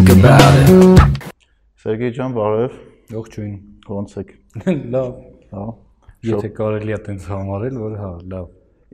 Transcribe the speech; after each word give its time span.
think 0.00 0.24
about 0.24 0.54
it. 0.60 1.20
Սերգեյ 1.80 2.12
ջան, 2.16 2.34
բարև։ 2.36 2.76
Ողջույն։ 3.12 3.52
Ոնց 3.90 4.12
եք։ 4.20 4.30
Լավ։ 4.94 5.10
Հա։ 5.50 5.64
Եթե 6.28 6.50
կարելի 6.56 6.94
է 6.94 6.98
տենց 7.08 7.26
համարել, 7.32 7.76
որ 7.80 7.96
հա, 8.00 8.10
լավ։ 8.32 8.46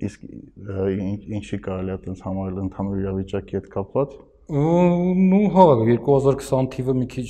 Իսկ 0.06 0.24
ինչ- 0.27 1.29
ինչի 1.38 1.58
կարելի 1.67 1.95
է 1.95 1.99
տենց 2.06 2.24
համարել 2.27 2.58
ընդհանուր 2.65 3.03
իրավիճակի 3.04 3.58
հետ 3.58 3.69
կապված։ 3.77 4.17
Ну 4.51 5.40
հա, 5.54 5.67
2020 5.83 6.71
թիվը 6.74 6.97
մի 7.01 7.09
քիչ 7.15 7.29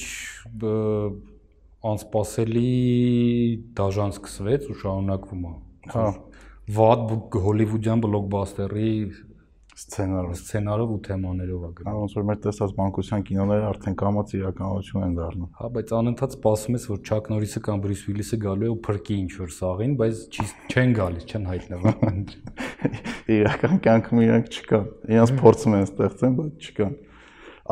անսպասելի 1.92 2.66
դաժան 3.80 4.16
սկսվեց 4.16 4.68
ու 4.72 4.78
շարունակվում 4.84 5.46
է։ 5.46 5.54
Հա։ 5.96 6.06
Վատ 6.76 7.36
հոլիվուդյան 7.46 8.04
բլոկբաստերի 8.06 8.90
Սցենարը։ 9.76 10.36
սցենարով 10.40 10.92
ու 10.94 10.98
թեմաներով 11.04 11.64
է 11.66 11.70
գնում։ 11.76 11.96
ոնց 12.00 12.12
որ 12.16 12.24
մեր 12.28 12.38
տեսած 12.46 12.70
մանկության 12.78 13.24
կինոները 13.28 13.66
արդեն 13.68 13.96
կամաց 14.00 14.30
իրականություն 14.38 15.04
են 15.04 15.16
դառնում։ 15.18 15.50
Հա, 15.58 15.68
բայց 15.74 15.92
անընդհատ 15.98 16.36
սպասում 16.36 16.78
ես, 16.78 16.86
որ 16.92 17.02
Չակ 17.04 17.28
Նորիսը 17.32 17.62
կամ 17.66 17.82
Բրյուս 17.84 18.04
Վիլիսը 18.06 18.38
գալու 18.46 18.66
է 18.66 18.70
ու 18.72 18.78
փրկի 18.86 19.18
ինչ 19.20 19.32
որ 19.36 19.52
սաղին, 19.56 19.96
բայց 20.00 20.40
չեն 20.72 20.96
գալիս, 20.96 21.28
չեն 21.28 21.44
հայտնվում։ 21.52 22.24
Իրական 23.36 23.82
կյանքում 23.84 24.22
իրանք 24.24 24.50
չկան։ 24.56 24.88
Իրանց 25.12 25.34
փորձում 25.44 25.76
են 25.76 25.86
ստեղծեն, 25.90 26.36
բայց 26.40 26.66
չկան։ 26.72 26.96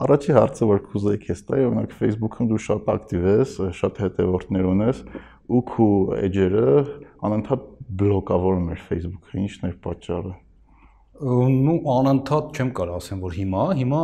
Առաջի 0.04 0.32
հարցը 0.34 0.68
որ 0.74 0.80
կուզեի 0.90 1.18
քեզ 1.24 1.42
տայի, 1.48 1.66
օրինակ 1.70 1.92
Facebook-ում 2.02 2.48
դու 2.50 2.62
շատ 2.68 2.88
ակտիվ 2.98 3.28
ես, 3.30 3.52
շատ 3.78 4.00
հետևորդներ 4.04 4.70
ունես, 4.74 5.02
ու 5.54 5.60
քու 5.70 5.92
էջերը 6.18 6.64
անընդհատ 7.30 7.68
բլոկավորում 8.02 8.72
էր 8.74 8.88
Facebook-ը, 8.90 9.44
ի՞նչն 9.44 9.70
էր 9.70 9.78
պատճառը։ 9.86 10.34
Ну 11.22 11.74
անընդհատ 11.94 12.56
չեմ 12.58 12.70
կարող 12.74 12.96
ասեմ, 12.98 13.20
որ 13.22 13.34
հիմա, 13.38 13.64
հիմա 13.78 14.00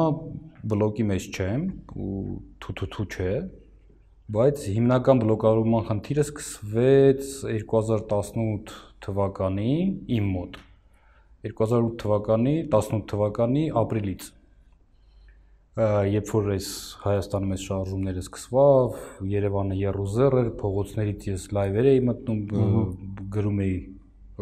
բլոկի 0.70 1.06
մեջ 1.09 1.24
չեմ 1.34 1.64
ու 1.98 2.21
թութութու 2.62 3.07
չէ, 3.10 3.32
բայց 4.30 4.62
հիմնական 4.76 5.23
բլոկավորման 5.24 5.88
խնդիրը 5.88 6.24
սկսվեց 6.29 7.32
2018 7.51 8.70
թվականի 9.02 9.74
իմ 10.20 10.30
մոտ։ 10.37 10.60
2008 11.51 11.98
թվականի 12.04 12.57
18 12.70 13.07
թվականի 13.10 13.66
ապրիլից։ 13.82 14.30
Երբ 16.15 16.35
որ 16.37 16.51
այս 16.54 16.68
Հայաստանում 17.10 17.54
այս 17.57 17.65
շարժումները 17.70 18.23
սկսվավ, 18.29 18.98
Երևանը 19.35 19.80
երուզեր 19.82 20.42
էր, 20.45 20.51
փողոցներից 20.63 21.30
ես 21.30 21.46
լայվեր 21.59 21.90
էի 21.90 22.02
մտնում, 22.10 22.42
գրում 23.35 23.65
էի 23.66 23.79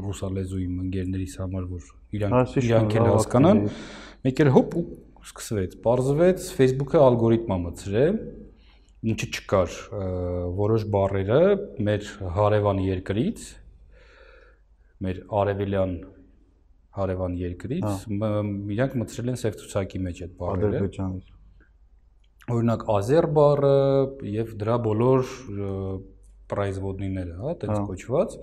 ռուսալեզու 0.04 0.60
իմ 0.64 0.74
ընկերներիս 0.86 1.34
համար, 1.42 1.64
որ 1.72 1.86
իրանք 2.18 2.36
Այսի 2.38 2.64
իրանք 2.68 2.96
էլ 2.98 3.08
հասկանան։ 3.12 3.62
Մեկ 4.28 4.42
էլ 4.44 4.50
հոպ 4.58 4.76
ու 4.78 4.84
սկսվեց։ 5.28 5.76
Պարզվեց 5.86 6.46
Facebook-ը 6.58 7.00
ալգորիթմա 7.08 7.56
մտցրել, 7.64 8.18
ինչը 9.12 9.26
չկար 9.38 9.74
որոշ 10.58 10.86
բառերը 10.94 11.40
մեր 11.88 12.06
հարևան 12.38 12.80
երկրից, 12.88 13.42
մեր 15.06 15.20
արևելյան 15.40 15.92
հարևան 16.98 17.34
երկրից, 17.38 17.84
մ- 18.10 18.72
իրանք 18.74 18.94
մտցրել 19.02 19.28
են 19.34 19.38
սև 19.38 19.58
ցուցակի 19.60 20.00
մեջ 20.08 20.22
այդ 20.26 20.32
բառերը 20.40 20.70
Ադրբեջանից։ 20.72 21.28
օրինակ 22.48 22.82
ազեր 22.96 23.26
բառը 23.38 23.74
եւ 24.34 24.54
դրա 24.62 24.76
բոլոր 24.88 25.32
պրայզվոդնիները, 26.48 27.34
հա, 27.38 27.52
այդպես 27.52 27.70
Հա։ 27.74 27.80
կոչված 27.92 28.36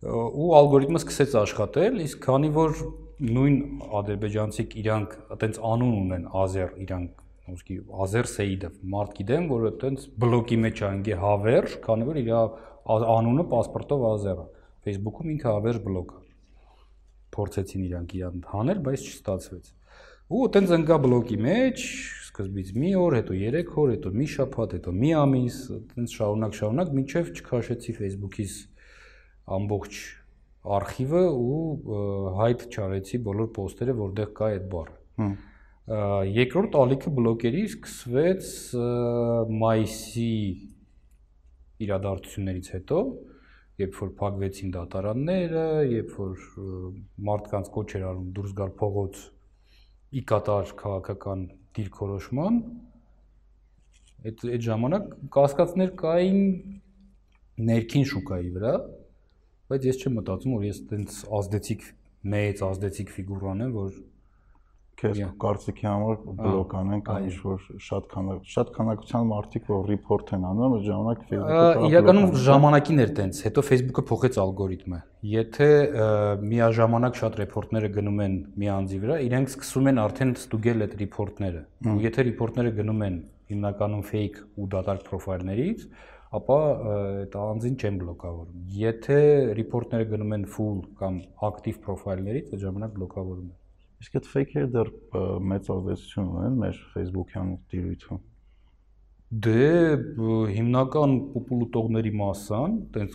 ու 0.00 0.52
ալգորիթմը 0.56 1.00
սկսեց 1.02 1.34
աշխատել, 1.42 1.96
իսկ 2.06 2.20
քանի 2.24 2.48
որ 2.56 2.70
նույն 3.20 3.56
ադրբեջանցիք 3.98 4.76
իրանք 4.80 5.16
այտենց 5.34 5.58
անուն 5.70 5.90
ունեն 6.00 6.22
Ազեր, 6.40 6.70
իրանք 6.86 7.18
ոսկի 7.50 7.76
Ազեր 8.04 8.30
Սեիդով, 8.30 8.78
մարդ 8.94 9.12
գիտեմ, 9.18 9.48
որ 9.50 9.66
այտենց 9.70 10.06
բլոկի 10.24 10.58
մեջ 10.64 10.82
անգե 10.88 11.18
հավերժ, 11.20 11.76
քանի 11.84 12.08
որ 12.08 12.20
իր 12.22 12.32
անունը 13.10 13.46
паспортով 13.52 14.06
Ազեր 14.14 14.40
է։ 14.40 14.46
Facebook-ում 14.88 15.34
ինքը 15.36 15.50
հավերժ 15.50 15.82
բլոկ 15.84 16.14
է։ 16.16 16.24
Փորձեցին 17.36 17.84
իրանք 17.90 18.16
իրան 18.20 18.40
հանել, 18.54 18.80
բայց 18.88 19.04
չստացվեց։ 19.10 19.70
Ու 20.30 20.40
այտենց 20.46 20.72
ընկա 20.80 20.96
բլոկի 21.04 21.38
մեջ, 21.44 21.84
սկզբից 22.30 22.68
մի 22.80 22.90
օր, 23.04 23.16
հետո 23.20 23.36
3 23.36 23.72
օր, 23.82 23.88
հետո 23.98 24.12
մի 24.16 24.26
շաբաթ, 24.32 24.74
հետո 24.78 24.92
մի 24.96 25.10
ամիս, 25.20 25.56
այտենց 25.76 26.14
շարունակ 26.16 26.56
շարունակ, 26.60 26.92
մինչև 26.96 27.30
չքաշեցի 27.40 27.94
Facebook-ից 28.00 28.54
ամբողջ 29.56 30.00
արխիվը 30.76 31.22
ու 31.40 31.60
հայտ 32.36 32.64
չարեցի 32.70 33.20
բոլոր 33.26 33.48
պոստերը, 33.56 33.94
որտեղ 34.00 34.32
կա 34.36 34.50
այդ 34.54 34.66
բառը։ 34.74 35.30
Երկրորդ 36.36 36.76
ալիքը 36.80 37.12
բլոկերի 37.16 37.62
սկսվեց 37.70 38.50
մայիսի 39.60 40.34
իրադարձություններից 41.86 42.68
հետո, 42.76 43.00
երբ 43.80 43.96
որ 44.00 44.12
փակվեցին 44.20 44.74
դատարանները, 44.76 45.64
երբ 45.90 46.12
որ 46.20 46.44
մարդկանց 47.30 47.70
կոչ 47.74 47.88
էր 47.96 48.06
արում 48.10 48.28
դուրս 48.36 48.54
գալ 48.60 48.74
փողոց 48.80 49.22
ի 50.20 50.22
կատար 50.30 50.74
քաղաքական 50.84 51.44
դիրքորոշման, 51.78 52.60
այդ 54.20 54.44
այդ 54.50 54.64
ժամանակ 54.68 55.12
կասկածներ 55.32 55.94
կային 56.00 56.40
ներքին 57.70 58.08
շուկայի 58.10 58.50
վրա, 58.56 58.74
բայց 59.70 59.90
ես 59.90 60.00
չեմ 60.00 60.16
մտածում, 60.20 60.54
որ 60.58 60.64
ես 60.70 60.80
այտենց 60.84 61.18
ազդեցիկ 61.40 61.84
մեծ 62.30 62.62
ազդեցիկ 62.70 63.12
ֆիգուրան 63.16 63.64
եմ, 63.66 63.76
որ 63.80 63.92
Քեզ 65.00 65.20
կարծիքի 65.40 65.86
համար 65.88 66.16
բլոկ 66.36 66.72
անեն 66.76 67.02
կամ 67.06 67.26
ինչ 67.30 67.36
որ 67.40 67.62
շատ 67.86 68.08
քանակ 68.10 68.50
շատ 68.52 68.72
քանակության 68.74 69.30
մարդիկ 69.30 69.70
որ 69.70 69.86
ռիփորտ 69.90 70.32
են 70.36 70.44
անում, 70.50 70.74
այդ 70.76 70.84
ժամանակ 70.90 71.22
Facebook-ը 71.30 71.86
Իրականում 71.88 72.34
ժամանակին 72.44 73.00
էր 73.04 73.14
տենց, 73.20 73.40
հետո 73.46 73.64
Facebook-ը 73.70 74.04
փոխեց 74.10 74.38
ալգորիթմը։ 74.44 75.00
Եթե 75.30 75.70
միաժամանակ 76.50 77.18
շատ 77.20 77.40
ռեպորտները 77.40 77.90
գնում 77.96 78.22
են 78.26 78.36
մի 78.60 78.70
անձի 78.76 79.00
վրա, 79.00 79.18
իրենք 79.30 79.52
սկսում 79.56 79.90
են 79.90 80.02
արդեն 80.04 80.36
ստուգել 80.36 80.84
այդ 80.84 80.94
Ու 81.80 81.98
եթե 82.04 82.26
ռիփորտները 82.28 82.76
գնում 82.76 83.04
են 83.08 83.18
հիմնականում 83.50 84.04
fake 84.10 84.40
ու 84.60 84.68
դատարկ 84.76 85.06
պրոֆայլներից, 85.08 85.88
ապա 86.30 86.56
այդ 86.94 87.36
անձին 87.40 87.76
չեն 87.80 87.96
բլոկավորում։ 88.00 88.66
Եթե 88.80 89.18
ռիփորտները 89.58 90.06
գնում 90.12 90.34
են 90.36 90.44
full 90.54 90.82
կամ 91.00 91.16
ակտիվ 91.48 91.80
պրոֆայլներից, 91.86 92.52
այդ 92.54 92.64
ժամանակ 92.64 92.92
բլոկավորում 92.98 93.48
են։ 93.50 93.56
Իսկ 94.00 94.18
այդ 94.20 94.28
fake-երը 94.34 94.70
դեռ 94.76 94.90
մեծ 95.50 95.70
ազդեցություն 95.74 96.28
ունեն 96.30 96.60
մեր 96.62 96.78
Facebook-յան 96.94 97.50
տիրույթում։ 97.72 98.20
Դե 99.46 99.66
հիմնական 100.54 101.12
պոպուլուտողների 101.34 102.12
մասան, 102.20 102.78
տենց 102.94 103.12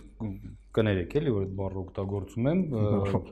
կներեք 0.76 1.16
էլի 1.20 1.34
որ 1.36 1.42
այդ 1.46 1.56
բառը 1.58 1.80
օգտագործում 1.82 2.48
եմ, 2.52 2.62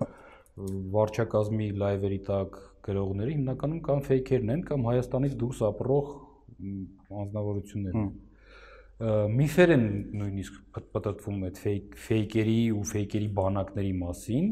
վարչակազմի 0.97 1.69
լայվերի 1.85 2.21
տակ 2.29 2.59
գրողները 2.89 3.33
հիմնականում 3.35 3.81
կամ 3.89 4.03
ֆեյքերն 4.09 4.53
են 4.55 4.67
կամ 4.69 4.85
Հայաստանից 4.91 5.39
դուրս 5.41 5.63
ապրող 5.71 6.13
անձնավորություններ 7.23 7.97
են։ 8.01 8.13
Միֆեր 9.05 9.73
են 9.75 9.87
նույնիսկ 10.17 10.59
պտտվում 10.95 11.41
այդ 11.49 11.59
ֆեյք 11.65 11.97
ֆեյքերի 12.05 12.59
ու 12.75 12.85
ֆեյքերի 12.91 13.29
բանակների 13.39 13.95
մասին, 14.01 14.47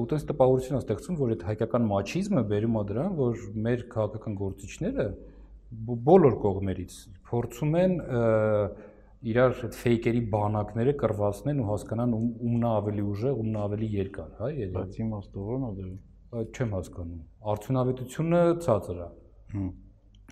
ու 0.00 0.06
տես 0.10 0.26
տպավորություն 0.28 0.80
ստեղծում, 0.80 1.18
որ 1.20 1.34
այդ 1.34 1.44
հայկական 1.48 1.86
մաչիզմը 1.90 2.42
բերում 2.50 2.74
է 2.80 2.82
դրան, 2.90 3.14
որ 3.20 3.44
մեր 3.64 3.84
քաղաքական 3.94 4.34
գործիչները 4.40 5.06
բոլոր 6.10 6.36
կողմերից 6.44 6.98
փորձում 7.30 7.78
են 7.80 7.94
իրար 9.24 9.54
այդ 9.64 9.78
ֆեյքերի 9.80 10.20
բանակները 10.34 10.92
կրվածնեն 11.00 11.60
ու 11.62 11.68
հասկանան 11.70 12.10
ում, 12.18 12.26
ումն 12.44 12.66
ավելի 12.70 13.04
ուժեղ, 13.14 13.38
ումն 13.40 13.56
ավելի 13.64 13.88
երկար, 13.94 14.34
հա, 14.40 14.50
երևի։ 14.52 14.74
Բայց 14.74 14.98
իմաստը 15.04 15.44
ո՞րն 15.44 15.64
է 15.64 15.70
դեռ։ 15.78 15.94
չեմ 16.34 16.74
հասկանում։ 16.74 17.22
Արդյունավետությունը 17.54 18.42
ցածր 18.64 19.00
է, 19.00 19.08
Հմ։ 19.54 19.70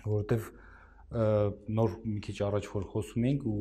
որովհետև 0.03 0.51
նոր 1.13 1.95
մի 2.09 2.19
քիչ 2.25 2.37
առաջ 2.47 2.67
որ 2.73 2.85
խոսում 2.93 3.25
էինք 3.29 3.47
ու 3.53 3.57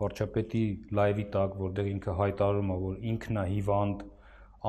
վարչապետի 0.00 0.64
լայվի 0.96 1.24
տակ, 1.34 1.56
որտեղ 1.60 1.88
ինքը 1.90 2.12
հայտարարում 2.20 2.70
է, 2.70 2.76
որ 2.84 3.00
ինքն 3.10 3.40
է 3.40 3.44
հիվանդ, 3.50 4.04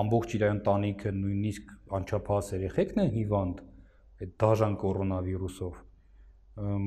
ամբողջ 0.02 0.34
իր 0.38 0.46
ընտանիքը, 0.48 1.14
նույնիսկ 1.22 1.74
անչափահաս 1.98 2.52
երեխեքն 2.56 3.04
են 3.04 3.12
հիվանդ 3.16 3.62
այդ 4.22 4.34
դաժան 4.42 4.76
կորոնավիրուսով, 4.82 5.78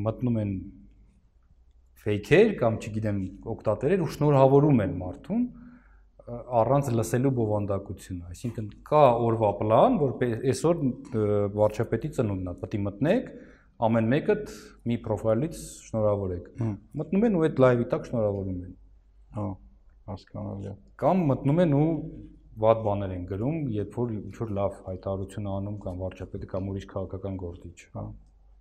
մտնում 0.05 0.41
են 0.45 0.53
ֆեյքեր 2.05 2.51
կամ 2.61 2.79
չգիտեմ 2.85 3.21
օկտատերեր 3.55 4.05
ու 4.05 4.11
շնորհավորում 4.15 4.83
են 4.85 4.97
մարդուն 5.01 5.45
առանց 6.25 6.91
լսելու 6.99 7.33
բովանդակությունը։ 7.39 8.29
Այսինքն 8.33 8.69
կա 8.89 9.03
օրվա 9.25 9.51
պլան, 9.61 9.97
որ 10.01 10.13
այսօր 10.53 10.83
վարչապետի 11.57 12.11
ծնունդն 12.19 12.53
է, 12.53 12.55
պետք 12.61 12.77
է 12.79 12.81
մտնեք, 12.85 13.29
ամեն 13.83 14.09
մեկը 14.13 14.35
մի 14.91 14.97
պրոֆայլից 15.05 15.59
շնորհավորեք։ 15.89 16.45
Հմ։ 16.61 16.75
Մտնում 17.01 17.27
են 17.29 17.39
ու 17.39 17.43
այդ 17.47 17.63
լայվի 17.65 17.87
տակ 17.95 18.07
շնորհավորում 18.11 18.61
են։ 18.65 18.77
Հա, 19.35 19.47
հասկանալի 20.11 20.71
է։ 20.71 20.75
Կամ 21.03 21.25
մտնում 21.31 21.61
են 21.65 21.75
ու 21.79 21.89
վատ 22.65 22.85
բաներ 22.87 23.15
են 23.15 23.25
գրում, 23.33 23.59
երբ 23.75 23.99
որ 23.99 24.15
ինչ 24.15 24.35
որ 24.39 24.55
լավ 24.59 24.79
հայտարարություն 24.89 25.51
անում 25.55 25.79
կամ 25.85 26.05
վարչապետը 26.05 26.51
կամ 26.55 26.71
ուրիշ 26.71 26.87
քաղաքական 26.95 27.41
գործիչ։ 27.43 27.79
Հա։ 27.95 28.05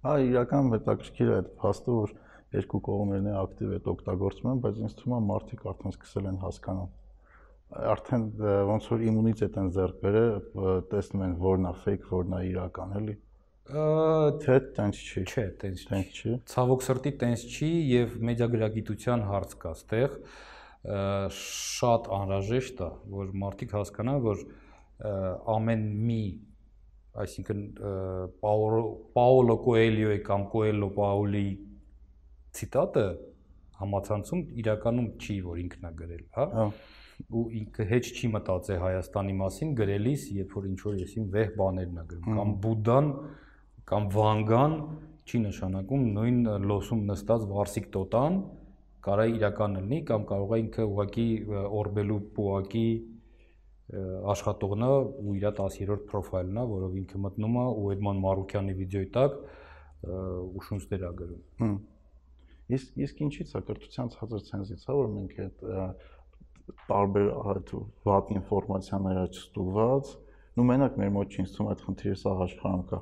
Հա, 0.03 0.15
իրական 0.33 0.73
հետաքրքիր 0.73 1.29
է 1.29 1.37
այդ 1.37 1.53
փաստը, 1.61 1.97
որ 1.99 2.15
երկու 2.57 2.81
կողմերն 2.89 3.29
է 3.29 3.37
ակտիվ 3.43 3.77
այդ 3.77 3.87
օգտագործում 3.93 4.49
են, 4.53 4.63
բայց 4.65 4.81
ինձ 4.83 4.97
թվում 4.97 5.13
է 5.13 5.21
մարդիկ 5.29 5.63
արդեն 5.73 5.93
սկսել 5.93 6.29
են 6.33 6.41
հասկանալ 6.43 6.89
արդեն 7.73 8.25
ոնց 8.69 8.87
որ 8.91 9.03
իմունիտետ 9.07 9.55
են 9.61 9.69
ձեռք 9.73 10.01
բերել, 10.03 10.33
տեսնում 10.91 11.23
են 11.25 11.31
որն 11.41 11.69
է 11.69 11.71
fake, 11.83 12.09
որն 12.11 12.35
է 12.37 12.41
իրական, 12.51 12.91
էլի։ 12.99 13.15
Թե 13.63 14.55
տենց 14.75 14.97
չի։ 14.99 15.21
Չէ, 15.23 15.43
տենց 15.61 15.83
տենց 15.89 16.17
չի։ 16.19 16.31
Ցավոք 16.51 16.81
սրտի 16.83 17.11
տենց 17.21 17.43
չի 17.47 17.69
եւ 17.89 18.15
մեդիագրագիտության 18.29 19.23
հարց 19.29 19.53
կա 19.61 19.71
ստեղ 19.77 20.17
շատ 21.39 22.09
անհրաժեշտ 22.17 22.81
է, 22.83 22.89
որ 23.13 23.29
մարդիկ 23.43 23.75
հասկանան, 23.77 24.17
որ 24.25 24.41
ամեն 25.53 25.85
մի 26.09 26.23
այսինքն 27.23 27.61
Պաոլո 28.43 29.55
Կոելյոյի 29.67 30.23
կամ 30.27 30.43
Կոելո 30.51 30.89
Պաուլի 30.97 31.45
ցիտատը 32.59 33.05
համացանցում 33.79 34.43
իրականում 34.63 35.07
չի, 35.23 35.37
որ 35.47 35.63
ինքն 35.63 35.87
է 35.87 35.93
գրել, 36.03 36.27
հա։ 36.35 36.49
Հա 36.57 36.67
ու 37.33 37.43
ինքը 37.59 37.85
հեչ 37.89 38.03
չի 38.17 38.29
մտածել 38.33 38.79
Հայաստանի 38.83 39.33
մասին 39.39 39.73
գրելիս, 39.77 40.23
երբ 40.37 40.55
որ 40.57 40.67
ինչ 40.69 40.79
որ 40.83 40.95
եսին 41.03 41.27
վեհ 41.33 41.51
բաներն 41.59 41.99
է 42.01 42.05
գրում, 42.09 42.39
կամ 42.39 42.53
Բուդդան 42.63 43.09
կամ 43.89 44.09
Վանգան 44.13 44.75
չի 45.27 45.39
նշանակում 45.43 46.03
նույն 46.17 46.37
լոսում 46.69 47.01
նստած 47.09 47.47
Վարսիկ 47.53 47.89
Տոտան 47.95 48.37
կարա 49.03 49.25
իրական 49.33 49.77
լինի 49.79 49.99
կամ 50.07 50.25
կարող 50.29 50.53
է 50.55 50.59
ինքը 50.63 50.85
ուղակի 50.93 51.27
օրբելու 51.79 52.19
պուակի 52.37 52.87
աշխատողն 54.33 54.85
է 54.87 54.91
ու 54.93 55.33
իր 55.37 55.47
10-րդ 55.59 56.05
պրոֆայլն 56.09 56.59
է, 56.59 56.63
որով 56.71 56.95
ինքը 57.03 57.19
մտնում 57.23 57.57
է 57.59 57.65
ու 57.83 57.89
Էդման 57.93 58.21
Մարուկյանի 58.23 58.75
վիդեոյի 58.79 59.09
տակ 59.17 59.35
ու 60.13 60.63
շունչներ 60.67 61.03
է 61.03 61.11
գրում։ 61.19 61.75
Իսկ 62.73 63.01
իսկ 63.03 63.21
ինչի՞ց 63.27 63.51
է 63.59 63.61
կրթության 63.67 64.11
ցածր 64.15 64.45
ցենզից, 64.47 64.85
հա 64.87 64.95
որ 64.97 65.09
մենք 65.13 65.33
այդ 65.43 65.65
տարբեր 66.87 67.27
այդ 67.53 67.73
վատ 68.07 68.31
ինֆորմացիաները 68.39 69.25
չստուգված, 69.35 70.13
նու 70.57 70.67
մենակ 70.69 70.97
մեր 71.01 71.11
մոտ 71.17 71.33
չի 71.33 71.39
ինձ 71.43 71.53
թվում 71.53 71.69
այդ 71.73 71.83
խնդիրը 71.83 72.17
սա 72.23 72.33
աշխարհում 72.47 72.85
կա 72.93 72.99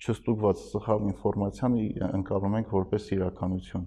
չստուգված 0.00 0.62
սխալ 0.70 1.04
ինֆորմացիան 1.10 1.74
ընկալում 2.20 2.56
ենք 2.60 2.72
որպես 2.74 3.08
իրականություն։ 3.16 3.84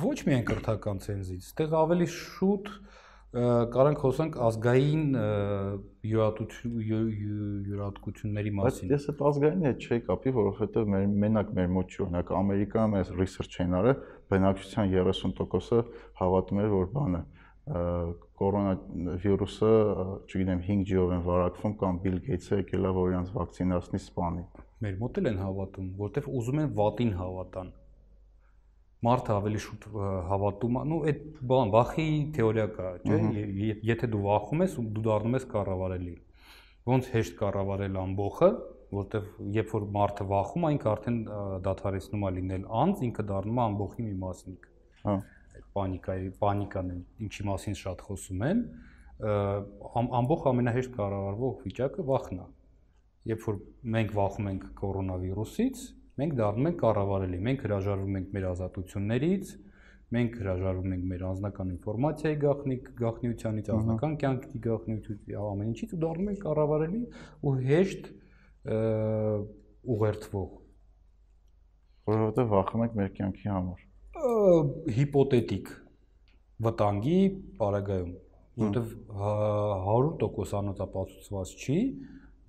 Ոչ 0.00 0.18
միայն 0.28 0.46
կրթական 0.50 1.02
ցենզից, 1.04 1.50
այդտեղ 1.50 1.76
ավելի 1.80 2.08
շուտ 2.14 2.70
կարանք 3.30 4.00
խոսանք 4.02 4.36
ազգային 4.42 5.02
յուրատկությունների 6.10 8.50
մասին։ 8.58 8.90
Բայց 8.90 8.96
ես 8.96 9.04
այդ 9.12 9.20
ազգային 9.30 9.62
հետ 9.68 9.84
չի 9.86 9.98
կապի, 10.08 10.32
որովհետև 10.40 10.90
մեր 10.94 11.04
մենակ 11.24 11.52
մեր 11.60 11.68
մոտ 11.76 11.94
չի, 11.94 12.00
օրինակ 12.06 12.32
Ամերիկայում 12.40 12.96
այս 13.00 13.12
research 13.20 13.54
են 13.62 13.76
արել, 13.80 14.00
բնակչության 14.34 14.90
30%-ը 14.96 15.78
հավատում 16.20 16.60
էր, 16.64 16.68
որ 16.74 16.90
բանը 16.96 17.22
կորոնավիրուսը, 17.68 19.72
չգիտեմ, 20.26 20.62
5G-ով 20.66 21.12
են 21.16 21.24
վարակվում 21.26 21.74
կամ 21.80 21.98
Bill 22.04 22.16
Gates-ը 22.24 22.60
եկել 22.62 22.88
է 22.88 22.92
որ 22.96 23.10
իրանց 23.10 23.32
վակցինացնի 23.36 24.00
սպանի։ 24.00 24.44
Մեր 24.80 24.96
մոտ 25.00 25.20
էլ 25.20 25.28
են 25.30 25.38
հավատում, 25.44 25.90
որտեվ 26.00 26.30
ուզում 26.40 26.62
են 26.62 26.72
վատին 26.80 27.12
հավատան։ 27.20 27.70
Մարդը 29.00 29.34
ավելի 29.36 29.60
շուտ 29.64 29.86
հավատում 30.30 30.78
է, 30.80 30.82
ну 30.90 30.98
այդ 31.10 31.20
բան, 31.50 31.70
վախի 31.76 32.08
թեորիա 32.36 32.66
կա, 32.74 32.88
չէ՞, 33.04 33.20
եթե 33.90 34.10
դու 34.12 34.24
վախում 34.26 34.64
ես, 34.64 34.74
դու 34.96 35.04
դառնում 35.06 35.36
ես 35.38 35.46
կառավարելի։ 35.54 36.14
Ոնց 36.90 37.08
հեշտ 37.14 37.36
կառավարել 37.40 37.98
ամբողը, 38.00 38.50
որտեվ 38.90 39.26
երբ 39.56 39.74
որ 39.76 39.86
մարդը 39.96 40.26
վախում 40.30 40.66
ինքը 40.70 40.88
արդեն 40.90 41.18
դադարեցնում 41.64 42.24
է 42.28 42.30
լինել 42.40 42.64
անձ, 42.80 43.02
ինքը 43.08 43.24
դառնում 43.30 43.60
է 43.60 43.62
ամբողջի 43.70 44.06
մի 44.08 44.14
մասնիկ։ 44.24 44.68
Հա 45.04 45.14
պանիկայի 45.76 46.30
պանիկան 46.40 46.90
ինչի 47.26 47.46
մասին 47.50 47.76
շատ 47.80 48.04
խոսում 48.08 48.44
են 48.50 48.62
ամբողջ 49.20 50.46
ամենահեշտ 50.50 50.92
կառավարվող 50.96 51.56
վիճակը 51.64 52.04
վախն 52.10 52.40
է 52.40 52.46
երբ 53.30 53.42
որ 53.46 53.58
մենք 53.96 54.14
վախում 54.16 54.46
ենք 54.50 54.62
կորոնավիրուսից 54.80 55.82
մենք 56.20 56.38
դառնում 56.40 56.68
ենք 56.70 56.78
կառավարելի 56.80 57.40
մենք 57.48 57.66
հրաժարվում 57.66 58.16
ենք 58.20 58.32
մեր 58.36 58.46
ազատություններից 58.50 59.52
մենք 60.16 60.38
հրաժարվում 60.40 60.94
ենք 60.96 61.04
մեր 61.10 61.26
անձնական 61.28 61.68
ինֆորմացիայի 61.74 62.38
գաղտնի 62.44 62.78
գաղտնիությանից 63.00 63.68
անձնական 63.74 64.16
կյանքի 64.24 64.62
գաղտնիությունից 64.64 65.36
ամեն 65.50 65.70
ինչից 65.70 65.94
ու 65.94 66.00
դառնում 66.04 66.32
ենք 66.32 66.42
կառավարելի 66.46 67.02
ու 67.46 67.54
հեշտ 67.68 68.10
ուղերձվող 69.94 70.50
որովհետև 72.10 72.50
վախում 72.56 72.84
ենք 72.88 72.98
մեր 73.00 73.14
կյանքի 73.20 73.52
համար 73.54 73.89
հիպոթետիկ 74.96 75.70
վտանգի 76.66 77.18
պարագայում, 77.60 78.10
որովհետև 78.60 78.90
100% 79.20 80.56
անօծապացուցված 80.60 81.54
չի, 81.60 81.78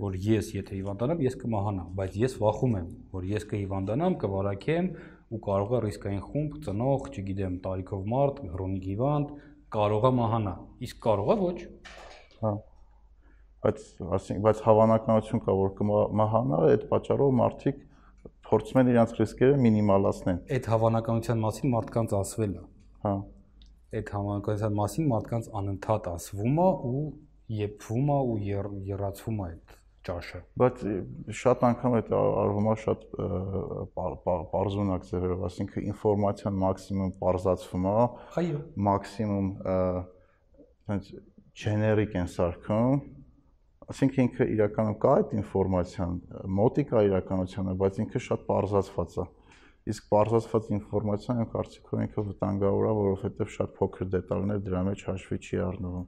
որ 0.02 0.18
ես 0.26 0.50
եթե 0.58 0.80
հիվանդանամ, 0.80 1.22
ես 1.28 1.38
կմահանամ, 1.44 1.94
բայց 2.00 2.18
ես 2.22 2.36
վախում 2.42 2.76
եմ, 2.82 2.90
որ 3.14 3.30
ես 3.32 3.46
կհիվանդանամ, 3.52 4.18
կվարակեմ 4.24 4.90
ու 5.32 5.42
կարող 5.46 5.78
է 5.78 5.84
ռիսկային 5.86 6.26
խումբ, 6.32 6.58
ծնող, 6.66 7.08
չգիտեմ, 7.12 7.56
տարիքով 7.68 8.10
մարդ, 8.16 8.42
քրոնիկ 8.56 8.90
հիվանդ, 8.92 9.32
կարող 9.78 10.10
է 10.10 10.14
մահանա։ 10.20 10.58
Իսկ 10.90 11.02
կարող 11.08 11.32
է 11.32 11.40
ոչ։ 11.46 11.58
Հա 12.42 12.54
բայց 13.62 13.82
ասենք 14.18 14.40
բայց 14.42 14.62
հավանականություն 14.66 15.42
կա 15.46 15.56
որ 15.58 15.74
կմահանա 15.78 16.60
այդ 16.68 16.86
պատճառով 16.90 17.34
մարդիկ 17.40 17.82
փորձում 18.52 18.80
են 18.82 18.90
իրենց 18.92 19.12
ռիսկերը 19.22 19.60
մինիմալացնել։ 19.66 20.40
Այդ 20.56 20.66
հավանականության 20.72 21.44
մասին 21.46 21.76
մարդկանց 21.76 22.16
ասվել 22.22 22.56
է։ 22.62 22.64
Հա։ 23.06 23.14
Այդ 23.92 24.10
հավանականության 24.16 24.76
մասին 24.82 25.12
մարդկանց 25.12 25.52
անընդհատ 25.62 26.10
ասվում 26.12 26.60
է 26.62 26.70
ու 26.92 27.06
եփվում 27.62 28.12
է 28.12 28.20
ու 28.32 28.36
երրացվում 28.92 29.40
է 29.42 29.48
այդ 29.52 29.78
ճաշը։ 30.08 30.40
Բայց 30.62 30.84
շատ 31.42 31.64
անգամ 31.68 31.96
այդ 32.00 32.12
արվում 32.18 32.70
է 32.72 32.76
շատ 32.84 33.04
բարձունակ 34.52 35.04
ձևերով, 35.12 35.44
ասինքն 35.48 35.88
ինֆորմացիան 35.92 36.58
մաքսիմում 36.64 37.12
բարձացվում 37.22 37.86
է։ 37.92 37.96
Այո։ 38.42 38.62
Մաքսիմում 38.88 39.50
այնց 40.92 41.12
generic 41.62 42.16
են 42.18 42.32
սարքում 42.32 43.04
Այսինքն 43.90 44.22
ինքը 44.22 44.46
իրականում 44.56 44.98
կա 45.02 45.14
այդ 45.20 45.32
ինֆորմացիան, 45.42 46.12
մոտիկա 46.62 47.02
իրականությանը, 47.08 47.74
բայց 47.82 47.98
ինքը 48.04 48.22
շատ 48.28 48.44
բարձրացված 48.52 49.16
է։ 49.22 49.26
Իսկ 49.92 50.10
բարձրացված 50.14 50.68
ինֆորմացիան 50.78 51.42
կարծիքով 51.52 52.04
ինքը 52.06 52.26
վտանգավոր 52.28 52.86
է, 52.86 52.94
որովհետև 53.02 53.52
շատ 53.56 53.74
փոքր 53.80 54.12
դետալներ 54.16 54.62
դրա 54.68 54.82
մեջ 54.92 55.04
հաշվի 55.10 55.40
չի 55.42 55.62
առնվում։ 55.66 56.06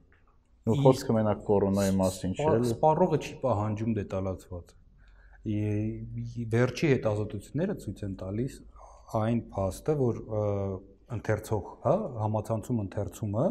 Ու 0.64 0.76
խոսքը 0.84 1.14
մենակ 1.18 1.40
կորոնայի 1.44 1.94
մասին 1.98 2.36
չէ։ 2.38 2.52
Սպառողը 2.70 3.18
չի 3.24 3.34
պահանջում 3.42 3.96
դետալացված։ 3.98 4.70
Վերջի 6.54 6.88
հետազոտությունները 6.94 7.74
ցույց 7.84 7.98
են 8.06 8.14
տալիս 8.22 8.54
այն 9.18 9.42
փաստը, 9.52 9.96
որ 10.00 10.20
ընթերցող, 11.18 11.68
հա, 11.84 11.94
համացանցում 12.22 12.80
ընթերցումը 12.84 13.44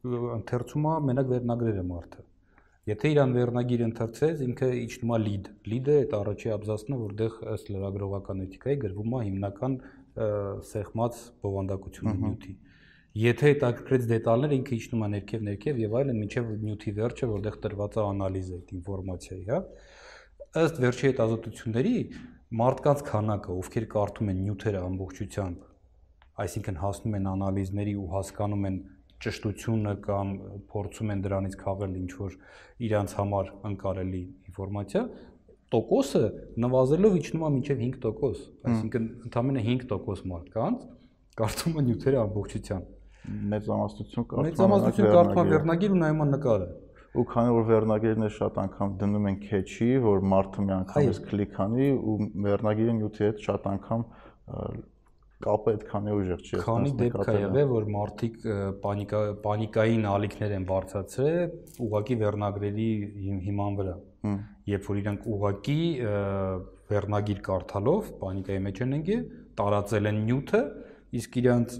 ընթերցում 0.00 0.86
է 0.90 0.92
մենակ 1.10 1.30
վերնագրերը 1.30 1.82
մարդը։ 1.90 2.22
Եթե 2.88 3.10
իրան 3.12 3.32
վերնագիր 3.36 3.82
ընթերցես, 3.84 4.40
ինքը 4.46 4.68
իջնում 4.80 5.10
է 5.12 5.18
lead։ 5.20 5.48
Lead-ը 5.68 5.96
այդ 6.00 6.14
առաջի 6.16 6.52
աբզացն 6.54 6.94
է, 6.94 6.98
որտեղ 7.00 7.34
ըստ 7.54 7.66
լրագրողական 7.74 8.40
էթիկայի 8.46 8.78
գրվում 8.84 9.16
է 9.18 9.20
հիմնական 9.26 9.76
սեղմած 10.70 11.20
բովանդակությունը 11.44 12.14
նյութի։ 12.20 12.54
Եթե 13.20 13.50
հետաքրքրեց 13.50 14.08
դետալները, 14.10 14.56
ինքը 14.60 14.74
իջնում 14.80 15.04
է 15.04 15.08
ներքև 15.10 15.44
ներքև 15.50 15.80
եւ 15.82 15.94
այլն, 16.00 16.18
մինչեւ 16.20 16.50
նյութի 16.64 16.92
վերջը, 17.00 17.28
որտեղ 17.30 17.56
տրված 17.64 17.96
է 17.96 18.02
անալիզը 18.06 18.58
այդ 18.60 18.72
ինֆորմացիայի, 18.80 19.44
հա։ 19.50 19.60
Ըստ 20.60 20.80
վերջի 20.84 21.06
հետազոտությունների 21.10 21.94
մարդկանց 22.60 23.02
քանակը, 23.10 23.56
ովքեր 23.60 23.86
կարդում 23.90 24.30
են 24.30 24.40
նյութերը 24.46 24.80
ամբողջությամբ, 24.90 25.66
այսինքն 26.44 26.80
հասնում 26.80 27.16
են 27.20 27.28
անալիզների 27.30 27.94
ու 28.00 28.08
հասկանում 28.14 28.66
են 28.70 28.78
ճշտությունը 29.24 29.94
կամ 30.04 30.30
փորձում 30.72 31.12
են 31.14 31.24
դրանից 31.26 31.56
քաղել 31.60 31.96
ինչ 32.00 32.10
որ 32.20 32.36
իրանց 32.88 33.14
համար 33.20 33.50
անկարելի 33.70 34.22
ինֆորմացիա, 34.50 35.02
տոկոսը 35.70 36.22
նվազելով 36.64 37.18
իջնում 37.20 37.44
է 37.46 37.50
մինչև 37.56 37.82
5%, 37.84 38.46
այսինքն 38.70 39.08
ընդամենը 39.28 39.64
5% 39.70 40.30
մարդկանց 40.30 40.86
կարդում 41.40 41.76
են 41.80 41.90
նյութերը 41.90 42.20
ամբողջությամբ։ 42.20 42.96
Մեծամասնություն 43.50 44.26
կարդում 44.30 44.46
են։ 44.46 44.50
Մեծամասնություն 44.50 45.12
կարդում 45.14 45.40
են 45.40 45.52
վերնագիր 45.54 45.94
ու 45.94 46.00
նայում 46.00 46.24
են 46.24 46.32
նկարը 46.34 46.70
ու 47.10 47.24
քանի 47.26 47.54
որ 47.56 47.64
վերնագիրն 47.66 48.22
է 48.22 48.30
շատ 48.36 48.58
անգամ 48.62 48.90
դնում 49.00 49.24
են 49.30 49.38
քեչի, 49.42 49.88
որ 50.04 50.20
մարդը 50.30 50.64
մի 50.66 50.72
անգամից 50.76 51.18
կլիկ 51.26 51.56
անի 51.64 51.88
ու 52.10 52.14
վերնագիրը 52.46 52.94
նյութի 53.00 53.24
հետ 53.26 53.40
շատ 53.46 53.66
անգամ 53.70 54.04
կապը 55.44 55.72
այդքան 55.74 56.08
է 56.10 56.14
ուժեղ 56.18 56.42
չի։ 56.44 56.60
Քանի 56.66 56.90
դեպք 57.00 57.16
կա 57.24 57.34
եղել, 57.36 57.68
որ 57.70 57.86
մարդիկ 57.94 58.34
պանիկա 58.84 59.20
պանիկային 59.46 60.04
ալիքներ 60.10 60.54
են 60.58 60.66
բարձրացրել 60.70 61.54
ուղակի 61.86 62.16
վերնագրերի 62.20 62.90
հիման 63.46 63.78
վրա։ 63.80 63.96
երբ 64.70 64.88
որ 64.90 65.00
իրանք 65.00 65.26
ուղակի 65.34 65.80
վերնագիր 66.90 67.40
կարդալով 67.46 68.12
պանիկայի 68.20 68.62
մեջ 68.66 68.80
են 68.84 68.96
ընկել, 69.00 69.22
տարածել 69.60 70.10
են 70.10 70.18
նյութը, 70.28 70.62
իսկ 71.10 71.36
իրանց 71.40 71.72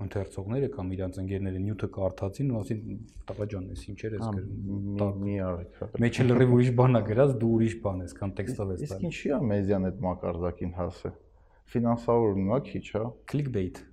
ընթերցողները 0.00 0.68
կամ 0.72 0.92
իրանց 0.96 1.18
ընկերները 1.20 1.62
նյութը 1.64 1.88
կարդացին 1.96 2.52
ու 2.54 2.60
ասին 2.60 3.00
տղա 3.28 3.46
ջան, 3.52 3.66
էս 3.74 3.82
ինչ 3.90 3.98
էր 4.08 4.14
էս 4.16 4.22
գրում։ 4.36 5.18
Մի 5.26 5.34
արեք։ 5.48 5.98
Մեջը 6.04 6.26
լրիվ 6.30 6.54
ուրիշ 6.56 6.70
բան 6.80 7.00
է 7.00 7.02
գրած, 7.10 7.34
դու 7.42 7.50
ուրիշ 7.58 7.74
բան 7.84 8.00
ես, 8.06 8.14
կոնտեքստով 8.20 8.72
ես 8.72 8.80
տալիս։ 8.80 8.94
Իսկ 8.96 9.04
ինչի՞ 9.10 9.34
է 9.36 9.40
մեդիան 9.50 9.88
այդ 9.90 10.00
մակարդակին 10.08 10.72
հասը։ 10.80 11.12
Ֆինանսավորումն 11.70 12.56
է 12.56 12.60
քիչ, 12.70 12.84
հա։ 12.96 13.06
Clickbait 13.30 13.84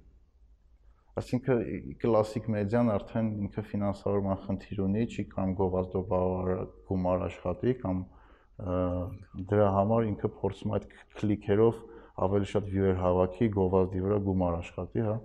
Այսինքն 1.17 1.61
կլասիկ 1.97 2.47
մեդիան 2.53 2.89
արդեն 2.93 3.29
ինքը 3.47 3.61
ֆինանսավորման 3.71 4.41
խնդիր 4.43 4.81
ունի, 4.83 5.05
չի 5.09 5.23
կամ 5.31 5.53
գովազդով 5.57 6.03
բավարար 6.11 6.59
գումար 6.89 7.23
աշխատի 7.27 7.73
կամ 7.81 8.03
դրա 9.49 9.69
համար 9.77 10.05
ինքը 10.11 10.29
փորձում 10.37 10.75
այդ 10.77 10.85
քլիքերով 11.17 11.79
ավելի 12.27 12.51
շատ 12.51 12.69
viewer 12.73 13.01
հավաքի, 13.01 13.49
գովազդի 13.57 14.03
վրա 14.05 14.19
գումար 14.27 14.59
աշխատի, 14.59 15.07
հա։ 15.07 15.17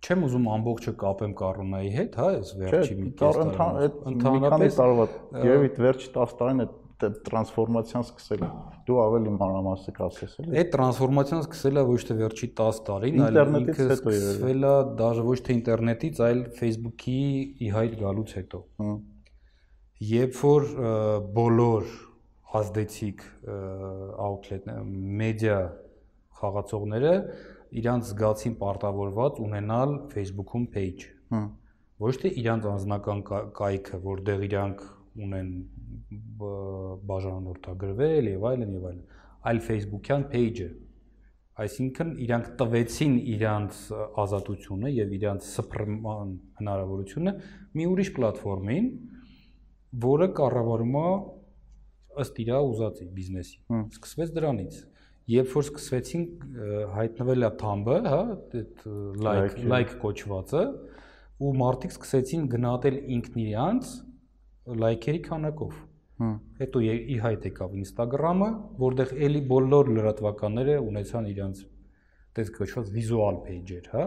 Չեմ 0.00 0.24
ուզում 0.26 0.46
ամբողջը 0.54 0.92
կապեմ 1.00 1.32
Կարոնայի 1.40 1.90
հետ, 1.94 2.20
հա, 2.20 2.28
այս 2.38 2.52
վերջի 2.60 2.94
մի 3.00 3.10
կես 3.20 3.40
տարի։ 3.40 3.90
Ընդհանրապես 4.10 4.78
տարվա, 4.78 5.06
երևի 5.44 5.70
վերջի 5.84 6.12
10 6.14 6.36
տարին 6.40 6.64
այդ 6.64 6.78
տրանսֆորմացիան 7.26 8.04
սկսել 8.06 8.42
է։ 8.44 8.48
Դու 8.88 8.98
ավելի 9.04 9.32
մանրամասը 9.40 9.94
կասես 9.96 10.34
էլի։ 10.42 10.58
Այդ 10.60 10.70
տրանսֆորմացիան 10.74 11.42
սկսել 11.44 11.80
է 11.80 11.84
ոչ 11.90 12.00
թե 12.10 12.16
վերջի 12.20 12.48
10 12.60 12.80
տարին, 12.90 13.22
այլ 13.26 13.40
ինքը 13.60 13.86
սկսվել 13.96 14.66
է 14.70 14.74
դաժե 15.00 15.24
ոչ 15.30 15.38
թե 15.46 15.56
ինտերնետից, 15.60 16.20
այլ 16.28 16.42
Facebook-ի 16.60 17.18
ի 17.60 17.72
հայտ 17.76 17.96
գալուց 18.00 18.34
հետո։ 18.40 18.62
Երբ 20.10 20.38
որ 20.40 20.68
բոլոր 21.36 21.90
ազդեցիկ 22.60 23.24
outlet-ները, 24.26 24.84
մեդիա 25.20 25.58
խաղացողները 26.40 27.14
իրանց 27.80 28.08
զգացին 28.10 28.54
պարտավորված 28.60 29.40
ունենալ 29.44 29.92
Facebook-ում 30.14 30.64
page։ 30.74 31.04
Ոչ 32.00 32.14
թե 32.22 32.32
իրանց 32.40 32.66
անձնական 32.70 33.20
կայքը, 33.58 34.00
որտեղ 34.06 34.44
իրանք 34.48 34.84
ունեն 35.26 35.50
բաժանորդագրվել 37.10 38.30
եւ 38.30 38.46
այլն 38.50 38.76
եւ 38.76 38.86
այլն, 38.90 39.02
այլ 39.50 39.60
Facebook-յան 39.66 40.26
page-ը։ 40.34 40.68
Այսինքն 41.60 42.12
իրանք 42.24 42.46
տվեցին 42.60 43.16
իրանց 43.34 43.80
ազատությունը 44.22 44.92
եւ 44.96 45.16
իրանց 45.18 45.48
սփռման 45.50 46.30
հնարավորությունը 46.60 47.34
մի 47.76 47.88
ուրիշ 47.90 48.12
պլատֆորմին, 48.16 48.86
որը 50.06 50.28
կառավարում 50.40 50.96
է 51.00 51.08
ըստ 52.24 52.40
իր 52.44 52.52
ուզածի 52.60 53.10
բիզնեսի։ 53.18 53.58
Սկսվեց 53.80 54.32
դրանից 54.38 54.80
երբ 55.30 55.52
որ 55.54 55.66
սկսվեցին 55.66 56.22
հայտնվել 56.96 57.46
է 57.46 57.50
թամբը, 57.60 57.96
հա, 58.10 58.20
այդ 58.60 58.84
like 59.26 59.58
like 59.70 59.92
կոչվածը, 60.02 60.62
ու 61.40 61.52
մարդիկ 61.60 61.94
սկսեցին 61.94 62.46
գնահատել 62.54 62.96
ինքն 63.16 63.42
իրանց 63.44 63.92
լայքերի 64.84 65.20
քանակով։ 65.26 65.78
Հետո 66.60 66.80
ի 66.84 67.16
հայտ 67.24 67.44
եկավ 67.48 67.76
Instagram-ը, 67.80 68.48
որտեղ 68.80 69.12
էլի 69.26 69.40
բոլոր 69.50 69.92
լրատվականները 69.96 70.74
ունեցան 70.84 71.28
իրանց 71.30 71.62
տես 72.36 72.50
կոչված 72.58 72.90
վիզուալ 72.96 73.38
page-եր, 73.46 73.86
հա 73.94 74.04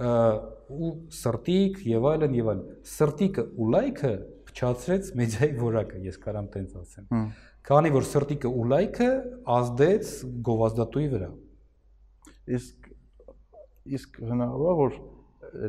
ու 0.00 0.90
սրտիկ 1.12 1.80
եւ 1.84 2.06
այլն 2.08 2.36
եւ 2.38 2.46
այլն 2.50 2.60
սրտիկը 2.88 3.42
ու 3.60 3.66
լայքը 3.74 4.12
փչացրեց 4.48 5.10
մեդիայի 5.20 5.56
որակը 5.60 6.00
ես 6.06 6.16
կարամ 6.24 6.46
տենց 6.54 6.76
ասեմ 6.80 7.26
քանի 7.68 7.92
որ 7.96 8.06
սրտիկը 8.08 8.52
ու 8.60 8.64
լայքը 8.72 9.08
ազդեց 9.56 10.12
գովազդատուի 10.48 11.10
վրա 11.14 11.28
իսկ 12.56 12.88
իսկ 14.00 14.18
հնարավոր 14.30 14.72
է 14.72 14.78
որ 14.80 14.96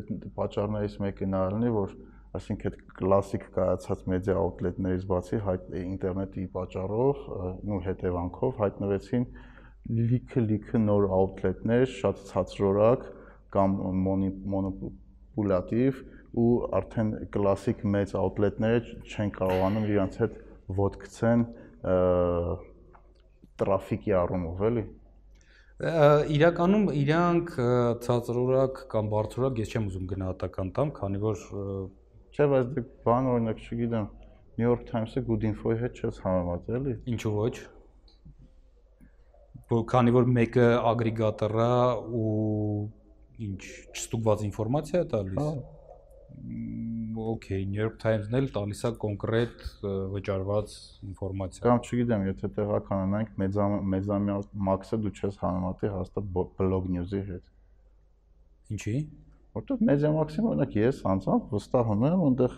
այդ 0.00 0.10
պատճառներից 0.40 0.96
մեկը 1.04 1.28
նա 1.28 1.42
լինի 1.52 1.74
որ 1.76 1.94
այսինքն 2.32 2.68
այդ 2.68 2.76
կլասիկ 2.98 3.42
կայացած 3.56 4.02
մեդիա 4.12 4.34
աուտլետներից 4.42 5.02
բացի 5.10 5.40
ինտերնետի 5.82 6.44
պատճառով 6.54 7.26
ու 7.72 7.80
հետևանքով 7.86 8.62
հայտնվեցին 8.62 9.26
լիքը 9.98 10.44
լիքը 10.46 10.80
նոր 10.86 11.06
աուտլետներ, 11.18 11.84
շատ 11.98 12.24
ցածրորակ 12.30 13.04
կամ 13.52 13.76
մոնոպոլատիվ 14.54 16.00
ու 16.42 16.48
արդեն 16.80 17.12
կլասիկ 17.36 17.84
մեծ 17.96 18.16
աուտլետները 18.22 18.96
չեն 19.12 19.32
կարողանում 19.36 19.88
իրancs 19.92 20.20
հետ 20.22 20.36
ոդկցեն 20.78 21.46
տրաֆիկի 23.62 24.14
առումով, 24.22 24.66
էլի 24.72 24.84
իրականում 25.82 26.84
իրանք 26.94 27.48
ցածրորակ 28.06 28.84
կամ 28.92 29.08
բարձրորակ 29.12 29.56
ես 29.62 29.72
չեմ 29.72 29.88
ուզում 29.90 30.04
գնահատական 30.12 30.68
տամ, 30.76 30.92
քանի 30.94 31.20
որ 31.22 31.40
Չէ, 32.32 32.44
բայց 32.48 32.68
դե 32.72 32.82
բան 33.04 33.26
օրինակ 33.28 33.58
չգիտեմ, 33.66 34.04
New 34.56 34.64
York 34.64 34.86
Times-ը 34.88 35.22
Good 35.28 35.42
Info-ի 35.50 35.78
հետ 35.82 35.98
չես 36.00 36.20
համեմատել, 36.24 36.76
էլի։ 36.78 36.94
Ինչու 37.12 37.32
ոչ։ 37.36 37.54
քանի 39.92 40.12
որ 40.12 40.26
մեկը 40.36 40.64
ագրեգատոր 40.90 41.54
է 41.64 41.68
ու 42.20 42.32
ինչ 43.46 43.60
չստուգված 43.92 44.44
ինֆորմացիա 44.48 45.00
է 45.02 45.06
տալիս։ 45.12 45.38
Հա։ 45.42 45.52
Okay, 47.32 47.60
New 47.68 47.80
York 47.80 47.98
Times-ն 48.02 48.36
էլ 48.38 48.48
տալիս 48.56 48.80
է 48.88 48.90
կոնկրետ 49.04 49.64
վճարված 50.12 50.76
ինֆորմացիա։ 51.08 51.64
Կամ 51.66 51.82
չգիտեմ, 51.84 52.24
եթե 52.30 52.50
տեղական 52.56 53.02
անանք 53.06 53.34
մեծամյա 53.92 54.38
մաքսը 54.68 55.00
դու 55.04 55.12
չես 55.20 55.40
համեմատի 55.42 55.92
հաստատ 55.96 56.32
blog 56.36 56.88
news-ի 56.96 57.22
հետ։ 57.28 58.72
Ինչի՞ 58.76 58.96
Որտեղ 59.52 59.80
մեդիամաքսին 59.88 60.46
օրինակ 60.48 60.76
ես 60.78 60.98
անձամբ 61.12 61.50
վստահում 61.52 62.04
եմ, 62.08 62.22
այնտեղ 62.26 62.54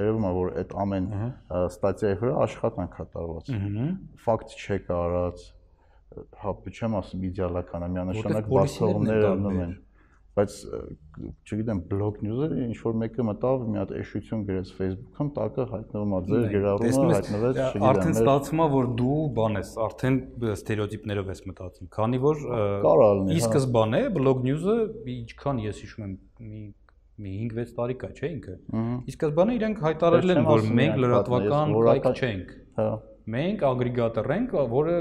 երևում 0.00 0.24
է 0.26 0.32
որ 0.36 0.48
այդ 0.62 0.72
ամեն 0.84 1.06
ստատիայի 1.60 2.16
վրա 2.22 2.40
աշխատանք 2.46 2.96
է 2.98 3.06
տարված։ 3.14 3.52
Ֆակտ 4.24 4.56
չեք 4.58 4.90
արած, 4.96 5.44
հա, 6.42 6.54
չեմ 6.74 6.96
ասում 7.00 7.28
իդեալական 7.30 7.86
է, 7.86 7.90
միանշանակ 7.94 8.50
բացողումներ 8.50 9.28
անում 9.30 9.62
են 9.66 9.76
բայց 10.40 10.56
չգիտեմ 11.44 11.80
blog 11.90 12.18
news-ը 12.24 12.48
ինչ 12.64 12.76
որ 12.80 12.96
մեկը 13.02 13.26
մտավ 13.28 13.64
մի 13.70 13.80
հատ 13.80 13.92
էշություն 14.00 14.44
գրեց 14.48 14.72
Facebook-ում, 14.78 15.30
տակը 15.36 15.66
հայտնվում 15.70 16.14
է 16.16 16.20
ձեր 16.30 16.46
գրառումը 16.54 17.06
հայտնվեց, 17.10 17.60
չգիտեմ։ 17.60 17.86
Արդեն 17.90 18.16
ստացվում 18.20 18.62
է 18.64 18.68
որ 18.74 18.90
դու 19.00 19.20
բան 19.36 19.60
ես, 19.60 19.72
արդեն 19.86 20.18
ստերեոտիպներով 20.56 21.30
ես 21.34 21.42
մտածում, 21.50 21.90
քանի 22.00 22.20
որ 22.24 22.44
ի 22.44 23.38
հա։ 23.38 23.44
սկզբանե 23.44 24.02
blog 24.16 24.44
news-ը 24.48 24.76
ինչքան 25.20 25.64
ես 25.68 25.82
հիշում 25.84 26.06
եմ 26.08 26.14
մի 26.40 26.62
մի 27.20 27.32
5-6 27.52 27.74
տարի 27.76 27.96
կա, 28.00 28.08
չէ՞ 28.16 28.28
ինքը։ 28.34 28.54
Ի 29.10 29.12
սկզբանե 29.12 29.56
իրենք 29.58 29.82
հայտարարել 29.84 30.32
են, 30.34 30.46
որ 30.46 30.62
մենք 30.78 31.00
լրատվական 31.04 31.74
կայք 31.76 32.06
չենք։ 32.16 32.54
Հա։ 32.80 32.86
Մենք 33.34 33.64
ագրեգատոր 33.70 34.32
ենք, 34.36 34.54
որը 34.70 34.94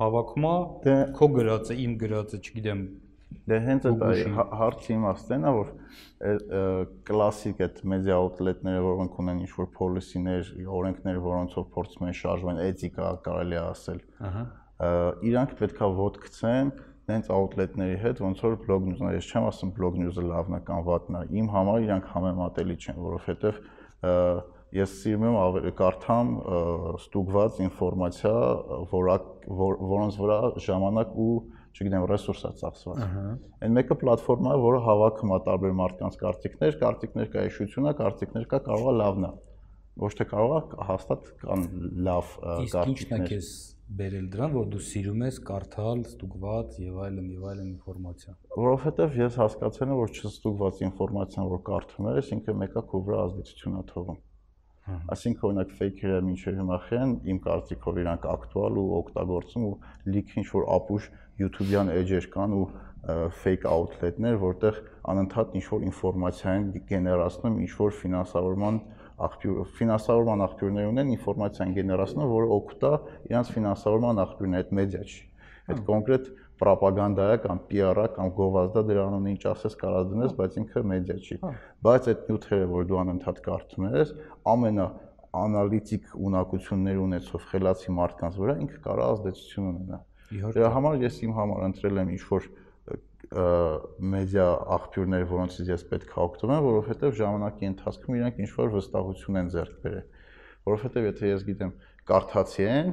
հավաքում 0.00 0.46
է 0.50 0.54
դե 0.84 0.96
քո 1.16 1.28
գրածը, 1.38 1.76
իմ 1.84 1.96
գրածը, 2.02 2.40
չգիտեմ, 2.44 2.82
Դե 3.50 3.58
հենց 3.64 3.86
այդ 3.90 4.02
հա, 4.34 4.44
հարցի 4.60 4.92
իմաստն 4.94 5.44
է, 5.44 5.52
որ 5.58 5.70
կլասիկ 7.08 7.62
այդ 7.66 7.80
մեդիա 7.92 8.18
աուտլետները, 8.22 8.82
որոնք 8.86 9.18
ունեն 9.24 9.42
ինչ-որ 9.44 9.68
policy-ներ, 9.78 10.50
օրենքներ, 10.78 11.20
որոնցով 11.24 11.68
փորձում 11.74 12.08
են 12.08 12.18
շարժվել, 12.20 12.60
էթիկա 12.64 13.10
կարելի 13.28 13.58
է 13.58 13.62
ասել։ 13.64 14.00
Ահա։ 14.30 14.44
Իրանք 15.30 15.54
պետքա 15.60 15.90
ոտ 16.00 16.18
գցեն 16.24 16.72
նենց 17.04 17.30
աուտլետների 17.36 17.96
հետ, 18.00 18.20
ոնց 18.24 18.42
որ 18.44 18.54
blog 18.64 18.86
news-ը, 18.88 19.12
ես 19.18 19.26
չեմ 19.28 19.46
ասում 19.50 19.72
blog 19.76 19.98
news-ը 20.00 20.24
լավն 20.24 20.56
է 20.56 20.60
կամ 20.64 20.84
վատն 20.88 21.18
է։ 21.18 21.22
Իմ 21.40 21.50
համար 21.52 21.84
իրանք 21.84 22.06
համեմատելի 22.14 22.76
չեն, 22.80 23.00
որովհետև 23.04 23.58
ես 24.74 24.94
սիրում 25.02 25.26
եմ 25.28 25.36
ավելի 25.38 25.72
կարդամ 25.78 26.30
ստուգված 26.98 27.60
ինֆորմացիա, 27.68 28.32
որոնց 28.94 30.18
վրա 30.24 30.38
ժամանակ 30.64 31.12
ու 31.24 31.34
չգիտեմ, 31.74 32.04
ռեսուրս 32.10 32.42
է 32.44 32.50
ծախսված։ 32.60 33.02
Այն 33.66 33.74
մեկը 33.74 33.96
պլատֆորմա 34.02 34.54
է, 34.54 34.58
որը 34.64 34.80
հավաքում 34.86 35.34
է 35.34 35.38
տարբեր 35.48 35.76
մարդկանց 35.80 36.18
կարծիքներ, 36.22 36.76
կարծիքներ 36.84 37.30
կա 37.34 37.44
էշությունա, 37.50 37.94
կարծիքներ 38.00 38.48
կա 38.54 38.60
կարող 38.68 38.90
է 38.90 38.96
լավնա։ 39.00 39.30
Ոչ 40.04 40.10
թե 40.18 40.26
կարող 40.30 40.54
է 40.54 40.86
հաստատ 40.90 41.30
կան 41.44 41.64
լավ 42.06 42.30
կարծիքներ։ 42.44 42.68
Իսկ 42.68 42.92
ինչն 42.94 43.14
է 43.14 43.18
քեզ 43.30 43.48
բերել 43.94 44.28
դրան, 44.32 44.52
որ 44.54 44.68
դու 44.72 44.82
սիրում 44.88 45.24
ես 45.26 45.38
կարդալ, 45.44 46.04
ստուգված 46.08 46.76
եւ 46.82 47.00
այլն 47.04 47.26
եւ 47.34 47.48
այլն 47.50 47.66
ինֆորմացիա։ 47.74 48.36
Որովհետեւ 48.56 49.18
ես 49.20 49.36
հասկացել 49.42 49.92
եմ, 49.92 49.98
որ 50.00 50.14
չստուգված 50.14 50.80
ինֆորմացիան, 50.88 51.50
որ 51.52 51.60
կարդում 51.68 52.08
ես, 52.14 52.30
ինքը 52.38 52.54
մեկը 52.64 52.84
քո 52.90 53.02
վրա 53.04 53.20
ազդեցություն 53.28 53.76
է 53.76 53.84
թողում։ 53.92 54.22
Այսինքն 54.84 55.46
օրինակ 55.48 55.70
fake-երը 55.78 56.16
մինչև 56.24 56.56
հիմա 56.60 56.76
խեն 56.86 57.12
իմ 57.32 57.38
կարծիքով 57.44 58.00
իրանք 58.02 58.26
ակտուալ 58.34 58.80
ու 58.82 58.88
օգտագործում 58.98 59.62
ու 59.68 59.76
լիք 60.12 60.34
ինչ 60.40 60.44
որ 60.50 60.66
ապուշ 60.74 61.06
YouTube-յան 61.40 61.90
էջեր 61.94 62.28
կան 62.34 62.54
ու 62.54 62.64
fake 63.04 63.66
outlet-ներ, 63.68 64.36
որտեղ 64.40 64.76
անընդհատ 65.12 65.56
ինչ 65.58 65.64
որ 65.68 65.82
ինֆորմացիա 65.90 66.52
են 66.58 66.68
գեներացնում 66.88 67.58
ինչ 67.64 67.72
որ 67.80 67.96
ֆինանսավորման 68.00 68.78
աղբյուր 69.24 69.58
ֆինանսավորման 69.78 70.44
աղբյուրներ 70.44 70.88
ունեն 70.94 71.10
ինֆորմացիան 71.14 71.74
գեներացնող, 71.76 72.32
որը 72.34 72.48
օգուտ 72.54 72.86
է 72.88 72.92
իրանց 73.28 73.52
ֆինանսավորման 73.54 74.22
աղբյուրն 74.24 74.56
այդ 74.60 74.72
մեդիա 74.78 75.02
չի։ 75.04 75.20
Այդ 75.64 75.82
կոնկրետ 75.90 76.30
ռոպագանդա 76.64 77.24
է 77.34 77.38
կամ 77.44 77.60
PR-ը 77.68 78.04
կամ 78.14 78.28
գովազդա 78.38 78.82
դրանուն 78.88 79.28
ինչ 79.34 79.42
ասես 79.52 79.74
կարա 79.80 80.02
դնես, 80.10 80.34
բայց 80.38 80.58
ինքը 80.62 80.82
մեդիա 80.90 81.16
չի։ 81.24 81.38
Բայց 81.84 82.08
այդ 82.14 82.24
նյութերը, 82.30 82.68
որ 82.72 82.86
դու 82.88 82.98
անընդհատ 83.04 83.40
կարդում 83.44 83.88
ես, 83.94 84.12
ամենա 84.54 84.86
անալիտիկ 85.44 86.12
ունակություններ 86.24 87.00
ունեցող 87.04 87.46
խելացի 87.50 87.94
մարդկանց 87.98 88.40
վրա 88.44 88.56
ինքը 88.64 88.80
կարա 88.84 89.08
ազդեցություն 89.14 89.70
ունենա։ 89.74 89.98
Դրա 90.32 90.70
համար 90.74 91.02
ես 91.04 91.18
իմ 91.24 91.34
համար 91.36 91.64
ընտրել 91.68 92.00
եմ 92.02 92.12
ինչ-որ 92.14 92.46
մեդիա 94.14 94.46
աղբյուրներ, 94.74 95.24
որոնցից 95.30 95.70
ես 95.72 95.84
պետք 95.90 96.12
է 96.14 96.20
օգտվեմ, 96.24 96.64
որովհետև 96.64 97.14
ժամանակի 97.18 97.68
ընթացքում 97.70 98.16
իրանք 98.18 98.40
ինչ-որ 98.44 98.72
վստահություն 98.74 99.40
են 99.40 99.50
ձեռք 99.54 99.76
բերել։ 99.84 100.06
Որովհետև 100.68 101.08
եթե 101.08 101.30
ես 101.32 101.44
գիտեմ 101.48 101.72
կարդացի 102.10 102.66
են, 102.74 102.90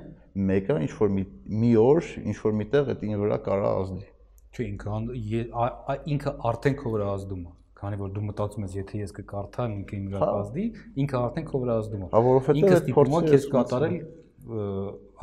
մեկը 0.51 0.77
ինչ 0.88 0.91
որ 1.01 1.13
մի, 1.17 1.25
մի 1.61 1.71
օր 1.81 2.11
ինչ 2.31 2.38
որ 2.41 2.55
միտեղ 2.61 2.91
այդ 2.95 3.05
ինը 3.11 3.21
վրա 3.21 3.39
կարա 3.47 3.71
ազդի։ 3.81 4.07
Չէ, 4.51 4.67
ինքը 4.71 5.97
ինքը 6.15 6.33
արդեն 6.51 6.77
քո 6.81 6.93
վրա 6.95 7.09
ազդում 7.15 7.43
է 7.47 7.51
քանի 7.81 7.97
որ 7.97 8.09
դու 8.13 8.23
մտածում 8.27 8.65
ես 8.67 8.73
եթե 8.77 9.00
ես 9.01 9.13
կկարդամ 9.17 9.71
ինքը 9.79 9.95
իմ 9.97 10.03
վրա 10.11 10.25
կազդի, 10.31 10.65
ինքը 11.01 11.17
արդեն 11.21 11.45
քո 11.47 11.61
վրա 11.61 11.77
ազդում 11.81 12.01
է։ 12.01 12.09
Հա, 12.11 12.19
որովհետև 12.27 12.75
այդ 12.75 12.91
փորձը 12.97 13.21
քեզ 13.31 13.47
կատարել 13.55 13.95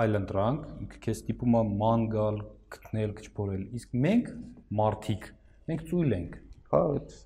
այլ 0.02 0.18
ընտրանք, 0.18 0.66
ինքը 0.84 1.00
քեզ 1.06 1.22
տիպում 1.28 1.56
է 1.58 1.62
ման 1.82 2.04
գալ, 2.12 2.40
գտնել, 2.74 3.14
կչփորել։ 3.18 3.62
Իսկ 3.78 3.96
մենք 4.04 4.30
մարդիկ, 4.78 5.28
մենք 5.70 5.84
ծույլ 5.88 6.16
ենք։ 6.18 6.38
Հա, 6.68 6.82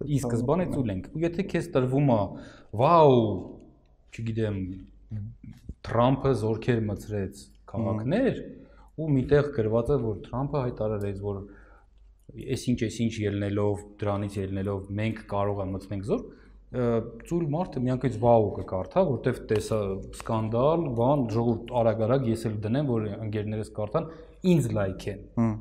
ի 0.07 0.19
սկզբանե 0.23 0.67
ծույլ 0.73 0.93
ենք։ 0.93 1.09
Ու 1.13 1.23
եթե 1.27 1.47
քեզ 1.53 1.69
տրվում 1.75 2.13
է, 2.15 2.21
վաու, 2.83 3.23
չգիտեմ, 4.13 4.61
Թրամփը 5.83 6.33
զորքեր 6.39 6.81
մցրեց 6.89 7.41
քաղաքներ 7.73 8.37
ու 9.03 9.09
միտեղ 9.17 9.49
գրված 9.57 9.91
է 9.91 9.97
որ 10.03 10.21
Թրամփը 10.27 10.61
հայտարարեց 10.67 11.19
որ 11.25 11.41
այսինչ 12.57 12.79
այսինչ 12.87 13.13
ելնելով 13.23 13.83
դրանից 14.03 14.37
ելնելով 14.39 14.93
մենք 15.01 15.23
կարող 15.33 15.63
ենք 15.65 15.75
մտցնենք 15.77 16.07
զոր 16.11 16.23
ծույլ 16.73 17.45
մարդը 17.53 17.83
միանգամից 17.87 18.15
վաու 18.23 18.53
կկարդա 18.59 19.03
որտեվ 19.09 19.41
տեսա 19.51 19.81
սկանդալ 20.21 20.87
բան 20.97 21.27
ժողովուրդ 21.35 21.75
արագ-արագ 21.83 22.31
ես 22.33 22.47
էլ 22.49 22.57
դնեմ 22.65 22.89
որ 22.93 23.11
ընկերներս 23.13 23.73
կարդան 23.77 24.09
ինձ 24.53 24.71
լայք 24.79 25.07
են 25.13 25.53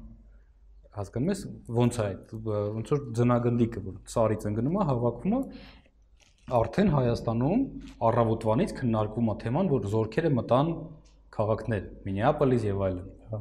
հասկանում 0.91 1.31
ես 1.31 1.43
ոնց 1.81 1.99
է 1.99 2.05
այդ 2.05 2.31
ոնց 2.47 2.93
որ 2.95 3.03
ձնագնդիկը 3.19 3.83
որ 3.89 3.99
սարից 4.11 4.47
ընկնում 4.51 4.79
է 4.79 4.87
հավաքվում 4.91 5.35
է 5.35 5.41
արդեն 6.51 6.89
Հայաստանում 6.91 7.61
առավոտվանից 8.07 8.73
քննարկվում 8.79 9.31
է 9.31 9.35
թեման, 9.43 9.69
որ 9.71 9.87
զորքերը 9.91 10.31
մտան 10.37 10.71
քաղաքներ, 11.35 11.83
Մինեապոլիս 12.07 12.65
եւ 12.67 12.81
այլն։ 12.87 13.05
Հա։ 13.31 13.39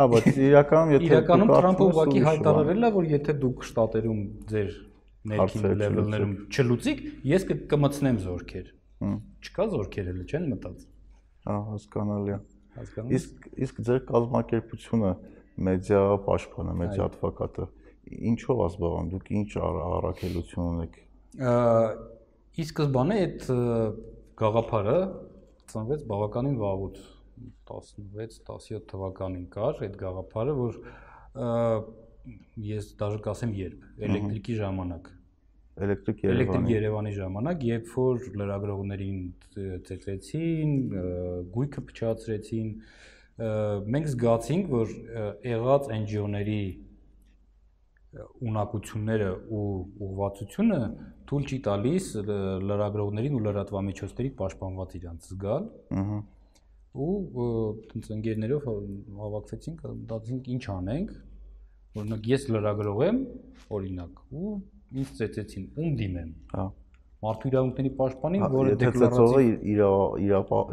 Հա, 0.00 0.06
բայց 0.14 0.28
իրականում 0.50 0.94
եթե 0.96 1.08
իրականում 1.10 1.52
Թրամփը 1.52 1.86
ուղղակի 1.90 2.24
հայտարարել 2.26 2.88
է, 2.88 2.92
որ 2.96 3.08
եթե 3.10 3.36
դուք 3.44 3.66
շտատերում 3.70 4.22
ձեր 4.50 4.72
ներքին 5.30 5.66
լեվելներում 5.80 6.32
չլուծիկ, 6.50 7.02
ես 7.30 7.44
կմցնեմ 7.70 8.20
զորքեր։ 8.24 8.70
Չկա 9.40 9.66
զորքեր 9.74 10.10
էլ 10.10 10.22
չեն 10.30 10.48
մտած։ 10.54 10.86
Հա, 11.50 11.56
հասկանալի 11.70 12.34
է։ 12.34 12.38
Հասկանում։ 12.80 13.14
Իսկ 13.18 13.46
իսկ 13.66 13.80
ձեր 13.90 14.00
կազմակերպությունը 14.10 15.12
մեդիա 15.70 16.02
պաշտպանը, 16.26 16.74
մեդիա 16.80 17.06
advocate 17.10 17.64
ինչով 18.30 18.60
ազբաղան, 18.66 19.10
դուք 19.14 19.30
ինչ 19.40 19.50
առաքելություն 19.60 20.68
ունեք 20.70 21.00
Ի 21.30 22.64
սկզբանե 22.66 23.16
այդ 23.22 23.44
գաղափարը 24.40 24.96
ծնվեց 25.70 26.00
բավականին 26.10 26.56
վաղուց 26.60 26.96
16-17 27.70 28.88
թվականին 28.90 29.44
կար 29.54 29.84
այդ 29.86 29.94
գաղափարը, 30.00 30.56
որ 30.58 30.80
ես 32.70 32.92
դաժե 33.00 33.22
կասեմ 33.26 33.54
երբ, 33.60 33.88
էլեկտրիկի 34.08 34.58
ժամանակ։ 34.60 35.10
Էլեկտրիկ 35.80 36.22
Երևանի 36.26 36.36
Էլեկտրիկ 36.36 36.70
Երևանի 36.74 37.12
ժամանակ, 37.16 37.62
երբ 37.70 37.92
որ 37.94 38.24
լրագրողներին 38.40 39.20
ծեծեցին, 39.88 40.72
գույքը 41.54 41.84
փչացրեցին, 41.90 42.68
մենք 43.94 44.10
զգացինք, 44.12 44.72
որ 44.74 44.94
եղած 45.48 45.88
NGO-ների 46.00 46.62
ունակությունները 48.50 49.30
ու 49.54 49.64
ուղղվածությունը 50.04 50.80
թույլ 51.30 51.44
չի 51.46 51.58
տալիս 51.66 52.06
լրագրողներին 52.70 53.36
ու 53.38 53.42
լրատվամիջոցների 53.46 54.30
պաշտպանված 54.40 54.96
իրանց 54.98 55.28
զգալ։ 55.30 55.68
Ահա։ 56.00 56.18
Ու 56.90 57.10
տենց 57.92 58.08
ընկերներով 58.16 58.64
հավաքվեցինք, 59.20 59.84
մտածեցինք 60.00 60.48
ինչ 60.56 60.64
անենք, 60.74 61.12
Օրինակ 61.98 62.28
ես 62.30 62.44
լրագրող 62.54 63.00
եմ, 63.06 63.24
օրինակ, 63.80 64.20
ու 64.30 64.52
ինձ 65.00 65.16
ծեծեցին, 65.20 65.64
ում 65.80 65.96
դիմեմ։ 66.00 66.30
Հա 66.54 66.66
մարդու 67.20 67.50
իրավունքների 67.50 67.90
պաշտպանին, 67.98 68.42
հա, 68.42 68.48
որը 68.54 68.76
դեկլարացիա 68.80 69.88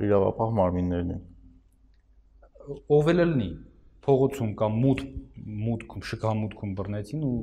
իրավապահ 0.07 0.53
մարմիններն 0.59 1.09
են։ 1.15 1.23
Ով 2.97 3.09
էլ 3.11 3.19
լինի, 3.23 3.47
փողոցում 4.07 4.53
կամ 4.61 4.77
մութ 4.83 5.01
մուտքում 5.47 6.05
շքամուտքում 6.11 6.71
բռնեցին 6.77 7.25
ու 7.27 7.35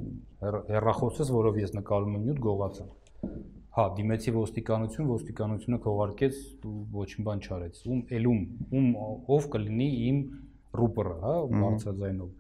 հերախոսս, 0.45 1.33
որով 1.35 1.59
ես 1.61 1.75
նկարում 1.77 2.17
եմ 2.17 2.25
նյութ 2.25 2.41
գողացա։ 2.45 2.87
Հա, 3.75 3.85
դիմեցի 3.99 4.35
ոստիկանություն, 4.35 5.09
ոստիկանությունը 5.11 5.79
քողարկեց 5.85 6.41
ու 6.69 6.75
ոչ 6.95 7.09
մի 7.15 7.25
բան 7.29 7.41
չարեց։ 7.45 7.81
Ում 7.91 8.03
ելում, 8.15 8.43
ում 8.71 8.89
ով 9.35 9.49
կլինի 9.55 9.89
իմ 10.09 10.21
ռուպերը, 10.81 11.17
հա, 11.25 11.35
բարձրաձայնով։ 11.65 12.31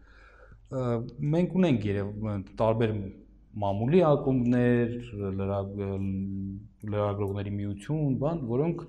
Մենք 1.35 1.57
ունենք 1.61 1.87
երև 1.89 2.13
տարբեր 2.61 2.95
մամուլի 3.65 4.01
ակումբներ, 4.09 4.95
լրագրողների 6.95 7.53
միություն, 7.55 8.17
բան, 8.23 8.41
որոնք 8.51 8.85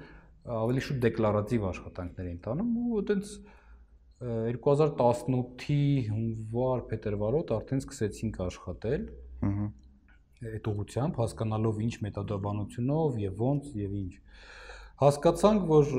ավելի 0.55 0.83
շուտ 0.87 0.99
դեկլարատիվ 1.05 1.67
աշխատանքներ 1.69 2.29
են 2.31 2.39
տանում 2.45 2.73
ու 2.81 2.99
այտենց 3.01 3.33
2018-ի 4.25 5.81
հունվար 6.09 6.85
փետրվարոտ 6.91 7.55
արդեն 7.59 7.81
սկսեցինք 7.85 8.39
աշխատել։ 8.45 9.09
Ահա 9.45 9.65
այդ 10.43 10.67
ուղությամբ 10.69 11.19
հասկանալով 11.21 11.81
ինչ 11.85 11.93
մեթոդաբանությունով 12.05 13.19
եւ 13.23 13.41
ոնց 13.41 13.69
եւ 13.79 13.93
ինչ 13.99 14.13
հասկացանք 15.01 15.65
որ 15.71 15.93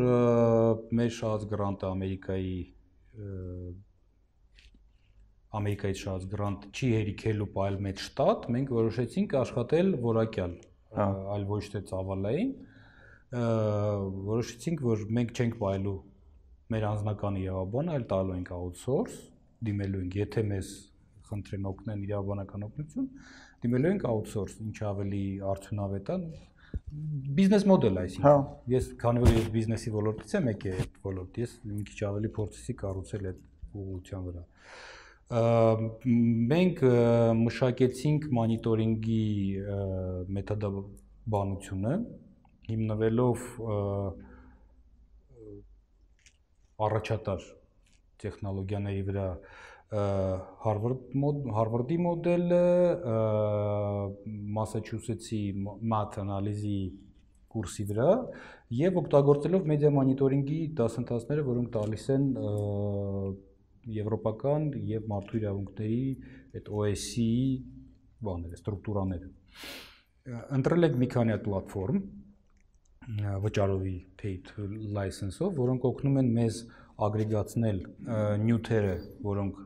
մեր 0.98 1.10
շահած 1.16 1.46
գրանտը 1.52 1.88
ամերիկայի 1.88 2.58
ամերիկայից 5.58 6.00
շահած 6.02 6.26
գրանտ 6.32 6.66
չի 6.72 6.88
հերիքելու 6.96 7.48
պայել 7.56 7.78
մեծ 7.86 8.02
շտատ 8.06 8.48
մենք 8.56 8.72
որոշեցինք 8.76 9.36
աշխատել 9.40 9.92
որակյալ 10.06 10.56
հա։ 10.96 11.06
այլ 11.36 11.46
ոչ 11.52 11.62
թե 11.74 11.82
ծավալային 11.90 12.50
որոշեցինք 14.26 14.84
որ 14.86 15.06
մենք 15.18 15.32
չենք 15.36 15.56
պայելու 15.60 15.96
մեր 16.72 16.84
անձնական 16.90 17.38
իրավաբանը, 17.42 17.94
այլ 17.96 18.04
տալու 18.10 18.36
ենք 18.36 18.52
outsource, 18.56 19.16
դիմելու 19.66 20.02
ենք, 20.02 20.16
եթե 20.18 20.42
մեզ 20.50 20.70
խնդրեն 21.26 21.68
օգնեն 21.70 22.04
իրավաբանական 22.06 22.66
օգնություն, 22.66 23.08
դիմելու 23.62 23.90
ենք 23.92 24.06
outsource, 24.10 24.56
ինչ 24.66 24.76
ավելի 24.90 25.22
արդյունավետ 25.52 26.12
է 26.14 26.18
բիզնես 27.36 27.64
մոդել 27.66 28.00
այսինքն։ 28.02 28.26
Հա։ 28.26 28.34
Ես 28.72 28.88
քանի 29.00 29.22
որ 29.22 29.32
ես 29.36 29.46
բիզնեսի 29.56 29.92
ոլորտից 29.96 30.34
եմ 30.36 30.48
եկել 30.52 30.80
այդ 30.82 30.98
ոլորտ, 31.06 31.38
ես 31.42 31.54
մի 31.66 31.84
քիչ 31.88 31.98
ավելի 32.06 32.30
փորձեցի 32.36 32.74
կառուցել 32.82 33.28
այդ 33.30 33.40
ուղղության 33.82 34.26
վրա 34.26 34.44
մենք 35.26 36.82
մշակեցինք 37.34 38.26
մոնիտորինգի 38.36 39.22
մեթոդաբանությունը 40.36 41.94
հիմնվելով 42.68 43.46
առաջատար 46.86 47.48
տեխնոլոգիաների 48.22 49.02
վրա 49.08 49.26
Harvard 50.62 51.10
Harvard-ի 51.56 51.98
մոդելը, 52.06 52.62
Massachusetts-ի 54.58 55.42
math 55.90 56.18
անալիզի 56.22 56.78
կուրսի 57.50 57.84
վրա 57.90 58.08
եւ 58.78 58.98
օգտագործելով 59.02 59.68
մեդիա 59.70 59.90
մոնիտորինգի 59.98 60.60
դասընթացները, 60.78 61.46
որոնք 61.50 61.70
տալիս 61.76 62.08
են 62.14 62.24
եվրոպական 63.94 64.68
եւ 64.90 65.06
մարդու 65.12 65.38
իրավունքների 65.40 66.00
այդ 66.58 66.70
OSCE 66.80 67.28
բաները, 68.26 68.60
ստրուկտուրաները։ 68.60 69.30
Ընտրել 70.56 70.88
ենք 70.88 70.98
մի 71.02 71.08
քանի 71.14 71.34
հատ 71.36 71.46
պլատֆորմ, 71.46 72.02
վճարովի 73.46 73.96
paid 74.18 74.50
license-ով, 74.96 75.54
որոնք 75.60 75.86
օգնում 75.86 76.20
են 76.22 76.30
մեզ 76.40 76.60
ագրեգացնել 77.06 77.82
նյութերը, 78.42 78.94
որոնք 79.26 79.60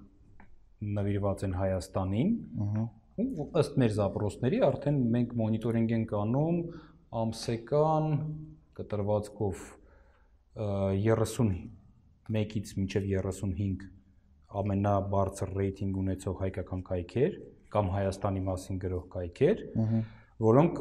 նվիրված 1.00 1.44
են 1.48 1.54
Հայաստանին։ 1.60 2.34
Ահա 2.66 2.88
ըստ 3.20 3.74
մեր 3.80 3.92
զապրոսների 3.96 4.58
արդեն 4.64 4.98
մենք 5.14 5.32
մոնիտորինգ 5.40 5.90
ենք 5.96 6.12
անում 6.20 6.60
ամսեկան 7.20 8.06
կտրվածքով 8.78 9.64
31-ից 10.60 12.72
մինչև 12.78 13.08
35 13.10 13.99
ամենաբարձր 14.50 15.52
ռեյտինգ 15.60 15.98
ունեցող 16.00 16.34
հայկական 16.40 16.80
կայքեր 16.90 17.36
կամ 17.70 17.90
Հայաստանի 17.94 18.40
մասին 18.48 18.80
գրող 18.82 19.04
կայքեր, 19.14 19.60
որոնք 20.40 20.80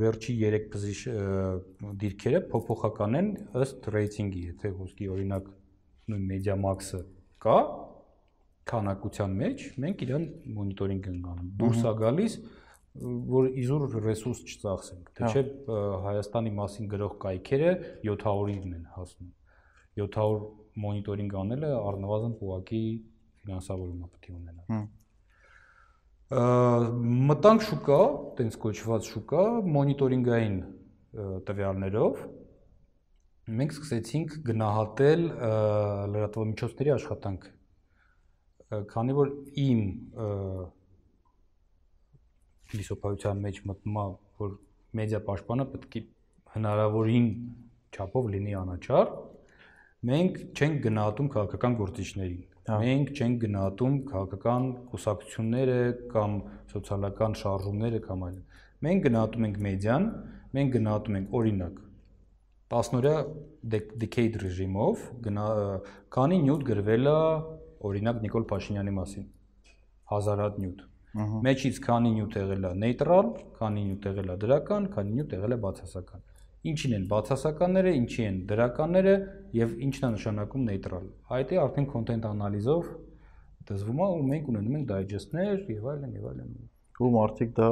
վերջի 0.00 0.34
3 0.40 0.68
բզիշ 0.72 1.00
դիրքերը 2.00 2.40
փոփոխական 2.54 3.18
են 3.20 3.28
ըստ 3.64 3.88
ռեյտինգի, 3.94 4.42
եթե 4.54 4.70
ոսկի 4.78 5.08
օրինակ 5.14 5.50
նույն 6.14 6.24
Mediamax-ը 6.30 7.00
կա 7.44 7.58
քանակության 8.70 9.38
մեջ, 9.44 9.64
մենք 9.84 10.04
իրան 10.08 10.26
մոնիտորինգ 10.56 11.08
ենք 11.12 11.26
անում։ 11.34 11.48
Դուրս 11.60 11.80
է 11.84 11.94
գալիս 12.00 12.36
որ 13.34 13.48
իզուր 13.60 13.84
ռեսուրս 14.04 14.40
չծախսենք, 14.54 15.08
թե 15.18 15.30
չէ 15.34 15.42
Հայաստանի 16.04 16.52
մասին 16.60 16.90
գրող 16.94 17.16
կայքերը 17.24 17.72
700-ին 18.06 18.76
են 18.78 18.84
հասնում։ 18.94 19.32
700 19.98 20.63
մոնիտորինգ 20.82 21.34
անելը 21.40 21.70
առնվազն 21.78 22.36
ուղակի 22.44 22.84
ֆինանսավորում 23.44 24.04
պետք 24.04 24.28
է 24.30 24.34
ունենա։ 24.34 24.78
Մտանք 27.30 27.66
շուկա, 27.68 27.98
տենց 28.38 28.56
կոչված 28.64 29.10
շուկա, 29.12 29.42
մոնիտորինգային 29.74 30.56
տվյալներով 31.46 32.24
մենք 33.44 33.74
սկսեցինք 33.74 34.34
գնահատել 34.48 35.22
լրատվամիջոցների 36.14 36.92
աշխատանք։ 36.94 37.42
Քանի 38.90 39.16
որ 39.18 39.32
իմ 39.64 39.82
փիլիսոփայության 42.72 43.42
մեջ 43.44 43.60
մտնում 43.68 43.98
է, 44.00 44.06
որ 44.40 44.56
մեդիա 44.98 45.20
պաշտպանը 45.28 45.66
պետք 45.74 45.98
է 46.00 46.02
հնարավորին 46.54 47.28
չափով 47.94 48.30
լինի 48.34 48.56
անաչառ, 48.64 49.12
մենք 50.10 50.38
չենք 50.54 50.76
գնահատում 50.84 51.28
քաղաքական 51.34 51.76
գործիչներին։ 51.80 52.42
Մենք 52.84 53.10
չենք 53.14 53.40
գնահատում 53.44 53.96
քաղաքական 54.10 54.68
կուսակցությունները 54.92 55.78
կամ 56.14 56.36
սոցիալական 56.74 57.36
շարժումները 57.40 58.00
կամ 58.06 58.24
այլն։ 58.28 58.62
Մենք 58.84 59.04
գնահատում 59.08 59.46
ենք 59.48 59.60
մեդիան, 59.68 60.08
մենք 60.58 60.72
գնահատում 60.78 61.18
ենք 61.20 61.36
օրինակ 61.40 61.82
10-օրյա 62.74 63.18
decade 64.04 64.40
ռեժիմով 64.44 65.04
քանի 66.16 66.40
նյութ 66.48 66.66
գրվել 66.72 67.12
է 67.12 67.20
օրինակ 67.90 68.24
Նիկոլ 68.24 68.48
Փաշինյանի 68.50 68.98
մասին 68.98 69.30
1000 70.18 70.44
հատ 70.44 70.58
նյութ 70.64 70.84
Մեջից 71.14 71.76
քանի 71.84 72.10
նյութ 72.10 72.36
եղել 72.40 72.64
է 72.66 72.70
նեյտրալ, 72.82 73.28
քանի 73.58 73.82
նյութ 73.88 74.06
եղել 74.08 74.30
է 74.32 74.36
դրական, 74.44 74.86
քանի 74.94 75.12
նյութ 75.18 75.34
եղել 75.36 75.54
է 75.54 75.58
բացասական։ 75.64 76.24
Ինչին 76.64 76.94
են 76.98 77.08
բացասականները, 77.10 77.90
ինչի 78.00 78.22
են 78.24 78.36
դրականները 78.50 79.16
եւ 79.58 79.74
ինչն 79.88 80.06
է 80.08 80.12
նշանակում 80.14 80.68
նեյտրալ։ 80.70 81.08
Այդ 81.38 81.50
է 81.54 81.58
արդեն 81.64 81.88
content 81.94 82.28
անալիզով 82.30 82.92
դզվում 83.68 84.00
է 84.04 84.08
ու 84.14 84.22
մենք 84.30 84.48
ունենում 84.54 84.78
ենք 84.78 84.88
digest-ներ 84.92 85.66
եւ 85.74 85.90
այլն 85.94 86.16
եւ 86.18 86.30
այլն 86.30 86.54
ու 87.02 87.10
մարդիկ 87.10 87.54
դա 87.56 87.68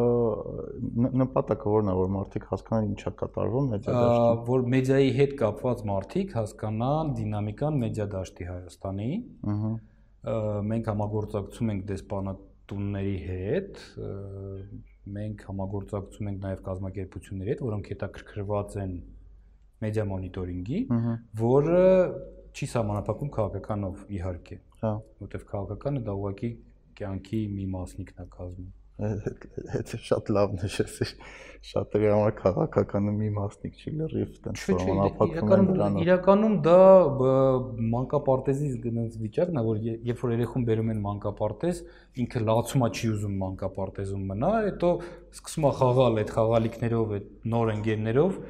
նպատակը 1.23 1.73
որն 1.73 1.91
է 1.93 1.95
որ 1.95 2.09
մարդիկ 2.17 2.47
հասկանան 2.51 2.87
ինչա 2.91 3.13
կատարվում 3.21 3.69
մեդիա 3.73 3.93
դաշտում 3.97 4.41
որ 4.49 4.65
մեդիայի 4.73 5.13
հետ 5.19 5.35
կապված 5.43 5.85
մարդիկ 5.91 6.35
հասկանան 6.39 7.13
դինամիկան 7.19 7.79
մեդիա 7.83 8.07
դաշտի 8.17 8.49
Հայաստանի 8.51 9.11
ըհը 9.53 9.71
մենք 10.73 10.91
համագործակցում 10.93 11.71
ենք 11.77 11.87
դեսպանատ 11.93 12.43
տունների 12.73 13.15
հետ 13.29 13.81
մենք 15.17 15.47
համագործակցում 15.49 16.29
ենք 16.33 16.43
նաև 16.43 16.61
կազմակերպությունների 16.67 17.53
հետ, 17.53 17.63
որոնք 17.69 17.89
հետաքրքրված 17.93 18.77
են 18.83 18.93
մեդիա 19.83 20.05
մոնիտորինգի, 20.13 20.79
որը 21.43 21.81
չի 22.53 22.69
սահմանափակում 22.75 23.33
քաղաքականով 23.39 24.05
իհարկե։ 24.19 24.61
Հա, 24.83 24.93
որտեվ 25.25 25.49
քաղաքականը 25.51 26.05
դա 26.07 26.15
ուղղակի 26.21 26.53
կյանքի 27.03 27.43
մի 27.57 27.67
մասնիկն 27.73 28.23
է 28.23 28.31
կազմում 28.37 28.71
Հետո 29.01 29.99
շատ 30.07 30.31
լավ 30.37 30.53
նշեցի։ 30.61 31.07
Շատերի 31.63 32.09
համար 32.11 32.33
քաղաքականը 32.39 33.13
մի 33.15 33.29
մասնիկ 33.37 33.83
չի 33.83 33.91
լրիվ 33.99 34.31
տեն 34.45 34.57
սահմանափակվում 34.63 35.53
են 35.57 35.69
դրանով։ 35.69 36.03
Իրականում 36.03 36.57
դա 36.67 36.79
մանկապարտեզի 37.93 38.71
գնաց 38.83 39.19
վիճակն 39.23 39.61
է, 39.61 39.65
որ 39.69 39.79
երբ 40.11 40.25
որ 40.25 40.35
երեխուն 40.35 40.67
բերում 40.71 40.91
են 40.93 41.05
մանկապարտեզ, 41.07 41.83
ինքը 42.25 42.43
լացումա 42.49 42.89
չի 42.99 43.13
ուզում 43.13 43.37
մանկապարտեզում 43.45 44.27
մնա, 44.33 44.51
հետո 44.67 44.91
սկսում 45.39 45.69
է 45.71 45.73
խաղալ 45.79 46.21
այդ 46.23 46.35
խաղալիքներով, 46.37 47.15
այդ 47.19 47.31
նոր 47.55 47.73
ընկերներով 47.79 48.43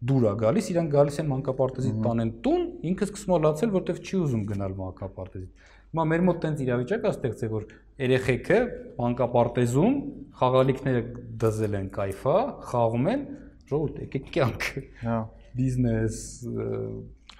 դուր 0.00 0.24
է 0.30 0.36
գալիս, 0.40 0.68
իրանք 0.70 0.94
գալիս 0.94 1.18
են 1.20 1.26
մանկապարտեզի 1.30 1.90
տանեն 2.06 2.30
տուն, 2.44 2.62
ինքը 2.90 3.08
սկսում 3.10 3.34
է 3.36 3.40
լացել, 3.44 3.72
որտեվ 3.74 3.98
չի 4.00 4.20
ուզում 4.20 4.44
գնալ 4.48 4.76
մանկապարտեզի։ 4.78 5.48
Հիմա 5.90 6.04
մեր 6.10 6.22
մոտ 6.26 6.36
տենց 6.44 6.60
իրավիճակ 6.64 7.06
է 7.06 7.10
ստեղծել, 7.10 7.50
որ 7.50 7.64
երեխեքը 8.00 8.58
մանկապարտեզում 9.00 9.96
խաղալիքները 10.40 11.00
դզել 11.42 11.74
են 11.80 11.88
կայֆա, 11.96 12.36
խաղում 12.70 13.08
են, 13.10 13.24
ժողովուրդ 13.70 13.98
եկեք 14.04 14.28
կյանք։ 14.36 14.68
Հա։ 15.00 15.16
Բիզնես 15.60 16.20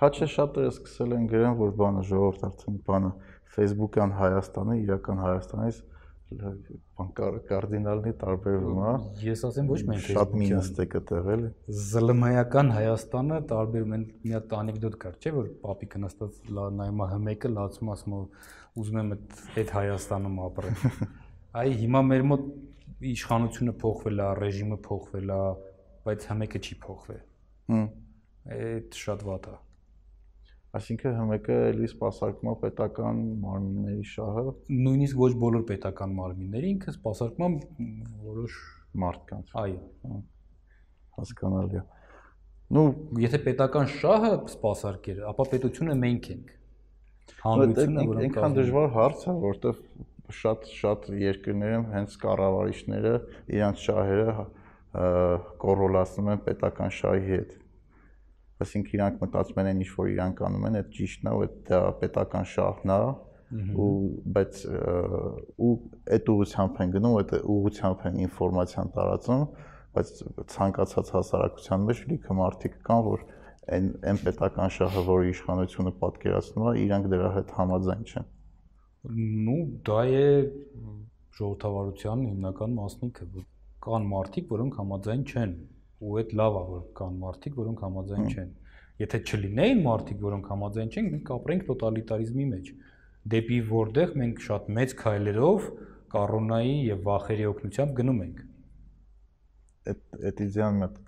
Հաճե 0.00 0.26
շատերը 0.32 0.72
սկսել 0.72 1.14
են 1.14 1.24
գրեն, 1.30 1.54
որ 1.60 1.72
բանը 1.78 2.02
ժողովուրդ 2.10 2.44
արդեն 2.50 2.76
բանը 2.90 3.10
Facebook-ան 3.54 4.14
Հայաստանը, 4.16 4.76
իրական 4.80 5.18
Հայաստանից 5.20 5.80
կարդինալնի 6.30 8.12
տարբերվում 8.20 8.80
է։ 8.80 8.92
Ես 9.24 9.40
ասեմ 9.48 9.70
ոչ 9.70 9.78
Facebook-յան։ 9.80 10.02
Շատ 10.16 10.34
մինուս 10.40 10.68
է 10.70 10.86
կտեղել։ 10.94 11.42
ԶԼՄ-ական 11.80 12.70
Հայաստանը 12.76 13.38
տարբերում 13.50 13.94
են 13.96 14.04
մի 14.24 14.34
հատ 14.36 14.54
անեկդոտ 14.60 14.98
կար, 15.04 15.16
չէ՞ 15.20 15.32
որ 15.36 15.48
պապիկը 15.64 16.02
նստած 16.04 16.38
նայում 16.80 17.02
է 17.02 17.08
հմեկը, 17.14 17.52
լացում 17.56 17.90
ասում 17.94 18.14
է 18.14 18.20
ուզում 18.80 19.00
եմ 19.00 19.10
այդ 19.60 19.74
Հայաստանում 19.80 20.38
ապրել։ 20.46 20.84
Այ 21.60 21.70
հիմա 21.80 22.04
մեր 22.10 22.26
մոտ 22.30 22.46
իշխանությունը 23.10 23.74
փոխվել 23.80 24.20
է, 24.20 24.28
ռեժիմը 24.38 24.78
փոխվել 24.86 25.34
է, 25.34 25.40
բայց 26.06 26.28
հմեկը 26.30 26.60
չի 26.60 26.78
փոխվել։ 26.84 27.20
Հմ։ 27.74 27.90
Այդ 28.60 29.00
շատ 29.00 29.26
վատ 29.30 29.50
է։ 29.50 29.58
Այսինքն 30.70 31.16
հա 31.18 31.24
ՀՄԿ-ը 31.34 31.54
էլի 31.70 31.86
սպասարկում 31.90 32.50
է 32.50 32.52
պետական 32.60 33.22
մարմինների 33.42 34.04
շահը, 34.10 34.42
նույնիսկ 34.84 35.16
ոչ 35.18 35.30
բոլոր 35.42 35.64
պետական 35.70 36.12
մարմինների 36.18 36.68
ինքը 36.76 36.94
սպասարկում 36.94 37.56
որոշ 38.26 38.58
մարդկանց։ 39.02 39.56
Այո, 39.64 39.80
հա, 40.04 40.20
հասկանալի 41.18 41.80
է։ 41.80 41.82
Ну, 42.70 42.84
եթե 43.18 43.40
պետական 43.48 43.90
շահը 43.96 44.30
սպասարկեր, 44.52 45.18
ապա 45.32 45.46
պետությունը 45.56 45.96
մենք 46.04 46.30
ենք։ 46.36 46.54
Հանրությունը, 47.40 48.04
որոնք 48.10 48.38
այնքան 48.38 48.56
դժվար 48.60 48.88
հարց 48.94 49.26
է, 49.26 49.34
որտեղ 49.42 49.82
շատ 50.30 50.70
շատ 50.70 51.08
երկրներում 51.18 51.86
հենց 51.94 52.16
կառավարիչները 52.22 53.14
իրանց 53.58 53.84
շահերը 53.88 54.34
հա, 54.38 54.44
կորոլացնում 55.64 56.30
են 56.34 56.44
պետական 56.46 56.94
շահի 57.00 57.26
հետ 57.30 57.56
այսինքն 58.64 58.94
իրանք 58.96 59.18
մտածում 59.24 59.60
են 59.62 59.80
ինչ 59.80 59.90
որ 59.96 60.08
իրանք 60.14 60.40
անում 60.50 60.66
են, 60.68 60.78
այդ 60.80 60.88
ճիշտն 60.96 61.30
է, 61.30 61.48
դա 61.70 61.80
պետական 62.00 62.48
շահն 62.50 62.92
է, 62.94 63.00
ու 63.50 63.90
բայց 64.36 64.60
ու 65.58 65.70
այդ 66.16 66.28
ուղությամբ 66.34 66.80
են 66.84 66.92
գնում, 66.94 67.14
այդ 67.20 67.32
ուղությամբ 67.54 68.04
են 68.10 68.18
ինֆորմացիան 68.26 68.92
տարածում, 68.94 69.42
բայց 69.96 70.12
ցանկացած 70.54 71.10
հասարակության 71.16 71.86
մեջ 71.90 72.02
լիքը 72.10 72.36
մարդիկ 72.40 72.76
կան, 72.86 73.02
որ 73.10 73.24
այն 73.74 73.88
այն 74.10 74.20
պետական 74.26 74.72
շահը, 74.76 75.02
որը 75.10 75.26
իշխանությունը 75.30 75.92
պատկերացնում 76.04 76.68
է, 76.70 76.74
իրանք 76.84 77.10
դրա 77.10 77.32
հետ 77.40 77.50
համաձայն 77.58 78.06
չեն։ 78.10 78.28
Ну, 79.48 79.56
դա 79.88 80.00
է 80.20 80.24
ժողովրդավարության 81.40 82.24
հիմնական 82.30 82.74
մասնիկը, 82.78 83.28
որ 83.34 83.44
կան 83.86 84.08
մարդիկ, 84.14 84.50
որոնք 84.54 84.80
համաձայն 84.80 85.22
չեն 85.30 85.52
ու 86.00 86.16
այդ 86.20 86.32
լավ 86.40 86.56
է 86.56 86.62
որ 86.70 86.84
կան 86.96 87.16
մարդիկ, 87.20 87.56
որոնք 87.60 87.82
համաձայն 87.84 88.28
չեն։ 88.30 88.50
Եթե 89.00 89.18
չլինեին 89.30 89.80
մարդիկ, 89.84 90.18
որոնք 90.24 90.48
համաձայն 90.50 90.90
չեն, 90.90 91.08
մենք 91.14 91.32
ապրենք 91.36 91.66
տոտալիտարիզմի 91.70 92.46
մեջ, 92.50 92.70
դեպի 93.34 93.58
որտեղ 93.70 94.14
մենք 94.20 94.42
շատ 94.46 94.70
մեծ 94.76 94.94
քայլերով 95.00 95.68
կառոնայի 96.14 96.76
եւ 96.90 97.02
վախերի 97.08 97.46
օգնությամբ 97.50 97.94
գնում 98.00 98.22
ենք։ 98.26 98.40
Այդ 99.90 100.00
այդ 100.30 100.42
իդեան 100.46 100.80
մտ 100.80 101.00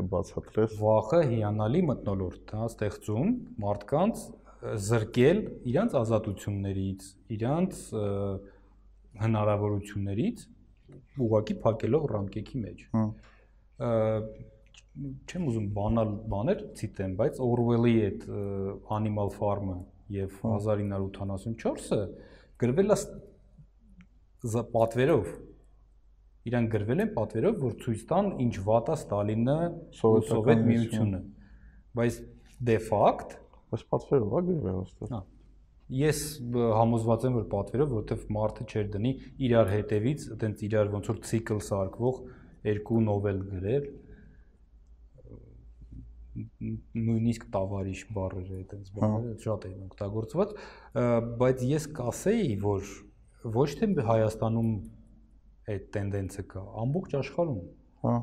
կբացատրես։ 0.00 0.76
Վախը 0.80 1.20
հիանալի 1.30 1.82
մտնոլորտ 1.90 2.54
է 2.56 2.62
ստեղծում 2.70 3.32
մարդկանց 3.64 4.24
զրկել 4.90 5.38
իրանց 5.70 5.96
ազատություններից, 6.00 7.06
իրանց 7.36 7.80
հնարավորություններից 9.20 10.44
ուղակի 11.26 11.56
փակելով 11.64 12.06
ռամկեքի 12.10 12.60
մեջ։ 12.64 12.84
Հա 12.94 13.04
չեմ 13.80 15.46
ուզում 15.50 15.68
բանալ 15.76 16.14
բաներ 16.32 16.62
ցիտեմ, 16.78 17.12
բայց 17.20 17.40
Orwell-ի 17.46 17.94
այդ 18.06 18.26
Animal 18.96 19.32
Farm-ը 19.36 19.76
եւ 20.16 20.40
1984-ը 20.42 22.00
գրվել 22.60 22.94
է 22.96 22.98
պատվերով 24.74 25.30
իրան 26.50 26.66
գրվել 26.72 27.04
են 27.04 27.10
պատվերով, 27.16 27.56
որ 27.60 27.72
ցույց 27.84 28.04
տան 28.10 28.28
ինչ 28.44 28.54
վատա 28.66 28.94
Ստալինը 29.00 29.56
Սովետ 30.00 30.62
միությունը։ 30.70 31.20
Բայց 32.00 32.14
դե 32.70 32.76
ֆակտ 32.86 33.34
Բայց 33.70 33.84
պատվերով 33.86 34.32
է 34.34 34.40
գրվել 34.46 34.78
ոստեղ։ 34.80 35.12
Հա։ 35.14 35.20
Ես 36.00 36.20
համոզված 36.78 37.26
եմ, 37.26 37.36
որ 37.38 37.44
պատվերով, 37.52 37.92
որովհետև 37.94 38.24
մարդը 38.34 38.64
չեր 38.70 38.88
դնի 38.94 39.12
իրար 39.46 39.70
հետևից, 39.74 40.24
այտենց 40.34 40.64
իրար 40.66 40.90
ոնց 40.94 41.10
որ 41.10 41.20
ցիկլ 41.28 41.62
սարքվող 41.66 42.18
երկու 42.68 43.00
նովել 43.06 43.42
գրել 43.50 43.86
նույնիսկ 46.94 47.46
տավարիշ 47.54 48.02
բառերը 48.16 48.58
այտենց 48.60 48.90
բառերը 48.96 49.34
շատ 49.44 49.66
են 49.70 49.80
օգտագործված, 49.88 50.52
բայց 51.40 51.64
ես 51.70 51.86
կասեի, 51.98 52.52
որ 52.64 52.90
ոչ 53.56 53.68
թե 53.80 53.88
Հայաստանում 54.10 54.70
այդ 55.70 55.84
տենդենսը 55.96 56.44
կա, 56.50 56.62
ամբողջ 56.84 57.16
աշխարհում։ 57.20 57.60
Հա։ 58.04 58.14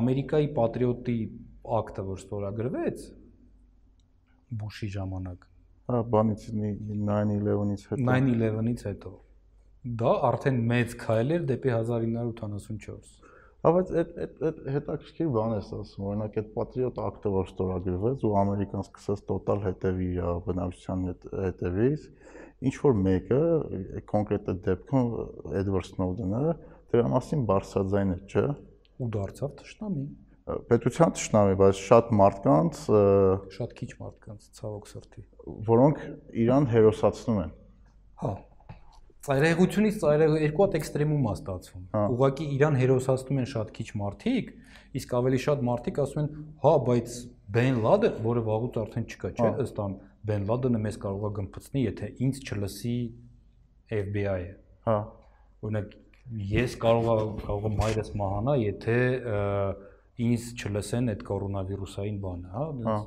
Ամերիկայի 0.00 0.48
պատրիոտի 0.56 1.16
ակտը, 1.80 2.04
որ 2.10 2.20
ստորագրվեց 2.24 3.06
Բուշի 4.60 4.88
ժամանակ, 4.96 5.46
Հա, 5.90 6.00
բանից 6.14 6.46
9/11-ից 6.54 7.84
հետո։ 7.90 8.04
9/11-ից 8.10 8.86
հետո 8.90 9.12
դա 10.00 10.12
արդեն 10.28 10.58
մեծ 10.70 10.94
քայլ 11.00 11.34
էր 11.36 11.44
դեպի 11.50 11.70
1984։ 11.74 13.19
Հա, 13.19 13.19
բայց 13.60 13.90
այդ 14.00 14.12
այդ 14.24 14.60
հետաքրքիր 14.72 15.30
բան 15.34 15.50
ես 15.58 15.66
ասում, 15.76 16.04
օրինակ 16.10 16.38
այդ 16.40 16.46
Patriot 16.54 17.00
Act-ը 17.04 17.32
որ 17.34 17.50
ստորագրվեց 17.50 18.24
ու 18.24 18.32
ամերիկան 18.40 18.86
սկսեց 18.86 19.22
տոտալ 19.28 19.60
հետևի 19.66 20.08
բնակչության 20.46 21.04
հետ 21.10 21.26
հետևից, 21.44 22.06
ինչ 22.70 22.74
որ 22.86 22.96
մեկը 23.04 23.42
կոնկրետ 24.14 24.50
այդ 24.54 24.64
դեպքում 24.70 25.12
Edward 25.60 25.90
Snowden-ը 25.90 26.56
դրա 26.90 27.12
մասին 27.20 27.46
բարձրաձայն 27.52 28.16
է, 28.16 28.18
չէ՞։ 28.32 28.46
Ու 29.00 29.12
դարձավ 29.20 29.54
ճշտամի։ 29.60 30.08
Պետության 30.70 31.12
ճշնամի, 31.20 31.56
բայց 31.60 31.80
շատ 31.84 32.12
մարդկանց, 32.20 32.78
Շատ 33.60 33.74
քիչ 33.80 33.90
մարդկանց 34.00 34.46
ցավոք 34.56 34.88
սրտի։ 34.90 35.24
որոնք 35.68 36.00
իրան 36.42 36.68
հերոսացնում 36.72 37.42
են։ 37.44 37.52
Հա։ 38.24 38.32
Ծայրահեղությունից 39.20 39.96
ծայրահեղ 40.00 40.36
երկու 40.40 40.64
հատ 40.64 40.76
էքստրեմում 40.78 41.26
է 41.28 41.32
ստացվում։ 41.36 41.82
Հա։ 41.94 42.04
Ուղղակի 42.14 42.46
իրան 42.56 42.78
հերոսացնում 42.80 43.40
են 43.40 43.48
շատ 43.50 43.72
քիչ 43.76 43.88
մարդիկ, 44.00 44.52
իսկ 45.00 45.12
ավելի 45.20 45.40
շատ 45.44 45.64
մարդիկ 45.68 46.00
ասում 46.04 46.20
են, 46.22 46.30
հա, 46.64 46.72
բայց 46.88 47.16
Բեն 47.50 47.80
Լադեն, 47.84 48.16
որը 48.24 48.42
վաղուց 48.48 48.78
արդեն 48.80 49.06
չկա, 49.10 49.30
չէ՞, 49.36 49.50
Հա։ 49.50 49.64
ըստ 49.66 49.80
ամ 49.84 49.96
Բեն 50.30 50.46
Լադենը 50.50 50.80
մեզ 50.86 50.98
կարող 51.04 51.26
է 51.26 51.32
գմփցնի, 51.40 51.82
եթե 51.84 52.10
ինձ 52.26 52.40
չլսի 52.48 52.96
FBI-ը։ 54.00 54.50
Հա։ 54.88 54.96
Օրինակ 55.68 55.94
ես 56.50 56.76
կարող 56.80 57.08
եմ 57.20 57.32
կարող 57.44 57.64
եմ 57.70 57.78
մայրս 57.80 58.10
մահանա, 58.20 58.56
եթե 58.64 58.98
ինձ 60.30 60.44
չլսեն 60.60 61.10
այդ 61.14 61.24
կորոնավիրուսային 61.30 62.20
բանը, 62.24 62.52
հա։ 62.54 62.66
Հա։ 62.86 62.98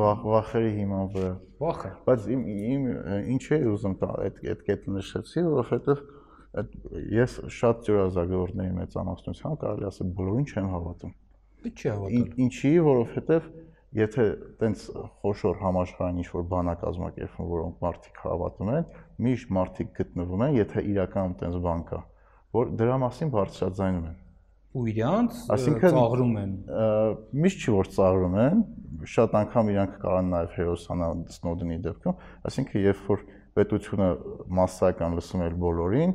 Վախ 0.00 0.20
վախերի 0.24 0.70
հիման 0.80 1.08
վրա։ 1.14 1.30
Վախը։ 1.60 1.90
Բայց 2.06 2.26
իմ 2.34 2.44
իմ 2.50 2.84
ինչ 3.34 3.44
է 3.52 3.58
ուզում 3.70 3.96
տա 4.00 4.10
այդ 4.26 4.38
այդ 4.52 4.62
կետը 4.68 4.94
նշեցի, 4.96 5.42
որովհետև 5.50 6.04
այդ 6.60 6.76
ես 7.20 7.34
շատ 7.56 7.82
ջրազագորների 7.88 8.72
մեծամասնության 8.80 9.58
կարելի 9.64 9.88
ասել 9.90 10.14
բոլորին 10.20 10.46
չեմ 10.50 10.70
հավատում։ 10.74 11.12
Դե 11.60 11.72
չի 11.76 11.90
հավատալ։ 11.90 12.40
Ինչի, 12.46 12.72
որովհետև 12.86 13.50
եթե 14.00 14.24
տենց 14.60 14.82
խոշոր 15.20 15.56
համաշխարհային 15.60 16.18
ինչ-որ 16.22 16.44
բանա 16.50 16.74
կազմակերպվում, 16.80 17.48
որոնք 17.50 17.80
մարդիկ 17.84 18.20
հավատում 18.24 18.70
են, 18.76 18.84
միշտ 19.26 19.54
մարդիկ 19.56 19.88
գտնվում 20.00 20.44
են, 20.46 20.58
եթե 20.60 20.84
իրականում 20.94 21.34
տենց 21.40 21.56
բան 21.66 21.82
կա, 21.90 22.02
որ 22.54 22.70
դրա 22.80 22.98
մասին 23.04 23.32
բարձրաձայնում 23.34 24.06
են։ 24.10 24.18
Ու 24.70 24.84
իրանց 24.92 25.38
ծաղրում 25.82 26.34
են։ 26.40 26.50
Միշտ 27.42 27.64
չի 27.64 27.72
որ 27.74 27.88
ծաղրում 27.96 28.36
են, 28.38 28.60
շատ 29.10 29.32
անգամ 29.40 29.70
իրանք 29.72 29.96
կարան 30.04 30.28
նաև 30.30 30.52
հերոսանալ 30.58 31.22
Snowden-ի 31.34 31.78
դեպքում, 31.86 32.20
այսինքն 32.50 32.84
երբ 32.84 33.00
որ 33.10 33.24
պետությունը 33.58 34.10
massական 34.60 35.16
լսում 35.18 35.42
էր 35.46 35.56
բոլորին, 35.64 36.14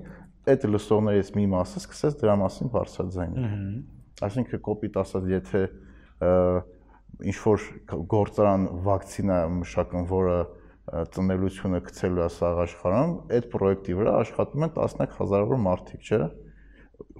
այդ 0.55 0.67
լսողներից 0.71 1.33
մի 1.35 1.45
մասը 1.55 1.81
սկսեց 1.83 2.17
դրա 2.21 2.35
մասին 2.45 2.71
բարձրաձայնել։ 2.75 3.49
Այսինքն 4.29 4.63
կոպիտ 4.69 4.99
ասած, 5.03 5.27
եթե 5.35 5.61
ինչ 7.25 7.37
որ 7.43 7.67
գործարան 8.15 8.65
վակցինա 8.85 9.39
մշակում, 9.59 10.07
որը 10.15 10.39
ծնելությունը 11.15 11.79
գցելու 11.89 12.23
է 12.23 12.31
սաղ 12.35 12.59
աշխարհում, 12.65 13.13
այդ 13.35 13.45
պրոյեկտի 13.51 13.95
վրա 13.99 14.15
աշխատում 14.21 14.65
են 14.65 14.73
տասնյակ 14.75 15.15
հազարավոր 15.19 15.61
մարդիկ, 15.65 16.01
չէ՞։ 16.05 16.27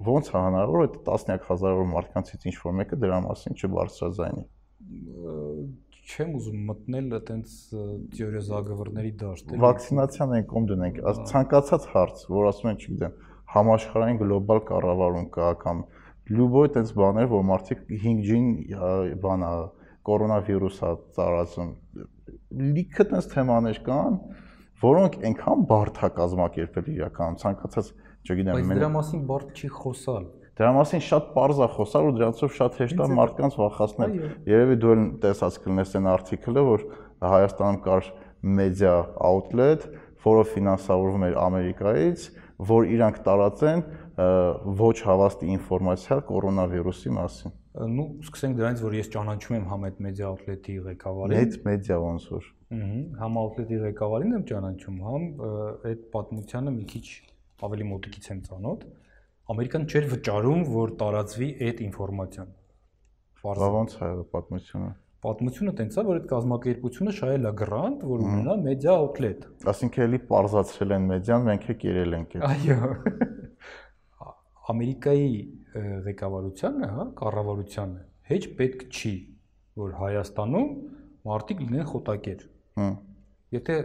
Ոնց 0.06 0.28
է 0.30 0.36
հնարավոր 0.36 0.84
այդ 0.86 0.94
տասնյակ 1.06 1.48
հազարավոր 1.50 1.88
մարդկանցից 1.92 2.46
ինչ 2.50 2.56
որ 2.62 2.76
մեկը 2.80 2.98
դրա 3.02 3.18
մասին 3.26 3.58
չբարձրաձայնի։ 3.60 4.44
չեմ 6.06 6.34
ուզում 6.38 6.58
մտնել 6.70 7.14
այտենց 7.16 7.54
թեորիա 8.14 8.42
զագվռների 8.46 9.12
դաշտ 9.22 9.48
էլի։ 9.50 9.60
Վակցինացիան 9.64 10.34
են 10.36 10.44
կոմ 10.52 10.68
դնենք, 10.70 11.00
ցանկացած 11.30 11.86
հարց, 11.92 12.22
որ 12.30 12.48
ասում 12.50 12.70
են, 12.70 12.78
չգիտեմ, 12.84 13.16
համաշխարհային 13.56 14.20
գլոբալ 14.22 14.60
կառավարում 14.70 15.26
կա 15.34 15.50
կամ 15.64 15.82
լյուբոյ 16.36 16.68
այդպես 16.68 16.92
բաներ, 17.00 17.28
որ 17.32 17.44
մարդիկ 17.50 17.82
5G-ին 17.90 18.46
բանա 19.26 19.50
կորոնավիրուս 20.06 20.80
է 20.86 20.90
ծարածում։ 21.18 21.70
Լիքը 22.76 23.04
այդպես 23.06 23.28
թեմաներ 23.34 23.80
կան, 23.86 24.18
որոնք 24.86 25.18
այնքան 25.26 25.66
բարդ 25.70 26.00
է 26.06 26.10
կազմակերպել 26.16 26.90
իրականում 26.96 27.38
ցանկացած, 27.42 27.92
չգիտեմ, 28.26 28.56
բայց 28.56 28.72
դրա 28.76 28.90
մասին 28.96 29.22
բարդ 29.30 29.56
չի 29.56 29.70
խոսալ։ 29.76 30.26
Դրա 30.56 30.70
մասին 30.72 31.02
շատ 31.06 31.26
པարզ 31.34 31.58
է 31.60 31.68
խոսալ 31.76 32.06
ու 32.06 32.12
դրանցով 32.16 32.52
շատ 32.56 32.78
հեշտ 32.80 33.00
է 33.04 33.08
մարդկանց 33.12 33.56
վախացնել։ 33.60 34.14
Երևի 34.48 34.76
դու 34.80 34.92
էլ 34.94 35.02
տեսած 35.24 35.58
կլնես 35.66 35.92
այն 36.00 36.08
արտիկլը, 36.16 36.62
որ 36.66 36.86
Հայաստանում 37.26 37.78
կար 37.86 38.08
մեդիա 38.56 38.94
outlet, 39.26 39.86
որը 40.26 40.46
ֆինանսավորվում 40.56 41.26
էր 41.26 41.36
Ամերիկայից, 41.44 42.24
որ 42.72 42.88
իրանք 42.96 43.20
տարածեն 43.26 43.84
ոչ 44.80 44.96
հավաստի 45.06 45.48
ինֆորմացիա 45.56 46.18
կորոնավիրուսի 46.32 47.14
մասին։ 47.20 47.56
Ну, 47.76 48.04
սկսենք 48.24 48.56
դրանից, 48.56 48.82
որ 48.86 48.94
ես 48.96 49.10
ճանաչում 49.12 49.56
եմ 49.58 49.64
Համեդ 49.68 49.98
մեդիա 50.06 50.28
outlet-ի 50.32 50.76
ղեկավարին։ 50.86 51.36
Մեծ 51.36 51.56
մեդիա 51.66 51.98
ոնց 52.00 52.28
որ։ 52.32 52.46
Ահա, 52.76 53.00
Համ 53.20 53.36
outlet-ի 53.42 53.80
ղեկավարին 53.82 54.36
եմ 54.36 54.46
ճանաչում, 54.48 54.96
համ 55.06 55.26
այդ 55.92 56.06
պատմությանը 56.16 56.72
մի 56.76 56.86
քիչ 56.96 57.04
ավելի 57.66 57.86
մոտիկից 57.90 58.28
եմ 58.32 58.40
ծանոթ։ 58.46 58.86
Ամերիկան 59.52 59.84
չէր 59.86 60.06
վճարում, 60.12 60.62
որ 60.74 60.94
տարածվի 61.00 61.48
այդ 61.66 61.82
ինֆորմացիան։ 61.86 62.48
Պարզ 63.46 63.62
ոնց 63.76 63.94
է 63.96 64.08
պատմությունը։ 64.34 64.90
պատմությունը 65.26 65.72
տենց 65.78 65.96
է, 65.96 66.02
որ 66.06 66.18
այդ 66.20 66.26
կազմակերպությունը 66.32 67.12
շահել 67.16 67.46
է 67.46 67.52
գրանտ, 67.60 68.02
որ 68.10 68.24
ունենա 68.26 68.56
Media 68.66 68.96
Outlet։ 68.96 69.46
Այսինքն 69.72 70.04
էլի 70.06 70.20
པարզացրել 70.26 70.94
են 70.96 71.08
մեդիան, 71.12 71.46
մենք 71.46 71.64
է 71.66 71.76
կերել 71.82 72.16
ենք 72.18 72.36
այդ։ 72.36 72.44
Այո։ 72.50 72.90
Ամերիկայի 74.66 75.32
ղեկավարությանը, 76.06 76.90
հա, 76.96 77.06
կառավարությանը 77.22 78.04
հեչ 78.26 78.42
պետք 78.58 78.80
չի, 78.90 79.14
որ 79.78 79.92
Հայաստանում 80.00 80.70
մարդիկ 81.30 81.60
լինեն 81.62 81.84
խոտակեր։ 81.90 82.40
Հմ։ 82.80 82.94
Եթե 83.56 83.76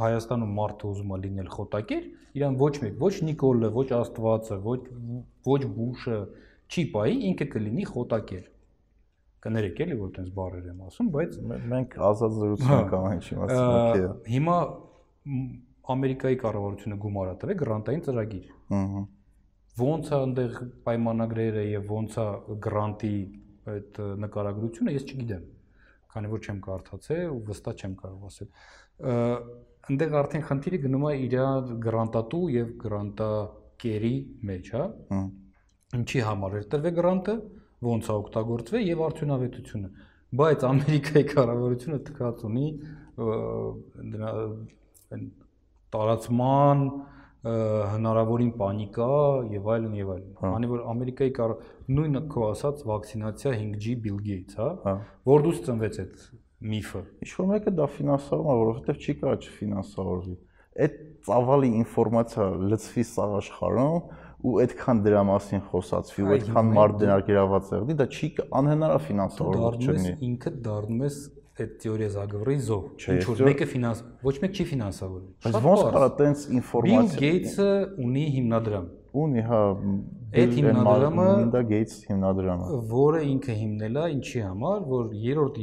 Հայաստանում 0.00 0.54
մարդը 0.56 0.88
ուզում 0.92 1.12
է 1.16 1.18
լինել 1.26 1.50
խոտակեր, 1.56 2.06
իրան 2.36 2.56
ոչ 2.60 2.70
մեկ, 2.82 2.94
ոչ 3.00 3.12
Նիկոլը, 3.28 3.70
ոչ 3.76 3.86
Աստվածը, 3.96 4.58
ոչ 4.66 4.78
ոչ 5.46 5.60
Բուշը 5.76 6.18
չի 6.74 6.82
պայի, 6.96 7.16
ինքը 7.30 7.46
կլինի 7.54 7.84
խոտակեր։ 7.92 8.44
Կներեք 9.46 9.80
էլի, 9.84 9.96
որ 10.00 10.10
տենց 10.16 10.30
բառեր 10.36 10.64
եմ 10.72 10.80
ասում, 10.88 11.08
բայց 11.16 11.36
Մե- 11.50 11.58
Մենք 11.72 11.96
ազատ 12.10 12.32
զրուցում 12.36 12.70
Հա։ 12.72 12.78
ենք 12.82 12.94
ամեն 12.98 13.16
ինչի 13.20 13.36
մասին, 13.40 13.66
օքեյ։ 13.76 14.06
հիմա 14.36 14.56
Ամերիկայի 15.86 16.36
կառավարությունը 16.42 16.96
գումար 17.02 17.28
է 17.30 17.34
տվել 17.42 17.58
գրանտային 17.62 18.00
ծրագիր։ 18.06 18.46
Ահա։ 18.76 19.02
Ոնց 19.76 20.08
է 20.10 20.14
այնտեղ 20.16 20.56
պայմանագրերը 20.86 21.62
եւ 21.70 21.90
ոնց 21.94 22.16
է 22.16 22.26
գրանտի 22.66 23.12
այդ 23.70 24.00
նկարագրությունը, 24.24 24.94
ես 24.96 25.04
չգիտեմ, 25.06 25.44
քանի 26.16 26.30
որ 26.32 26.42
չեմ 26.46 26.58
կարդացել 26.66 27.22
ու 27.36 27.40
վստահ 27.50 27.74
չեմ 27.86 27.94
կարող 28.02 28.26
ասել։ 28.30 28.50
Այնտեղ 29.86 30.14
արդեն 30.18 30.42
խնդիրը 30.46 30.78
գնում 30.82 31.04
է 31.06 31.10
իր 31.22 31.34
գրանտատու 31.86 32.44
եւ 32.56 32.70
գրանտակերի 32.82 34.14
մեջ, 34.50 34.70
հա։ 34.74 35.20
Ինչի 35.96 36.22
համար 36.26 36.56
էր 36.58 36.64
տրվել 36.72 36.94
գրանտը, 36.96 37.34
ոնց 37.86 38.08
է 38.10 38.14
օգտագործվել 38.16 38.86
եւ 38.86 39.02
արդյունավետությունը։ 39.06 39.90
Բայց 40.40 40.64
Ամերիկայի 40.66 41.26
կառավարությունը 41.30 41.98
թքած 42.08 42.42
ունի 42.48 42.66
դրա 43.16 44.32
այն 45.16 45.28
տարածման 45.94 46.82
հնարավորին 47.46 48.50
պանիկա 48.58 49.10
եւ 49.54 49.68
այլն 49.76 49.94
եւ 50.00 50.10
այլն։ 50.16 50.32
Քանի 50.40 50.70
որ 50.72 50.82
Ամերիկայի 50.92 51.32
կառ 51.36 51.54
նույնը 51.94 52.22
քո 52.32 52.48
ասած 52.48 52.82
վակցինացիա 52.90 53.52
5G 53.60 53.94
Bill 54.02 54.18
Gates, 54.26 54.58
հա, 54.58 54.96
որ 55.30 55.46
դուց 55.46 55.60
ծնվեց 55.68 56.00
այդ 56.02 56.26
միֆը։ 56.60 57.00
Ինչ 57.26 57.30
որ 57.36 57.48
մեկը 57.52 57.72
դա 57.76 57.86
ֆինանսավորում 57.96 58.46
է, 58.46 58.56
որովհետև 58.62 59.00
չի 59.06 59.14
կարա 59.20 59.36
չֆինանսավորվի։ 59.46 60.36
Այդ 60.76 60.94
ծավալի 61.26 61.68
ինֆորմացիա 61.80 62.46
լծվի 62.70 63.04
սաղ 63.10 63.30
աշխարհում 63.40 63.96
ու 64.46 64.52
այդքան 64.62 64.98
դրա 65.06 65.22
մասին 65.26 65.62
խոսացվի 65.70 66.22
ու 66.26 66.26
Այ, 66.26 66.36
այդքան 66.36 66.66
մարդ 66.76 66.92
դու- 66.96 67.00
դերակերաված 67.06 67.70
եղնի, 67.76 67.94
դա 68.00 68.06
չի 68.16 68.28
անհնար 68.60 68.92
է 68.96 68.98
ես 69.06 69.96
չլինի։ 69.96 70.12
ինքդ 70.28 70.58
դառնում 70.66 71.00
ես 71.06 71.16
այդ 71.56 71.70
թեորիա 71.80 72.08
զագվռի 72.16 72.56
զոհ։ 72.66 72.84
Չէ, 73.00 73.12
Ինչ 73.16 73.24
որ 73.26 73.40
մեկը 73.48 73.66
ֆինանս 73.72 73.98
ոչ 74.28 74.34
մեկ 74.44 74.52
չի 74.60 74.64
ֆինանսավորում։ 74.70 75.30
Բայց 75.46 75.54
ոնց 75.66 75.82
կարա 75.96 76.08
տենց 76.20 76.38
Bill 76.46 76.56
ինֆորմացիա 76.60 77.20
Gates-ը 77.24 77.68
ունի 78.06 78.24
հիմնադրամ, 78.36 78.86
ունի, 79.16 79.42
հա, 79.48 79.60
Այդ 80.36 80.52
հիմնադրամը- 80.52 81.26
Melinda 81.32 81.62
Gates 81.64 81.94
հիմնադրամը։ 82.10 82.66
որը 82.92 83.20
ինքը 83.32 83.54
հիմնել 83.56 83.94
է 83.96 84.04
ինչի 84.16 84.40
համար, 84.44 84.78
որ 84.92 85.04
երրորդ 85.26 85.56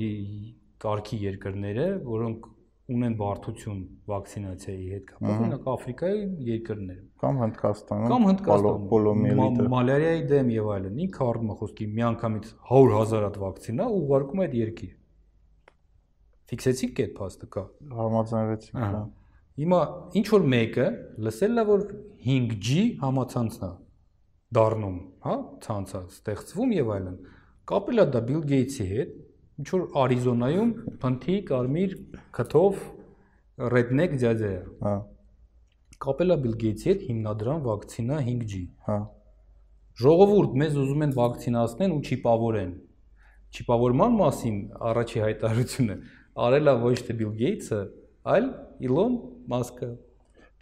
կարգի 0.83 1.19
երկրները, 1.23 1.87
որոնք 2.07 2.49
ունեն 2.93 3.13
բարդություն 3.19 3.83
վակցինացիայի 4.11 4.87
հետ 4.93 5.03
կապված, 5.09 5.29
օրինակ 5.33 5.67
Աֆրիկայի 5.73 6.23
երկրները 6.49 7.03
Կամ 7.23 7.37
Հնդկաստանում, 7.39 8.09
կամ 8.11 8.25
Հնդկաստանում 8.27 8.87
պոլոմիելիտը։ 8.91 9.67
մալարիայի 9.73 10.23
դեմ 10.33 10.49
եւ 10.53 10.67
այլն 10.73 10.99
ինքը 11.05 11.23
առնում 11.29 11.53
է 11.53 11.55
խոսքի 11.61 11.87
միանգամից 11.99 12.49
100.000 12.73 13.23
հատ 13.23 13.39
վակցինա 13.43 13.87
ու 13.93 14.01
ուղարկում 14.03 14.43
է 14.43 14.47
այդ 14.47 14.57
երկիր։ 14.59 14.91
Ֆիքսեցիք 16.53 17.01
այդ 17.03 17.13
փաստը 17.23 17.49
կա։ 17.53 17.63
Համաձայնվեցիք, 18.03 18.75
Ահա։ 18.83 18.89
հա։ 18.93 19.03
Հիմա 19.63 19.79
ինչ 20.19 20.27
որ 20.33 20.45
մեկը 20.53 20.85
լսել 21.23 21.63
է 21.63 21.65
որ 21.69 21.81
5G 22.27 22.77
համացանցն 23.03 23.63
է 23.63 23.71
դառնում, 24.53 24.97
հա, 25.23 25.35
ցանցը 25.63 26.01
ստեղծվում 26.13 26.73
եւ 26.73 26.91
այլն։ 26.93 27.17
Կապել 27.71 28.03
է 28.03 28.05
դա 28.13 28.21
Bill 28.27 28.43
Gates-ի 28.49 28.87
հետ, 28.91 29.13
ինչ 29.63 29.69
որ 29.71 29.83
Արիզոնայում 30.03 30.71
փնթի 30.99 31.35
կարմիր 31.47 31.91
քթով 32.35 32.79
redneck 33.71 34.15
ջաջա։ 34.19 34.55
Հա, 34.83 34.95
Կապել 36.03 36.33
է 36.33 36.37
Bill 36.43 36.55
Gates-ի 36.59 36.89
հետ 36.89 37.03
հիմնադրամ 37.07 37.61
վակցինա 37.63 38.17
5G։ 38.27 38.59
հա։ 38.87 38.97
Ժողովուրդ 40.03 40.57
մեզ 40.59 40.75
ուզում 40.83 41.05
են 41.05 41.13
վակցինացնեն 41.15 41.93
ու 41.95 42.01
չիպավորեն։ 42.03 42.73
Չիպավորման 43.53 44.17
մասին 44.19 44.57
առաջի 44.89 45.23
հայտարարությունը 45.23 45.97
արել 46.43 46.71
է 46.73 46.75
ոչ 46.83 46.95
թե 47.07 47.15
Bill 47.21 47.33
Gates-ը, 47.39 47.79
այլ 48.35 48.49
Elon 48.89 49.15
Musk-ը, 49.53 49.91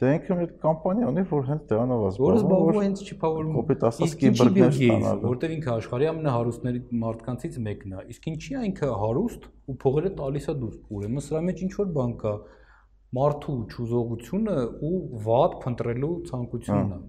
Դե 0.01 0.11
ինքը 0.17 0.35
մի 0.39 0.45
կամպանիա 0.63 1.09
ունի, 1.11 1.23
որ 1.29 1.43
հենց 1.45 1.65
դրանով 1.69 2.03
է 2.07 2.09
որը 2.21 2.37
զբաղվում, 2.39 2.77
է 2.79 2.85
հենց 2.85 3.01
չիպավորում։ 3.05 3.51
կոպիտ 3.57 3.83
ասած, 3.89 4.15
Gates-ը, 4.21 4.69
ստանալը։ 4.71 5.29
որտեղ 5.29 5.53
ինքը 5.55 5.69
աշխարհի 5.75 6.07
ամենահարուստների 6.11 6.81
մարդկանցից 7.03 7.59
մեկն 7.67 7.93
է։ 7.93 8.05
Իսկ 8.15 8.25
ինչի 8.31 8.55
է 8.57 8.63
ինքը 8.71 8.89
հարուստ 9.01 9.45
ու 9.69 9.75
փողերը 9.85 10.11
տալիս 10.17 10.49
է 10.49 10.55
դուրս։ 10.61 10.79
Ուրեմն 10.97 11.25
սրա 11.27 11.43
մեջ 11.51 11.61
ինչ 11.61 11.71
որ 11.77 11.93
բան 12.01 12.15
կա. 12.25 12.33
Մարդու 13.11 13.57
ճուզողությունը 13.75 14.57
ու 14.89 14.97
վատ 15.29 15.55
փնտրելու 15.61 16.11
ցանկությունն 16.31 16.91
է։ 16.97 16.99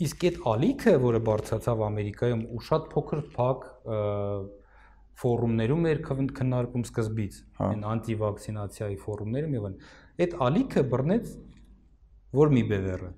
Իսկ 0.00 0.24
այդ 0.30 0.36
ալիքը, 0.54 0.92
որը 1.10 1.20
բարձրացավ 1.26 1.82
Ամերիկայում 1.90 2.42
ու 2.54 2.64
շատ 2.70 2.86
փոքր 2.94 3.22
փակ 3.34 3.66
ֆորումներում 5.20 5.86
էր 5.90 5.98
քննարկում 6.08 6.84
սկզբից, 6.88 7.34
Հա։ 7.60 7.66
այն 7.74 7.82
անտիվակցինացիայի 7.90 8.96
ֆորումներում 9.04 9.56
եւ 9.58 9.66
այլն։ 9.68 9.80
Այդ 10.20 10.36
ալիքը 10.46 10.84
բռնեց 10.94 11.32
որ 12.36 12.54
մի 12.54 12.62
բևեռը 12.70 13.10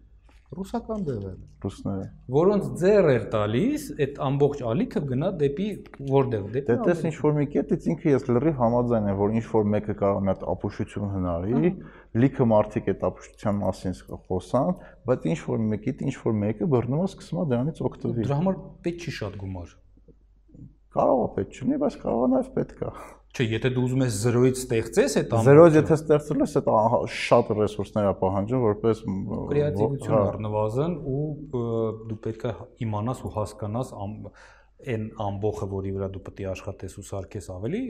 ռուսական 0.53 1.05
բևեռը 1.07 1.65
ռուսները։ 1.65 2.07
որոնց 2.35 2.65
ձեռ 2.81 3.07
էր 3.13 3.23
տալիս 3.33 3.85
այդ 4.05 4.19
ամբողջ 4.27 4.63
ալիքը 4.73 5.03
գնա 5.09 5.31
դեպի 5.43 5.69
որտեղ 6.13 6.43
դեպի 6.57 6.65
Դե 6.69 6.77
տես 6.89 7.05
ինչ 7.09 7.15
որ 7.23 7.37
մի 7.39 7.47
կետից 7.55 7.87
ինքը 7.93 8.13
ես 8.13 8.27
լրիվ 8.29 8.59
համաձայն 8.61 9.09
եմ, 9.13 9.17
որ 9.23 9.37
ինչ 9.41 9.45
որ 9.53 9.71
մեկը 9.73 9.97
կարող 10.03 10.21
է 10.21 10.27
մի 10.27 10.33
հատ 10.33 10.45
ապուշություն 10.53 11.15
հնարի, 11.17 11.73
լիքը 12.23 12.49
մարդիկ 12.53 12.91
այդ 12.93 13.07
ապուշության 13.09 13.61
մասին 13.63 13.97
խոսան, 14.29 14.75
բայց 15.09 15.29
ինչ 15.33 15.39
որ 15.49 15.65
մեկիդ 15.73 16.05
ինչ 16.13 16.17
որ 16.21 16.37
մեկը 16.43 16.71
բռնում 16.77 17.03
է 17.03 17.09
սկսում 17.13 17.41
է 17.43 17.47
դրանից 17.53 17.83
օգտվել։ 17.89 18.19
դրա 18.21 18.41
համար 18.43 18.61
պետք 18.85 19.09
չի 19.09 19.17
շատ 19.23 19.41
գումար 19.41 19.77
Կարող 20.93 21.21
է 21.23 21.29
պետք 21.39 21.55
չլինի, 21.57 21.77
բայց 21.81 21.95
կարող 22.03 22.23
է 22.23 22.31
նաև 22.33 22.49
պետք 22.53 22.81
է։ 22.85 22.91
չէ 23.33 23.45
եթե 23.49 23.71
դու 23.73 23.83
ուզում 23.87 24.03
ես 24.05 24.17
0-ից 24.29 24.59
ստեղծես 24.61 25.15
այդ 25.23 25.31
Զերոյից 25.47 25.77
եթե 25.79 25.97
ստեղծել 25.97 26.43
ես, 26.45 26.57
դա 26.67 26.81
շատ 27.17 27.53
ռեսուրսներ 27.59 28.09
է 28.09 28.15
պահանջում, 28.21 28.65
որպես 28.67 28.99
կրեատիվություն 29.53 30.13
հա, 30.13 30.21
առնվազն 30.33 30.97
ու 31.13 31.23
դու 32.11 32.19
պետք 32.27 32.45
է 32.45 32.53
իմանաս 32.85 33.23
ու 33.25 33.33
հասկանաս 33.39 33.95
այն 34.93 35.07
ամբողը, 35.23 35.71
որի 35.73 35.95
վրա 35.97 36.09
դու 36.13 36.23
պետք 36.29 36.43
է 36.43 36.49
աշխատես 36.53 36.99
ու 36.99 37.07
սարքես 37.09 37.49
ավելի 37.57 37.83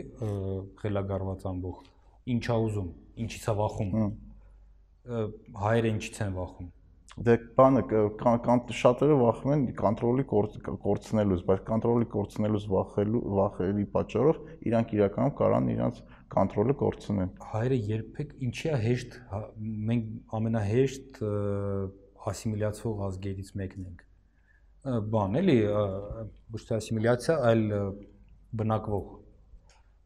խելագարված 0.83 1.46
ամբող, 1.50 1.83
ինչա 2.37 2.59
ուզում, 2.68 2.90
ինչից 3.26 3.48
է 3.48 3.55
վախում։ 3.62 3.94
Հայերը 5.62 5.92
ինչից 5.96 6.22
են 6.22 6.37
վախում։ 6.38 6.68
Դե 7.12 7.35
բանը 7.59 7.81
կան 8.22 8.61
շատերը 8.72 9.16
վախում 9.20 9.53
են 9.53 9.64
կոնտրոլի 9.77 10.25
կորցնելուց, 10.33 11.42
բայց 11.48 11.61
կոնտրոլի 11.68 12.07
կորցնելուց 12.14 12.64
վախելու 12.72 13.20
վախերի 13.37 13.85
պատճառով 13.96 14.38
իրանք 14.70 14.94
իրականում 14.96 15.35
կարան 15.42 15.68
իրանց 15.75 16.01
կոնտրոլը 16.33 16.77
կորցնեն։ 16.83 17.35
Հայերը 17.53 17.79
երբեք 17.92 18.33
ինչի 18.48 18.72
է 18.72 18.79
հեշտ 18.87 19.18
հա, 19.33 19.42
մենք 19.92 20.09
ամենահեշտ 20.40 21.20
ասիմիլյացվող 22.33 23.05
ազգերից 23.12 23.53
մեկն 23.61 23.90
ենք։ 23.92 24.07
Բան 25.12 25.40
էլի 25.42 25.59
ոչ 26.57 26.62
թե 26.68 26.79
ասիմիլյացիա, 26.81 27.37
այլ 27.53 27.66
բնակվող 28.62 29.12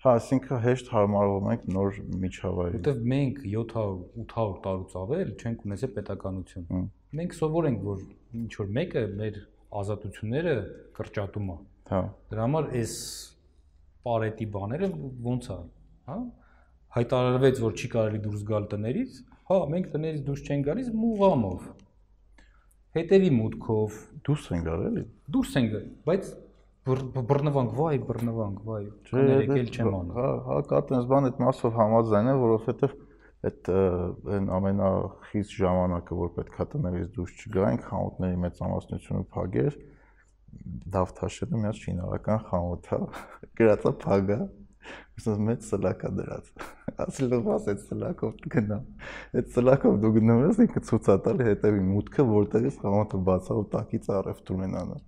Հա, 0.07 0.13
այսինքն 0.21 0.61
հեշտ 0.63 0.91
հարմարվում 0.93 1.47
ենք 1.51 1.63
նոր 1.73 1.97
միջավայրի։ 2.23 2.77
Որտեվ 2.77 2.99
մենք 3.13 3.39
700-800 3.47 4.59
տարուց 4.67 4.93
ավել 5.01 5.31
չենք 5.41 5.65
ունեցել 5.67 5.93
պետականություն։ 5.97 6.67
Հմ։ 6.69 6.85
Մենք 7.17 7.35
սովոր 7.39 7.69
ենք, 7.71 7.81
որ 7.87 8.01
ինչ 8.41 8.51
որ 8.61 8.71
մեկը 8.77 9.03
մեր 9.21 9.37
ազատությունները 9.81 10.55
կրճատում 10.97 11.51
է։ 11.53 11.57
Հա։ 11.91 12.01
Դրա 12.33 12.47
համար 12.47 12.69
այս 12.81 12.95
պարետի 14.07 14.47
բաները 14.57 14.89
ոնց 15.27 15.49
է, 15.55 15.59
հա? 16.11 16.17
Հայտարարվեց, 16.97 17.61
որ 17.67 17.77
չի 17.77 17.89
կարելի 17.93 18.21
դուրս 18.27 18.43
գալ 18.51 18.67
տներից, 18.73 19.17
հա, 19.51 19.59
մենք 19.75 19.89
տներից 19.95 20.21
դուրս 20.27 20.43
չենք 20.47 20.67
գալիս 20.71 20.91
մուղամով։ 20.97 21.67
Հետևի 22.97 23.31
մուտքով 23.37 23.97
Դուրս 24.27 24.45
են 24.57 24.63
գալ 24.67 24.85
էլի։ 24.91 25.03
դուրս 25.37 25.51
են 25.61 25.67
գալիս, 25.73 25.91
բայց 26.09 26.31
բռ- 26.87 27.27
բռնվանք, 27.29 27.75
վայ, 27.77 27.97
բռնվանք, 28.09 28.63
վայ, 28.67 28.81
Չէ, 28.87 29.11
կներեկել 29.13 29.67
դե- 29.69 29.75
չեմ 29.77 29.91
անում։ 29.99 30.15
Հա, 30.17 30.29
հա, 30.47 30.57
կա 30.71 30.81
տես 30.91 31.05
բան 31.13 31.29
այդ 31.29 31.41
մասով 31.45 31.77
համաձայն 31.81 32.31
եմ, 32.33 32.41
որովհետև 32.47 32.95
այդ 33.47 33.71
այն 34.37 34.49
ամենախիստ 34.57 35.57
ժամանակը, 35.61 36.19
որ 36.21 36.33
պետքա 36.37 36.67
տներից 36.73 37.11
դուրս 37.17 37.35
չգայինք, 37.47 37.87
խանութների 37.91 38.41
մեծամասնությունը 38.47 39.25
փագեր, 39.37 39.79
Դավթաշենը 40.95 41.59
մի 41.61 41.69
հատ 41.69 41.81
շինարական 41.83 42.41
խանութ 42.47 42.87
է, 42.97 42.99
գրածա 43.59 43.93
փագա, 44.03 44.39
ասես 45.17 45.41
մեծ 45.47 45.67
սլակա 45.67 46.11
դրած։ 46.17 46.51
Ասել 47.07 47.35
ասես 47.37 47.67
այդ 47.73 47.83
սլակով 47.91 48.45
գնա։ 48.55 48.79
Այդ 49.41 49.51
սլակով 49.57 49.99
դու 50.03 50.13
գնում 50.17 50.43
ես, 50.47 50.61
ինքը 50.65 50.83
ցույց 50.91 51.11
է 51.13 51.17
տալի 51.27 51.49
հետևի 51.51 51.83
մուտքը, 51.91 52.27
որտեղից 52.31 52.79
խանութը 52.83 53.21
բացա 53.27 53.57
ու 53.61 53.67
տակից 53.75 54.09
առևտուր 54.17 54.63
են 54.67 54.77
անում։ 54.83 55.03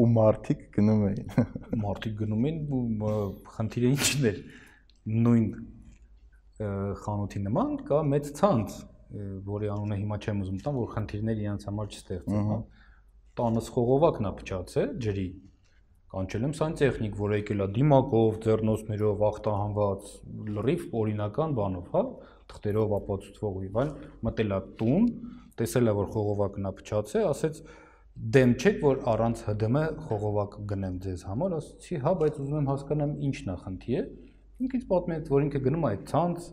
Ու 0.00 0.08
մարդիկ 0.16 0.64
գնում 0.76 1.04
էին։ 1.10 1.50
մարդիկ 1.84 2.16
գնում 2.20 2.48
ու 2.50 2.82
մ, 3.00 3.12
խնդիրը 3.56 3.92
ինչն 3.94 4.28
էր 4.30 4.40
նույն 5.20 5.46
խանութի 6.60 7.40
նման 7.46 7.76
կա 7.88 8.00
մեծ 8.10 8.32
ցանց 8.40 8.80
որի 9.50 9.70
անունը 9.74 9.96
հիմա 10.00 10.18
չեմ 10.20 10.42
ուզում 10.44 10.58
տամ 10.64 10.80
որ 10.80 10.90
խնդիրներ 10.94 11.40
իրancs 11.44 11.68
համար 11.70 11.94
չստեղծեն 11.94 12.50
հա 12.50 12.58
տանս 13.40 13.70
խողովակն 13.76 14.28
է 14.28 14.32
փչացել 14.40 14.92
ջրի 15.06 15.26
կանչել 16.10 16.46
եմ 16.46 16.54
սանտեխնիկ 16.58 17.18
որ 17.20 17.34
եկել 17.38 17.64
է 17.64 17.66
դիմակով 17.76 18.38
ձեռնոցներով 18.44 19.20
ախտահանված 19.30 20.08
լրիվ 20.56 20.86
օրինական 21.00 21.52
բանով 21.58 21.92
հա 21.94 22.02
թղթերով 22.50 22.94
ապացուցվող 22.98 23.60
եւ 23.66 23.78
այլն 23.82 23.92
մտել 24.26 24.56
է 24.56 24.58
տուն 24.80 25.06
տեսել 25.60 25.90
է 25.90 25.94
որ 26.00 26.10
խողովակն 26.14 26.70
է 26.70 26.72
փչացել 26.80 27.28
ասեց 27.30 27.62
դեմ 28.34 28.56
չեք 28.60 28.82
որ 28.84 28.98
առանց 29.10 29.44
ՀԴՄ 29.54 29.84
խողովակ 30.10 30.56
գնեմ 30.70 30.96
ձեզ 31.04 31.22
համար 31.30 31.54
ասացի 31.60 32.00
հա 32.04 32.12
բայց 32.20 32.40
ուզում 32.42 32.58
եմ 32.60 32.70
հասկանամ 32.70 33.12
ինչն 33.30 33.52
է 33.54 33.56
խնդիրը 33.64 34.02
ինքից 34.60 34.88
պատմեց 34.90 35.30
որ 35.34 35.46
ինքը 35.46 35.60
գնում 35.66 35.86
է 35.86 35.90
այդ 35.90 36.02
ցանց 36.10 36.48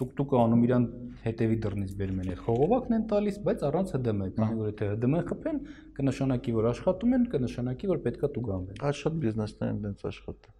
տուկ-տուկը 0.00 0.36
անում 0.40 0.62
իրան 0.64 0.84
հետևի 1.24 1.56
դռնից 1.64 1.90
բերում 2.00 2.20
են 2.22 2.30
այդ 2.32 2.38
խողովակն 2.46 2.94
են 2.96 3.02
տալիս 3.10 3.38
բայց 3.46 3.64
առանց 3.68 3.90
ՀԴՄ 4.00 4.28
քանի 4.36 4.56
որ 4.60 4.70
եթե 4.70 4.86
ՀԴՄ 4.96 5.24
խփեն 5.30 5.58
կնշանակի 5.98 6.54
որ 6.56 6.68
աշխատում 6.70 7.16
են 7.16 7.26
կնշանակի 7.34 7.90
որ 7.90 8.00
պետքա 8.06 8.30
տուգանվեն 8.36 8.80
Այդ 8.80 8.98
շատ 9.00 9.18
բիզնեսներ 9.24 9.74
են 9.74 9.82
դենց 9.84 10.06
աշխատում։ 10.10 10.54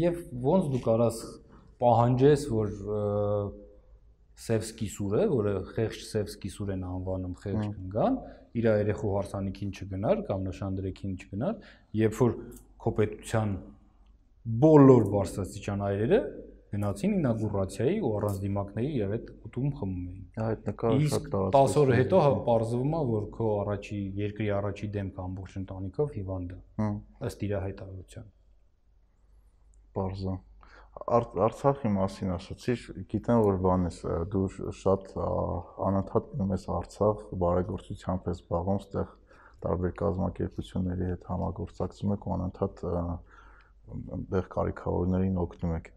եւ 0.00 0.20
ոնց 0.46 0.70
դու 0.70 0.82
կարաս 0.86 1.18
պահանջես 1.80 2.46
որ 2.54 2.70
Սևսկի 4.40 4.86
սուրը, 4.94 5.24
որը 5.28 5.50
խեղճ 5.74 6.04
Սևսկի 6.06 6.50
սուր 6.54 6.70
են 6.74 6.84
անվանում 6.88 7.34
խեղճ 7.42 7.64
կնգան, 7.76 8.14
իր 8.56 8.68
երեխու 8.70 9.10
հարսանիքին 9.16 9.74
չգնար 9.76 10.22
կամ 10.30 10.46
նշանդրեքին 10.48 11.16
չգնար, 11.20 11.58
երբ 12.00 12.16
որ 12.20 12.36
քո 12.80 12.92
պետության 13.00 13.52
բոլոր 14.64 15.04
բարձրաստիճան 15.14 15.82
այրերը 15.90 16.18
գնացին 16.70 17.14
ինագուրացիայի 17.18 17.96
ու 18.06 18.10
առանց 18.16 18.36
դիմակների 18.44 18.90
եւ 19.00 19.12
այդ 19.16 19.30
ուտում 19.50 19.70
խմում 19.78 20.02
էին։ 20.10 20.44
Այդ 20.46 20.68
նկարը 20.70 21.08
շատ 21.10 21.24
տարածված։ 21.34 21.56
10 21.70 21.78
օր 21.80 21.90
հետո 22.00 22.20
հա 22.24 22.30
պարզվում 22.48 22.92
է, 22.94 23.00
որ 23.10 23.24
քո 23.36 23.48
առաջի 23.62 23.98
երկրի 24.20 24.46
առաջի 24.60 24.90
դեմքը 24.96 25.24
ամբողջ 25.24 25.56
ընտանիքով 25.60 26.12
հիվանդ 26.20 26.54
է։ 26.54 26.58
Հմ, 26.80 26.94
Ըստ 27.30 27.42
իր 27.50 27.54
հայտարարության։ 27.64 28.28
Պարզա։ 29.98 30.36
Արց- 31.16 31.36
Արցախի 31.46 31.90
մասին 31.96 32.30
ասացի, 32.34 32.74
գիտեմ 33.10 33.40
որ 33.46 33.58
բան 33.66 33.84
ես, 33.90 33.98
դու 34.30 34.46
շատ 34.80 35.04
անընդհատ 35.90 36.24
գնում 36.34 36.54
ես 36.54 36.64
Արցախ, 36.76 37.20
բարեգործությամբ 37.42 38.26
ես 38.30 38.40
զբաղվում, 38.40 38.80
ստեղ 38.84 39.12
տարբեր 39.64 39.92
կազմակերպությունների 40.00 41.06
հետ 41.10 41.26
համագործակցում 41.30 42.14
եք 42.16 42.26
ու 42.26 42.34
անընդհատ 42.36 42.82
այնտեղ 43.90 44.48
կարիքավորներին 44.54 45.40
օգնում 45.44 45.74
եք։ 45.80 45.90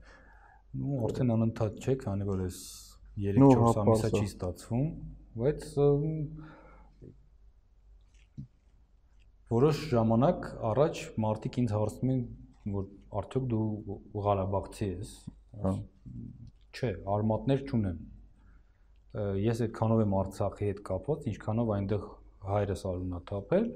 Ну, 0.74 1.00
արդեն 1.08 1.34
անընդհատ 1.38 1.84
չէ, 1.84 1.96
քանի 2.04 2.28
որ 2.30 2.44
այս 2.48 2.60
Նու, 3.14 3.50
3-4 3.54 3.62
հա, 3.62 3.72
ամիսա 3.84 4.10
չի 4.18 4.24
ստացվում, 4.26 4.86
բայց 5.38 5.66
որոշ 9.54 9.82
ժամանակ 9.92 10.48
առաջ 10.72 11.02
մարդիկ 11.26 11.60
ինձ 11.62 11.74
հարցնում 11.78 12.14
են, 12.14 12.24
որ 12.74 12.88
արդյոք 13.22 13.46
դու 13.54 14.00
Ղարաբաղցի 14.26 14.88
ես։ 14.90 15.14
Հա։ 15.62 15.74
Չէ, 16.74 16.92
արմատներ 17.14 17.64
չունեմ։ 17.70 18.02
Ես 19.44 19.62
այդքանով 19.68 20.04
եմ 20.08 20.16
Արցախի 20.24 20.70
հետ 20.72 20.80
կապված, 20.90 21.28
ինչքանով 21.30 21.74
այնտեղ 21.78 22.08
հայրս 22.50 22.86
արունաթափել 22.90 23.68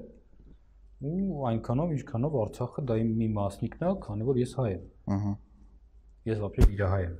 ու 0.98 1.46
այնքանով 1.48 1.94
ինչքանով 1.94 2.36
Արցախը 2.42 2.84
դա 2.88 2.98
իմ 3.02 3.10
մի 3.18 3.28
մասնիկն 3.38 3.84
է, 3.86 3.90
քանի 4.04 4.28
որ 4.28 4.38
ես 4.42 4.54
հայ 4.58 4.68
եմ։ 4.72 4.84
Ահա։ 5.14 5.32
Ես 6.28 6.44
ապրել 6.48 6.72
իր 6.74 6.84
հայ 6.92 7.02
եմ։ 7.06 7.16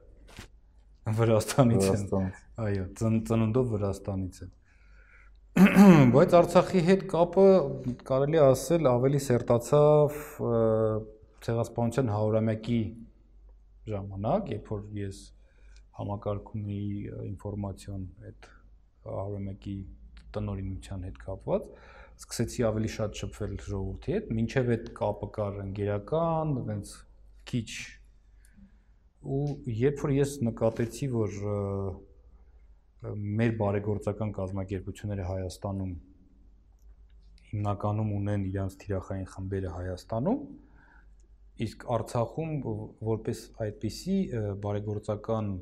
Վրաստանից 1.18 1.86
եմ։ 1.88 2.24
Այո, 2.64 2.86
ծն, 2.98 3.18
ծնունդով 3.28 3.68
Վրաստանից 3.74 4.40
եմ։ 4.44 4.54
Բայց 6.14 6.34
Արցախի 6.38 6.80
հետ 6.88 7.04
կապը 7.10 7.44
կարելի 8.08 8.40
ասել 8.44 8.88
ավելի 8.90 9.20
սերտացավ 9.24 10.18
ցեղասպանության 11.46 12.10
100-ամյակի 12.14 12.80
ժամանակ, 13.88 14.50
երբ 14.54 14.70
որ 14.74 14.82
ես 14.98 15.22
համակարգում 15.98 16.68
էի 16.74 16.90
ինֆորմացիոն 17.30 18.04
այդ 18.28 18.50
100-ամյակի 19.08 19.76
տնօրինության 20.36 21.06
հետ 21.08 21.22
կապված, 21.24 21.70
սկսեցի 22.18 22.64
ավելի 22.68 22.90
շատ 22.94 23.20
շփվել 23.22 23.54
ժողովրդի 23.68 24.14
հետ, 24.14 24.30
մինչև 24.38 24.70
այդ 24.74 24.90
կապը 24.98 25.28
կար 25.36 25.58
ընկերական, 25.64 26.54
այնց 26.74 26.92
քիչ 27.50 27.70
ու 29.28 29.42
երբ 29.78 30.02
որ 30.02 30.12
ես 30.16 30.34
նկատեցի, 30.48 31.08
որ 31.14 31.36
մեր 33.38 33.52
բարեգործական 33.58 34.32
կազմակերպությունները 34.34 35.26
Հայաստանում 35.28 35.92
հիմնականում 37.48 38.10
ունեն 38.18 38.46
իրանց 38.48 38.74
թիրախային 38.82 39.28
խմբերը 39.34 39.74
Հայաստանում, 39.74 40.40
իսկ 41.68 41.84
Արցախում 41.98 42.50
որպես 43.08 43.44
այդպիսի 43.66 44.16
բարեգործական 44.66 45.52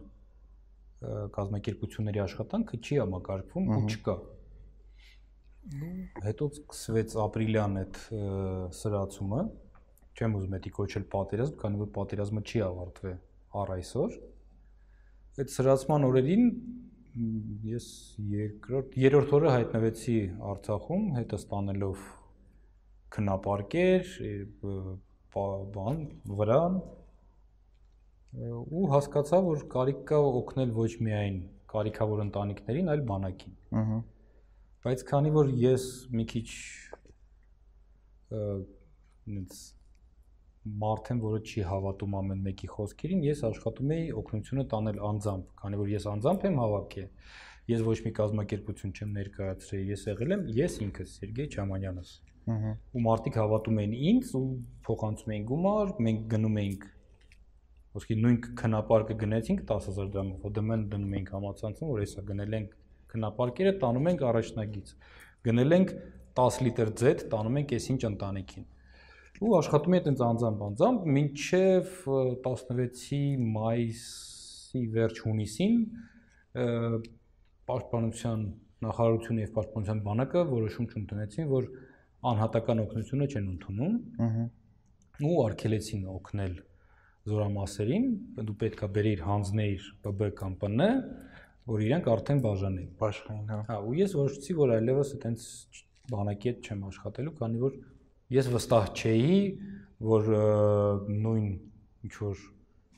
կազմակերպությունների 1.37 2.23
աշխատանքը 2.25 2.81
չի 2.81 2.99
համակարգվում 3.03 3.71
ու 3.77 3.83
չկա։ 3.93 4.17
Ու 4.17 4.36
հետո 6.23 6.47
սկսվեց 6.55 7.15
ապրիլյան 7.27 7.79
այդ 7.81 8.01
սրացումը, 8.77 9.41
չեմ 10.17 10.37
ուզում 10.39 10.53
դա 10.57 10.73
կոչել 10.77 11.07
պատերազմ, 11.13 11.57
քանի 11.63 11.81
որ 11.83 11.89
պատերազմը 11.97 12.43
չի 12.47 12.63
ավարտվել 12.67 13.17
առ 13.63 13.73
այսօր։ 13.77 14.19
Այդ 15.37 15.53
սրացման 15.57 16.07
օրերին 16.07 16.47
ես 17.67 17.89
երկրորդ 18.37 18.97
երրորդ 19.01 19.35
օրը 19.37 19.53
հայտնվեցի 19.57 20.17
Արցախում, 20.53 21.05
հետը 21.17 21.41
ստանելով 21.41 22.07
քնապարկեր, 23.17 24.11
բան 25.37 26.03
վրան 26.41 26.81
ու 28.37 28.89
հասկացա, 28.93 29.41
որ 29.47 29.65
կարիք 29.73 30.03
կա 30.09 30.19
օգնել 30.41 30.75
ոչ 30.77 30.91
միայն 31.07 31.39
կարիքավոր 31.73 32.23
ընտանիքներին, 32.27 32.93
այլ 32.93 33.03
բանակին։ 33.11 33.57
Ահա։ 33.81 33.99
Բայց 34.87 35.01
քանի 35.03 35.31
որ 35.35 35.49
ես 35.59 35.85
մի 36.15 36.25
քիչ 36.31 36.49
ինձ 39.37 39.57
մարդ 40.83 41.11
եմ, 41.11 41.23
որը 41.25 41.41
չի 41.43 41.65
հավատում 41.71 42.15
ամեն 42.21 42.45
մեկի 42.45 42.71
խոսքերին, 42.71 43.25
ես 43.27 43.43
աշխատում 43.49 43.93
էի 43.97 44.07
օգնությունը 44.21 44.65
տանել 44.71 45.01
անձամբ, 45.09 45.49
քանի 45.63 45.81
որ 45.83 45.91
ես 45.91 46.07
անձամբ 46.13 46.47
եմ 46.47 46.61
հավաքել։ 46.63 47.11
Ես 47.67 47.85
ոչ 47.87 47.97
մի 48.07 48.15
կազմակերպություն 48.21 48.95
չեմ 48.95 49.19
ներկայացրել, 49.19 49.85
ես 49.91 50.07
եղել 50.07 50.37
եմ 50.37 50.47
ես 50.55 50.79
ինքս 50.87 51.15
Սերգեյ 51.19 51.51
Չամանյանս։ 51.57 52.15
Ահա։ 52.47 52.73
Ու 52.95 53.05
մարդիկ 53.11 53.39
հավատում 53.43 53.81
էին 53.83 53.95
ինձ 54.15 54.33
ու 54.39 54.47
փոխանցում 54.87 55.33
էին 55.35 55.47
գումար, 55.51 55.95
մենք 56.07 56.27
գնում 56.37 56.59
էինք 56.63 56.91
ոսկի 57.97 58.23
նույն 58.23 58.39
քնապարկը 58.61 59.15
գնեցինք 59.27 59.63
10000 59.67 60.11
դրամով, 60.15 60.47
ՀԴՄ-ն 60.47 60.91
դնում 60.95 61.15
էինք 61.17 61.31
համացանցում, 61.37 61.91
որ 61.91 62.03
հեսա 62.07 62.25
գնել 62.31 62.57
ենք 62.61 62.75
քնապարկերը, 63.17 63.73
տանում 63.83 64.09
ենք 64.13 64.25
առաջնագից։ 64.31 64.95
Գնել 65.47 65.77
ենք 65.77 65.93
10 66.37 66.59
լիտր 66.67 66.91
ձեթ, 67.01 67.27
տանում 67.33 67.61
ենք 67.63 67.75
այսինչ 67.77 68.01
ընտանիքին։ 68.13 68.67
Ու 69.37 69.53
աշխատում 69.57 69.97
էի 69.97 70.01
այտենց 70.01 70.21
անձամբ 70.27 70.63
անձամբ 70.67 71.09
մինչև 71.17 71.91
ը, 72.13 72.21
16-ի 72.45 73.21
մայիսի 73.57 74.83
վերջ 74.97 75.19
հունիսին 75.27 75.75
պաշտպանության 77.67 78.47
նախարարությունը 78.87 79.45
եւ 79.45 79.53
պաշտպանության 79.57 80.01
բանակը 80.07 80.45
որոշում 80.53 80.89
չընդունեցին, 80.93 81.51
որ 81.53 81.69
անհատական 82.31 82.83
օգնությունը 82.87 83.29
չեն 83.33 83.51
ընդունում 83.57 83.95
Ահա։ 84.27 84.47
ու 85.27 85.37
արգելեցին 85.47 86.07
օգնել 86.17 86.57
զորամասերին, 87.27 88.07
դու 88.47 88.57
պետքա 88.63 88.89
բերեիր 88.97 89.23
հանձնեիր 89.27 89.87
ՊԲ 90.07 90.29
կամ 90.41 90.57
ՊՆ, 90.63 90.89
որ 91.67 91.83
իրանք 91.87 92.09
արդեն 92.13 92.41
բաժանեին։ 92.45 92.91
Աշխային, 93.07 93.47
հա։ 93.51 93.59
Հա, 93.67 93.77
ու 93.87 93.95
ես 93.99 94.13
որոշեցի, 94.17 94.57
որ 94.61 94.73
այլևս 94.77 95.13
այտենց 95.17 95.47
բանակի 96.13 96.51
հետ 96.51 96.69
չեմ 96.71 96.85
աշխատելու, 96.87 97.33
քանի 97.41 97.63
որ 97.63 97.79
ես 98.37 98.51
վստահ 98.55 98.87
չէի, 99.01 99.41
որ 100.07 100.31
նույն 101.27 101.49
ինչ 102.07 102.15
որ 102.21 102.45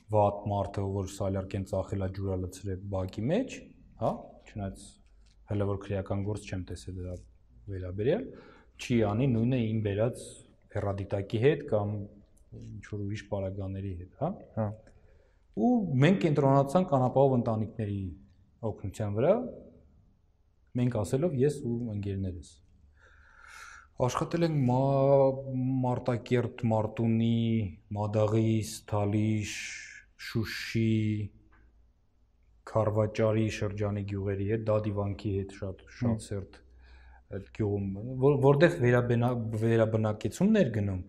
վատ 0.08 0.44
մարդը, 0.52 0.84
որ 0.98 1.08
սալյարկեն 1.14 1.66
ծախելա 1.68 2.08
ջուրա 2.18 2.36
լցրել 2.42 2.84
բակի 2.92 3.24
մեջ, 3.28 3.56
հա, 4.02 4.12
չնայած 4.48 4.84
հələ 5.48 5.68
որ 5.68 5.80
քրեական 5.84 6.22
գործ 6.28 6.48
չեմ 6.48 6.62
տեսել 6.68 6.96
դրա 6.98 7.16
վերաբերյալ, 7.72 8.24
չի 8.78 8.96
անի 9.08 9.26
նույնը 9.32 9.58
իմ 9.68 9.82
վերած 9.88 10.22
հերադիտակի 10.76 11.40
հետ 11.44 11.64
կամ 11.72 11.94
ինչ 12.58 12.84
որ 12.88 13.04
ուրիշ 13.08 13.22
պարագաների 13.32 13.92
հետ, 13.98 14.12
հա։ 14.22 14.30
Հա։ 14.58 14.66
Ու 15.58 15.70
մենք 16.04 16.20
կենտրոնացանք 16.24 16.92
անապահով 16.98 17.36
ընտանիքների 17.38 18.00
օգնության 18.66 19.18
վրա, 19.18 19.34
մենք 20.78 20.96
ասելով 21.02 21.36
ես 21.38 21.58
ու 21.68 21.76
ընկերներս։ 21.94 22.50
Աշխատել 24.08 24.46
ենք 24.46 24.58
մա, 24.68 24.82
Մարտակերտ, 25.84 26.62
Մարտունի, 26.72 27.40
Մադաղիս, 27.96 28.72
Թալիշ, 28.90 29.54
Շուշի, 30.28 30.94
Խարվաճարի 32.68 33.46
շրջանի 33.58 34.02
գյուղերի 34.12 34.48
հետ, 34.52 34.64
Դադիվանքի 34.68 35.34
հետ 35.38 35.54
շատ 35.58 35.84
շատ 35.98 36.24
սերտ 36.28 36.58
այդ 37.38 37.48
գյուղում, 37.58 37.88
որ, 38.22 38.36
որտեղ 38.44 38.76
վերաբնա 38.82 39.30
վերաբնակեցումներ 39.62 40.70
գնում, 40.76 41.00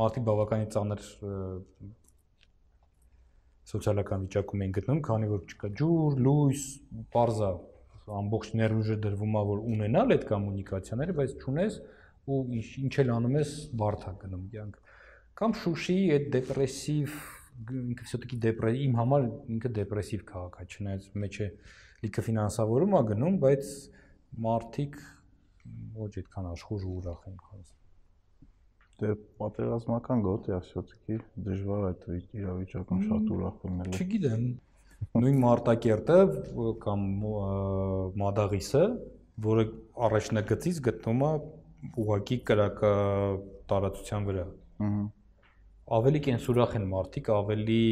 մարդիկ 0.00 0.26
բավականին 0.28 0.70
ծանր 0.76 1.02
սոցիալական 3.71 4.23
վիճակում 4.25 4.63
են 4.65 4.71
գտնում, 4.77 5.01
քանի 5.07 5.27
որ 5.31 5.43
չկա 5.51 5.69
ջուր, 5.79 6.15
լույս, 6.25 6.63
parza 7.13 7.51
ամբողջ 8.11 8.53
ներուժը 8.59 8.97
դրվում 9.05 9.35
է 9.37 9.43
որ 9.51 9.59
ունենալ 9.71 10.15
այդ 10.15 10.23
կոմունիկացիաները, 10.31 11.15
բայց 11.19 11.35
չունես 11.41 11.77
ու 12.31 12.39
ինչ 12.57 12.65
ինչ 12.81 12.93
էլ 13.03 13.11
անում 13.15 13.37
ես 13.39 13.51
բարթա 13.81 14.13
գնում 14.23 14.47
կյանք։ 14.51 14.79
Կամ 15.41 15.55
Շուշիի 15.61 16.07
այդ 16.15 16.27
դեպրեսիվ 16.35 17.15
ինքը 17.91 18.07
все-таки 18.09 18.39
դեպրե 18.45 18.71
իմ 18.85 18.97
համար 18.99 19.27
ինքը 19.55 19.71
դեպրեսիվ 19.77 20.23
քաղաք 20.31 20.57
է, 20.61 20.67
չնայած 20.75 21.07
մեջ 21.23 21.39
է 21.45 21.49
լիքը 22.05 22.25
ֆինանսավորում 22.27 22.97
է 22.97 23.03
գնում, 23.11 23.37
բայց 23.45 23.71
մարդիկ 24.47 24.97
ոչ 26.01 26.11
այդքան 26.21 26.49
աշխուժ 26.55 26.87
ու 26.89 26.97
ուրախ 27.01 27.29
են 27.31 27.37
խոսում։ 27.45 27.74
Դե 28.96 29.10
պատերազմական 29.36 30.22
գոտ 30.24 30.46
երաշոցքի 30.48 31.16
դժվար 31.46 31.82
է 31.82 31.88
այդ 31.88 32.04
իրավիճակում 32.38 33.02
շատ 33.10 33.32
ուրախ 33.34 33.58
լինել։ 33.66 33.98
Չգիտեմ, 33.98 34.46
նույն 35.20 35.40
Մարտակերտը 35.42 36.16
կամ 36.86 37.04
Մադաղիսը, 38.22 38.82
որը 39.46 39.66
առաջնագծից 40.08 40.80
գտնվում 40.88 41.24
է 41.26 41.30
ուղակի 42.06 42.38
կրակը 42.48 42.92
տարածության 43.72 44.28
վրա։ 44.30 44.48
Ահա։ 44.86 45.06
Ավելի 45.96 46.20
կենսուրախ 46.26 46.76
են 46.80 46.86
մարդիկ, 46.96 47.28
ավելի 47.36 47.82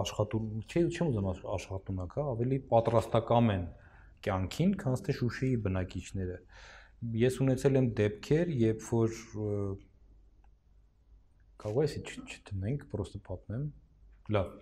աշխատում, 0.00 0.46
չէ, 0.64 0.80
չեմ 0.88 1.10
ուզում 1.12 1.28
աշխատում 1.58 2.00
ակա, 2.08 2.24
ավելի 2.32 2.58
պատրաստական 2.72 3.52
են 3.54 3.66
կյանքին, 4.24 4.72
քան 4.80 4.96
թե 5.04 5.14
Շուշիի 5.20 5.58
բնակիչները։ 5.68 6.38
Ա 6.40 6.72
Ես 7.20 7.40
ունեցել 7.44 7.80
եմ 7.80 7.88
դեպքեր, 7.98 8.52
երբ 8.64 8.84
որ 8.90 9.16
կարող 11.64 11.84
է 11.84 12.02
չտնենք, 12.04 12.86
պրոստը 12.92 13.20
պատմեմ։ 13.28 13.64
Լավ։ 14.36 14.52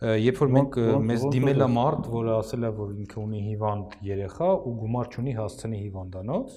Երբ 0.00 0.38
որ 0.40 0.52
մենք 0.56 0.76
մեզ 1.10 1.24
դիմել 1.34 1.64
է 1.64 1.68
մարդ, 1.74 2.06
որը 2.14 2.32
ասել 2.38 2.64
է, 2.64 2.70
որ 2.76 2.92
ինքը 3.02 3.18
ունի 3.20 3.40
հիվանդ 3.46 3.96
երեխա 4.06 4.48
ու 4.70 4.72
գումար 4.80 5.10
չունի 5.12 5.34
հասցնի 5.36 5.80
հիվանդանոց, 5.80 6.54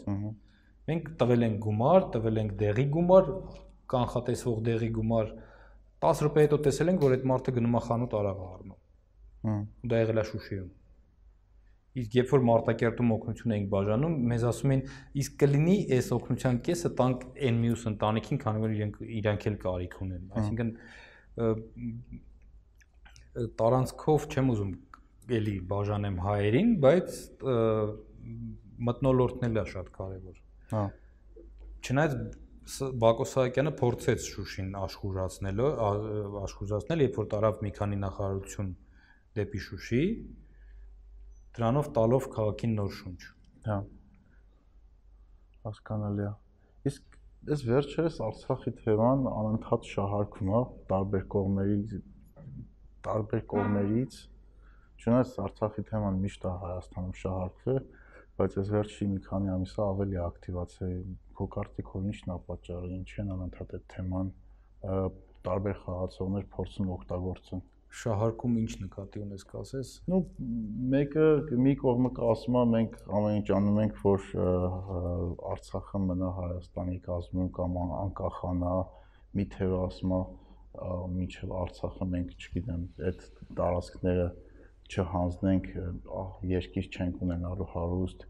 մենք 0.91 1.09
տվել 1.19 1.45
ենք 1.47 1.57
գումար, 1.65 2.07
տվել 2.13 2.39
ենք 2.43 2.53
դեղի 2.61 2.85
գումար, 2.93 3.27
կանխատեսվող 3.93 4.61
դեղի 4.69 4.89
գումար 4.99 5.33
10 6.03 6.23
րոպե 6.23 6.45
հետո 6.47 6.59
տեսել 6.67 6.93
ենք, 6.93 7.03
որ 7.03 7.17
այդ 7.17 7.27
մարդը 7.33 7.55
գնում 7.57 7.75
է 7.79 7.83
խանութ 7.83 8.15
արավ 8.19 8.39
առնում։ 8.47 9.59
Դա 9.91 9.99
եղել 10.03 10.23
է 10.23 10.25
Շուշիում։ 10.31 10.71
Իսկ 11.93 12.15
երբ 12.17 12.31
որ 12.33 12.41
Մարտակերտում 12.47 13.11
օգնություն 13.13 13.53
էինք 13.53 13.67
բաժանում, 13.69 14.13
մեզ 14.31 14.43
ասում 14.49 14.71
են, 14.73 14.79
իսկ 15.23 15.35
կլինի 15.43 15.75
այս 15.93 16.07
օգնության 16.15 16.55
կեսը 16.65 16.89
տանք 16.99 17.25
այն 17.49 17.59
մյուս 17.63 17.83
ընտանիքին, 17.91 18.39
քանի 18.43 18.63
որ 18.63 18.73
իրենք 18.73 18.95
իրանք 19.19 19.45
էլ 19.51 19.57
կարիք 19.63 19.93
ունեն։ 20.05 20.23
Այսինքն 20.41 20.71
տարանցքով 23.61 24.25
չեմ 24.33 24.49
ուզում 24.53 24.73
էլի 25.37 25.55
բաժանեմ 25.69 26.17
հայերին, 26.23 26.69
բայց 26.83 27.19
մտնոլորտն 28.89 29.47
էլ 29.49 29.61
է 29.61 29.65
շատ 29.73 29.91
կարևոր։ 29.97 30.37
Հա։ 30.73 30.83
Չնայած 31.83 32.17
Բակո 33.03 33.25
Սահակյանը 33.27 33.71
փորձեց 33.79 34.25
Շուշին 34.33 34.69
աշխուժացնելը, 34.79 35.65
աշխուժացնել, 36.43 37.01
երբ 37.03 37.17
որ 37.19 37.25
տարավ 37.33 37.57
մի 37.65 37.71
քանի 37.75 37.97
նախարարություն 38.03 38.69
դեպի 39.39 39.61
Շուշի, 39.65 40.03
դրանով 41.57 41.89
տալով 41.95 42.29
քաղաքին 42.33 42.71
նոր 42.79 42.93
շունչ։ 42.99 43.19
Հա։ 43.67 43.75
Հասկանալի 45.67 46.23
է։ 46.25 46.31
Իսկ 46.89 47.17
այս 47.53 47.63
վերջերս 47.69 48.17
Արցախի 48.27 48.73
թեման 48.79 49.27
անընդհատ 49.31 49.89
շահարկվում 49.91 50.51
է 50.53 50.61
տարբեր 50.93 51.27
կողմերից 51.35 51.93
տարբեր 53.07 53.43
կողմերից։ 53.51 54.17
Չնայած 55.03 55.35
Արցախի 55.43 55.83
թեման 55.89 56.19
միշտ 56.23 56.47
է 56.47 56.53
Հայաստանում 56.63 57.15
շահարկվել, 57.21 57.79
բայց 58.39 58.57
այս 58.63 58.71
վերջի 58.73 59.07
մի 59.13 59.19
քանի 59.27 59.51
ամիսը 59.53 59.81
ավելի 59.85 60.19
ակտիվացել 60.23 60.95
քո 61.37 61.47
կարտիկով 61.57 62.07
ի՞նչն 62.13 62.33
է 62.33 62.37
պատճառը, 62.47 62.91
ինչ 62.97 63.09
են 63.23 63.33
անընդհատ 63.35 63.75
այդ 63.77 63.85
թեման 63.93 64.31
տարբեր 65.49 65.77
խաղացողներ 65.83 66.47
փորձում 66.55 66.93
օգտագործեն 66.97 67.63
շահարկում 67.93 68.55
ինչ 68.63 68.71
նկատի 68.83 69.21
ունես 69.23 69.43
կասես։ 69.51 69.89
Ну 70.09 70.19
մեկը 70.93 71.25
մի 71.65 71.73
կողմը 71.83 72.11
կասում 72.17 72.57
է 72.57 72.63
մենք 72.73 72.95
ամեն 73.19 73.37
ինչ 73.39 73.47
անում 73.57 73.79
ենք 73.83 73.99
որ 74.03 74.25
Արցախը 75.53 76.01
մնա 76.07 76.31
Հայաստանի 76.39 76.97
կազմում 77.07 77.51
կամ 77.59 77.77
անկախանա, 77.83 78.73
մի 79.37 79.45
թևը 79.53 79.81
ասում 79.83 80.15
է 80.17 80.21
միջև 81.17 81.55
Արցախը 81.63 82.09
մենք 82.13 82.35
չգիտեմ 82.41 82.85
այդ 83.09 83.25
տարածքները 83.61 84.27
չհանձնենք 84.93 85.67
երկիր 86.49 86.87
չենք 86.93 87.21
ունենալու 87.27 87.69
հարուստ 87.73 88.25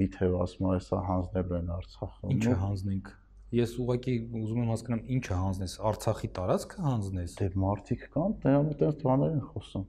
մի 0.00 0.08
թևը 0.18 0.40
ասում 0.44 0.72
է 0.74 0.80
սա 0.88 1.04
հանձնելու 1.08 1.60
են 1.60 1.70
Արցախը։ 1.78 2.32
Ինչը 2.34 2.56
հանձնենք 2.64 3.12
Ես 3.54 3.72
ուղղակի 3.84 4.14
ուզում 4.40 4.60
եմ 4.64 4.70
հասկանամ 4.72 5.02
ինչը 5.14 5.36
հանձնես, 5.40 5.74
Արցախի 5.90 6.28
տարածքը 6.38 6.84
հանձնես։ 6.84 7.34
Դե 7.38 7.48
մարդիկ 7.64 8.04
կան, 8.14 8.36
այդպես 8.50 8.96
բաներ 9.04 9.34
են 9.34 9.42
խոսում, 9.50 9.84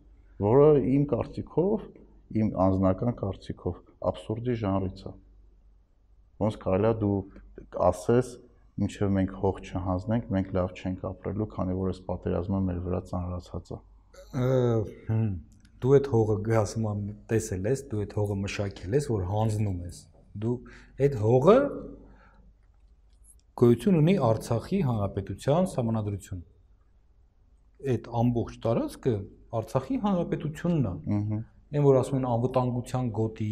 որը 0.45 0.67
իմ 0.95 1.05
կարծիքով, 1.13 1.85
իմ 2.35 2.51
անձնական 2.65 3.15
կարծիքով 3.21 3.79
абսուրդի 4.11 4.55
ժանրից 4.61 5.01
է։ 5.05 5.13
Ոնց 6.45 6.57
կարելի 6.65 6.89
է 6.89 6.93
դու 7.01 7.17
ասես, 7.89 8.31
ինչեւ 8.85 9.11
մենք 9.15 9.35
հող 9.41 9.59
չհանձնենք, 9.65 10.31
մենք 10.35 10.49
լավ 10.55 10.73
չենք 10.75 11.05
ապրելու, 11.09 11.47
քանի 11.55 11.75
որ 11.79 11.91
այս 11.93 11.99
պատերազմը 12.09 12.59
մեր 12.65 12.79
վրա 12.85 13.01
ծանրացած 13.11 13.71
է։ 13.71 13.79
Դու 15.85 15.93
այդ 15.95 16.09
հողը 16.11 16.35
գասում 16.49 16.85
եմ 16.91 16.99
տեսել 17.31 17.69
ես, 17.71 17.83
դու 17.91 18.01
այդ 18.03 18.13
հողը 18.19 18.35
մշակել 18.41 18.95
ես, 18.95 19.07
որ 19.15 19.23
հանձնում 19.31 19.79
ես։ 19.85 19.97
Դու 20.43 20.55
այդ 21.05 21.17
հողը 21.23 21.55
գոյություն 23.59 23.95
ունի 23.95 24.13
Արցախի 24.27 24.77
հանրապետության 24.83 25.67
համանadrություն։ 25.73 26.39
Այդ 27.91 28.07
ամբողջ 28.21 28.55
տարածքը 28.65 29.13
Արցախի 29.59 29.99
հանրապետությունն 30.05 30.89
է։ 30.89 30.91
Ահա։ 31.17 31.37
Այն 31.75 31.85
որ 31.85 31.99
ասում 31.99 32.17
են 32.17 32.25
անվտանգության 32.31 33.07
գոտի, 33.19 33.47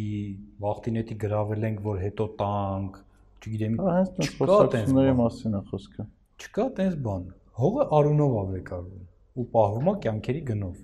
վախտինետի 0.64 1.16
գրավել 1.24 1.64
ենք, 1.68 1.80
որ 1.86 2.02
հետո 2.04 2.26
տանք, 2.42 2.98
չգիտեմ, 3.44 3.78
չկա 4.26 4.58
տենց 4.74 4.92
մասին 5.22 5.56
է 5.56 5.62
խոսքը։ 5.70 6.06
Չկա 6.44 6.66
տենց 6.80 6.98
բան։ 7.08 7.24
Հողը 7.64 7.86
արունով 8.00 8.36
ա 8.36 8.44
վեկարվում 8.52 9.40
ու 9.40 9.46
պահվում 9.56 9.88
է 9.88 9.96
կյանքերի 10.04 10.42
գնով։ 10.52 10.76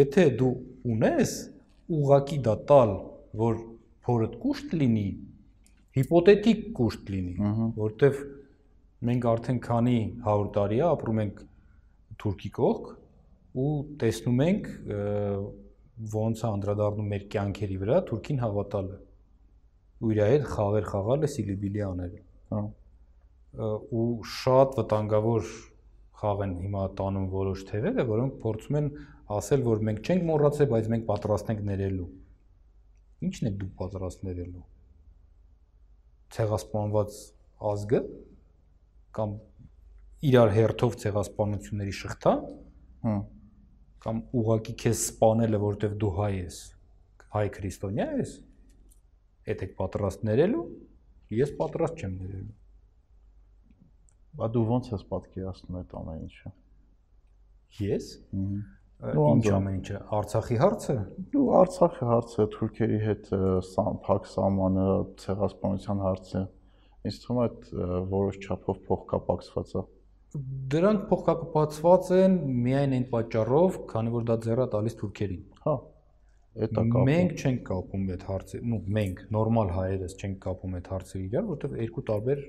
Եթե 0.00 0.28
դու 0.38 0.52
ունես 0.94 1.34
ուղակի 1.98 2.38
դա 2.46 2.54
տալ, 2.70 2.94
որ 3.42 3.60
փորդ 4.06 4.38
կուշտ 4.46 4.78
լինի, 4.80 5.08
հիպոթետիկ 5.96 6.60
կուշտ 6.78 7.08
լինի, 7.10 7.32
որտեվ 7.74 8.18
մենք 9.08 9.24
արդեն 9.30 9.56
քանի 9.64 9.94
100 10.22 10.50
տարի 10.54 10.78
է 10.78 10.84
ապրում 10.86 11.20
ենք 11.24 11.40
Թուրքի 12.22 12.50
կողք 12.58 12.90
ու 13.64 13.72
տեսնում 14.02 14.42
ենք 14.44 14.68
ոնց 16.14 16.44
է 16.44 16.46
անդրադառնում 16.50 17.10
մեր 17.14 17.26
կյանքերի 17.34 17.80
վրա 17.82 17.98
Թուրքին 18.10 18.40
հավատալը 18.44 19.00
ու 20.00 20.12
իր 20.14 20.22
հետ 20.30 20.46
խաղեր 20.54 20.88
խաղալը 20.94 21.30
սիլիբիլի 21.34 21.84
աները։ 21.90 22.22
Հա։ 22.54 22.62
ու 24.00 24.06
շատ 24.38 24.78
վտանգավոր 24.78 25.52
խաղ 26.20 26.42
են 26.46 26.56
հիմա 26.64 26.84
տանում 27.00 27.30
որոշ 27.34 27.64
թևերը, 27.70 28.04
որոնք 28.14 28.36
փորձում 28.44 28.78
են 28.80 28.90
ասել, 29.40 29.64
որ 29.66 29.86
մենք 29.90 30.06
չենք 30.06 30.26
մոռացել, 30.30 30.68
բայց 30.70 30.90
մենք 30.94 31.06
պատրաստ 31.10 31.54
ենք 31.54 31.64
ներելու։ 31.70 32.10
Ինչն 33.26 33.50
է 33.50 33.56
դու 33.60 33.70
պատրաստ 33.80 34.28
ներելու 34.30 34.68
ցեղասպանված 36.36 37.18
ազգը 37.70 38.00
կամ 39.18 39.34
իրար 40.30 40.54
հերթով 40.56 40.96
ցեղասպանությունների 41.04 41.96
շղթա 42.00 42.34
հա 43.06 43.16
կամ 44.04 44.22
ուղակի 44.40 44.76
քեզ 44.84 45.02
սպանելը 45.10 45.60
որովհետև 45.64 45.98
դու 46.04 46.12
հայ 46.20 46.30
ես 46.36 46.60
հայ 47.34 47.44
քրիստոնյա 47.56 48.08
ես 48.20 48.32
այդ 49.50 49.66
եք 49.66 49.76
պատրաստ 49.80 50.24
ներելու 50.30 50.64
ես 51.40 51.52
պատրաստ 51.60 52.00
չեմ 52.04 52.16
ներելու 52.20 52.58
բա 54.38 54.48
դու 54.54 54.62
ո՞նց 54.76 54.88
ես 54.94 55.04
պատկերացնում 55.10 55.78
այդ 55.80 55.94
ամեն 56.00 56.20
ինչը? 56.24 56.50
Ես 57.82 58.06
Ինչ 59.00 59.46
ամեն 59.56 59.76
ինչը 59.78 59.98
Արցախի 60.12 60.56
հարցը։ 60.60 60.94
Ու 61.40 61.44
Արցախի 61.60 62.08
հարցը, 62.10 62.44
Թուրքերի 62.54 62.98
հետ 63.04 63.30
փակ 64.04 64.26
սահմանը, 64.28 64.88
ցեղասպանության 65.22 66.02
հարցը։ 66.04 66.42
Ինձ 67.08 67.20
թվում 67.22 67.40
է 67.40 67.48
որոշ 68.10 68.38
չափով 68.44 68.82
փոխկապակցված 68.90 69.72
է։ 69.80 69.84
Դրանք 70.74 71.06
փոխկապակցված 71.10 72.10
են 72.20 72.36
միայն 72.66 72.92
այն 72.98 73.06
պատճառով, 73.14 73.80
քանի 73.90 74.14
որ 74.20 74.28
դա 74.28 74.36
ձեռա 74.44 74.66
տալիս 74.76 74.98
թուրքերին։ 75.00 75.42
Հա։ 75.64 75.74
Այդ 76.60 76.70
է 76.70 76.84
կապը։ 76.92 77.02
Մենք 77.08 77.40
չենք 77.40 77.60
կապում 77.70 78.06
այդ 78.10 78.22
հարցը, 78.28 78.60
ну, 78.68 78.78
մենք 79.00 79.20
նորմալ 79.34 79.68
հայերս 79.80 80.16
չենք 80.20 80.38
կապում 80.44 80.76
այդ 80.80 80.88
հարցերը 80.92 81.24
իրար, 81.30 81.44
որովհետև 81.50 81.80
երկու 81.80 82.04
տարբեր 82.10 82.40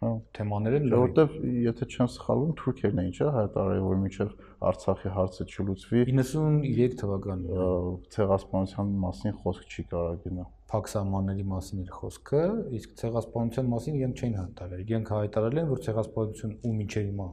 Հա, 0.00 0.10
թեմաները 0.32 0.78
լրիվ։ 0.80 0.94
Որովհետև 0.96 1.32
եթե 1.60 1.86
չեմ 1.92 2.06
սխալվում, 2.08 2.52
Թուրքիան 2.56 3.00
է 3.00 3.02
ինչա 3.10 3.26
հայտարարել, 3.34 3.80
որ 3.84 3.98
միջև 4.00 4.30
Արցախի 4.70 5.10
հարցը 5.16 5.44
չլուծվի 5.50 6.04
93 6.08 6.96
թվականին 7.02 7.98
ցեղասպանության 8.14 8.94
մասին 9.04 9.36
խոսք 9.42 9.74
չի 9.76 9.84
կարող 9.90 10.16
գնա։ 10.24 10.46
Փակսամանների 10.72 11.44
մասին 11.50 11.84
էր 11.84 11.92
խոսքը, 11.98 12.42
իսկ 12.80 12.96
ցեղասպանության 13.00 13.70
մասին 13.74 14.00
իրենք 14.00 14.20
չէին 14.24 14.36
հայտարարել։ 14.40 14.82
Իրենք 14.88 15.12
հայտարարել 15.20 15.60
են, 15.60 15.70
որ 15.70 15.82
ցեղասպանություն 15.84 16.54
ու 16.64 16.74
միջև 16.80 17.08
հիմա 17.10 17.28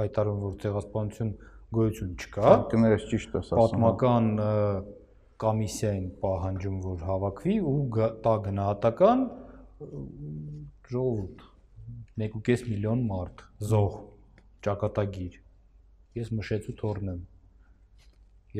հայտարարում, 0.00 0.40
որ 0.44 0.56
ցեղասպանություն 0.64 1.30
գոյություն 1.80 2.14
չկա։ 2.20 2.56
Կներես 2.74 3.06
ճիշտ 3.10 3.36
ես 3.40 3.52
ասում։ 3.54 3.60
Պատմական 3.60 4.26
կոմիսիային 5.40 6.08
պահանջում, 6.20 6.80
որ 6.84 7.04
հավաքվի 7.10 7.54
ու 7.70 7.78
տա 8.26 8.34
գնահատական 8.50 9.22
ժողովուրդ 10.90 11.49
1.5 12.20 12.64
միլիոն 12.68 13.04
մարդ, 13.08 13.44
զոհ, 13.70 13.94
ճակատագիր։ 14.66 15.36
Ես 16.20 16.32
մշեցու 16.36 16.74
թորնեմ։ 16.80 17.20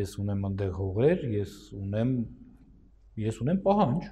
Ես 0.00 0.14
ունեմ 0.22 0.46
այնտեղ 0.48 0.72
հողեր, 0.78 1.24
ես 1.34 1.56
ունեմ 1.80 2.14
ես 3.20 3.40
ունեմ 3.44 3.60
պահանջ։ 3.66 4.06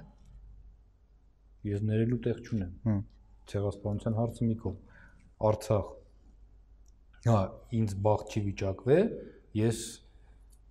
Ես 1.69 1.85
ներելու 1.89 2.19
տեղ 2.27 2.43
չունեմ։ 2.45 2.75
Հմ։ 2.89 2.99
Ցեղասպանության 3.49 4.19
հարցը 4.19 4.49
մի 4.49 4.57
կողմ։ 4.59 4.99
Արցախ։ 5.49 5.89
Հա, 7.29 7.39
ինձ 7.79 7.95
բախտ 8.05 8.35
չի 8.35 8.43
վիճակվել, 8.49 9.09
ես 9.59 9.81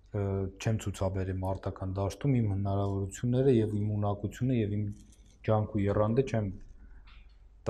չեմ 0.09 0.79
ցուցաբերեմ 0.83 1.43
արտական 1.51 1.91
դաշտում 1.99 2.37
իմ 2.39 2.47
հնարավորությունները 2.55 3.51
եւ 3.53 3.75
իմ 3.79 3.89
ունակությունը 3.97 4.55
եւ 4.57 4.71
իմ 4.77 4.85
ջանք 5.45 5.75
ու 5.75 5.81
երանդը 5.83 6.23
չեմ 6.29 6.47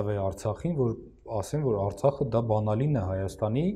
տվել 0.00 0.20
Արցախին, 0.24 0.74
որ 0.80 0.94
ասեմ, 1.40 1.66
որ 1.68 1.76
Արցախը 1.84 2.26
դա 2.34 2.40
բանալին 2.50 2.96
է 2.96 3.04
Հայաստանի 3.10 3.66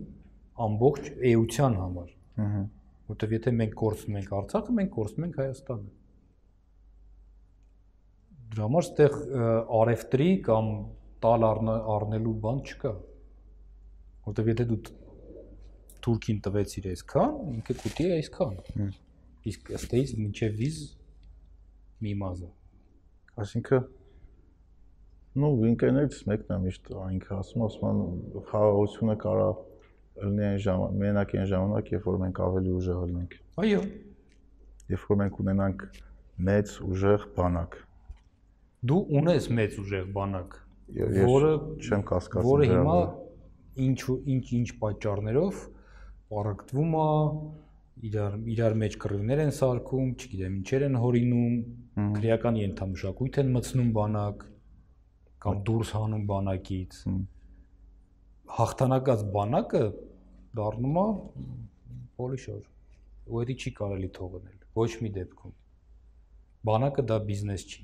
ամբողջ 0.65 1.11
էության 1.31 1.77
համար։ 1.85 2.11
Ահա։ 2.45 2.65
Որտեվ 3.05 3.33
եթե 3.35 3.53
մենք 3.59 3.75
կորցնում 3.81 4.19
ենք 4.21 4.35
Արցախը, 4.39 4.75
մենք 4.79 4.93
կորցնում 4.95 5.25
ենք 5.29 5.39
Հայաստանը։ 5.43 5.91
Դրա 8.55 8.69
համար 8.69 8.87
այդտեղ 8.89 9.17
արևտրի 9.79 10.29
կամ 10.47 10.71
տալ 11.25 11.47
առնելու 11.49 12.35
բան 12.45 12.61
չկա։ 12.65 12.93
Որտեվ 14.29 14.51
եթե 14.53 14.67
դու 14.71 14.79
թուրքին 16.05 16.41
տվեցիր 16.45 16.89
այսքան, 16.95 17.35
ինքը 17.55 17.77
կուտի 17.83 18.07
այսքան։ 18.15 18.57
Իսկ 19.51 19.71
ըստեից 19.79 20.15
մինչև 20.21 20.57
վիզ 20.61 20.81
մի 22.05 22.15
մազը։ 22.21 22.51
Այսինքն 23.45 23.87
նո 25.35 25.51
ինքներից 25.69 26.19
մեկն 26.31 26.55
է 26.55 26.59
միշտ 26.65 26.91
այնքը 27.05 27.33
ասում, 27.35 27.63
ասում 27.67 28.03
խաղաղությունը 28.51 29.17
կարա 29.25 29.49
լինի 30.25 30.45
այն 30.47 30.61
ժամանակ, 30.65 30.99
մենակ 31.01 31.35
այն 31.35 31.49
ժամանակ, 31.51 31.91
երբ 31.95 32.07
որ 32.09 32.19
մենք 32.23 32.41
ավելի 32.45 32.75
ուժեղ 32.79 33.01
լինենք։ 33.09 33.35
Այո։ 33.65 33.81
Երբ 34.95 35.09
որ 35.11 35.19
մենք 35.25 35.41
ունենանք 35.45 35.85
մեծ 36.49 36.77
ուժեղ 36.85 37.27
բանակ։ 37.35 37.77
Դու 38.85 39.01
ունես 39.21 39.51
մեծ 39.59 39.77
ուժեղ 39.83 40.09
բանակ, 40.15 40.57
որը 41.35 41.53
չեմ 41.83 42.07
կասկածում։ 42.15 42.51
Որը 42.55 42.71
հիմա 42.71 42.97
ինչ 43.85 44.01
ինչ 44.35 44.45
ինչ 44.61 44.69
պատճառներով 44.85 45.63
առակտվում 46.45 46.95
է, 46.95 47.09
իրար 48.05 48.35
իրար 48.55 48.75
մեջ 48.85 48.97
կռիվներ 49.03 49.41
են 49.45 49.53
սարքում, 49.55 50.09
չգիտեմ, 50.15 50.59
ինչեր 50.61 50.85
են 50.89 50.99
հորինում, 51.05 51.55
քրեական 52.15 52.59
ենթամշակույթ 52.61 53.39
են 53.43 53.53
մցնում 53.55 53.91
բանակ 53.99 54.45
կամ 55.45 55.63
դուրս 55.69 55.95
հանում 55.99 56.27
բանակից։ 56.31 57.01
Հաղթանակած 58.59 59.25
բանակը 59.35 59.83
դառնում 60.61 61.01
է 61.01 61.09
պոլիշոր։ 62.21 62.63
Ու 63.25 63.43
դա 63.49 63.57
չի 63.61 63.73
կարելի 63.81 64.11
թողնել 64.19 64.65
ոչ 64.79 64.91
մի 65.05 65.11
դեպքում։ 65.15 65.53
Բանակը 66.69 67.05
դա 67.11 67.19
բիզնես 67.29 67.65
չի։ 67.71 67.83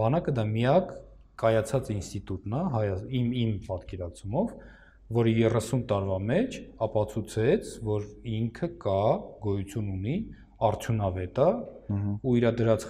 Բանակը 0.00 0.34
դա 0.36 0.44
միակ 0.50 0.92
կայացած 1.40 1.90
ինստիտուտն 1.94 2.56
է 2.58 2.84
իմ 3.20 3.30
իմ 3.42 3.52
պատկերացումով, 3.66 4.52
որը 5.16 5.32
30 5.40 5.84
տարվա 5.90 6.18
մեջ 6.30 6.58
ապացուցեց, 6.86 7.70
որ 7.88 8.04
ինքը 8.36 8.68
կա, 8.84 9.00
գոյություն 9.46 9.88
ունի, 9.96 10.16
արդյունավետ 10.70 11.40
է 11.46 11.48
ու 12.20 12.36
իր 12.40 12.46
դրած 12.60 12.86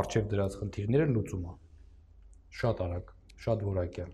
արժև 0.00 0.30
դրած 0.32 0.56
խնդիրները 0.62 1.06
լուծում 1.12 1.44
է։ 1.44 1.54
Շատ 2.54 2.82
արագ, 2.84 3.13
շատ 3.42 3.66
որակյալ։ 3.68 4.12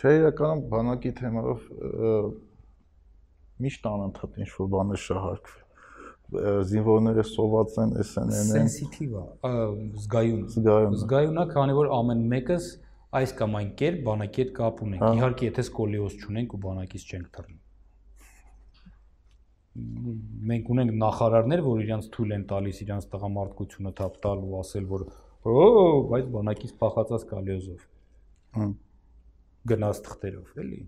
Չէ, 0.00 0.12
իրականում 0.20 0.60
բանակի 0.70 1.10
թեմայով 1.20 1.64
միշտ 3.60 3.88
անընդհատ 3.90 4.38
ինչ 4.40 4.50
որ 4.56 4.70
բաներ 4.74 5.02
շահարկվի 5.06 5.60
զինվորները 6.30 7.24
սոված 7.26 7.76
են 7.82 7.92
SNN-ն 8.04 8.50
սենսիտիվ 8.50 9.16
է 9.18 9.22
զգայուն 10.04 10.44
զգայուն 10.54 10.94
զգայունա 11.00 11.44
քանի 11.50 11.74
որ 11.80 11.90
ամեն 11.96 12.22
մեկս 12.30 12.68
այս 13.20 13.34
կամ 13.40 13.56
այն 13.60 13.70
կերպ 13.80 14.04
բանակի 14.06 14.42
հետ 14.44 14.52
կապ 14.60 14.82
ունենք։ 14.86 15.02
Իհարկե, 15.18 15.48
եթե 15.50 15.64
սկոլիոզ 15.66 16.16
չունենք 16.22 16.54
ու 16.54 16.60
բանակից 16.64 17.06
չենք 17.10 17.30
թռնում։ 17.36 17.60
Մենք 20.50 20.70
ունենք 20.74 20.94
նախարարներ, 21.02 21.62
որ 21.66 21.82
իրանց 21.86 22.10
թույլ 22.14 22.34
են 22.36 22.44
տալիս 22.52 22.82
իրանց 22.86 23.08
տղամարդկությունը 23.10 23.92
թափ 23.98 24.20
տալ 24.22 24.44
ու 24.46 24.58
ասել, 24.60 24.86
որ 24.94 25.06
օ, 25.10 25.64
բայց 26.10 26.30
բանակից 26.36 26.76
փախածած 26.84 27.26
կալիոզով։ 27.34 27.80
Հմ 27.80 27.99
գնաց 29.70 30.02
թղթերով, 30.08 30.56
էլի։ 30.64 30.80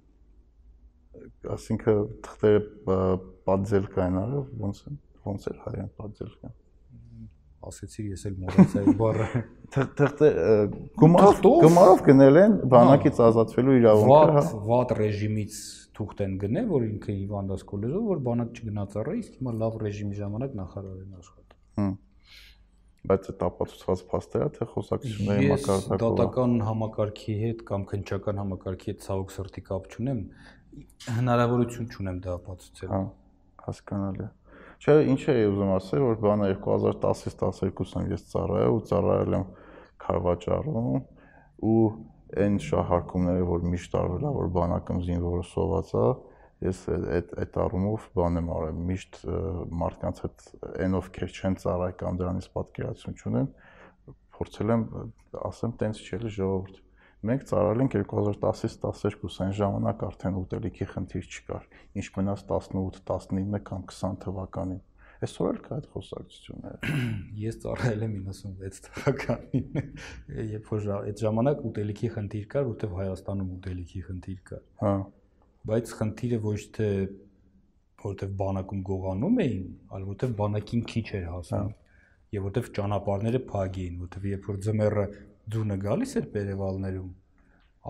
Այսինքն 1.53 2.03
թղթերը 2.27 2.99
պատձել 3.47 3.89
կային 3.97 4.19
արը, 4.23 4.43
ոնց 4.65 4.83
ոնց 5.29 5.49
էր 5.53 5.63
հայերեն 5.67 5.95
պատձել 6.01 6.35
կան 6.41 6.59
ասեցի 7.69 8.05
ես 8.11 8.25
էլ 8.29 8.39
մոռացա 8.43 8.81
այդ 8.81 8.97
բառը 8.99 9.27
թղթե 9.99 10.31
գումարով 11.03 11.43
գումարով 11.63 12.03
գնել 12.09 12.39
են 12.43 12.57
բանակից 12.73 13.21
ազատվելու 13.27 13.77
իրավունքը 13.81 14.33
հա 14.37 14.63
վատ 14.71 14.95
ռեժիմից 14.99 15.59
թուղթ 15.99 16.23
են 16.27 16.35
գնել 16.43 16.67
որ 16.73 16.87
ինքը 16.89 17.17
Իվան 17.23 17.53
Դասկոլեզով 17.53 18.09
որ 18.13 18.23
բանակ 18.27 18.59
չգնաց 18.59 18.97
առա 19.03 19.15
իսկ 19.23 19.39
հիմա 19.39 19.55
լավ 19.63 19.79
ռեժիմի 19.83 20.19
ժամանակ 20.23 20.57
նախարար 20.63 20.99
են 21.03 21.21
աշխատում 21.23 21.93
բայց 23.11 23.31
այդ 23.33 23.41
ապացուցված 23.49 24.03
փաստերը 24.13 24.51
թե 24.57 24.69
խոսակցությունների 24.73 25.49
մակարդակով 25.53 26.03
դատական 26.03 26.53
համակարգի 26.69 27.35
հետ 27.41 27.65
կամ 27.71 27.87
քնչական 27.93 28.43
համակարգի 28.43 28.93
հետ 28.93 29.03
ցավոք 29.07 29.35
սրտի 29.37 29.65
կապ 29.71 29.89
չունեմ 29.97 30.21
հնարավորություն 31.17 31.91
չունեմ 31.97 32.21
դա 32.23 32.37
ապացուցել 32.39 32.93
հա 32.95 33.03
հասկանալի 33.67 34.29
է 34.29 34.31
Չէ, 34.83 34.95
ինչ 35.13 35.21
էի 35.31 35.43
ուզում 35.47 35.69
ասել, 35.77 36.01
որ 36.03 36.17
բանը 36.23 36.47
2010-ից 36.59 37.37
12-ին 37.39 38.09
ես 38.11 38.23
ծառայա 38.33 38.71
ու 38.73 38.81
ծառայել 38.89 39.37
եմ 39.39 39.45
Խարվաճարում 40.03 40.89
ու 41.71 41.85
այն 42.43 42.57
շահարկումները, 42.67 43.45
որ 43.53 43.69
միշտ 43.73 43.95
արվել 44.01 44.27
է, 44.27 44.33
որ 44.41 44.51
բանակում 44.57 45.03
զինվորը 45.07 45.45
սոված 45.53 45.93
է, 45.93 46.07
ես 46.67 46.81
այդ 46.93 47.35
այդ 47.43 47.59
առումով 47.65 48.07
բան 48.19 48.41
եմ 48.43 48.53
արել, 48.57 48.81
միշտ 48.93 49.19
մարդկանց 49.83 50.23
հետ 50.27 50.47
այն 50.87 50.97
ովքեր 51.01 51.37
չեն 51.39 51.59
ծառայ 51.63 51.91
կամ 52.03 52.21
դրանից 52.23 52.49
պատկերացում 52.57 53.19
չունեն, 53.23 53.51
փորձել 54.39 54.75
եմ 54.77 54.87
ասեմ, 55.53 55.77
տենց 55.83 56.03
չէ 56.03 56.23
ժողովուրդ 56.39 56.81
մենք 57.23 57.45
ծառայել 57.47 57.83
ենք 57.85 57.93
2010-ից 57.99 58.73
12 58.83 59.43
այն 59.45 59.53
ժամանակ 59.59 60.01
արդեն 60.09 60.39
ուտելիքի 60.41 60.87
խնդիր 60.93 61.29
չկար 61.31 61.69
ինչ 62.01 62.07
մնաց 62.17 62.43
18 62.49 63.05
19 63.13 63.63
կամ 63.69 63.85
20 63.93 64.17
թվականին 64.25 64.81
այսօր 65.23 65.51
էլ 65.53 65.61
կա 65.63 65.77
այդ 65.79 65.87
խոսակցությունները 65.93 66.97
ես 67.45 67.59
ծառայել 67.63 68.05
եմ 68.09 68.17
96 68.27 68.83
թվականին 68.89 69.85
երբ 70.51 70.71
որ 70.73 70.89
այդ 70.99 71.23
ժամանակ 71.23 71.65
ուտելիքի 71.71 72.11
խնդիր 72.17 72.49
կար 72.57 72.69
որտեվ 72.73 72.97
Հայաստանում 72.99 73.53
ուտելիքի 73.59 74.03
խնդիր 74.09 74.41
կար 74.51 74.65
հա 74.83 74.95
բայց 75.71 75.93
խնդիրը 75.99 76.39
ոչ 76.43 76.61
թե 76.77 76.89
որտեվ 78.03 78.33
բանակում 78.43 78.81
գողանում 78.89 79.37
էին 79.43 79.67
այլ 79.97 80.07
որտեվ 80.13 80.33
բանակին 80.43 80.87
քիչ 80.93 81.07
էր 81.19 81.27
հասնում 81.33 81.69
հա։ 81.73 81.77
եւ 82.33 82.47
որտեվ 82.49 82.71
ճանապարհները 82.79 83.41
փակ 83.53 83.79
էին 83.83 84.01
որտեվ 84.03 84.27
երբ 84.33 84.49
որ 84.51 84.59
ձմեռը 84.67 85.07
ձունը 85.51 85.77
գալիս 85.83 86.13
էր 86.21 86.27
Պերևալներում, 86.33 87.09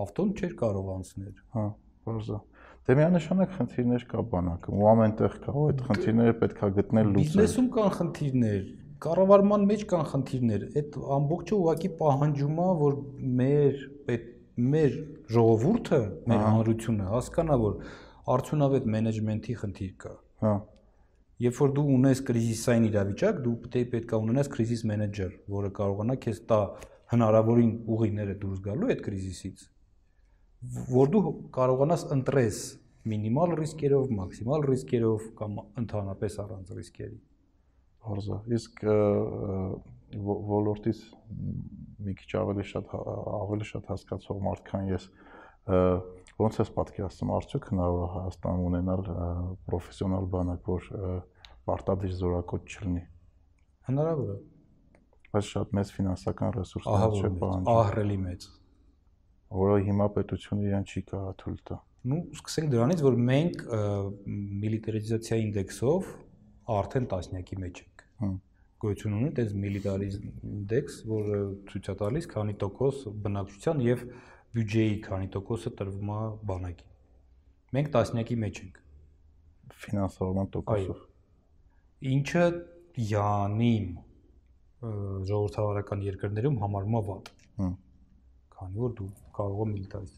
ավտոն 0.03 0.31
չէր 0.39 0.53
կարող 0.61 0.91
անցնել։ 0.93 1.35
Հա, 1.57 1.65
բարձա։ 2.09 2.39
Դե 2.83 2.95
միանշանակ 2.99 3.53
խնդիրներ 3.59 4.07
կա 4.13 4.23
բանակում, 4.33 4.79
ու 4.83 4.89
ամենտեղ 4.93 5.35
կա, 5.43 5.53
ու 5.53 5.67
այդ 5.73 5.83
խնդիրները 5.89 6.37
պետքա 6.41 6.71
գտնել 6.79 7.11
լուծել։ 7.13 7.27
Բիզնեսում 7.29 7.69
կան 7.77 7.93
խնդիրներ, 7.99 8.65
կառավարման 9.07 9.67
մեջ 9.69 9.85
կան 9.93 10.07
խնդիրներ։ 10.13 10.65
Այդ 10.81 10.99
ամբողջը 11.19 11.59
ուղղակի 11.63 11.91
պահանջում 12.01 12.59
է, 12.63 12.69
որ 12.83 12.99
մեր 13.43 13.85
պետ 14.09 14.27
մեր 14.57 14.97
ժողովուրդը, 15.33 16.01
մեր 16.29 16.43
հանրությունը 16.47 17.09
հասկանա, 17.13 17.57
որ 17.63 17.77
արդյունավետ 18.33 18.89
մենեջմենթի 18.95 19.57
խնդիր 19.63 19.93
կա։ 20.03 20.13
Հա։ 20.43 20.55
Երբ 21.43 21.59
որ 21.59 21.73
դու 21.77 21.85
ունես 21.97 22.21
կրիզիսային 22.29 22.85
իրավիճակ, 22.89 23.39
դու 23.43 23.55
պետք 23.73 24.13
է 24.13 24.19
ունենաս 24.23 24.51
կրիզիս 24.53 24.83
մենեջեր, 24.93 25.33
որը 25.57 25.71
կարողանա 25.79 26.17
քեզ 26.23 26.41
տա 26.53 26.61
հնարավորին 27.13 27.73
ուղիները 27.93 28.37
դուրս 28.43 28.61
գալու 28.67 28.93
այդ 28.93 29.03
կրիզիսից, 29.07 29.65
որ 30.93 31.11
դու 31.13 31.23
կարողանաս 31.57 32.05
ընտրես 32.17 32.61
մինիմալ 33.13 33.57
ռիսկերով, 33.59 34.13
մաքսիմալ 34.19 34.67
ռիսկերով 34.71 35.25
կամ 35.41 35.59
ընդհանրապես 35.83 36.37
առանց 36.45 36.73
ռիսկերի։ 36.79 37.19
Հորզա, 38.07 38.39
իսկ 38.59 38.85
ոլորտից 40.53 41.03
մի 42.07 42.15
քիչ 42.19 42.31
ավելի 42.43 42.65
շատ 42.73 42.95
ավելի 42.97 43.69
շատ 43.73 43.91
հասկացող 43.93 44.41
մարդ 44.47 44.65
քան 44.69 44.89
ես 44.93 45.07
ոնց 46.43 46.59
ես 46.63 46.71
պատկերացնում 46.77 47.33
արդյոք 47.37 47.69
հնարավոր 47.71 48.03
է 48.03 48.13
Հայաստանում 48.13 48.65
ունենալ 48.69 49.03
պրոֆեսիոնալ 49.69 50.27
բանակ, 50.33 50.71
որ 50.73 50.89
պարտադիր 51.69 52.17
զորակոչ 52.23 52.63
չլինի։ 52.73 53.05
Հնարավոր 53.89 54.33
է 54.33 54.39
բայց 55.33 55.49
շատ 55.53 55.71
մեծ 55.79 55.93
ֆինանսական 55.97 56.55
ռեսուրսներ 56.59 57.15
չէ 57.19 57.31
պահանջում։ 57.43 57.73
Ահռելի 57.73 58.19
մեծ։ 58.27 58.47
Որը 59.63 59.79
հիմա 59.87 60.07
պետությունը 60.17 60.67
իրեն 60.69 60.87
չի 60.93 61.03
կարա 61.13 61.33
թույլ 61.43 61.59
տա։ 61.71 61.79
Ну, 62.13 62.19
սկսենք 62.37 62.73
դրանից, 62.73 63.03
որ 63.07 63.17
մենք 63.31 63.65
միլիտարիզացիա 64.63 65.39
ինդեքսով 65.43 66.09
արդեն 66.77 67.09
տասնյակի 67.13 67.59
մեջ 67.63 67.83
ենք։ 67.83 68.05
Հմ 68.23 68.35
գոյություն 68.83 69.17
ունի 69.19 69.29
այդպես 69.31 69.53
միլիտարիզմ 69.63 70.29
ինդեքս, 70.53 70.95
որը 71.13 71.41
ցույց 71.71 71.89
է 71.93 71.95
տալիս 72.03 72.29
քանի 72.33 72.55
տոկոս 72.63 73.03
բնակչության 73.27 73.83
եւ 73.87 74.05
բյուջեի 74.57 74.97
քանի 75.07 75.29
տոկոսը 75.37 75.73
տրվում 75.79 76.11
է 76.13 76.23
բանակին։ 76.51 76.89
Մենք 77.77 77.93
տասնյակի 77.97 78.39
մեջ 78.43 78.59
ենք 78.63 78.81
ֆինանսավորման 79.83 80.51
տոկոսով։ 80.57 81.05
ինչը 82.13 82.45
յանիմ 83.13 83.87
ժողովրդավարական 84.83 86.05
երկրներում 86.09 86.61
համարվում 86.63 86.99
է 86.99 87.03
վատ։ 87.09 87.33
Հմ։ 87.63 87.73
Քանի 88.57 88.83
որ 88.83 88.95
դու 88.99 89.09
կարող 89.39 89.63
ես 89.63 89.73
միլիտարիզ։ 89.73 90.15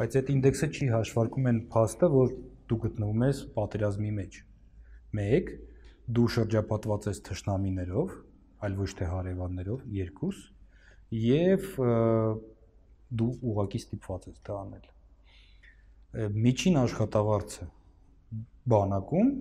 Բայց 0.00 0.16
այդ 0.20 0.30
ինդեքսը 0.34 0.68
չի 0.72 0.88
հաշվարկում 0.96 1.48
այն 1.50 1.58
փաստը, 1.74 2.08
որ 2.16 2.32
դու 2.70 2.78
գտնվում 2.86 3.24
ես 3.26 3.42
պատերազմի 3.56 4.12
մեջ։ 4.16 4.38
1 5.26 5.52
դու 6.06 6.26
շրջապատված 6.36 7.08
ես 7.10 7.22
թշնամիներով, 7.26 8.12
այլ 8.66 8.76
ոչ 8.78 8.90
թե 8.98 9.08
հարևաններով, 9.10 9.86
երկուս, 9.96 10.42
եւ 11.22 11.66
դու 13.16 13.30
ուղակի 13.52 13.80
ստիպված 13.82 14.28
ես 14.30 14.38
դա 14.46 14.58
անել։ 14.62 14.86
Միջին 16.36 16.78
աշխատավարձը 16.82 17.66
բանակում 18.72 19.32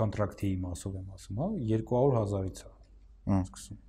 կոնտրակտի 0.00 0.50
մասով 0.64 0.98
եմ 1.00 1.14
ասում, 1.16 1.40
հա, 1.40 1.48
200.000-ից 1.70 2.60
է 2.66 3.38
սկսում։ 3.40 3.80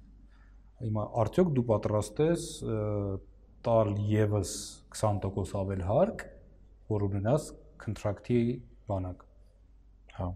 Հիմա 0.81 1.03
արդյոք 1.21 1.51
դու 1.57 1.65
պատրաստ 1.69 2.21
ես 2.25 2.45
տալ 3.65 3.91
եւս 4.09 4.53
20% 4.97 5.57
ավել 5.61 5.83
հարկ, 5.85 6.23
որ 6.89 7.05
ունենաս 7.09 7.51
կոնտրակտի 7.83 8.39
բանակ։ 8.89 9.27
Հա։ 10.17 10.31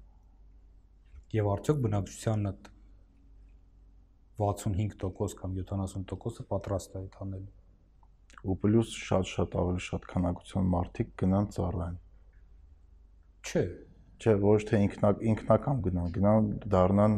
Եվ 1.35 1.51
արդյոք 1.55 1.81
բնակչությանդ 1.85 2.69
65% 4.39 5.37
կամ 5.39 5.57
70%-ը 5.61 6.45
պատրաստ 6.51 6.95
է 6.95 7.01
այդ 7.01 7.19
անելու։ 7.25 8.45
Ու 8.45 8.55
պլյուս 8.61 8.95
շատ-շատ 9.07 9.57
ավելի 9.61 9.83
շատ 9.85 10.07
քանակության 10.11 10.71
մարդիկ 10.75 11.13
գնան 11.21 11.51
ծառայեն։ 11.55 11.99
Չէ, 13.45 13.63
Չէ, 14.15 14.33
ոչ 14.39 14.59
թե 14.69 14.79
ինքնա 14.85 15.09
ինքնակամ 15.31 15.79
գնան, 15.85 16.11
գնան 16.15 16.45
դառնան 16.71 17.15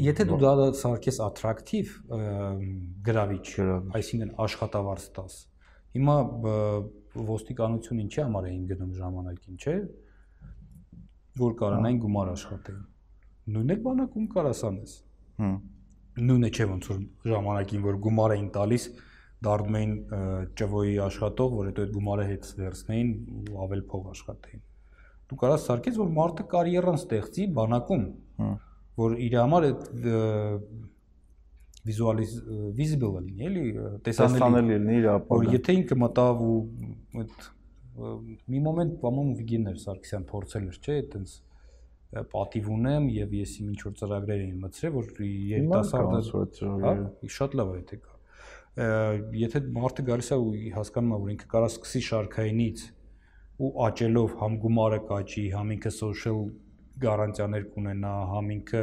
Եթե 0.00 0.24
դու 0.30 0.38
դա 0.40 0.52
սարքես 0.80 1.18
attractive 1.26 1.98
գրավիչ, 2.08 3.42
Գրավիչ։ 3.52 3.96
այսինքն 3.98 4.32
աշխատավարձ 4.46 5.04
տաս։ 5.18 5.36
Հիմա 5.96 6.16
ոստիկանություն 7.32 8.00
ինչի 8.06 8.22
համար 8.24 8.48
էին 8.52 8.64
գնում 8.72 8.94
ժամանակին, 9.02 9.60
չէ՞։ 9.60 9.76
Որ 11.42 11.58
կարանային 11.60 12.00
գումար 12.06 12.32
աշխատեին։ 12.32 12.80
Նույնն 13.42 13.74
էլ 13.74 13.80
բանակում 13.86 14.26
կարաս 14.32 14.60
անես։ 14.68 14.92
հմ 15.42 15.54
Նույնը 16.22 16.50
չէ 16.52 16.66
ոնց 16.72 16.88
որ 16.92 16.98
ժամանակին 17.32 17.86
որ 17.86 17.96
գումար 18.06 18.34
էին 18.36 18.50
տալիս, 18.54 18.84
դառնում 19.42 19.78
էին 19.78 19.94
ճվոյի 20.60 20.98
աշխատող, 21.06 21.54
որ 21.58 21.70
հետո 21.72 21.86
այդ 21.86 21.94
գումարը 21.96 22.26
հետ 22.28 22.50
վերցնեին 22.62 23.12
ու 23.42 23.62
ավել 23.64 23.82
փող 23.92 24.10
աշխատեին։ 24.12 24.62
Դու 25.32 25.38
կարաս 25.42 25.64
սարքես, 25.70 25.98
որ 26.02 26.12
մարդը 26.18 26.46
կարիերան 26.52 27.00
ստեղծի 27.00 27.46
բանակում, 27.56 28.04
հմ 28.42 28.52
որ 29.02 29.14
իր 29.24 29.36
համար 29.40 29.66
այդ 29.68 29.84
վիզուալիզ 31.82 32.34
visible 32.76 33.22
լինի, 33.22 33.46
էլի 33.48 33.62
տեսանելի, 34.06 34.76
լինի 34.76 34.98
իր 35.00 35.06
որ 35.08 35.16
ապագան։ 35.16 35.54
եթե 35.56 35.76
ինքը 35.78 35.98
մտավ 36.02 36.42
ու 36.46 36.58
այդ 37.22 37.46
մի 38.52 38.60
մոմենտ 38.66 38.92
պամոմ 39.02 39.32
Վիգեներ 39.40 39.80
Սարգսյան 39.82 40.26
փորձել 40.28 40.68
էր, 40.68 40.76
չէ, 40.82 40.98
այտենց 41.02 41.34
պատիվ 42.12 42.66
ունեմ 42.76 43.06
եւ 43.12 43.36
ես 43.38 43.52
իմ 43.62 43.68
ինչ 43.72 43.82
որ 43.86 43.92
ծրագրեր 44.00 44.40
էին 44.42 44.56
մտցրել, 44.62 44.96
որ 44.96 45.20
երիտասարդը 45.52 46.18
հա, 46.82 46.92
շատ 47.36 47.54
լավ 47.56 47.70
է 47.72 47.76
եթե 47.78 47.98
կա։ 48.02 48.16
Եթե 49.42 49.62
մարդը 49.76 50.04
գալիս 50.08 50.28
է 50.32 50.38
ու 50.42 50.50
հասկանում 50.76 51.14
է, 51.16 51.20
որ 51.22 51.32
ինքը 51.32 51.48
կարա 51.52 51.70
սկսի 51.72 52.02
շարքայինից 52.08 52.84
ու 53.62 53.70
աճելով 53.86 54.36
համ 54.42 54.58
գումարը 54.62 55.00
կաճի, 55.08 55.44
համ 55.56 55.72
ինքը 55.76 55.92
social 55.96 56.42
գարանտիաներ 57.02 57.64
կունենա, 57.72 58.12
համ 58.32 58.52
ինքը 58.56 58.82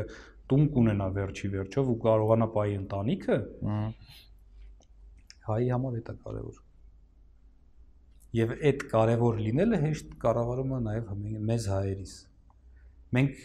տուն 0.49 0.65
կունենա 0.73 1.07
վերջի 1.19 1.51
վերջով 1.53 1.91
ու 1.93 1.97
կարողանա 2.05 2.47
պայի 2.55 2.75
ընտանիքը, 2.79 3.37
հայի 5.49 5.69
համար 5.73 5.99
դա 6.09 6.15
կարևոր։ 6.25 6.57
Եվ 8.39 8.51
այդ 8.69 8.83
կարևոր 8.89 9.39
լինելը 9.45 9.77
հեշտ 9.83 10.17
կառավարում 10.21 10.73
է 10.77 10.81
նաև 10.87 11.13
մեզ 11.49 11.69
հայերիս։ 11.73 12.13
Մենք 13.17 13.43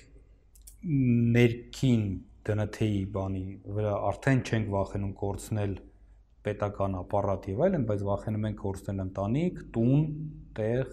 ներքին 1.35 2.05
ԴՆԹ-ի 2.45 3.05
բանի 3.15 3.45
վրա 3.77 3.93
արդեն 4.11 4.41
չենք 4.45 4.67
վախենում 4.75 5.13
կորցնել 5.21 5.73
պետական 6.45 6.97
ապարատ 6.99 7.47
եւ 7.49 7.63
այլն, 7.65 7.87
բայց 7.89 8.03
վախենում 8.09 8.45
ենք 8.51 8.59
կորցնել 8.61 8.99
ընտանիք, 9.05 9.63
տուն, 9.77 10.03
տեղ, 10.59 10.91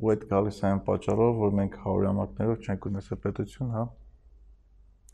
ու 0.00 0.10
այդ 0.14 0.26
գալիս 0.32 0.58
է 0.60 0.66
այն 0.70 0.82
պատճառով, 0.88 1.38
որ 1.44 1.54
մենք 1.60 1.78
հարյուրամյակներով 1.84 2.66
չենք 2.66 2.88
ունեցել 2.90 3.20
պետություն, 3.26 3.70
հա։ 3.76 3.84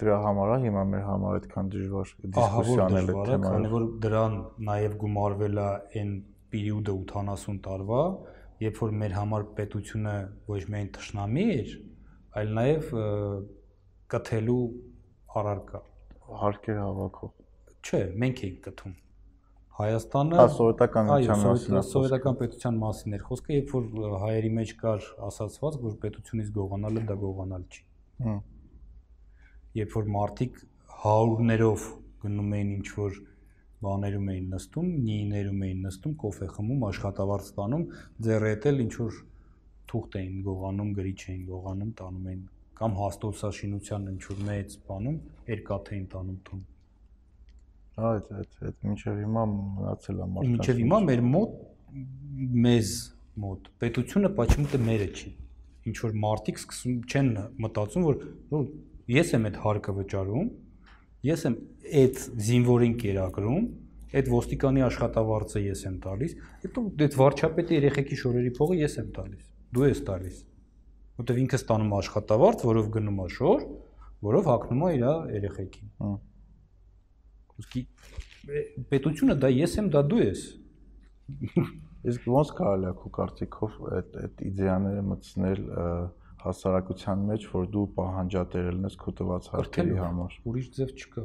Դրա 0.00 0.16
համար 0.26 0.50
է 0.52 0.56
հիմա 0.64 0.82
մեր 0.92 1.04
համար 1.06 1.36
այդքան 1.36 1.68
դժվար 1.72 2.10
դիսկուսիանել 2.36 3.12
այդ 3.12 3.20
թեման, 3.28 3.46
քանի 3.46 3.46
թեման։ 3.46 3.68
որ 3.76 3.86
դրան 4.04 4.34
նաև 4.68 4.96
գումարվել 5.02 5.60
է 5.60 5.68
այն 6.00 6.10
պերիոդը 6.52 6.96
80 7.12 7.62
տարվա, 7.66 8.02
երբ 8.62 8.78
որ 8.82 8.92
մեր 9.02 9.16
համար 9.16 9.46
պետությունը 9.56 10.14
ոչ 10.50 10.60
միայն 10.72 10.92
ճշնամի 10.96 11.46
էր, 11.56 11.72
այլ 12.40 12.52
նաև 12.58 12.92
կթելու 14.12 14.60
առարկա։ 15.40 15.82
Հարկեր 16.42 16.78
հավաքող։ 16.82 17.34
Չէ, 17.86 18.00
մենք 18.22 18.40
էինք 18.46 18.62
կթում։ 18.66 18.94
Հայաստանը 19.76 20.36
Հա, 20.40 20.44
սովետական 20.56 21.10
Այո, 21.12 21.16
միության 21.20 21.42
մասին 21.44 21.78
սովետական 21.90 22.36
պետության 22.40 22.76
մասին 22.80 23.16
էր 23.16 23.24
խոսքը, 23.26 23.56
երբ 23.56 23.72
որ 23.76 24.14
հայերի 24.22 24.50
մեջ 24.56 24.72
կար 24.80 25.08
ասացված, 25.26 25.76
որ 25.82 25.96
պետությունից 26.04 26.52
գողանալը 26.56 27.02
դա 27.10 27.16
գողանալ 27.20 27.66
չի։ 27.68 27.82
Հմ։ 28.24 28.38
Երբ 29.76 29.96
որ 29.96 30.08
մարդիկ 30.16 30.62
հարյուրներով 31.04 31.86
գնում 32.24 32.56
էին 32.56 32.72
ինչ 32.76 32.88
որ 32.96 33.20
բաներում 33.81 34.27
էին 34.31 34.47
նստում, 34.55 34.89
նիներում 35.09 35.61
էին 35.67 35.85
նստում, 35.87 36.15
կոֆե 36.21 36.47
խմում, 36.55 36.81
աշխատավարձ 36.91 37.45
ստանում, 37.49 37.85
ձեռը 38.27 38.49
հետ 38.51 38.67
էլ 38.71 38.81
ինչ 38.85 38.93
որ 39.01 39.21
թուղթ 39.91 40.17
էին 40.21 40.35
գողանում, 40.47 40.91
գրիչ 41.01 41.19
էին 41.31 41.41
գողանում, 41.51 41.93
տանում 42.01 42.27
էին 42.31 42.43
կամ 42.81 42.93
հաստոցաշինության 42.97 44.05
ինչ 44.11 44.21
որ 44.31 44.43
մեծ 44.47 44.75
բանում 44.89 45.17
երկաթ 45.51 45.89
էին 45.91 46.05
տանում 46.13 46.37
տուն։ 46.47 46.61
Հա, 47.91 48.11
այդ 48.11 48.29
այդ 48.41 48.55
այդ 48.69 48.85
մինչև 48.87 49.19
հիմա 49.21 49.43
մնացել 49.51 50.21
է 50.21 50.27
մարդկանց։ 50.31 50.51
Մինչև 50.51 50.81
հիմա 50.81 50.99
մեր 51.09 51.23
մոտ 51.31 51.57
մեզ 52.65 52.93
մոտ 53.41 53.69
պետությունը 53.83 54.31
почему-то 54.39 54.79
մերը 54.87 55.07
չի։ 55.11 55.31
Ինչ 55.91 55.95
որ 56.05 56.15
մարդիկ 56.23 56.61
սկսում 56.61 56.97
չեն 57.11 57.29
մտածում, 57.65 58.07
որ 58.07 58.19
որ 58.55 58.67
ես 59.11 59.33
եմ 59.35 59.47
այդ 59.49 59.59
հարկը 59.65 59.95
վճարում, 59.99 60.49
ես 61.24 61.44
եմ 61.48 61.56
այդ 62.02 62.20
զինվորին 62.46 62.94
կերակրում, 63.00 63.64
այդ 64.16 64.28
ոստիկանի 64.32 64.84
աշխատավարձը 64.86 65.62
ես 65.66 65.82
եմ 65.86 65.96
տալիս, 66.04 66.36
հետո 66.66 66.84
այդ 67.06 67.16
վարչապետի 67.20 67.76
երեխեքի 67.76 68.18
շորերի 68.20 68.52
փողը 68.56 68.76
ես 68.80 68.94
եմ 69.00 69.08
տալիս։ 69.16 69.48
Դու 69.76 69.86
ես 69.86 70.02
տալիս։ 70.06 70.38
Որտեվ 71.16 71.40
ինքը 71.42 71.58
ստանում 71.60 71.92
է 71.92 71.96
աշխատավարձ, 71.96 72.64
որով 72.70 72.88
գնում 72.96 73.20
է 73.24 73.28
շոր, 73.36 73.66
որով 74.26 74.48
հագնում 74.52 74.84
է 74.86 74.90
իր 74.96 75.04
երեխեքին։ 75.36 75.90
Հա։ 76.00 76.10
Ուստի 77.56 77.82
պետությունը 78.92 79.36
դա 79.42 79.50
ես 79.56 79.76
եմ, 79.80 79.90
դա 79.96 80.02
դու 80.12 80.22
ես։ 80.22 80.42
Իսկ 82.06 82.26
ոնց 82.30 82.50
կարելի 82.60 82.86
է 82.86 82.92
քո 83.00 83.10
կարծիքով 83.16 83.78
այդ 83.96 84.18
այդ 84.22 84.42
իդեաները 84.46 85.04
մտցնել 85.10 85.62
հասարակության 86.46 87.24
մեջ, 87.30 87.46
որ 87.52 87.68
դու 87.74 87.84
պահանջատեր 87.96 88.66
ելնես 88.70 88.96
քո 89.02 89.14
տված 89.20 89.48
հարկերի 89.52 89.96
համար։ 90.00 90.38
Ուրիշ 90.50 90.68
ձև 90.76 90.92
չկա։ 90.96 91.24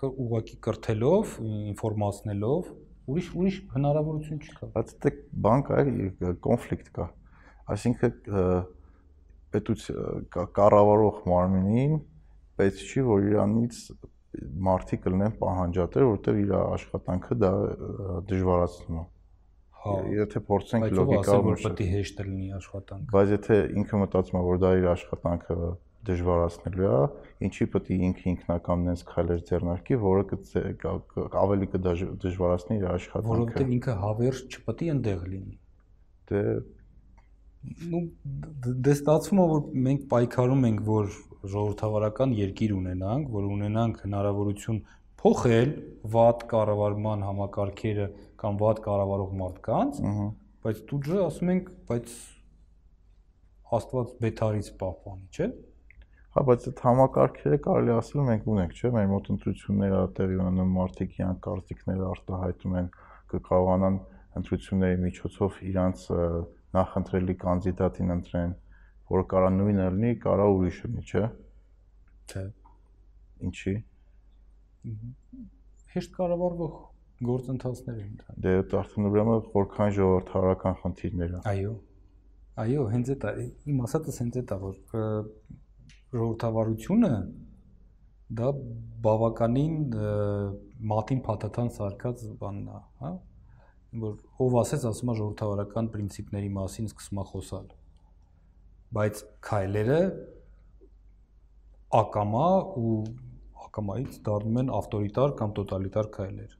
Կա 0.00 0.10
ուղակի 0.24 0.56
կրթելով, 0.66 1.34
ինֆորմացնելով, 1.74 2.70
ուրիշ 3.14 3.28
ուրիշ 3.40 3.58
հնարավորություն 3.74 4.40
չկա։ 4.44 4.70
Բայց 4.74 4.94
դե 5.04 5.12
բան 5.44 5.64
կա, 5.68 5.82
կոնֆլիկտ 6.48 6.90
կա։ 6.98 7.06
Այսինքն 7.74 8.16
կա- 10.34 10.48
կառավարող 10.58 11.20
մարմինին 11.30 11.94
պետք 12.58 12.82
չի, 12.84 13.04
որ 13.08 13.28
իրանից 13.30 13.80
մարդիկ 14.66 15.02
կլինեն 15.04 15.34
պահանջատեր, 15.40 16.06
որտեղ 16.10 16.38
իր 16.42 16.54
աշխատանքը 16.58 17.36
դա 17.44 17.50
դժվարացնում 18.30 18.98
է։ 18.98 19.04
Հա։ 19.84 19.94
Եթե 20.14 20.40
փորձենք 20.48 20.86
լոգիկայով 20.98 21.48
որ 21.48 21.58
պետք 21.64 21.80
է 21.84 21.88
հեշտ 21.94 22.22
լինի 22.24 22.46
աշխատանքը։ 22.58 23.10
Բայց 23.14 23.32
եթե 23.34 23.58
ինքը 23.80 24.00
մտածում 24.04 24.38
է, 24.38 24.44
որ 24.48 24.60
դա 24.64 24.70
իր 24.80 24.86
աշխատանքը 24.94 25.56
դժվարացնելու 26.04 26.88
է, 26.88 27.02
ինչի 27.48 27.66
պետք 27.74 27.90
է 27.90 27.98
ինքը 28.08 28.24
ինքնակամ 28.34 28.86
նենց 28.88 29.02
քայլեր 29.10 29.42
ձեռնարկի, 29.50 29.98
որը 30.04 30.24
ավելի 31.44 31.68
կդժվարացնի 31.74 32.78
իր 32.80 32.88
աշխատանքը։ 32.94 33.30
Որովհետև 33.34 33.74
ինքը 33.76 33.94
հավերժ 34.04 34.42
չպետք 34.54 34.84
է 34.84 34.90
ընդեղ 34.94 35.22
լինի։ 35.34 35.56
Դե 36.30 36.42
Ну 37.88 38.00
դե 38.84 38.92
ստացվում 38.92 39.40
է 39.40 39.44
որ 39.50 39.62
մենք 39.86 40.02
պայքարում 40.10 40.66
ենք 40.68 40.80
որ 40.88 41.06
ժողովրդավարական 41.52 42.34
երկիր 42.36 42.74
ունենանք, 42.76 43.30
որ 43.36 43.46
ունենանք 43.54 44.02
հնարավորություն 44.04 44.80
փոխել 45.24 45.70
վատ 46.14 46.42
կառավարման 46.50 47.22
համակարգերը 47.24 48.06
կամ 48.42 48.56
վատ 48.60 48.80
կառավարող 48.84 49.30
մարդկանց, 49.40 50.00
բայց 50.64 50.80
դուք 50.90 51.06
ջը 51.06 51.20
ասում 51.24 51.52
ենք, 51.54 51.70
բայց 51.88 52.16
Աստված 53.74 54.10
բեթարից 54.20 54.68
պահպանի, 54.80 55.24
չէ՞։ 55.34 55.46
Հա, 56.34 56.42
բայց 56.48 56.66
այդ 56.70 56.82
համակարգերը 56.84 57.58
կարելի 57.64 57.92
ասել 57.94 58.20
մենք 58.28 58.50
ունենք, 58.52 58.74
չէ՞, 58.76 58.90
մեր 58.94 59.08
մոտ 59.14 59.30
ընտրությունները 59.34 60.02
տեղի 60.18 60.36
ունենում, 60.44 60.74
մարդիկ 60.76 61.16
իրանք 61.18 61.40
կարծիքները 61.46 62.06
արտահայտում 62.10 62.76
են, 62.82 62.90
կկարողանան 63.32 63.98
ընտրությունների 64.42 65.00
միջոցով 65.06 65.58
իրանք 65.70 66.04
նախընտրելի 66.74 67.38
կանդիդատին 67.46 68.14
ընտրեն, 68.18 68.54
որը 69.14 69.26
կարա 69.32 69.50
նույնը 69.56 69.88
լինի, 69.96 70.12
կարա 70.28 70.52
ուրիշը 70.58 70.92
լինի, 70.92 71.08
չէ՞։ 71.08 71.26
Չէ։ 72.34 72.46
Ինչի՞։ 73.48 73.76
Հեշտ 75.94 76.14
կառավարվող 76.18 76.74
գործընթացներ 77.28 77.98
են 78.04 78.14
դա։ 78.20 78.36
Դե 78.44 78.54
արդեն 78.80 79.08
ուրեմն 79.10 79.44
որքան 79.54 79.92
ժողովրդարական 79.98 80.78
խնդիրներ 80.82 81.34
են։ 81.38 81.44
Այո։ 81.52 81.74
Այո, 82.64 82.86
հենց 82.94 83.12
այդ 83.14 83.24
է, 83.30 83.46
իմ 83.72 83.84
ասածս 83.86 84.18
հենց 84.22 84.40
այդ 84.40 84.54
է, 84.54 84.58
որ 84.64 84.74
ժողովրդավարությունը 86.14 87.12
դա 88.34 88.50
բավականին 89.04 89.78
մատին 90.90 91.22
փաթաթան 91.28 91.72
սարկած 91.78 92.26
բանն 92.40 92.68
է, 92.74 92.82
հա 93.04 93.14
որ 94.04 94.14
ով 94.42 94.54
ասեց 94.62 94.84
ասում 94.90 95.10
է 95.12 95.16
ժողովրդավարական 95.20 95.88
principների 95.94 96.48
մասին 96.54 96.88
սկսում 96.90 97.20
է 97.22 97.24
խոսալ 97.30 97.66
բայց 98.94 99.20
քայլերը 99.48 100.00
ակամա 102.00 102.48
ու 102.80 102.96
ակամայից 103.74 104.18
դառնում 104.26 104.58
են 104.60 104.68
ավտորիտար 104.70 105.32
կամ 105.38 105.52
տոտալիտար 105.58 106.08
քայլեր 106.14 106.52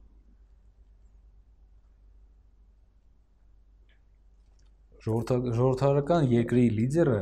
ժողովրդարական 5.05 6.27
երկրի 6.33 6.65
լիդերը 6.79 7.21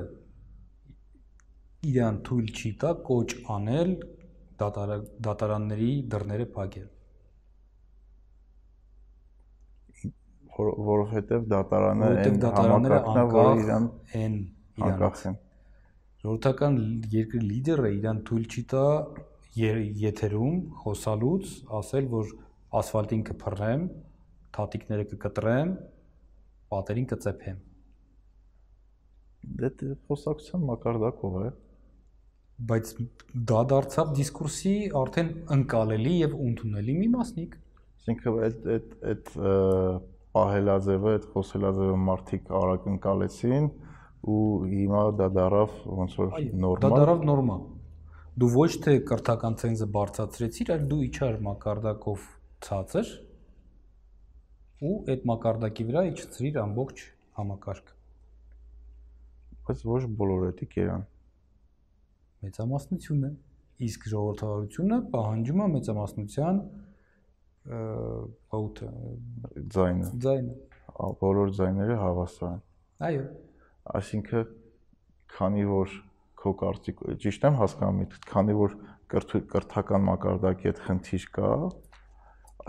իրան 1.93 2.21
թույլ 2.29 2.49
չի 2.57 2.73
տա 2.85 2.93
կոչ 3.09 3.29
անել 3.57 3.93
դատարանների 4.63 5.91
դռները 6.15 6.47
փակել 6.57 6.89
որ 10.57 10.71
որովհետև 10.87 11.45
դատարանը 11.53 12.09
այն 12.23 12.41
համակարգն 12.57 13.21
է, 13.21 13.27
որը 13.35 13.53
իրան 13.67 13.91
են 14.23 14.39
իրանցեն 14.87 15.37
ժողովրդական 16.23 16.81
երկրի 17.19 17.43
լիդերը 17.51 17.93
իրան 17.99 18.25
թույլ 18.31 18.49
չի 18.53 18.65
տա 18.73 18.87
եթերում 19.57 20.61
խոսալուց 20.83 21.51
ասել, 21.81 22.07
որ 22.13 22.31
ասֆալտին 22.83 23.27
կփռեմ, 23.29 23.89
թաթիկները 24.57 25.09
կկտրեմ, 25.13 25.75
պատերին 26.73 27.09
կծեփեմ 27.13 27.61
Դե 29.43 29.71
խոսակցության 30.09 30.65
մակարդակով 30.69 31.37
է 31.43 31.51
բայց 32.69 32.91
դա 33.51 33.61
դարձավ 33.73 34.13
դիսկուրսի 34.19 34.75
արդեն 35.01 35.31
ընկալելի 35.57 36.13
եւ 36.21 36.37
ընդունելի 36.47 36.95
մի 37.01 37.09
մասնիկ 37.17 37.57
այսինքն 37.59 38.39
այդ 38.49 38.69
այդ 38.75 38.95
այդ 39.13 39.33
պահելաձևը 40.37 41.15
այդ 41.17 41.27
խոսելաձևը 41.33 41.97
մարդիկ 42.07 42.53
արագ 42.61 42.87
ընկալեցին 42.93 43.69
ու 44.33 44.45
հիմա 44.73 45.03
դա 45.21 45.29
դարավ 45.39 45.75
ոնց 45.99 46.17
որ 46.23 46.31
նորմալ 46.67 46.85
դա 46.87 47.01
դարավ 47.03 47.27
նորմա 47.33 47.59
դու 48.33 48.49
ոչ 48.55 48.71
թե 48.85 48.93
կրթական 49.09 49.57
ցենզը 49.61 49.87
բարձրացրեցիր 49.93 50.71
այլ 50.73 50.85
դու 50.89 51.01
իջար 51.07 51.35
մակարդակով 51.47 52.23
ցածր 52.65 53.09
ու 54.89 54.93
այդ 55.13 55.27
մակարդակի 55.31 55.85
վրա 55.89 56.05
իջցրիր 56.13 56.61
ամբողջ 56.63 57.03
համակարգը 57.39 57.99
բայց 59.69 59.83
ոչ 59.89 60.01
բոլորը 60.23 60.53
դա 60.61 60.69
կերան 60.73 61.05
մեծամասնությունը 62.47 63.31
իսկ 63.89 64.07
ժողովրդավարությունը 64.13 64.99
պահանջում 65.13 65.61
է 65.63 65.67
մեծամասնության 65.75 66.63
ո՞ւթը 68.59 68.89
ձայնը 69.77 70.09
ձայնը 70.25 70.57
բոլոր 71.21 71.53
ձայները 71.59 71.99
հավասար 72.01 72.57
են 72.57 72.65
այո 73.09 73.29
այսինքն 74.01 74.51
քանի 75.37 75.69
որ 75.69 75.95
քո 76.43 76.53
կարծիք 76.63 77.03
ճիշտ 77.23 77.49
եմ 77.49 77.59
հասկանում 77.63 78.19
քանի 78.33 78.59
որ 78.59 78.77
կրթական 79.13 80.07
մակարդակի 80.09 80.71
այդ 80.73 80.85
խնդիր 80.89 81.27
կա 81.39 81.51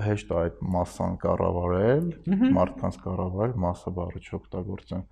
հեշտ 0.04 0.32
է 0.34 0.38
այդ 0.44 0.62
մասսան 0.74 1.20
կառավարել 1.24 2.08
մարդկանց 2.58 2.96
կառավարել 3.04 3.60
մասը 3.64 3.94
բառը 3.98 4.22
չօգտագործեն 4.24 5.04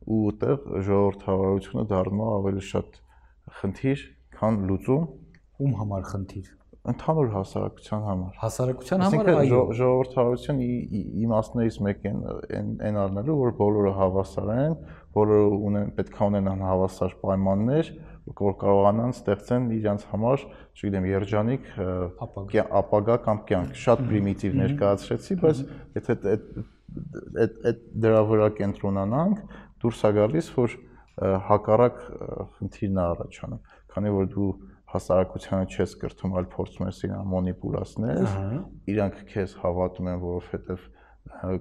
ու 0.00 0.20
այդտեղ 0.30 0.62
ժողովրդավարությունը 0.86 1.84
դառնում 1.90 2.22
է 2.24 2.28
ավելի 2.38 2.62
շատ 2.70 3.00
խնդիր, 3.60 4.06
քան 4.38 4.58
լուծում։ 4.70 5.04
Ում 5.60 5.74
համար 5.80 6.06
խնդիր։ 6.10 6.48
Ընդհանուր 6.90 7.32
հասարակության 7.34 8.04
համար։ 8.06 8.36
Հասարակության 8.40 9.02
համար 9.04 9.30
այո։ 9.40 9.60
Ժողովրդավարություն 9.80 10.62
իմաստներից 11.24 11.76
մեկն 11.86 12.22
են 12.56 12.70
այն 12.88 13.00
առնելու, 13.02 13.36
որ 13.40 13.52
բոլորը 13.60 13.92
հավասար 13.98 14.52
են, 14.54 14.76
բոլորը 15.18 15.58
ունեն 15.68 15.92
պետք 15.98 16.16
է 16.16 16.28
ունենան 16.30 16.64
հավասար 16.70 17.16
պայմաններ, 17.20 17.92
որ 18.40 18.54
կարողանան 18.60 19.14
ստեղծեն 19.16 19.68
իրենց 19.76 20.04
համար, 20.10 20.44
չգիտեմ, 20.76 21.06
երջանիկ 21.10 21.70
ապագա 22.80 23.16
կամ 23.26 23.40
կյանք։ 23.50 23.80
Շատ 23.80 24.04
պրիմիտիվ 24.10 24.58
ներկայացրեցի, 24.60 25.38
բայց 25.40 25.62
եթե 25.98 26.16
այդ 26.34 26.46
այդ 27.40 27.82
դրա 28.04 28.22
վրա 28.30 28.48
կենտրոնանանք, 28.60 29.42
դուրս 29.82 30.00
է 30.06 30.10
գալիս, 30.20 30.48
որ 30.58 30.76
հակառակ 31.50 32.00
խնդիրն 32.56 33.00
է 33.00 33.04
առաջանում, 33.06 33.60
քանի 33.94 34.12
որ 34.16 34.30
դու 34.34 34.50
հասարակությանը 34.90 35.66
չես 35.70 35.92
կրթում, 36.00 36.32
այլ 36.40 36.48
փորձում 36.54 36.88
ես 36.88 37.02
իրան 37.06 37.28
մոնիպուլացնել, 37.30 38.24
իրանք 38.90 39.20
քեզ 39.30 39.52
հավատում 39.60 40.10
են, 40.10 40.18
որովհետև 40.24 40.88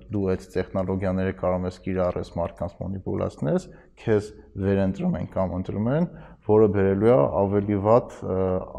դու 0.09 0.23
այդ 0.33 0.45
տեխնոլոգիաները 0.55 1.33
կարող 1.39 1.65
ես 1.67 1.77
կիրառես 1.85 2.31
մարդկանց 2.39 2.75
մոնիպուլացնես, 2.79 3.67
քեզ 4.01 4.29
վերընտրում 4.63 5.17
են 5.19 5.27
կամ 5.35 5.53
ընտրում 5.59 5.89
են, 5.93 6.07
որը 6.49 6.67
բերելու 6.75 7.09
է 7.09 7.17
ավելի 7.39 7.79
վատ 7.85 8.15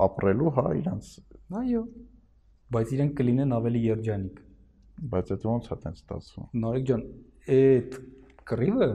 ապրելու, 0.07 0.53
հա, 0.57 0.65
իրանց։ 0.81 1.11
Այո։ 1.61 1.83
Բայց 2.71 2.95
իրենք 2.97 3.15
կլինեն 3.21 3.55
ավելի 3.57 3.83
երջանիկ։ 3.87 4.41
Բայց 5.11 5.31
այդ 5.35 5.47
ո՞նց 5.51 5.71
է 5.71 5.79
տենց 5.85 6.01
ստացվում։ 6.01 6.49
Նարեկ 6.65 6.89
ջան, 6.91 7.05
այդ 7.57 7.97
կռիվը 8.51 8.89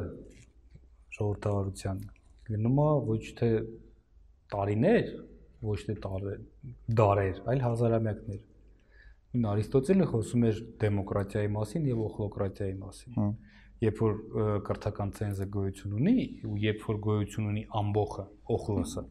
ժողովրդավարության 1.16 2.02
գնում 2.50 2.82
է 2.86 2.90
ոչ 3.10 3.22
թե 3.40 3.50
տարիներ, 4.54 5.08
ոչ 5.66 5.80
թե 5.88 5.96
դարեր, 7.00 7.40
այլ 7.52 7.64
հազարամյակներ։ 7.66 8.42
Նույն 9.36 9.48
Արիստոտելը 9.52 10.06
խոսում 10.12 10.44
էր 10.48 10.60
դեմոկրատիայի 10.82 11.50
մասին 11.56 11.88
եւ 11.90 12.04
օխլոկրատիայի 12.06 12.76
մասին։ 12.82 13.18
Հա։ 13.20 13.26
Երբ 13.86 14.02
որ 14.02 14.16
կրթական 14.66 15.12
ցենզը 15.18 15.48
գոյություն 15.54 15.98
ունի 16.00 16.16
ու 16.50 16.56
երբ 16.64 16.86
որ 16.90 17.00
գոյություն 17.06 17.50
ունի 17.52 17.64
ամբողը, 17.82 18.26
օխլոսը, 18.56 19.04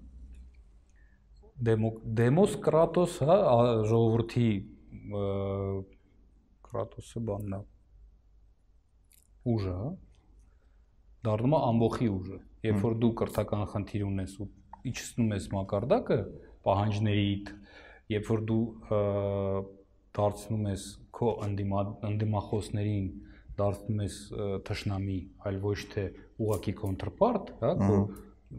դեմոս 2.21 2.57
կրատոս, 2.65 3.19
հա, 3.29 3.37
ժողովրդի 3.91 4.49
կրատոսը 6.69 7.23
բանն 7.29 7.55
է 7.55 7.61
ուժը, 9.55 9.75
հա, 9.79 9.93
դառնում 11.29 11.55
է 11.55 11.61
ամբողի 11.69 12.09
ուժը։ 12.15 12.39
Երբ 12.65 12.81
որ 12.85 12.97
դու 13.05 13.13
կրթական 13.21 13.65
խնդիր 13.75 14.05
ունես 14.09 14.35
ու 14.41 14.49
իջցնում 14.91 15.35
ես 15.35 15.47
մակարդակը 15.55 16.19
պահանջներիդ, 16.65 17.53
երբ 18.15 18.31
որ 18.33 18.43
դու 18.51 18.65
դարձնում 20.19 20.67
ես 20.71 20.85
քո 21.15 21.31
անդիմա 21.45 21.85
անդիմախոսներին 22.09 23.09
դարձնում 23.59 24.03
ես 24.05 24.19
թշնամի, 24.69 25.19
այլ 25.49 25.61
ոչ 25.65 25.79
թե 25.95 26.05
ուղակի 26.45 26.75
counterpart, 26.81 27.55
հա, 27.63 27.73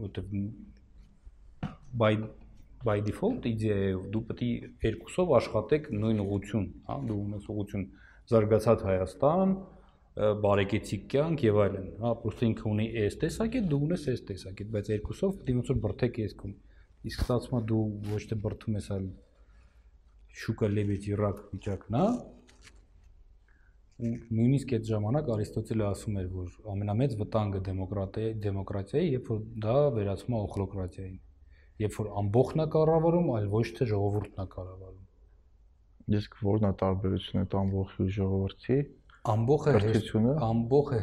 որտեվ 0.06 0.34
by 1.96 2.12
by 2.86 3.00
default 3.02 3.46
իդեայով 3.48 4.02
դու 4.14 4.20
պետք 4.28 4.42
է 4.46 4.50
երկուսով 4.86 5.32
աշխատեք 5.38 5.88
նույն 5.96 6.20
ուղություն, 6.22 6.66
հա, 6.86 6.98
դու 7.08 7.16
ունես 7.22 7.48
ուղություն 7.54 7.86
զարգացած 8.30 8.84
Հայաստան, 8.86 9.54
բարեկեցիկ 10.16 11.02
կյանք 11.12 11.42
եւ 11.46 11.58
այլն։ 11.64 11.88
Հա, 12.02 12.12
պրոստը 12.22 12.46
ինքը 12.46 12.64
ունի 12.70 12.86
այս 13.02 13.18
տեսակետ, 13.22 13.66
դու 13.72 13.80
ունես 13.86 14.06
այս 14.12 14.22
տեսակետ, 14.30 14.70
բայց 14.76 14.90
երկուսով 14.92 15.34
պետք 15.40 15.50
է 15.50 15.56
ոնց 15.56 15.72
որ 15.72 15.80
բրթեք 15.86 16.20
եսքում։ 16.22 16.54
Իսկ 17.10 17.24
ստացվում 17.26 17.58
է 17.58 17.66
դու 17.72 17.82
ոչ 18.12 18.22
թե 18.30 18.38
բրթում 18.46 18.78
ես, 18.80 18.88
այլ 18.96 19.10
շուկա 20.36 20.70
լեբեջի 20.76 21.18
ռակ 21.20 21.42
վիճակն 21.52 21.98
է։ 22.00 22.06
Ու 22.06 22.35
նույնիսկ 23.96 24.72
այդ 24.76 24.88
ժամանակ 24.90 25.28
Արիստոտելը 25.32 25.84
ասում 25.86 26.16
էր, 26.20 26.26
որ 26.36 26.48
ամենամեծ 26.72 27.12
վտանգը 27.20 27.60
դեմոկրատիայի 27.68 28.32
դեմոկրատիայի, 28.44 29.06
երբ 29.14 29.30
որ 29.32 29.38
դա 29.64 29.76
վերածվում 29.96 30.36
է 30.36 30.40
օխլոկրատիային, 30.46 31.14
երբ 31.84 31.96
որ 31.96 32.10
ամբողջն 32.20 32.62
է 32.64 32.66
կառավարում, 32.76 33.30
այլ 33.36 33.46
ոչ 33.56 33.64
թե 33.78 33.88
ժողովուրդն 33.92 34.42
է 34.42 34.46
կառավարում։ 34.56 35.06
Իսկ 36.16 36.36
ո՞րն 36.44 36.66
է 36.66 36.72
տարբերությունը 36.82 37.42
այդ 37.46 37.56
ամբողջի 37.60 38.04
ու 38.04 38.12
ժողովրդի։ 38.16 38.76
Ամբողջը 39.36 39.72
հեշտությունը, 39.76 40.34
ամբողջը 40.46 41.00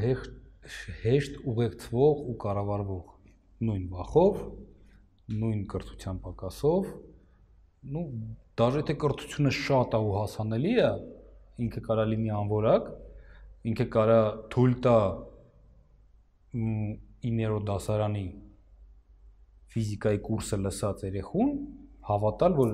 հեշտ 1.04 1.42
ուղեկցվող 1.54 2.22
ու 2.24 2.38
կառավարվող 2.44 3.10
նույն 3.68 3.84
բախով, 3.94 4.38
նույն 5.34 5.66
կրթության 5.74 6.22
պակասով, 6.24 6.88
նու 7.94 8.06
դաժե 8.60 8.86
թե 8.88 8.96
կրթությունը 9.04 9.52
շատ 9.60 9.98
է 9.98 10.02
ու 10.04 10.16
հասանելի 10.20 10.74
է, 10.84 10.92
ինքը 11.62 11.84
կարա 11.86 12.06
լինի 12.10 12.32
անորակ, 12.34 12.90
ինքը 13.70 13.86
կարա 13.94 14.20
թույլ 14.54 14.74
տա 14.86 14.98
9-րդ 16.54 17.68
դասարանի 17.70 18.26
ֆիզիկայի 19.74 20.20
կուրսը 20.28 20.60
լսած 20.64 21.06
երեխուն 21.08 21.54
հավատալ, 22.10 22.58
որ 22.58 22.74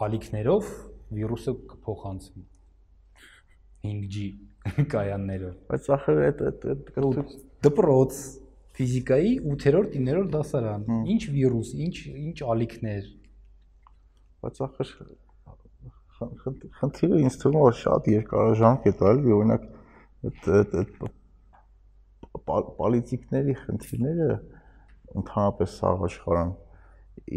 հալիքներով 0.00 0.70
վիրուսը 1.16 1.54
կփոխանցվի 1.72 2.44
5G 3.84 4.24
կայաններով։ 4.92 5.56
Բայց 5.70 5.88
ախր 5.96 6.20
այդ 6.26 6.44
այդ 6.50 6.66
դպրոց 7.66 8.20
ֆիզիկայի 8.80 9.32
8-րդ 9.54 9.96
9-րդ 9.96 10.30
դասարան։ 10.36 10.84
Ինչ 11.14 11.22
վիրուս, 11.36 11.72
ինչ 11.86 11.96
ինչ 12.10 12.36
ալիքներ։ 12.54 13.10
Բայց 14.44 14.62
ախր 14.68 14.94
խնդիրը 16.20 17.20
ինձ 17.24 17.36
թվում 17.42 17.68
է 17.68 17.74
շատ 17.80 18.08
երկարաժամկետ 18.14 19.00
է, 19.00 19.12
էլի 19.12 19.36
օրինակ 19.36 19.68
այդ 20.30 20.74
այդ 20.80 20.90
պոլիտիկների 22.80 23.54
խնդիրները 23.60 24.34
ընդհանրապես 25.20 25.78
սաղ 25.80 26.04
աշխարհում 26.10 26.52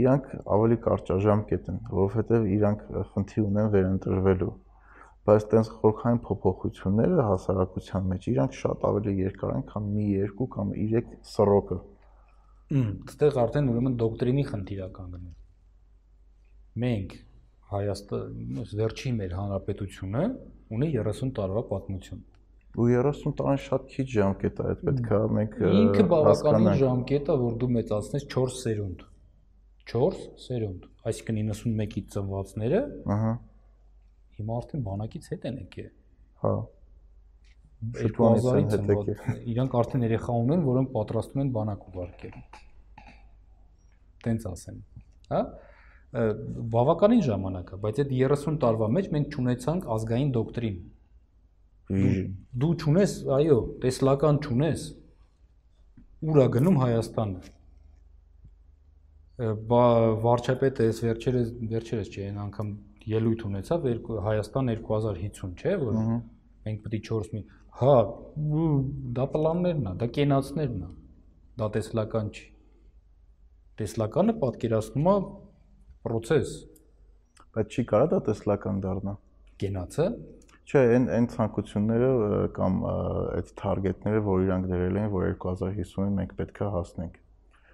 իրանք 0.04 0.28
ավելի 0.56 0.78
կարճաժամկետ 0.84 1.72
են, 1.74 1.80
որովհետև 1.94 2.52
իրանք 2.58 2.84
խնդիր 3.14 3.48
ունեն 3.48 3.72
վերընտրվելու 3.74 4.54
բայց 5.24 5.46
տենց 5.52 5.70
խորքային 5.80 6.18
փոփոխությունները 6.28 7.26
հասարակության 7.30 8.08
մեջ 8.12 8.26
իրանք 8.34 8.56
շատ 8.60 8.82
ավելի 8.90 9.14
երկար 9.20 9.52
են, 9.54 9.62
քան 9.70 9.86
մի 9.94 10.08
երկու 10.14 10.48
կամ 10.56 10.74
3 10.80 11.14
սրոկը։ 11.32 11.78
այդտեղ 12.80 13.38
արդեն 13.44 13.70
ուրեմն 13.74 13.96
դոկտրինի 14.02 14.44
խնդիր 14.50 14.82
է 14.84 14.90
կանգնում։ 14.98 15.32
Մենք 16.84 17.16
Հայաստան 17.74 18.68
վերջի 18.80 19.12
մեր 19.18 19.34
հանրապետությունը 19.40 20.24
ունի 20.74 20.90
30 20.94 21.34
տարվա 21.40 21.64
պատմություն։ 21.72 22.22
Ու 22.74 22.86
30 22.90 23.34
տարին 23.40 23.60
շատ 23.64 23.90
քիչ 23.94 24.06
ժամկետ 24.14 24.60
է, 24.60 24.68
այդ 24.74 24.84
պետք 24.90 25.10
է 25.14 25.20
մենք 25.38 25.58
ինքը 25.70 26.06
բավականին 26.14 26.78
ժամկետ 26.84 27.34
է, 27.34 27.36
որ 27.44 27.58
դու 27.64 27.70
մեծացնես 27.78 28.26
4 28.34 28.54
սերունդ։ 28.60 29.04
4 29.94 30.22
սերունդ, 30.44 30.88
այսինքն 31.12 31.42
91-ից 31.52 32.08
ծնվածները, 32.16 32.80
ահա 33.14 33.34
հիմա 34.40 34.56
արդեն 34.62 34.86
բանակից 34.88 35.28
հետ 35.34 35.46
են 35.50 35.60
եկել։ 35.64 35.92
Հա 36.44 36.54
2000-ից 37.84 38.74
հետ 38.74 38.92
եկել։ 38.94 39.44
Իրանք 39.54 39.76
արդեն 39.82 40.06
երեխա 40.08 40.38
ունեն, 40.44 40.64
որոնք 40.70 40.92
պատրաստվում 40.94 41.44
են 41.44 41.52
բանակ 41.58 41.86
ուղարկել։ 41.92 42.38
Տենց 44.24 44.48
ասեմ։ 44.54 44.82
Հա 45.34 45.42
բավականին 46.14 47.24
ժամանակ 47.26 47.72
է, 47.74 47.78
բայց 47.84 48.02
այդ 48.04 48.12
30 48.14 48.58
տարվա 48.62 48.90
մեջ 48.98 49.08
մենք 49.14 49.32
ճանաչանք 49.34 49.88
ազգային 49.96 50.34
դոկտրին։ 50.36 50.78
Դու 52.64 52.74
ճունես, 52.84 53.16
այո, 53.38 53.58
տեսլական 53.84 54.40
ճունես։ 54.46 54.86
Ուրա 56.34 56.46
գնում 56.54 56.78
Հայաստանը։ 56.84 57.42
Բա 59.74 59.84
վարչապետը 60.24 60.88
այս 60.92 61.02
վերջերս 61.04 61.50
վերջերս 61.74 62.14
չէ, 62.14 62.28
այն 62.30 62.40
անգամ 62.44 62.70
ելույթ 63.14 63.42
ունեցավ 63.50 63.88
Հայաստան 64.28 64.72
2050, 64.78 65.58
չէ, 65.58 65.74
որ 65.82 65.98
մենք 66.64 66.86
պետք 66.86 66.94
է 66.94 67.02
4 67.10 67.34
մի 67.34 67.42
հա 67.82 67.96
դա 69.18 69.26
պլաններն 69.34 69.88
է, 69.90 69.94
դա 70.00 70.08
կենացներն 70.14 70.84
է։ 70.86 70.90
Դա 71.60 71.70
տեսլական 71.74 72.30
չի։ 72.34 72.46
Տեսլականը 73.82 74.36
պատկերացնում 74.44 75.10
է 75.10 75.16
process, 76.06 76.56
բայց 77.56 77.76
չի 77.78 77.86
կարա 77.94 78.08
դա 78.14 78.22
տեսլական 78.30 78.80
դառնա։ 78.84 79.18
Գենացը 79.64 80.08
Չէ, 80.64 80.82
այն 80.96 81.06
այն 81.12 81.26
ցանկությունները 81.34 82.10
կամ 82.56 82.76
այդ 82.88 83.50
թարգետները, 83.60 84.20
որ 84.24 84.44
իրանք 84.46 84.68
դրել 84.70 85.00
են, 85.02 85.10
որ 85.12 85.26
2050-ին 85.42 86.14
մենք 86.20 86.36
պետքա 86.38 86.70
հասնենք։ 86.76 87.18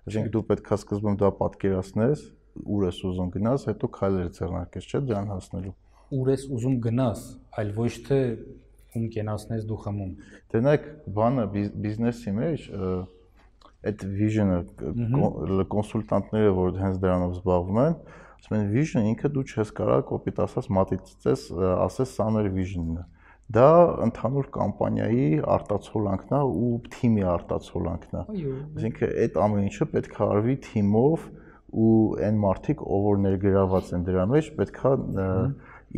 Այսինքն 0.09 0.31
դու 0.33 0.41
պետքա 0.49 0.77
սկզբում 0.79 1.19
դա 1.21 1.29
պատկերացնես, 1.41 2.23
ուր 2.65 2.87
ես 2.87 3.01
ուզում 3.09 3.29
գնաս, 3.35 3.67
հետո 3.69 3.89
քայլեր 3.99 4.31
ձեռնարկես, 4.39 4.89
չէ՞, 4.89 5.01
դրան 5.05 5.29
հասնելու։ 5.35 5.75
Ուր 6.17 6.31
ես 6.33 6.45
ուզում 6.57 6.79
գնաս, 6.89 7.21
այլ 7.61 7.71
ոչ 7.77 7.93
թե 8.09 8.19
ում 8.97 9.05
կենացնես 9.13 9.69
դու 9.69 9.79
խմում։ 9.85 10.13
Դե 10.49 10.61
նայեք, 10.65 10.87
բանը 11.19 11.45
բիզնեսի 11.85 12.33
մեջ 12.39 12.65
այդ 13.87 14.01
vision-ը 14.19 14.57
կոնսուլտանտները, 15.71 16.49
որ 16.57 16.73
հենց 16.81 16.97
դրանով 17.03 17.37
զբաղվում 17.37 17.79
են, 17.83 17.95
ասում 18.39 18.57
են 18.57 18.67
vision 18.73 19.07
ինքը 19.13 19.31
դու 19.35 19.45
չես 19.47 19.71
կարող 19.77 20.03
կոպիտ 20.09 20.41
ասած 20.45 20.67
մատիցես, 20.79 21.45
ասես 21.87 22.13
սա 22.17 22.27
մեր 22.35 22.49
vision-ն 22.57 22.99
է։ 22.99 23.05
Դա 23.49 23.69
ընդհանուր 24.05 24.49
կամպանիայի 24.53 25.29
արտացոլանքն 25.55 26.35
է 26.37 26.41
ու 26.63 26.73
թիմի 26.93 27.23
արտացոլանքն 27.33 28.19
է։ 28.19 28.23
Այսինքն 28.59 29.13
այդ 29.23 29.39
ամեն 29.45 29.63
ինչը 29.69 29.87
պետք 29.95 30.19
է 30.19 30.27
արվի 30.27 30.55
թիմով 30.67 31.23
ու 31.69 31.95
այն 32.27 32.37
մարդիկ, 32.43 32.83
ով 32.85 33.07
որ 33.07 33.19
ներգրաված 33.25 33.89
են 33.97 34.05
դրա 34.05 34.27
մեջ, 34.29 34.51
պետքա 34.59 34.91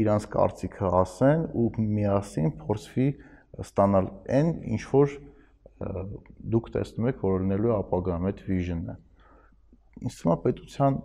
իրանց 0.02 0.28
կարծիքը 0.32 0.94
ասեն 1.02 1.44
ու 1.60 1.68
միասին 1.92 2.50
փորձվի 2.62 3.08
ստանալ 3.66 4.10
այն 4.32 4.52
ինչ 4.72 4.82
որ 4.92 5.16
դուք 6.56 6.70
տեսնում 6.76 7.08
եք, 7.12 7.24
որ 7.26 7.46
լինելու 7.46 7.74
ապագայում 7.78 8.28
այդ 8.32 8.44
vision-ը։ 8.48 8.98
Ինձ 10.02 10.18
թվում 10.18 10.34
է 10.34 10.38
պետության 10.46 11.00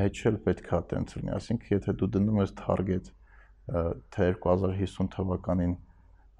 մեջ 0.00 0.20
էլ 0.30 0.36
պետքա 0.46 0.80
տենց 0.90 1.14
լինի, 1.18 1.32
ասինքն 1.36 1.74
եթե 1.74 1.94
դու 2.00 2.10
դնում 2.16 2.40
ես 2.40 2.52
target 2.60 3.10
թե 4.14 4.28
2050 4.40 5.10
թվականին 5.14 5.74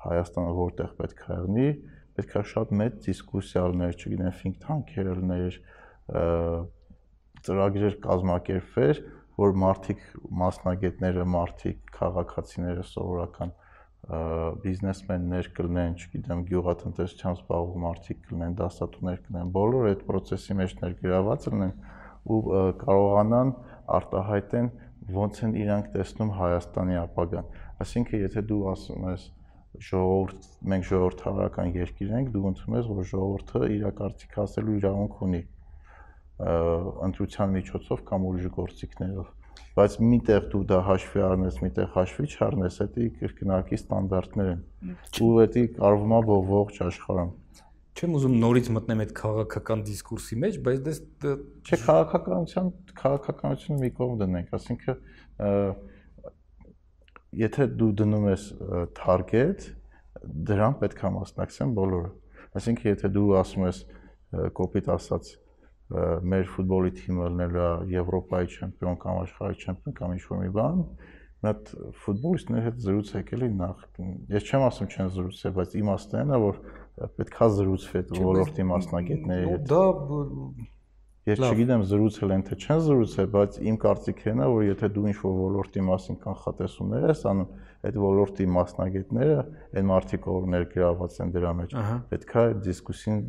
Հայաստանը 0.01 0.53
որտեղ 0.57 0.93
պետք 0.97 1.19
է 1.21 1.35
եղնի, 1.35 1.65
պետքա 2.17 2.43
շատ 2.51 2.71
մեծ 2.81 2.95
դիսկուսիա 3.05 3.65
լիներ, 3.73 3.97
չգիտեմ, 4.01 4.31
think 4.41 4.61
tank-եր 4.65 5.11
լիներ, 5.19 5.59
ծրագրեր 7.45 7.99
կազմակերպվեր, 8.07 9.03
որ 9.41 9.53
մարդիկ, 9.61 10.07
մասնագետները, 10.41 11.27
մարդիկ, 11.35 11.83
քաղաքացիները 11.99 12.87
սովորական 12.91 13.53
բիզնեսմեններ 14.11 15.49
կլինեն, 15.55 15.93
չգիտեմ, 16.01 16.41
գյուղատնտեսությամբ 16.51 17.41
զբաղվող 17.41 17.77
մարդիկ 17.85 18.23
կլինեն, 18.27 18.55
դասատուներ 18.61 19.19
կլինեն, 19.27 19.51
բոլորը 19.57 19.91
այդ 19.91 20.03
process-ի 20.09 20.57
մեջ 20.61 20.75
ներգրաված 20.81 21.47
լինեն 21.51 21.75
ու 22.31 22.41
կարողանան 22.81 23.53
արտահայտեն 24.01 24.71
ոնց 25.21 25.43
են 25.47 25.55
իրանք 25.61 25.93
տեսնում 25.95 26.33
Հայաստանի 26.41 26.99
ապագան։ 27.05 27.55
Այսինքն, 27.85 28.21
եթե 28.25 28.45
դու 28.51 28.61
ասում 28.71 29.07
ես 29.11 29.25
ժողովուրդ, 29.91 30.49
մենք 30.71 30.87
ժողովրդավարական 30.91 31.73
երկիր 31.79 32.15
ենք, 32.19 32.31
դու 32.35 32.45
ընդունում 32.51 32.79
ես, 32.81 32.89
որ 32.91 33.09
ժողովուրդը 33.11 33.71
իր 33.77 33.85
կարծիք 34.01 34.39
ասելու 34.45 34.77
իրավունք 34.81 35.21
ունի 35.31 35.43
ընտրության 37.11 37.55
միջոցով 37.55 38.03
կամ 38.11 38.27
ուրիշ 38.31 38.51
գործիքներով 38.57 39.29
բայց 39.79 39.97
միտեղ 40.03 40.47
դու 40.53 40.63
դա 40.71 40.79
հաշվի 40.87 41.23
առնես, 41.27 41.59
միտեղ 41.65 41.91
հաշվի 41.95 42.27
չառնես, 42.31 42.79
դա 42.85 43.05
կրկնակի 43.21 43.77
ստանդարտներ 43.81 44.49
են։ 44.51 44.63
Ու 45.21 45.31
դա 45.45 45.63
կարվում 45.77 46.15
է 46.17 46.39
ողջ 46.51 46.81
աշխարհում։ 46.87 47.31
Չեմ 48.01 48.17
ուզում 48.17 48.35
նորից 48.41 48.69
մտնեմ 48.77 49.01
այդ 49.05 49.13
քաղաքական 49.19 49.81
դիսկուրսի 49.87 50.37
մեջ, 50.41 50.59
բայց 50.67 50.79
դες 50.87 50.99
չէ 51.67 51.79
քաղաքականության 51.85 52.71
քաղաքականությունը 53.01 53.79
մի 53.81 53.91
կողմ 53.99 54.15
դնենք, 54.21 54.55
ասինքն 54.57 54.95
եթե 57.41 57.67
դու 57.81 57.91
դնում 58.01 58.27
ես 58.31 58.47
target, 58.97 59.67
դրան 60.51 60.79
պետք 60.81 61.05
է 61.05 61.13
մասնակցեն 61.19 61.75
բոլորը։ 61.77 62.11
Այսինքն 62.61 62.91
եթե 62.91 63.11
դու 63.15 63.29
ասում 63.41 63.67
ես 63.69 63.83
կոպիտ 64.59 64.91
ասած 64.97 65.35
մեր 65.91 66.51
ֆուտբոլի 66.55 66.93
թիմը 67.01 67.31
լինելու 67.31 67.63
է 67.67 67.71
Եվրոպայի 67.95 68.51
չեմպիոն 68.57 68.99
կամ 69.05 69.21
աշխարհի 69.21 69.65
չեմպիոն 69.65 69.97
կամ 70.01 70.13
ինչ-որ 70.17 70.41
մի 70.41 70.51
բան, 70.57 70.83
մի 71.41 71.51
հատ 71.51 71.71
ֆուտբոլիստների 72.05 72.65
հետ 72.67 72.81
զրուցեք 72.85 73.31
էլի 73.37 73.49
նախ։ 73.61 73.85
Ես 74.35 74.51
չեմ 74.51 74.67
ասում 74.67 74.91
չեն 74.91 75.09
զրուցել, 75.17 75.55
բայց 75.57 75.77
իմաստն 75.81 76.35
է, 76.37 76.41
որ 76.45 76.61
պետքա 77.21 77.49
զրուցվի 77.57 78.03
ոլորտի 78.21 78.67
մասնագետների 78.71 79.49
հետ։ 79.51 79.65
Դա 79.71 79.85
Ես 81.29 81.41
չգիտեմ 81.45 81.83
զրուցել 81.85 82.31
են 82.33 82.43
թե 82.49 82.57
չեն 82.65 82.79
զրուցել, 82.87 83.27
բայց 83.35 83.57
իմ 83.71 83.77
կարծիքն 83.83 84.41
է, 84.41 84.47
որ 84.51 84.63
եթե 84.67 84.89
դու 84.97 85.03
ինչ-որ 85.11 85.35
ոլորտի 85.37 85.83
մասին 85.85 86.19
կանխատեսումներ 86.25 87.05
ես 87.11 87.25
անում, 87.31 87.51
այդ 87.91 87.99
ոլորտի 88.05 88.47
մասնագետները, 88.57 89.37
այն 89.77 89.89
մարդիկ, 89.93 90.29
ով 90.33 90.49
ներգրաված 90.57 91.21
են 91.21 91.35
դրա 91.37 91.53
մեջ, 91.61 91.77
պետքա 92.11 92.45
այդ 92.49 92.63
դիսկուսին 92.71 93.23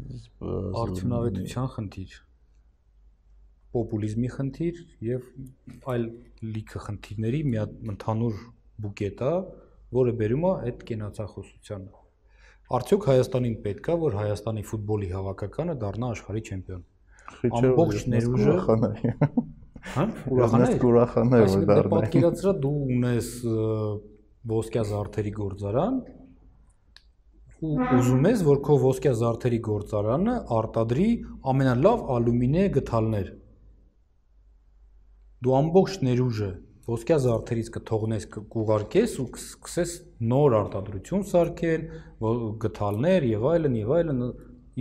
արդյունավետության 0.86 1.72
խնդիր 1.76 2.16
պոպուլիզմի 3.76 4.30
խնդիր 4.36 4.80
եւ 5.08 5.26
այլ 5.94 6.06
լիքը 6.56 6.82
խնդիրների 6.86 7.42
մի 7.52 7.60
հատ 7.62 7.76
ընդհանուր 7.94 8.42
բուկետ 8.86 9.24
է, 9.28 9.34
որը 10.02 10.14
բերում 10.22 10.46
է 10.50 10.54
այդ 10.72 10.86
կենացախոսությանը։ 10.92 12.02
Արդյոք 12.72 13.08
Հայաստանին 13.12 13.56
պետքա, 13.66 13.96
որ 14.02 14.18
Հայաստանի 14.22 14.62
ֆուտբոլի 14.72 15.10
հավաքականը 15.12 15.76
դառնա 15.82 16.12
աշխարհի 16.16 16.44
չեմպիոն։ 16.52 16.84
ամբողջ 17.62 18.06
ներուժը 18.12 18.56
Հա, 19.82 20.04
ուրախանա։ 20.30 20.66
Ուրախանա 20.88 21.38
որ 21.42 21.64
դառնա։ 21.70 21.92
պատկերացրա 21.96 22.52
դու 22.64 22.74
ունես 22.96 23.30
ոսկյա 24.52 24.84
զարդերի 24.92 25.32
գործարան 25.38 25.96
ու 27.62 27.72
ուզում 27.98 28.28
ես 28.30 28.44
որ 28.46 28.60
քո 28.68 28.76
ոսկյա 28.84 29.14
զարդերի 29.22 29.60
գործարանը 29.68 30.36
արտադրի 30.58 31.10
ամենալավ 31.52 32.06
ալյումինե 32.16 32.64
գթալներ։ 32.78 33.28
Դու 35.42 35.54
ամբողջ 35.58 35.94
ներուժը 36.06 36.50
ոսկյա 36.92 37.18
զարդերից 37.24 37.70
կթողնես 37.76 38.26
կուղարկես 38.34 39.14
ու 39.22 39.28
սկսես 39.38 39.94
նոր 40.32 40.56
արտադրություն 40.60 41.24
սարքել, 41.32 41.86
գթալներ 42.66 43.26
եւ 43.30 43.48
այլն 43.52 43.78
եւ 43.80 43.94
այլն, 43.98 44.22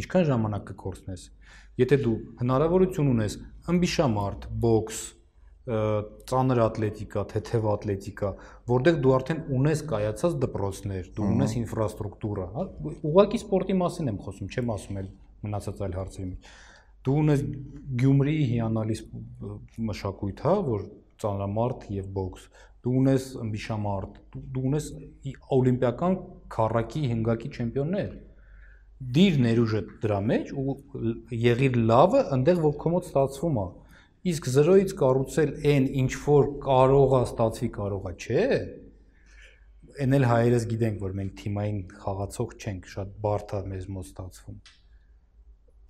ինչքան 0.01 0.27
ժամանակ 0.31 0.67
կկորցնես։ 0.71 1.25
Եթե 1.81 1.99
դու 2.05 2.15
հնարավորություն 2.41 3.11
ունես 3.15 3.37
ըմբիշամարտ, 3.73 4.47
բոքս, 4.65 5.01
ծանր 6.31 6.61
ատլետիկա, 6.65 7.25
թեթև 7.31 7.69
ատլետիկա, 7.71 8.31
որտեղ 8.71 8.97
դու 9.05 9.13
արդեն 9.17 9.43
ունես 9.61 9.83
կայացած 9.91 10.37
դպրոցներ, 10.45 11.11
դու 11.17 11.29
ունես 11.37 11.55
ինֆրաստրուկտուրա, 11.61 12.47
հա, 12.57 12.65
ուղղակի 13.11 13.41
սպորտի 13.45 13.77
մասին 13.81 14.11
եմ 14.11 14.19
խոսում, 14.25 14.51
չեմ 14.51 14.73
ասում 14.77 15.01
էլ 15.05 15.11
մնացած 15.47 15.85
այլ 15.87 15.97
հարցերի 16.01 16.29
մեջ։ 16.31 16.51
Դու 17.07 17.19
ունես 17.25 17.45
Գյումրիի 18.01 18.43
հիանալի 18.51 18.97
մշակույթ, 19.91 20.41
հա, 20.47 20.57
որ 20.67 20.83
ծանրամարտ 21.23 21.87
եւ 21.97 22.11
բոքս։ 22.17 22.49
Դու 22.81 22.93
ունես 23.01 23.29
ըմբիշամարտ, 23.45 24.19
դու 24.55 24.65
ունես 24.71 24.89
օլիմպիական 25.57 26.17
քառակի 26.55 27.03
հնգակի 27.13 27.51
չեմպիոններ։ 27.57 28.13
Դիր 29.17 29.37
ներուժը 29.47 29.81
դրա 30.05 30.21
մեջ 30.31 30.53
ու 30.61 30.75
եղիր 31.41 31.79
լավը, 31.91 32.23
այնտեղ 32.37 32.61
որ 32.65 32.75
կոմոդ 32.85 33.09
ստացվում 33.11 33.61
է։ 33.61 33.67
Իսկ 34.31 34.49
0-ից 34.57 34.93
կառուցել 35.01 35.55
այն 35.71 35.87
ինչ 36.03 36.11
որ 36.27 36.51
կարողա 36.67 37.21
ստացվի, 37.31 37.71
կարողա, 37.79 38.13
չէ։ 38.21 38.45
Էն 40.05 40.19
էլ 40.21 40.29
հայերս 40.31 40.69
գիտենք, 40.75 41.01
որ 41.07 41.17
մենք 41.21 41.33
թիմային 41.41 41.81
խաղացող 42.05 42.55
չենք, 42.61 42.93
շատ 42.93 43.17
բարդ 43.25 43.57
է 43.57 43.63
մեզ 43.73 43.89
մոտ 43.97 44.11
ստացվում։ 44.11 44.61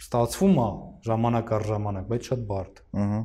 Ստացվում 0.01 0.57
է 0.61 0.70
ժամանակ 1.11 1.53
առ 1.57 1.68
ժամանակ, 1.70 2.09
բայց 2.11 2.30
շատ 2.30 2.48
բարդ։ 2.51 2.82
Ահա 3.05 3.20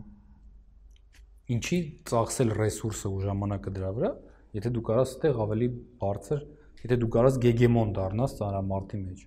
ինչի 1.54 1.78
ծախսել 2.10 2.52
ռեսուրսը 2.58 3.10
ու 3.14 3.22
ժամանակը 3.26 3.74
դրա 3.76 3.90
վրա, 3.96 4.10
եթե 4.58 4.72
դու 4.74 4.84
կարաս 4.88 5.12
այդտեղ 5.16 5.42
ավելի 5.46 5.68
բարձր, 6.02 6.40
եթե 6.86 6.98
դու 7.04 7.10
կարաս 7.16 7.38
գեգեմոն 7.46 7.92
դառնաս 7.98 8.36
ծանրամարտի 8.40 9.02
մեջ 9.06 9.24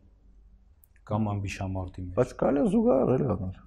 կամ 1.08 1.28
ամբիշամարտի 1.34 2.04
մեջ։ 2.08 2.16
Բայց 2.18 2.34
կարելի 2.42 2.64
է 2.64 2.72
զուգահեռել 2.74 3.32
անել։ 3.36 3.60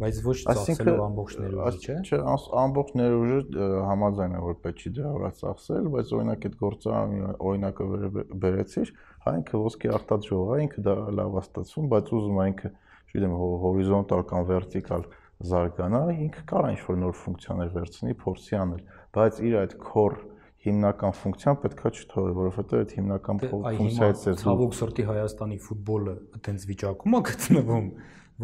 Բայց 0.00 0.18
ոչ 0.24 0.34
ծախսելով 0.40 1.00
ամբողջ 1.04 1.32
ներուժը, 1.40 1.80
չէ՞։ 1.84 1.96
Չէ, 2.08 2.18
ամբողջ 2.60 2.92
ներուժը 3.00 3.68
համաձայն 3.90 4.36
է 4.38 4.42
որ 4.44 4.54
պետք 4.64 4.84
չի 4.84 4.92
դրա 4.96 5.10
վրա 5.16 5.30
ծախսել, 5.40 5.88
բայց 5.94 6.12
օրինակ 6.20 6.46
այդ 6.48 6.56
գործարանի 6.60 7.20
օրինակը 7.50 7.88
բերեցիր, 8.44 8.92
հա 9.26 9.34
ինքը 9.40 9.62
ոսկի 9.66 9.92
արտադրող 9.98 10.52
է, 10.54 10.60
ինքը 10.64 10.84
դա 10.86 10.96
լավ 11.20 11.36
է 11.36 11.42
ստացվում, 11.44 11.90
բայց 11.90 12.12
ուզում 12.20 12.40
է 12.40 12.48
ինքը, 12.50 12.72
չգիտեմ, 13.10 13.36
հորիզոնտալ 13.66 14.24
կամ 14.30 14.48
վերտիկալ 14.50 15.06
զարգանա, 15.50 16.02
ինքը 16.30 16.42
կարող 16.50 16.70
է 16.70 16.74
ինչ-որ 16.76 17.00
նոր 17.00 17.14
ֆունկցիաներ 17.20 17.70
վերցնի, 17.76 18.16
փորձի 18.20 18.58
անել, 18.60 18.82
բայց 19.16 19.40
իր 19.50 19.54
այդ 19.60 19.76
core 19.80 20.29
հիմնական 20.60 21.14
ֆունկցիան 21.16 21.58
պետքա 21.60 21.90
չթողի, 21.96 22.32
որովհետեւ 22.36 22.80
այդ 22.84 22.90
հիմնական 22.98 23.38
դե, 23.40 23.48
ֆունկցիայից 23.50 24.24
է 24.28 24.34
ցավոք 24.40 24.74
սրտի 24.76 25.06
Հայաստանի 25.10 25.56
ֆուտբոլը 25.66 26.14
այտենց 26.36 26.66
վիճակում 26.70 27.16
է 27.16 27.20
գտնվում, 27.30 27.88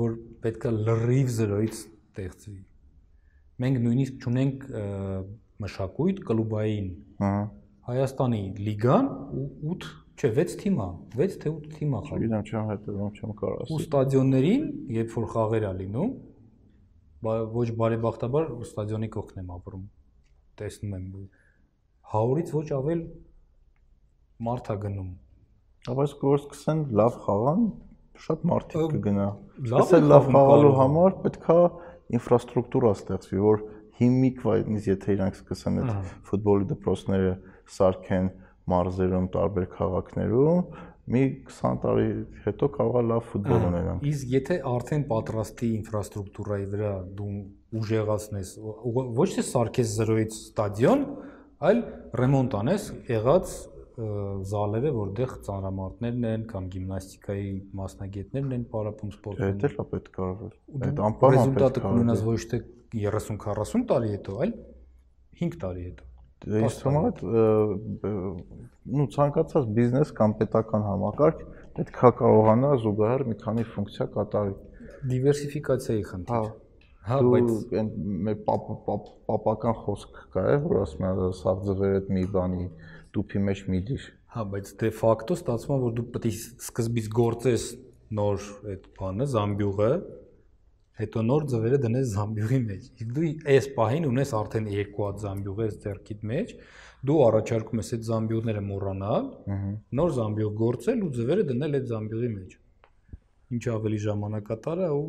որ 0.01 0.17
պետքա 0.47 0.73
լրիվ 0.87 1.35
զրոյից 1.37 1.77
ստեղծվի։ 1.77 2.59
Մենք 3.67 3.83
նույնիսկ 3.85 4.25
չունենք 4.27 4.67
մշակույթ 5.67 6.25
կլուբային։ 6.31 6.89
Ահա։ 7.27 7.45
Հայաստանի 7.87 8.43
լիգան 8.67 9.07
8 9.77 9.87
չէ 10.17 10.31
6 10.37 10.57
թիմ 10.61 10.79
է, 10.81 10.89
6 11.21 11.37
թե 11.43 11.51
8 11.53 11.75
թիմ 11.77 11.93
է 11.97 12.01
խաղում։ 12.07 12.23
Չգիտեմ, 12.25 12.45
չեմ 12.51 12.71
հետևում, 12.73 13.11
չեմ 13.21 13.35
կարող 13.41 13.61
ասել։ 13.62 13.77
Ու 13.77 13.81
ստադիոններին, 13.85 14.64
երբ 14.97 15.17
որ 15.17 15.27
խաղեր 15.33 15.67
ա 15.69 15.73
լինում, 15.77 16.11
ոչ 17.57 17.69
բարեբախտաբար 17.81 18.49
ստադիոնի 18.67 19.11
կողքն 19.17 19.43
եմ 19.45 19.53
ապրում։ 19.57 19.85
Տեսնում 20.57 20.97
եմ 20.97 21.07
100-ից 22.13 22.53
ոչ 22.57 22.67
ավել 22.77 23.03
մարդ 24.47 24.71
է 24.73 24.77
գնում։ 24.85 25.11
Բայց 25.87 26.15
որ 26.23 26.41
սկսեն 26.43 26.81
լավ 26.99 27.19
խաղան, 27.27 27.67
շատ 28.27 28.47
մարդիկ 28.51 28.95
կգնա։ 28.97 29.29
Լավ 29.73 29.93
լավ 30.07 30.29
խաղալու 30.35 30.73
համար 30.81 31.17
պետքա 31.27 31.59
ինֆրաստրուկտուրա 32.17 32.93
ստեղծվի, 32.97 33.41
որ 33.47 33.63
հիմիկվայից 34.01 34.89
եթե 34.91 35.15
իրանք 35.17 35.39
սկսեն 35.41 35.79
այդ 35.83 36.11
ֆուտբոլի 36.31 36.69
դպրոցները 36.73 37.33
սարքեն 37.77 38.29
մարզերում, 38.73 39.27
տարբեր 39.37 39.67
քաղաքներում, 39.77 40.61
մի 41.07 41.23
20 41.47 41.77
տարի 41.85 42.07
հետո 42.45 42.69
կարողա 42.77 43.03
լավ 43.07 43.27
ֆուտբոլ 43.31 43.65
ունենանք։ 43.69 44.07
Իսկ 44.11 44.33
եթե 44.33 44.57
արդեն 44.73 45.05
պատրաստի 45.13 45.69
ինֆրաստրուկտուրայի 45.77 46.67
վրա 46.73 46.93
դու 47.21 47.35
ուժեղացնես, 47.81 48.51
ոչ 49.21 49.29
թե 49.37 49.45
սարքես 49.47 49.93
0-ից 50.01 50.39
ստադիոն, 50.41 51.05
այլ 51.65 51.81
ռեմոնտ 52.21 52.55
անես 52.61 52.87
եղած 53.09 53.53
զալերը, 53.97 54.91
որտեղ 54.93 55.31
ծանրամարտներն 55.47 56.25
են 56.31 56.43
կամ 56.51 56.65
գիմնաստիկայի 56.75 57.47
մասնագետներն 57.81 58.57
են 58.57 58.67
պարապում 58.73 59.13
սպորտում։ 59.15 59.55
Դա 59.63 59.71
էլ 59.71 59.79
է 59.81 59.87
պետք 59.93 60.11
կարվել։ 60.17 60.51
Այդ 60.87 61.01
անպայման 61.07 61.39
ռեզուլտատը 61.39 61.85
կունենաս 61.87 62.25
ոչ 62.27 62.43
թե 62.51 62.61
30-40 62.97 63.87
տարի 63.93 64.13
հետո, 64.13 64.37
այլ 64.45 64.53
5 65.41 65.59
տարի 65.65 65.87
հետո։ 65.87 66.07
ինձ 66.47 66.77
թվում 66.83 66.99
է 67.01 68.13
նու 68.97 69.09
ցանկացած 69.17 69.71
բիզնես 69.77 70.13
կամ 70.21 70.37
պետական 70.43 70.85
համակարգ 70.87 71.41
պետքա 71.79 72.11
կարողանա 72.21 72.71
զուգահեռ 72.85 73.25
մի 73.31 73.37
քանի 73.41 73.65
ֆունկցիա 73.73 74.07
կատարել։ 74.13 74.55
Դիվերսիֆիկացիայի 75.11 76.05
խնդիր։ 76.13 76.37
Հա, 76.37 76.53
բայց 77.07 77.75
այն 77.79 77.91
մեր 78.27 78.39
պապական 78.47 79.77
խոսք 79.85 80.21
կա 80.35 80.43
է, 80.51 80.57
որ 80.65 80.81
ասում 80.83 81.05
են 81.07 81.21
սաղ 81.39 81.61
ձվեր 81.69 81.93
այդ 82.01 82.09
մի 82.17 82.25
բանի 82.35 82.65
տուփի 83.15 83.43
մեջ 83.47 83.63
մի 83.71 83.81
դիր։ 83.91 84.07
Հա, 84.37 84.45
բայց 84.53 84.73
դե 84.81 84.91
ֆակտո 85.01 85.37
ստացվում 85.39 85.77
է, 85.77 85.83
որ 85.87 85.95
դու 85.97 86.07
պետք 86.17 86.27
է 86.27 86.33
սկզբից 86.37 87.11
գործես 87.17 87.67
նոր 88.19 88.49
այդ 88.73 88.89
բանը, 88.99 89.29
զամբյուղը, 89.37 89.91
հետո 90.97 91.23
նոր 91.31 91.47
ձվերը 91.53 91.79
դնես 91.87 92.13
զամբյուղի 92.17 92.61
մեջ։ 92.67 92.85
Իսկ 92.97 93.15
դու 93.17 93.31
այս 93.55 93.67
պահին 93.79 94.07
ունես 94.11 94.35
արդեն 94.41 94.69
երկու 94.75 95.07
հատ 95.07 95.24
զամբյուղ 95.27 95.59
ես 95.66 95.74
ձեռքիդ 95.87 96.23
մեջ, 96.31 96.55
դու 97.07 97.19
առաջարկում 97.27 97.83
ես 97.83 97.91
այդ 97.97 98.07
զամբյուղները 98.11 98.62
մոռանալ, 98.66 99.27
նոր 100.01 100.15
զամբյուղ 100.16 100.55
գործել 100.62 101.03
ու 101.07 101.11
ձվերը 101.16 101.45
դնել 101.51 101.77
այդ 101.81 101.91
զամբյուղի 101.93 102.31
մեջ։ 102.37 102.57
Ինչ 103.55 103.64
ավելի 103.77 103.98
ժամանակատար 104.02 104.81
է 104.82 104.89
ու 104.90 105.05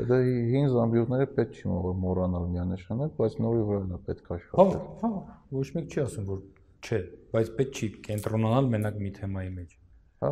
Չէ, 0.00 0.06
դա 0.08 0.16
հին 0.24 0.68
զամբյուղները 0.72 1.26
պետք 1.36 1.58
չի 1.60 1.72
մոռանալ 2.00 2.44
միանշանակ, 2.54 3.10
բայց 3.18 3.34
նորի 3.44 3.64
վրա 3.68 3.80
է 3.96 3.98
պետք 4.06 4.30
աշխատել։ 4.36 4.70
Հա, 5.02 5.10
հա, 5.10 5.10
ոչ 5.56 5.66
մեկ 5.76 5.90
չի 5.90 6.00
ասում 6.04 6.28
որ 6.30 6.38
չէ, 6.80 7.00
բայց 7.34 7.50
պետք 7.58 7.80
չի 7.80 7.88
կենտրոնանալ 8.06 8.70
մենակ 8.74 9.00
մի 9.04 9.10
թեմայի 9.18 9.50
մեջ։ 9.56 9.74
Հա, 10.24 10.30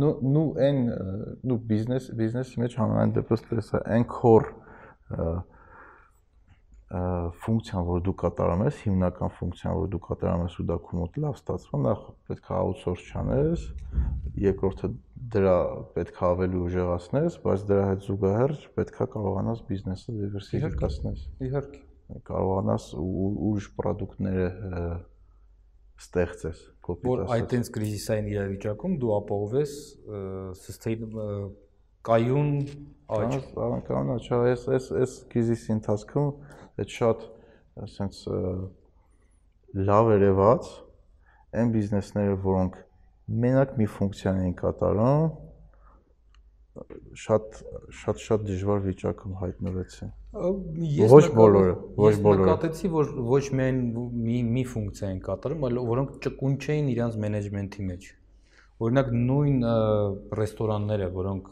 նու 0.00 0.12
նու 0.36 0.46
այն 0.66 0.80
նու 1.50 1.58
բիզնես 1.72 2.08
բիզնեսի 2.20 2.62
մեջ 2.62 2.78
համենայն 2.80 3.14
դեպս 3.16 3.44
տեսա 3.50 3.82
այն 3.96 4.08
քոր 4.12 4.48
ֆունկցիան, 6.86 7.86
որ 7.86 8.02
դու 8.06 8.12
կատարում 8.22 8.62
ես, 8.62 8.76
հիմնական 8.86 9.32
ֆունկցիան, 9.36 9.72
որ 9.80 9.88
դու 9.90 10.00
կատարում 10.06 10.44
ես 10.46 10.58
ու 10.62 10.66
դա 10.70 10.76
քո 10.86 10.98
մոտ 11.00 11.16
լավ 11.24 11.38
ստացվում, 11.40 11.86
նախ 11.86 12.04
պետք 12.30 12.46
է 12.46 12.54
outsource 12.60 13.08
չանես, 13.10 13.64
երկրորդը 14.46 14.90
դրա 15.16 15.56
պետք 15.96 16.16
է 16.20 16.24
ավելի 16.26 16.62
ուժեղացնես, 16.66 17.36
բայց 17.46 17.66
դրա 17.70 17.84
հետ 17.90 18.06
զուգահեռ 18.06 18.54
պետք 18.76 18.96
է 19.00 19.06
կարողանաս 19.16 19.62
բիզնեսը 19.70 20.14
դիվերսիֆիկացնես։ 20.16 21.22
Իհարկե, 21.46 21.80
կարողանաս 22.30 22.88
ուրիշ 23.00 23.68
ապրանքները 23.72 24.48
ստեղծես 25.96 26.58
կոպիտ 26.86 27.08
որ 27.08 27.22
այդտենց 27.36 27.70
կրիզիսային 27.76 28.26
իրավիճակում 28.32 28.96
դու 29.02 29.12
ապահովես 29.16 29.72
sustain 30.60 31.06
կայուն 32.06 32.50
աճ 33.16 33.48
կանա 33.88 34.18
չէ 34.20 34.40
այս 34.52 34.66
այս 34.76 34.88
այս 35.00 35.14
կրիզիսի 35.32 35.72
ընթացքում 35.76 36.28
այդ 36.84 36.92
շատ 36.96 37.24
ասենց 37.86 38.20
լավ 39.88 40.12
երևաց 40.14 40.70
այն 41.56 41.72
բիզնեսները 41.76 42.36
որոնք 42.44 42.78
մենակ 43.26 43.74
մի 43.80 43.86
ֆունկցիա 43.96 44.32
էին 44.40 44.54
կատարում 44.60 45.26
շատ 47.16 47.58
շատ 48.00 48.20
շատ 48.22 48.44
դժվար 48.46 48.82
վիճակում 48.84 49.34
հայտնվեցին։ 49.40 50.10
Ես 50.96 51.12
ոչ 51.14 51.24
բոլորը, 51.38 51.72
ոչ 51.96 52.12
բոլորը։ 52.26 52.46
Նկատեցի, 52.46 52.90
որ 52.92 53.10
ոչ 53.30 53.42
միայն 53.60 53.80
մի 54.26 54.36
մի 54.50 54.64
ֆունկցիա 54.72 55.10
են 55.14 55.20
կատարում, 55.26 55.66
այլ 55.68 55.80
որոնք 55.90 56.14
ճկուն 56.26 56.56
չէին 56.66 56.90
իրանց 56.92 57.18
մենեջմենթի 57.24 57.86
մեջ։ 57.90 58.08
Օրինակ 58.86 59.12
նույն 59.16 59.58
ռեստորանները, 60.40 61.10
որոնք 61.16 61.50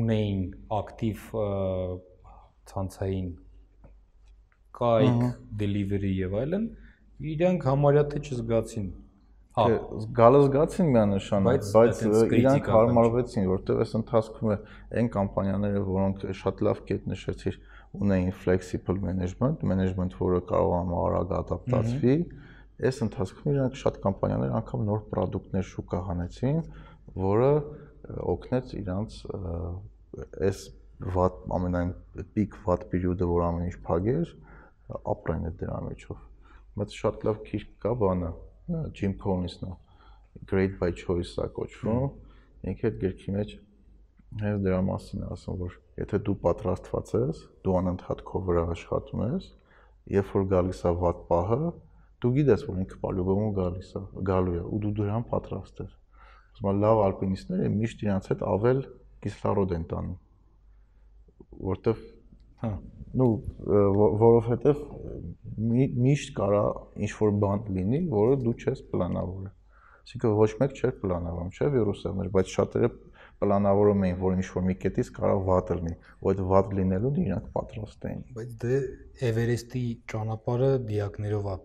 ունեին 0.00 0.42
ակտիվ 0.80 1.24
ցանցային 2.72 3.30
կայք, 4.74 5.24
delivery 5.60 6.14
եւ 6.24 6.38
այլն, 6.40 6.68
իրանք 7.34 7.66
համարյա 7.68 8.04
թե 8.14 8.22
չզգացին 8.24 8.88
Հա, 9.54 9.64
գալը 10.18 10.38
զգացին 10.48 10.88
միանշան, 10.90 11.44
բայց 11.46 11.98
իրանք 12.40 12.68
հարմարվեցին, 12.74 13.44
որտեղ 13.52 13.82
այս 13.84 13.92
ընթացքում 14.00 14.50
է 14.50 14.56
այն 14.98 15.10
կամպանիաները, 15.14 15.82
որոնք 15.88 16.24
շատ 16.40 16.62
լավ 16.66 16.80
կետ 16.88 17.04
նշեցիր, 17.12 17.58
ունեին 17.94 18.32
flexible 18.34 18.98
management, 18.98 19.62
management, 19.62 20.16
որը 20.18 20.40
կարող 20.48 20.74
է 20.74 20.96
արագ 21.04 21.34
ադապտացվի, 21.38 22.16
այս 22.90 22.98
ընթացքում 23.06 23.52
իրանք 23.54 23.78
շատ 23.78 24.00
կամպանիաներ 24.02 24.54
անգամ 24.58 24.82
նոր 24.88 25.04
ապրանքներ 25.04 25.68
շուկա 25.70 26.00
հանեցին, 26.08 26.58
որը 27.22 27.50
օգնեց 28.34 28.74
իրանք 28.80 29.18
այս 30.48 30.64
վատ 31.14 31.38
ամենայն 31.54 31.94
peak 32.34 32.58
վատ 32.66 32.88
պերիոդը, 32.90 33.30
որ 33.30 33.46
ամեն 33.52 33.70
ինչ 33.70 33.78
փագեր, 33.86 34.34
ապրեն 35.14 35.46
դրա 35.62 35.78
միջով։ 35.86 36.18
Բայց 36.74 36.98
շատ 36.98 37.24
լավ 37.28 37.40
քիչ 37.46 37.62
կա 37.84 37.94
բանը, 38.02 38.30
Jim 38.66 39.12
Collins-ն 39.20 39.66
է 39.68 39.74
Great 40.48 40.78
by 40.80 40.90
Choice-ա 40.96 41.50
կոչվում։ 41.56 42.04
Ինքը 42.70 42.86
այդ 42.88 42.96
գրքի 43.02 43.34
մեջ 43.34 43.50
հենց 44.40 44.62
դրա 44.64 44.78
մասին 44.86 45.24
է 45.24 45.28
ասում, 45.34 45.58
որ 45.60 45.74
եթե 46.00 46.20
դու 46.26 46.34
պատրաստված 46.46 47.12
ես, 47.18 47.42
դու 47.64 47.74
անընդհատ 47.80 48.22
քո 48.30 48.40
վրա 48.48 48.64
աշխատում 48.74 49.22
ես, 49.24 49.50
երբ 50.14 50.32
որ 50.34 50.46
գալիս 50.54 50.80
է 50.80 50.92
վատ 51.04 51.20
պահը, 51.28 51.60
դու 52.24 52.32
գիտես, 52.38 52.64
որ 52.70 52.80
ինքը 52.84 52.98
պալյուբոմու 53.04 53.52
գալիս 53.60 53.92
է, 54.00 54.02
գալու 54.32 54.56
է 54.56 54.64
ու 54.64 54.80
դու 54.84 54.94
դրան 55.00 55.28
պատրաստ 55.34 55.84
ես։ 55.84 55.94
Ասում 56.54 56.70
եմ 56.72 56.82
լավ 56.84 57.04
ալպինիստները 57.04 57.70
միշտ 57.74 58.04
իրանց 58.08 58.28
հետ 58.32 58.44
ավել 58.54 58.82
կիսլարոդ 59.24 59.74
են 59.74 59.86
տանում։ 59.92 60.18
Որտեվ 61.68 62.04
հա 62.62 62.72
նու 63.14 63.32
որովհետև 64.20 64.80
միշտ 66.04 66.32
կարա 66.38 66.62
ինչ 67.06 67.10
որ 67.18 67.34
բան 67.44 67.60
լինի, 67.76 68.00
որը 68.10 68.38
դու 68.42 68.54
չես 68.58 68.80
պլանավորել։ 68.90 69.52
Այսինքն 70.04 70.34
ոչ 70.40 70.48
մեկ 70.60 70.74
չէր 70.78 70.94
պլանավորում, 71.02 71.52
չէ՞ 71.54 71.68
վիրուսներ, 71.74 72.30
բայց 72.34 72.50
շատերը 72.54 72.90
պլանավորում 73.44 74.02
էին, 74.08 74.18
որ 74.24 74.34
ինչ 74.40 74.48
որ 74.54 74.66
մի 74.68 74.76
կետից 74.82 75.12
կարող 75.14 75.46
վատ 75.48 75.72
լինի, 75.78 75.94
ու 76.20 76.32
այդ 76.32 76.42
վատ 76.50 76.74
լինելուն 76.78 77.22
իրանք 77.24 77.46
պատրաստ 77.54 78.04
էին։ 78.10 78.20
Բայց 78.34 78.52
դե 78.64 78.76
Էվերեստի 79.30 79.84
ճանապարհը 80.12 80.70
դիակներով 80.90 81.48
է 81.54 81.56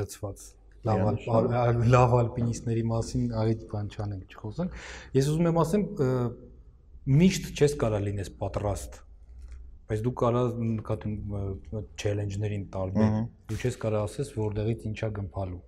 լցված 0.00 0.48
լավ 0.80 1.84
լավ 1.92 2.14
ալպինիստների 2.20 2.84
մասին 2.88 3.24
այդ 3.36 3.64
բան 3.68 3.90
չանենք 3.90 4.34
չխոսենք։ 4.36 4.76
Ես 5.18 5.30
ուզում 5.34 5.48
եմ 5.50 5.58
ասեմ 5.60 5.82
միշտ 7.20 7.50
չես 7.60 7.74
կարա 7.82 8.00
լինես 8.06 8.30
պատրաստ 8.40 9.00
բայց 9.90 10.02
դու 10.06 10.12
կարա 10.20 10.42
նկատում 10.66 11.14
չելենջներին 11.98 12.66
տարբեր 12.74 13.14
դու 13.50 13.58
չես 13.58 13.78
կարա 13.84 14.02
ասես 14.06 14.28
որտեղից 14.36 14.84
ինչա 14.90 15.08
գմփալու 15.16 15.58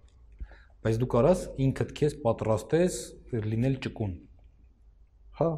բայց 0.87 1.01
դու 1.03 1.09
կարաս 1.15 1.43
ինքդ 1.67 1.91
քեզ 1.99 2.15
պատրաստես 2.23 3.01
լինել 3.53 3.77
ճկուն 3.87 4.15
հա 5.41 5.49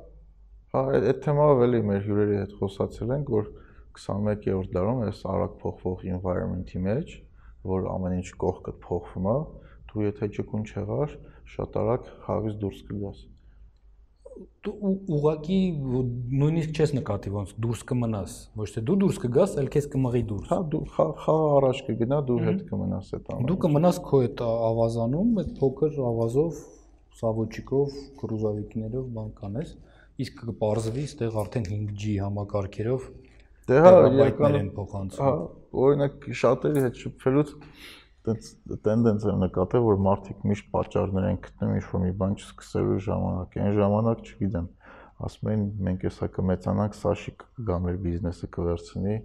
հա 0.75 0.83
այդ 1.01 1.21
թեմայով 1.27 1.63
էլի 1.69 1.83
մեր 1.91 2.01
հյուրերի 2.09 2.41
հետ 2.41 2.57
խոսացել 2.63 3.15
ենք 3.19 3.35
որ 3.35 3.53
21-րդ 4.01 4.73
դարում 4.75 5.05
այս 5.05 5.21
արագ 5.35 5.55
փոխվող 5.61 6.09
environment-ի 6.15 6.83
մեջ 6.89 7.15
որ 7.75 7.87
ամեն 7.93 8.17
ինչ 8.23 8.29
կողքդ 8.45 8.81
փոխվում 8.89 9.29
է 9.35 9.37
դու 9.93 10.09
եթե 10.09 10.31
ճկուն 10.39 10.67
չեղար 10.73 11.15
շատ 11.55 11.79
արագ 11.85 12.11
խաղից 12.25 12.59
դուրս 12.65 12.83
կգաս 12.89 13.21
ուղակի 14.65 15.59
նույնիսկ 16.41 16.79
չես 16.79 16.93
նկատի 16.97 17.33
ոնց 17.35 17.51
դուրս 17.65 17.83
կմնաս 17.91 18.37
ոչ 18.61 18.69
թե 18.75 18.83
դու 18.89 18.97
դուրս 19.03 19.19
կգաս 19.25 19.57
այլ 19.61 19.69
քեզ 19.75 19.89
կմղի 19.95 20.23
դուրս 20.31 20.53
հա 20.53 20.59
դու 20.75 20.81
խաղը 20.95 21.35
առաջ 21.59 21.83
կգնա 21.89 22.21
դու 22.31 22.39
հետ 22.45 22.63
կմնաս 22.71 23.11
այդ 23.19 23.29
ամենը 23.35 23.51
դու 23.51 23.59
կմնաս 23.65 24.01
քո 24.09 24.21
այդ 24.25 24.45
ավազանում 24.45 25.43
այդ 25.43 25.51
փոքր 25.61 25.99
ավազով 26.11 26.63
սավոճիկով 27.21 27.99
կրուզավիկներով 28.23 29.11
բան 29.19 29.29
կանես 29.43 29.75
իսկ 30.25 30.41
կպարզվի 30.49 31.05
այդտեղ 31.05 31.39
արդեն 31.45 31.69
5G 31.75 32.17
համակարգերով 32.25 33.07
դե 33.69 33.79
հա 33.85 33.93
իրականում 34.15 34.73
փոխանցում 34.79 35.25
հա 35.25 35.35
օրինակ 35.85 36.27
շատերի 36.41 36.83
հետ 36.85 36.99
շփվելուց 37.05 37.55
տենց 38.25 38.47
տենդենս 38.85 39.25
եմ 39.29 39.43
նկատել, 39.45 39.83
որ 39.85 39.99
մարդիկ 40.05 40.45
միշտ 40.49 40.69
պատճառներ 40.73 41.25
են 41.29 41.39
գտնում 41.45 41.73
ինչ-որ 41.79 42.03
մի 42.05 42.13
բան 42.21 42.37
չսկսելու 42.41 43.01
ժամանակ։ 43.05 43.57
Այն 43.65 43.75
ժամանակ, 43.79 44.23
չգիտեմ, 44.25 44.69
ասում 45.29 45.51
են 45.55 45.65
մենք 45.89 46.07
հեսա 46.09 46.29
կմեծանանք, 46.39 46.97
սա 47.01 47.13
շի 47.21 47.35
կգա 47.43 47.77
մեր 47.85 47.99
բիզնեսը 48.05 48.49
կվերցնի, 48.57 49.17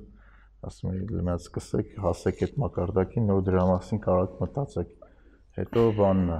ասում 0.70 0.90
են 0.92 1.00
լիմաց 1.16 1.48
սկսեք, 1.48 1.94
հասեք 2.04 2.44
այդ 2.44 2.60
մակարդակին, 2.66 3.30
նոր 3.30 3.46
դրա 3.48 3.64
մասին 3.70 4.04
կարող 4.04 4.36
մտածեք։ 4.44 4.92
Հետո 5.60 5.86
բանն 6.00 6.34
է, 6.36 6.40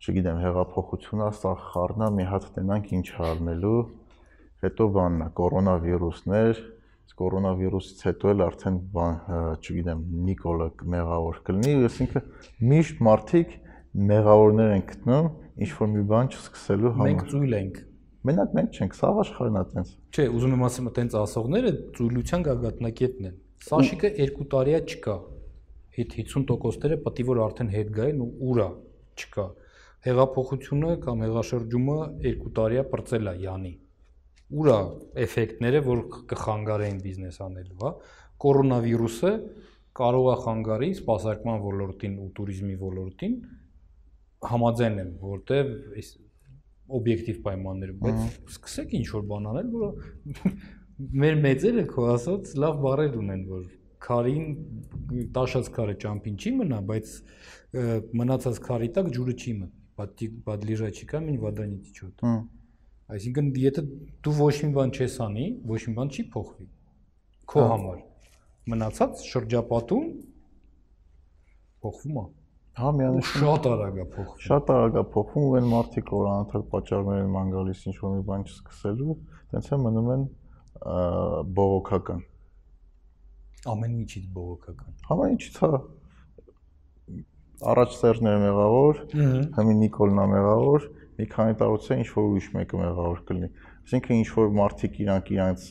չգիտեմ, 0.00 0.42
հեղափոխությունա, 0.42 1.30
սա 1.38 1.54
խառնա, 1.70 2.10
մի 2.18 2.26
հատ 2.30 2.50
տենանք 2.58 2.92
ինչ 2.98 3.06
արնելու։ 3.30 3.80
Հետո 4.66 4.86
բանն 4.98 5.24
է, 5.24 5.28
կորոնավիրուսներ, 5.40 6.62
կորոնավիրուսից 7.18 8.00
հետո 8.06 8.30
էլ 8.30 8.42
արդեն 8.46 8.76
չգիտեմ, 9.60 10.00
Նիկոլը 10.28 10.68
մեղավոր 10.94 11.40
կլինի, 11.48 11.74
այսինքն 11.90 12.24
միշտ 12.70 13.02
մարդիկ 13.06 13.54
մեղավորներ 14.10 14.72
են 14.76 14.84
գտնում 14.90 15.28
ինչ 15.60 15.70
որ 15.80 15.90
մի 15.94 16.04
բան 16.10 16.30
չսկսելու 16.30 16.92
համար։ 16.94 17.10
Մենք 17.10 17.24
ծույլ 17.30 17.56
ենք։ 17.60 17.80
Մենակ 18.30 18.54
մենք 18.56 18.78
չենք, 18.80 18.96
սա 19.00 19.10
աշխարհն 19.24 19.58
է 19.60 19.64
տենց։ 19.70 19.92
Չէ, 20.14 20.24
ուզում 20.36 20.54
եմ 20.56 20.64
ասեմ, 20.68 20.88
տենց 21.00 21.16
ասողները 21.20 21.72
ծույլության 21.96 22.44
գագաթնակետն 22.50 23.28
են։ 23.30 23.36
Սաշիկը 23.66 24.10
2 24.20 24.46
տարիա 24.54 24.80
չկա։ 24.90 25.16
Հետ 25.96 26.16
50%-ները 26.20 27.00
պետք 27.06 27.20
է 27.20 27.26
որ 27.30 27.42
արդեն 27.48 27.72
հետ 27.74 27.92
գային 27.96 28.20
ու 28.24 28.30
ուրա 28.50 28.68
չկա։ 29.20 29.46
Հեղափոխությունը 30.06 30.92
կամ 31.04 31.24
հեղաշրջումը 31.26 31.98
2 32.28 32.52
տարիա 32.60 32.84
բրծել 32.92 33.32
է 33.32 33.34
յանի 33.44 33.72
ուրա 34.50 34.78
էֆեկտները, 35.24 35.80
որ 35.86 36.00
կխանգարեն 36.30 36.98
բիզնես 37.04 37.38
անելու, 37.44 37.76
հա։ 37.84 37.90
Կորոնավիրուսը 38.44 39.32
կարող 40.00 40.26
է 40.30 40.34
խանգարի 40.44 40.90
սպասարկման 40.96 41.62
ոլորտին 41.66 42.16
ու 42.24 42.28
туриզմի 42.38 42.76
ոլորտին 42.80 43.36
համաձայն 44.50 45.00
եմ, 45.04 45.10
որտեվ 45.30 45.72
այս 46.00 46.10
օբյեկտիվ 47.00 47.40
պայմաններում, 47.46 47.98
բայց 48.04 48.20
սկսեք 48.56 48.94
ինչ 48.98 49.06
որ 49.14 49.26
բան 49.30 49.48
անել, 49.50 49.68
որ 49.74 50.54
մեր 51.22 51.36
մեծերը 51.44 51.84
քո 51.90 52.06
ասած 52.14 52.54
լավ 52.64 52.80
բարեր 52.86 53.18
ունեն, 53.20 53.44
որ 53.50 53.66
քարին 54.00 54.46
տաշած 55.36 55.68
քարը 55.76 55.98
ճամփին 56.02 56.38
չի 56.40 56.54
մնա, 56.60 56.80
բայց 56.90 57.12
մնացած 58.20 58.62
քարի 58.66 58.88
տակ 58.96 59.12
ջուրը 59.18 59.36
չի 59.36 59.54
մնա։ 59.60 59.76
Պատլիժա 60.00 60.88
չկա, 60.96 61.18
մին 61.26 61.38
վադանիտի 61.42 61.90
չոտ։ 62.00 62.22
Հա 62.24 62.32
Այսինքն 63.10 63.48
եթե 63.60 63.82
դու 64.24 64.34
ոչ 64.38 64.54
մի 64.64 64.70
բան 64.76 64.92
չես 64.94 65.16
անի, 65.24 65.46
ոչ 65.70 65.80
մի 65.88 65.94
բան 65.96 66.12
չի 66.14 66.24
փոխվի 66.34 66.66
քո 67.50 67.62
հա։ 67.64 67.70
համար։ 67.70 68.02
Մնացած 68.70 69.22
շրջապատում 69.26 70.10
փոխվում 71.82 72.18
է։ 72.20 72.24
Հա, 72.80 72.90
միանշան 73.00 73.42
շատ 73.42 73.68
արագ 73.70 73.96
է 73.98 74.04
փոխվում։ 74.14 74.42
Շատ 74.46 74.70
արագ 74.74 74.98
է 75.00 75.04
փոխվում 75.14 75.46
ու 75.48 75.54
այն 75.58 75.70
մարդիկ, 75.72 76.12
որ 76.14 76.28
անընդհատ 76.30 76.68
պատճառներ 76.74 77.22
են 77.24 77.32
ման 77.34 77.50
գալիս 77.54 77.80
ինչ 77.90 77.96
որ 78.00 78.12
մի 78.14 78.22
բան 78.30 78.44
չսկսելու, 78.46 79.16
տենց 79.50 79.70
է 79.70 79.80
մնում 79.86 80.12
են 80.14 80.26
բողոքական։ 81.58 82.22
Ամեն 83.74 83.96
ինչից 84.00 84.28
բողոքական։ 84.36 84.94
Ամեն 85.10 85.34
ինչից 85.34 85.58
հա 85.64 85.72
առաջ 87.60 87.96
Սերժն 87.98 88.28
էր 88.30 88.38
մեղավոր, 88.40 89.00
հիմա 89.12 89.74
Նիկոլն 89.80 90.20
է 90.22 90.26
մեղավոր, 90.30 90.86
մի 91.20 91.26
քանի 91.30 91.56
տարուց 91.60 91.86
է 91.90 91.98
ինչ 92.00 92.08
որ 92.16 92.28
ուրիշ 92.30 92.48
մեկը 92.56 92.80
մեղավոր 92.80 93.20
կլինի։ 93.30 93.50
Այսինքն 93.80 94.16
ինչ 94.16 94.28
որ 94.36 94.50
մարդիկ 94.60 94.98
իրանք 95.04 95.30
իրանց 95.36 95.66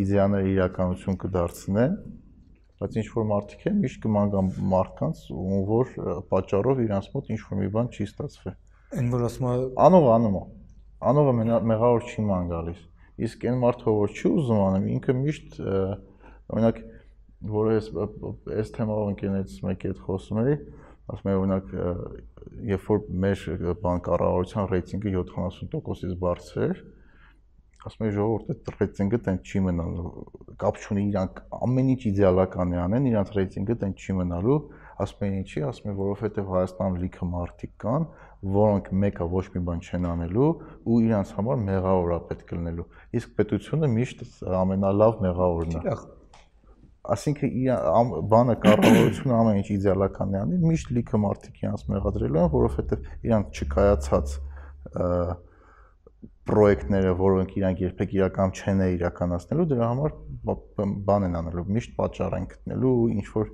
իդեաները 0.00 0.50
իրականություն 0.50 1.18
կդարձնեն, 1.20 1.94
բայց 2.80 2.96
ինչ 3.00 3.06
որ 3.14 3.26
մարդիկ 3.30 3.64
են 3.70 3.80
միշտ 3.84 4.02
կման 4.04 4.30
գան 4.34 4.50
մարդկանց, 4.70 5.22
ում 5.36 5.64
որ 5.70 5.90
պատճառով 6.30 6.82
իրանց 6.86 7.08
մոտ 7.14 7.32
ինչ 7.34 7.40
որ 7.50 7.60
մի 7.60 7.70
բան 7.76 7.90
չի 7.90 8.06
ստացվել։ 8.10 8.54
Այն 9.00 9.10
որ 9.14 9.24
ասում 9.30 9.48
է 9.50 9.56
անով 9.86 10.06
անում 10.14 10.38
է։ 10.40 10.44
Անովը 11.10 11.34
մեղավոր 11.70 12.06
չի 12.10 12.24
ման 12.30 12.48
գալիս։ 12.50 12.80
Իսկ 13.20 13.44
այն 13.50 13.60
մարդը 13.60 13.94
որ 14.00 14.14
չի 14.16 14.30
ուզում 14.30 14.62
անում, 14.64 14.88
ինքը 14.96 15.14
միշտ 15.20 15.60
օրինակ 15.60 16.80
որ 17.50 17.70
ես 17.72 17.86
այս 18.60 18.72
թեմայով 18.76 19.10
ընկերներից 19.10 19.52
մեկի 19.64 19.90
հետ 19.90 20.00
խոսում 20.06 20.40
էի, 20.40 20.56
ասում 21.12 21.30
եմ 21.30 21.38
օրինակ 21.40 21.70
երբ 22.70 22.88
որ 22.90 23.04
մեր 23.24 23.44
բանկարարության 23.84 24.70
ռեյտինգը 24.70 25.12
70%-ից 25.18 26.16
բարձր 26.24 26.64
էր, 26.66 26.82
ասում 27.80 28.06
եմ 28.06 28.12
ժողովուրդ 28.16 28.50
այդ 28.52 28.70
ռեյտինգը 28.76 29.18
տենց 29.26 29.50
չի 29.50 29.60
մնալու։ 29.66 30.10
Կապ 30.60 30.80
չունի 30.80 31.04
իրանք 31.10 31.38
ամեն 31.64 31.90
ինչ 31.94 32.02
իդեալական 32.10 32.74
է 32.76 32.80
անեն, 32.84 33.08
իրանք 33.10 33.32
ռեյտինգը 33.38 33.76
տենց 33.80 34.04
չի 34.04 34.16
մնալու, 34.20 34.58
ասում 35.00 35.26
են 35.30 35.36
ինչի, 35.40 35.62
ասում 35.70 35.90
են 35.90 35.98
որովհետև 36.00 36.52
Հայաստանում 36.52 37.00
լիքը 37.00 37.28
մարդիկ 37.30 37.74
կան, 37.80 38.06
որոնք 38.60 38.92
մեկը 39.00 39.28
ոչ 39.32 39.44
մի 39.56 39.64
բան 39.70 39.84
չեն 39.88 40.08
անելու 40.10 40.52
ու 40.84 41.02
իրանց 41.08 41.34
համար 41.40 41.60
մեղավոր 41.70 42.14
է 42.16 42.22
պետք 42.30 42.54
լինելու։ 42.60 42.88
Իսկ 43.20 43.36
պետությունը 43.40 43.92
միշտ 43.96 44.24
ամենալավ 44.60 45.22
մեղավորն 45.24 45.80
է։ 45.80 45.84
Այսինքն 47.10 47.54
իր 47.60 47.70
բանը 48.30 48.54
կառավարությունը 48.64 49.36
ամեն 49.40 49.60
ինչ 49.60 49.68
իդեալական 49.74 50.34
է 50.34 50.40
անի, 50.40 50.58
միշտ 50.62 50.90
լիքը 50.96 51.20
մարդիկ 51.24 51.62
իրանց 51.64 51.84
մեղադրելու 51.90 52.40
են, 52.40 52.50
որովհետև 52.54 53.08
իրանք 53.30 53.60
չկայացած 53.60 54.34
պրոյեկտները, 56.50 57.10
որոնք 57.20 57.50
իրանք 57.60 57.82
երբեք 57.84 58.14
իրական 58.16 58.52
չեն 58.58 58.80
իրականացնելու, 58.90 59.66
դրա 59.70 59.88
համար 59.90 60.14
բան 61.10 61.26
են 61.28 61.36
անելու, 61.40 61.64
միշտ 61.76 61.92
պատճառ 62.00 62.36
են 62.40 62.46
գտնելու, 62.50 62.94
ինչ 63.14 63.26
որ 63.34 63.50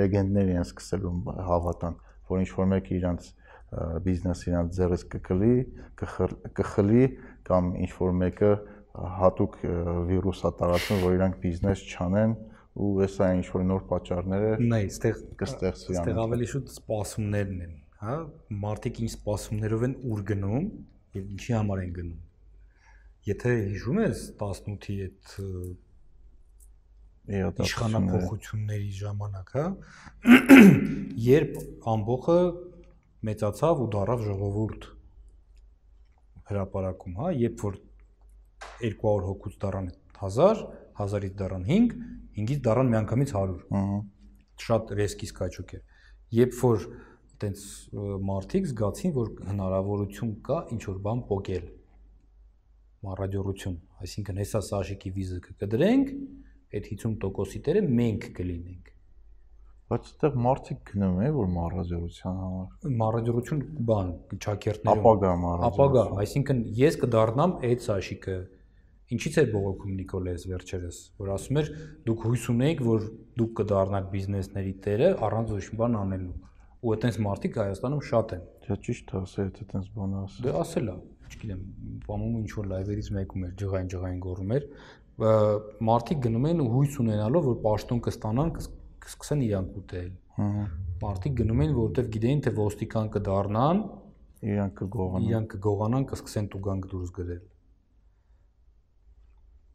լեգենդներ 0.00 0.52
են 0.52 0.64
սկսելու 0.64 1.12
հավատան, 1.48 1.98
որ 2.32 2.42
ինչ 2.42 2.50
որ 2.56 2.70
մեկը 2.72 2.94
իրանք 2.98 3.26
բիզնես 4.06 4.40
իրանք 4.48 4.72
ձեռից 4.78 5.04
կկլի, 5.12 5.52
կխլի 6.60 7.04
կամ 7.48 7.70
ինչ 7.82 7.92
որ 7.98 8.16
մեկը 8.22 8.52
հատուկ 9.22 9.54
վիրուս 10.08 10.42
է 10.44 10.50
տարածում, 10.60 10.98
որ 11.06 11.14
իրանք 11.16 11.38
բիզնես 11.42 11.84
չանեն 11.92 12.34
ու 12.72 12.90
հեսա 13.02 13.28
ինչ 13.36 13.46
որ 13.52 13.64
նոր 13.68 13.82
պատճառները 13.90 14.50
նայ, 14.62 14.80
այստեղ 14.88 15.18
կստեղծվի։ 15.42 15.96
Այստեղ 15.98 16.20
ավելի 16.22 16.46
շուտ 16.52 16.70
սպասումներն 16.72 17.58
են, 17.66 17.74
հա, 18.00 18.14
մարդիկ 18.62 19.00
ինչ 19.02 19.10
սպասումներով 19.12 19.84
են 19.88 19.96
ուր 20.12 20.22
գնում 20.32 20.68
եւ 21.18 21.26
ինչի 21.36 21.56
համար 21.58 21.82
են 21.82 21.92
գնում։ 21.98 22.22
Եթե 23.28 23.52
հիշում 23.72 23.98
ես 24.02 24.22
18-ի 24.40 24.96
այդ 25.02 25.34
իշխանապողությունների 27.62 28.88
ժամանակ, 28.98 29.52
հա, 29.54 29.66
երբ 31.28 31.60
ամբողը 31.92 32.38
մեծացավ 33.28 33.82
ու 33.84 33.90
դարավ 33.94 34.24
ժողովուրդ 34.26 34.88
հրաապարակում, 36.50 37.14
հա, 37.20 37.28
երբ 37.42 37.62
որ 37.68 37.78
200 38.82 39.28
հոգուց 39.28 39.60
դարան 39.62 39.92
1000, 40.18 40.64
1000-ից 40.98 41.38
դարան 41.38 41.68
5, 41.70 41.94
5-ից 42.38 42.62
դարան 42.66 42.92
միանգամից 42.92 43.34
100։ 43.36 43.56
Ահա։ 43.80 44.00
Շատ 44.62 44.92
ռեսկի 44.98 45.28
սկաճուկ 45.32 45.74
է։ 45.76 45.80
Երբ 46.38 46.58
որ 46.62 46.86
տենց 47.42 47.62
մարդիկ 48.28 48.68
զգացին, 48.70 49.14
որ 49.16 49.30
հնարավորություն 49.50 50.32
կա 50.46 50.58
ինչ 50.76 50.82
որ 50.88 51.00
բան 51.06 51.22
փոկել 51.28 51.66
մառադիորություն, 53.02 53.76
այսինքն 54.06 54.40
հեսա 54.42 54.60
սաշիկի 54.68 55.12
վիզը 55.16 55.38
կկդրենք, 55.48 56.10
այդ 56.78 56.88
50%-ի 56.92 57.60
տերը 57.66 57.82
մենք 57.98 58.26
կլինենք։ 58.38 58.90
Բայց 59.92 60.06
այդտեղ 60.12 60.36
մարդիկ 60.44 60.78
գնում 60.92 61.16
են, 61.26 61.32
որ 61.36 61.48
մառադիորության 61.56 62.38
համար։ 62.42 62.92
Մառադիորություն 63.02 63.64
բան, 63.90 64.12
ճակերտներում։ 64.46 65.02
Ապագա 65.02 65.32
մառադիորություն։ 65.42 65.82
Ապագա, 65.82 66.04
այսինքն 66.22 66.62
ես 66.78 66.98
կդառնամ 67.02 67.56
այդ 67.68 67.84
սաշիկը։ 67.88 68.36
Ինչից 69.12 69.38
է 69.42 69.44
բողոքում 69.52 69.96
Նիկոլես 69.98 70.44
վերջերս, 70.52 70.98
որ 71.20 71.32
ասում 71.36 71.58
էր 71.62 71.70
դուք 72.08 72.26
հույս 72.26 72.44
ունեիք, 72.52 72.82
որ 72.86 73.06
դուք 73.42 73.50
կդառնաք 73.60 74.06
բիզնեսների 74.12 74.74
տերը 74.86 75.08
առանց 75.28 75.52
ոչ 75.52 75.64
մի 75.72 75.80
բան 75.82 75.98
անելու։ 76.02 76.36
Ու 76.82 76.92
այտենց 76.96 77.18
մարդիկ 77.22 77.58
Հայաստանում 77.62 78.02
շատ 78.08 78.32
են։ 78.36 78.46
Դա 78.62 78.76
ճիշտ 78.86 79.12
է, 79.12 79.20
ասել 79.22 79.50
եթե 79.52 79.66
այտենց 79.66 79.90
բան 79.96 80.16
ասել։ 80.22 80.46
Դե 80.46 80.54
ասել 80.62 80.88
է 80.92 80.96
չգիտեմ, 81.32 81.60
բանում 82.06 82.34
ինչ 82.42 82.50
որ 82.56 82.66
լայվերից 82.72 83.08
մեկում 83.16 83.44
էր 83.46 83.52
ջղային 83.62 83.92
ջղային 83.92 84.18
գոռում 84.26 84.52
էր, 84.56 84.66
մարդիկ 85.88 86.20
գնում 86.26 86.48
են 86.50 86.62
ու 86.62 86.68
հույս 86.72 86.98
ունենալով 87.02 87.48
որ 87.48 87.56
պաշտոն 87.66 88.02
կստանան, 88.06 88.52
կսկսեն 89.02 89.44
իրանք 89.46 89.78
ուտել։ 89.82 90.10
Հհ։ 90.38 90.66
Մարդիկ 91.02 91.38
գնում 91.42 91.62
են, 91.62 91.74
որովհետև 91.78 92.10
գիտեին, 92.16 92.42
թե 92.46 92.52
ոստիկան 92.58 93.10
կդառնան, 93.16 93.82
իրանք 94.52 94.76
կգողանան։ 94.82 95.28
Իրանք 95.32 95.56
կգողանան, 95.56 96.06
կսկսեն 96.12 96.48
տուգանք 96.52 96.88
դուրս 96.92 97.12
գրել։ 97.18 97.42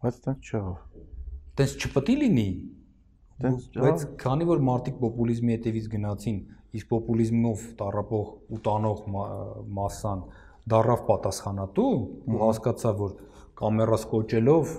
Բայց 0.07 0.19
դա 0.23 0.33
չա։ 0.39 0.59
Տենց 1.59 1.71
չպետք 1.83 2.09
է 2.13 2.13
լինի։ 2.21 2.49
Բայց 3.43 4.03
քանի 4.21 4.45
որ 4.47 4.61
մարդիկ 4.67 4.99
պոպուլիզմի 5.01 5.51
հետևից 5.51 5.89
գնացին, 5.93 6.37
իսկ 6.79 6.87
պոպուլիզմով 6.93 7.65
տարապող 7.81 8.29
ու 8.55 8.59
տանող 8.67 9.01
մասսան 9.79 10.21
դարավ 10.73 11.03
պատասխանատու 11.09 11.89
ու 12.31 12.39
հասկացա, 12.43 12.93
որ 13.01 13.11
կամերաս 13.59 14.07
կոճելով 14.13 14.71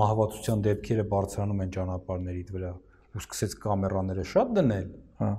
մահվացության 0.00 0.66
դեպքերը 0.68 1.06
բարձրանում 1.14 1.64
են 1.64 1.74
ճանապարհների 1.78 2.44
վրա 2.52 2.74
ու 3.14 3.24
սկսեց 3.24 3.56
կամերաները 3.64 4.28
շատ 4.34 4.54
դնել, 4.60 4.88
հա 5.24 5.32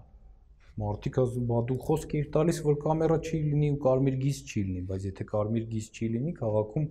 մարդիկ 0.82 1.18
ասում 1.22 1.46
բա 1.50 1.60
դու 1.70 1.78
խոսք 1.86 2.14
իր 2.20 2.26
տալիս 2.36 2.58
որ 2.66 2.78
կամերա 2.84 3.18
չի 3.24 3.38
լինի 3.46 3.70
ու 3.76 3.80
կարմիր 3.86 4.16
գիծ 4.26 4.40
չի 4.50 4.64
լինի, 4.66 4.82
բայց 4.90 5.06
եթե 5.08 5.28
կարմիր 5.30 5.68
գիծ 5.76 6.00
չի 6.00 6.10
լինի, 6.16 6.34
քաղաքում 6.40 6.88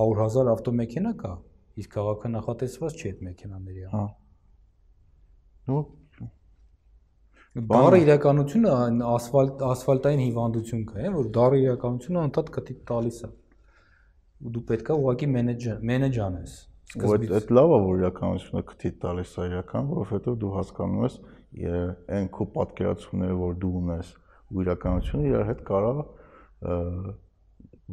100.000 0.00 0.50
ավտոմեքենա 0.54 1.12
կա, 1.20 1.30
իսկ 1.80 1.96
քաղաքը 1.96 2.30
նախատեսված 2.36 3.00
չի 3.00 3.10
այդ 3.10 3.24
մեքենաների 3.30 3.88
համար։ 3.90 3.96
Հա։ 4.00 4.06
Նու 5.70 5.82
Դարը 7.50 7.98
իրականությունը 8.04 8.72
ասֆալտ 9.10 9.62
ասֆալտային 9.66 10.20
հիվանդություն 10.22 10.82
կա, 10.86 10.98
այն 11.02 11.14
որ 11.16 11.30
դարը 11.34 11.56
իրականությունը 11.64 12.20
անդադ 12.20 12.50
կտի 12.54 12.76
տալիս 12.90 13.16
է։ 13.26 13.30
Ու 14.40 14.52
դու 14.54 14.62
պետքա 14.68 14.96
ուղակի 15.00 15.28
մենեջեր 15.34 15.80
մենեջ 15.90 16.18
անես։ 16.26 16.52
Ու 17.00 17.10
այդ 17.16 17.34
այդ 17.40 17.50
լավ 17.58 17.74
է 17.74 17.80
որ 17.86 17.98
իրականությունը 18.00 18.62
կտի 18.70 18.92
տալիս 19.02 19.34
է 19.34 19.48
իրական, 19.50 19.90
որովհետև 19.90 20.38
դու 20.44 20.52
հասկանում 20.60 21.02
ես 21.06 21.18
այն 22.20 22.30
քո 22.38 22.46
պատկերացումները, 22.54 23.36
որ 23.40 23.58
դու 23.64 23.72
ունես 23.80 24.14
ու 24.50 24.64
իրականությունը 24.66 25.28
իր 25.30 25.44
հետ 25.50 25.60
կարա 25.70 25.92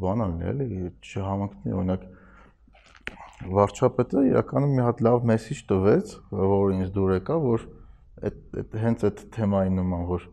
բան 0.05 0.23
անել 0.27 0.63
էլի 0.67 0.81
չհամընկնի 1.01 1.77
օրինակ 1.81 2.07
վարչապետը 3.45 4.23
իրականում 4.31 4.73
մի 4.77 4.85
հատ 4.87 5.03
լավ 5.07 5.27
մեսեջ 5.29 5.59
տվեց, 5.69 6.13
որ 6.33 6.73
ինձ 6.77 6.91
դուր 6.97 7.13
եկա, 7.17 7.37
որ 7.43 7.65
այդ 8.27 8.77
հենց 8.81 9.07
այդ 9.07 9.23
թեմային 9.35 9.77
նման 9.77 10.05
որ 10.09 10.27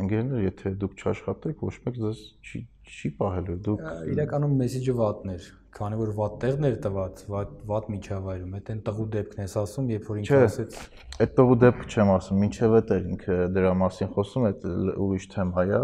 ընկերներ, 0.00 0.44
եթե 0.46 0.72
դուք 0.80 1.00
չաշխատեք, 1.02 1.64
ոչ 1.66 1.74
մեկ 1.84 1.98
ձեզ 2.00 2.20
չի 2.40 2.60
չի 2.90 3.10
պահելու։ 3.20 3.56
Դուք 3.66 3.82
իրականում 4.14 4.54
մեսեջը 4.60 4.94
վատն 5.00 5.32
էր, 5.34 5.48
քանի 5.76 5.98
որ 6.00 6.12
վատ 6.16 6.36
տեղներ 6.44 6.76
տված, 6.86 7.22
վատ 7.34 7.52
վատ 7.70 7.90
միջավայրում, 7.94 8.54
այդ 8.58 8.70
են 8.74 8.80
տղու 8.88 9.06
դեպքն 9.14 9.44
ես 9.44 9.54
ասում, 9.60 9.90
երբ 9.94 10.08
որ 10.10 10.20
ինքը 10.20 10.40
ասեց։ 10.46 10.78
Այդ 11.20 11.34
տղու 11.40 11.58
դեպքը 11.64 11.86
չեմ 11.90 12.12
ասում, 12.16 12.42
ինչև 12.48 12.74
է 12.80 12.82
դեր 12.90 13.06
ինքը 13.10 13.38
դրա 13.58 13.72
մասին 13.80 14.10
խոսում, 14.16 14.46
այդ 14.50 14.66
ուրիշ 15.06 15.28
թեմա 15.34 15.66
է, 15.70 15.82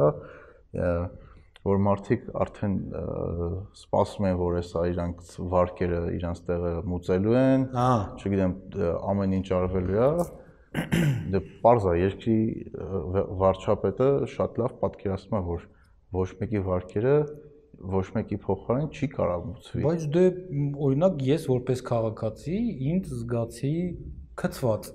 որ 1.66 1.80
մարդիկ 1.86 2.26
արդեն 2.46 2.74
սպասում 3.82 4.26
են, 4.30 4.36
որ 4.40 4.58
հեսա 4.60 4.82
իրանք 4.92 5.22
վարկերը 5.52 6.00
իրանց 6.16 6.42
տեղը 6.46 6.72
մուծելու 6.92 7.38
են, 7.42 7.68
չգիտեմ, 8.20 8.56
ամեն 9.12 9.38
ինչ 9.40 9.46
արվելու 9.60 10.02
է 10.06 10.10
դե 11.32 11.40
parza 11.64 11.94
երկրի 11.96 12.38
վարչապետը 13.40 14.08
շատ 14.32 14.58
լավ 14.60 14.74
պատկերացնում 14.82 15.38
է 15.38 15.42
որ 15.46 15.66
ոչ 16.16 16.28
մեկի 16.40 16.62
վարկերը 16.66 17.14
ոչ 17.96 18.04
մեկի 18.16 18.38
փոխարեն 18.44 18.90
չի 18.92 19.08
կարող 19.14 19.46
մուծվի 19.50 19.84
բայց 19.86 20.04
դե 20.16 20.24
օրինակ 20.86 21.24
ես 21.28 21.48
որպես 21.52 21.82
քաղաքացի 21.90 22.60
ինձ 22.92 23.10
զգացի 23.20 23.72
քծված 24.42 24.90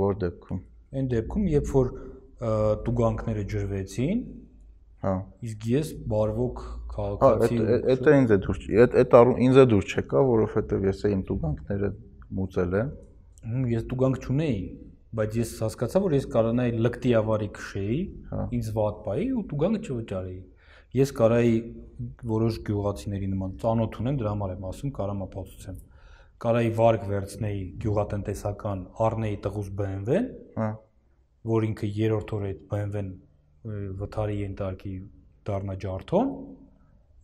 որ 0.00 0.18
դեպքում 0.24 0.60
այն 0.96 1.10
դեպքում 1.14 1.48
երբ 1.54 1.72
որ 1.76 1.92
տուգանքները 2.86 3.46
ջրվեցին 3.52 4.22
հա 5.04 5.14
իսկ 5.50 5.68
ես 5.72 5.92
բարվոք 6.12 6.64
քաղաքացի 6.96 7.60
հա 7.60 7.78
այդ 7.92 8.10
ինձ 8.16 8.34
է 8.36 8.40
դուր 8.46 8.60
այդ 8.80 9.16
ինձ 9.46 9.60
է 9.62 9.66
դուր 9.72 9.92
չեկա 9.92 10.24
որովհետև 10.32 10.86
ես 10.90 11.06
իմ 11.12 11.22
տուգանքները 11.30 11.92
մուծել 12.40 12.76
եմ 12.80 13.66
ես 13.76 13.88
տուգանք 13.92 14.26
չունեի 14.26 14.60
բայց 15.16 15.36
ես 15.38 15.50
հասկացա, 15.62 16.00
որ 16.04 16.14
ես 16.16 16.26
կարողանայի 16.32 16.72
լկտի 16.84 17.12
ավարի 17.20 17.48
քշեի, 17.56 17.98
հա։ 18.30 18.44
ինձ 18.56 18.70
վատ 18.76 18.96
պայի 19.06 19.26
ու 19.32 19.44
տուգանը 19.52 19.80
չվճարեի։ 19.86 20.40
Ես 20.96 21.12
կարայի 21.16 21.54
որոշ 22.32 22.58
գյուղացիների 22.66 23.28
նման 23.32 23.54
ծանոթ 23.62 23.98
ունեմ, 24.02 24.18
դրա 24.20 24.32
համար 24.34 24.52
եմ 24.56 24.66
ասում, 24.70 24.92
կարամ 24.98 25.22
ապացուցեմ։ 25.26 25.78
Կարայի 26.44 26.72
վարկ 26.80 27.06
վերցնեի 27.12 27.62
գյուղատնտեսական, 27.84 28.82
առնեի 29.06 29.38
տղուս 29.46 29.70
BMW-ն, 29.80 30.28
հա, 30.56 30.68
որ 31.52 31.66
ինքը 31.70 31.90
երրորդ 31.96 32.34
օրը 32.36 32.50
այդ 32.52 32.60
BMW-ն 32.72 33.10
վթարի 34.00 34.36
ենթարկի 34.42 34.94
դառնա 35.46 35.78
ջարդոն 35.84 36.34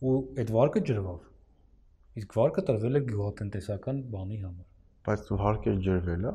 ու 0.03 0.15
այդ 0.43 0.55
վարկը 0.57 0.81
ջրվավ։ 0.89 1.21
Իսկ 2.21 2.35
վարկը 2.39 2.63
տրվել 2.69 2.99
է 2.99 3.03
գյուղատնտեսական 3.11 4.01
բանի 4.13 4.39
համար։ 4.43 4.65
Բայց 5.07 5.29
վարկը 5.43 5.75
ջրվել 5.87 6.27
է 6.31 6.33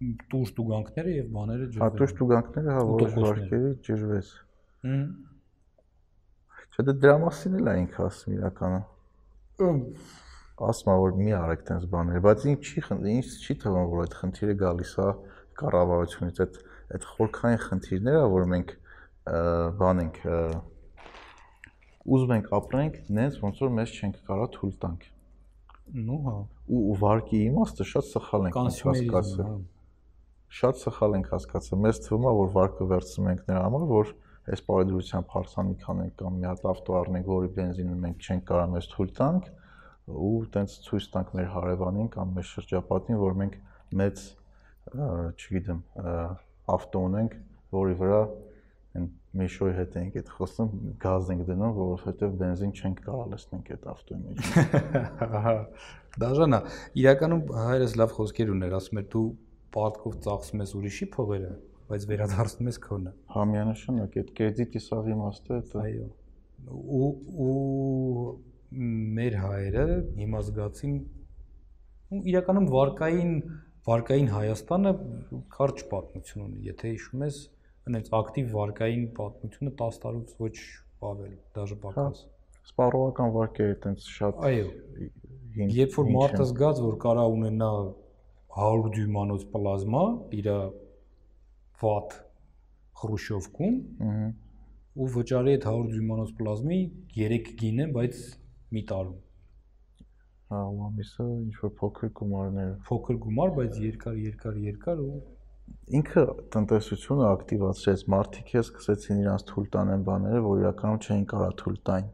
տուժ 0.00 0.52
տուգանքները 0.56 1.14
եւ 1.14 1.26
բաները 1.34 1.64
ջրվեն։ 1.72 1.82
Հա 1.84 1.88
տուժ 2.00 2.12
տուգանքները 2.20 2.76
հա 2.76 2.84
որոշ 2.90 3.16
վարկերի 3.20 3.72
ջրվեց։ 3.88 4.30
Հմ։ 4.86 5.02
Չէ՞ 6.70 6.84
դե 6.88 6.94
դրա 7.04 7.16
մասին 7.24 7.58
էլ 7.58 7.68
է 7.68 7.74
ինքը 7.80 8.00
ասում 8.06 8.36
իրականը։ 8.38 8.80
Ասում 10.70 10.96
որ 11.02 11.14
մի 11.20 11.34
արեք 11.40 11.66
տես 11.68 11.84
բաներ, 11.92 12.22
բայց 12.24 12.46
ինձ 12.52 12.70
չի 12.70 12.82
ինձ 13.12 13.36
չի 13.44 13.56
թվում 13.60 13.90
որ 13.92 14.02
այդ 14.06 14.16
խնդիրը 14.20 14.56
գալիս 14.62 14.94
է 15.04 15.08
կառավարությունից 15.60 16.40
այդ 16.44 16.58
այդ 16.94 17.06
խորքային 17.14 17.60
խնդիրները, 17.66 18.22
որ 18.34 18.46
մենք 18.54 18.74
բան 19.80 20.02
ենք 20.04 20.20
ուզում 22.10 22.32
ենք 22.36 22.48
ապրենք, 22.56 22.94
նենց 23.20 23.36
ոնց 23.44 23.60
որ 23.64 23.72
մեզ 23.76 23.92
չենք 24.00 24.22
կարա 24.30 24.46
թույլ 24.56 24.72
տանք։ 24.84 25.04
Ну 26.00 26.16
հա։ 26.24 26.34
Ու 26.70 26.96
վարկի 27.02 27.40
իմաստը 27.50 27.86
շատ 27.90 28.08
սխալ 28.10 28.48
ենք 28.48 28.58
հասկացել։ 28.60 29.46
հա։ 29.50 29.54
Շատ 30.60 30.80
սխալ 30.80 31.16
ենք 31.18 31.30
հասկացել։ 31.34 31.80
Մեզ 31.84 32.00
թվում 32.06 32.26
է, 32.26 32.32
որ 32.40 32.52
վարկը 32.56 32.86
վերցնում 32.90 33.30
ենք 33.30 33.42
նրա 33.50 33.62
համար, 33.66 33.86
որ 33.90 34.12
այս 34.50 34.62
բարեդրությամբ 34.66 35.34
հարսանիք 35.34 35.88
անենք 35.92 36.14
կամ 36.20 36.38
մի 36.40 36.48
հատ 36.50 36.64
ավտո 36.70 36.96
առնենք, 37.00 37.26
որի 37.30 37.50
բենզինը 37.58 37.96
մենք 38.04 38.26
չենք 38.26 38.44
կարող 38.50 38.70
մեզ 38.74 38.88
թույլ 38.90 39.10
տանք 39.20 39.50
ու 40.10 40.32
տենց 40.54 40.76
ցույց 40.86 41.08
տանք 41.14 41.34
մեր 41.38 41.48
հարևանին 41.54 42.08
կամ 42.14 42.32
մեր 42.38 42.46
շրջապատին, 42.50 43.18
որ 43.20 43.36
մենք 43.40 43.58
մեծ, 44.00 44.22
չգիտեմ, 45.38 45.82
ավտո 46.74 47.02
ունենք, 47.10 47.34
որի 47.76 47.96
վրա 48.00 48.20
այն 49.00 49.06
մեշոյի 49.40 49.74
հետ 49.76 49.96
ենք 50.00 50.16
այդ 50.20 50.30
խոսում 50.36 50.70
գազ 51.04 51.28
ենք 51.34 51.44
դնում, 51.50 51.74
որովհետև 51.76 52.32
բենզին 52.40 52.72
չենք 52.80 53.02
կարող 53.06 53.28
լցնենք 53.34 53.70
այդ 53.74 53.86
ավտոյի 53.92 54.20
մեջ։ 54.24 54.48
Ահա։ 55.40 55.54
Դաժանա, 56.24 56.60
իրականում 57.00 57.44
հայրս 57.54 57.94
լավ 58.00 58.14
խոսքեր 58.16 58.52
ուներ, 58.56 58.74
ասում 58.80 59.00
էր 59.00 59.06
դու 59.14 59.26
պարտքով 59.76 60.16
ծախսում 60.26 60.64
ես 60.64 60.72
ուրիշի 60.80 61.06
փողերը, 61.14 61.52
բայց 61.90 62.06
վերադարձնում 62.10 62.70
ես 62.70 62.80
քոնը։ 62.90 63.12
Հա 63.30 63.44
միանշանակ 63.50 64.18
այդ 64.20 64.32
կրեդիտի 64.40 64.82
սաղ 64.90 65.10
իմաստը 65.14 65.60
դա։ 65.70 65.84
Այո։ 65.86 66.08
Ու 66.70 67.10
ու 67.46 67.54
մեր 69.20 69.36
հայերը 69.40 69.86
հիմա 70.18 70.40
զգացին 70.50 70.98
ու 72.10 72.20
իրականում 72.30 72.66
վարկային 72.74 73.32
վարկային 73.86 74.28
Հայաստանը 74.34 74.92
կարճ 75.56 75.82
պատմություն 75.90 76.44
ունի։ 76.46 76.66
Եթե 76.68 76.92
հիշում 76.94 77.24
ես, 77.26 77.38
այնց 77.90 78.10
ակտիվ 78.20 78.50
վարկային 78.56 79.06
պատմությունը 79.16 79.72
10 79.80 80.00
տարուց 80.04 80.34
ոչ 80.40 80.56
ավել, 81.10 81.32
դաժե 81.56 81.78
պակաս։ 81.84 82.20
հա, 82.20 82.30
Սպառողական 82.70 83.32
վարկերը 83.34 83.74
այտենց 83.74 84.08
շատ 84.16 84.42
Այո։ 84.50 84.66
Երբ 85.80 85.96
որ 85.96 86.10
մարդը 86.16 86.44
զգաց, 86.50 86.82
որ 86.84 86.98
կարա 87.04 87.24
ունենա 87.34 87.70
100 88.60 88.92
դյույմանոց 88.96 89.46
պլազմա, 89.54 90.04
իր 90.40 90.50
վատ 91.80 92.14
Խրուշովկում 93.00 93.74
ու 95.00 95.08
վճարի 95.16 95.56
այդ 95.56 95.66
100 95.72 95.90
դյույմանոց 95.94 96.32
պլազմի 96.40 96.80
3 97.16 97.52
գինը, 97.62 97.88
բայց 97.96 98.22
մի 98.76 98.82
տարում։ 98.90 99.18
Հա, 100.50 100.60
ու 100.66 100.80
ամիսը 100.88 101.24
ինչ 101.30 101.52
որ 101.62 101.70
փոքր 101.78 102.08
գումարներ։ 102.20 102.70
Փոքր 102.88 103.18
գումար, 103.24 103.50
բայց 103.58 103.76
երկար, 103.84 104.16
երկար, 104.30 104.56
երկար 104.70 105.02
ու 105.04 105.18
ինքը 106.00 106.24
տնտեսությունը 106.54 107.26
ակտիվացրեց, 107.28 108.02
մարդիկ 108.14 108.50
է 108.50 108.62
սկսեցին 108.64 109.20
իրանց 109.22 109.44
թույլ 109.50 109.68
տանեն 109.76 110.02
բաները, 110.08 110.40
որ 110.46 110.62
իրականում 110.64 111.00
չէին 111.06 111.26
կարա 111.30 111.50
թույլ 111.60 111.78
տային։ 111.90 112.08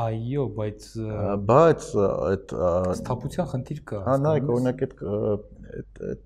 Այո, 0.00 0.44
բայց 0.56 0.88
բայց 1.50 1.86
այդ 2.00 2.54
սթափության 3.00 3.50
խնդիր 3.52 3.80
կա։ 3.90 4.00
Հա, 4.06 4.16
նայեք, 4.24 4.50
օրինակ 4.54 4.84
այդ 4.86 4.94
այդ 6.10 6.24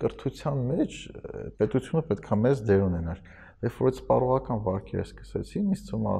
կրթության 0.00 0.60
մեջ 0.70 0.96
պետությունը 1.60 2.02
պետքա 2.10 2.38
մեծ 2.44 2.62
դեր 2.68 2.84
ունենար։ 2.90 3.22
Երբ 3.64 3.80
որ 3.80 3.90
այդ 3.90 4.00
սպառողական 4.00 4.62
վարկերը 4.66 5.04
սկսեցին, 5.06 5.72
ինձ 5.74 5.82
թվում 5.88 6.08
է 6.10 6.14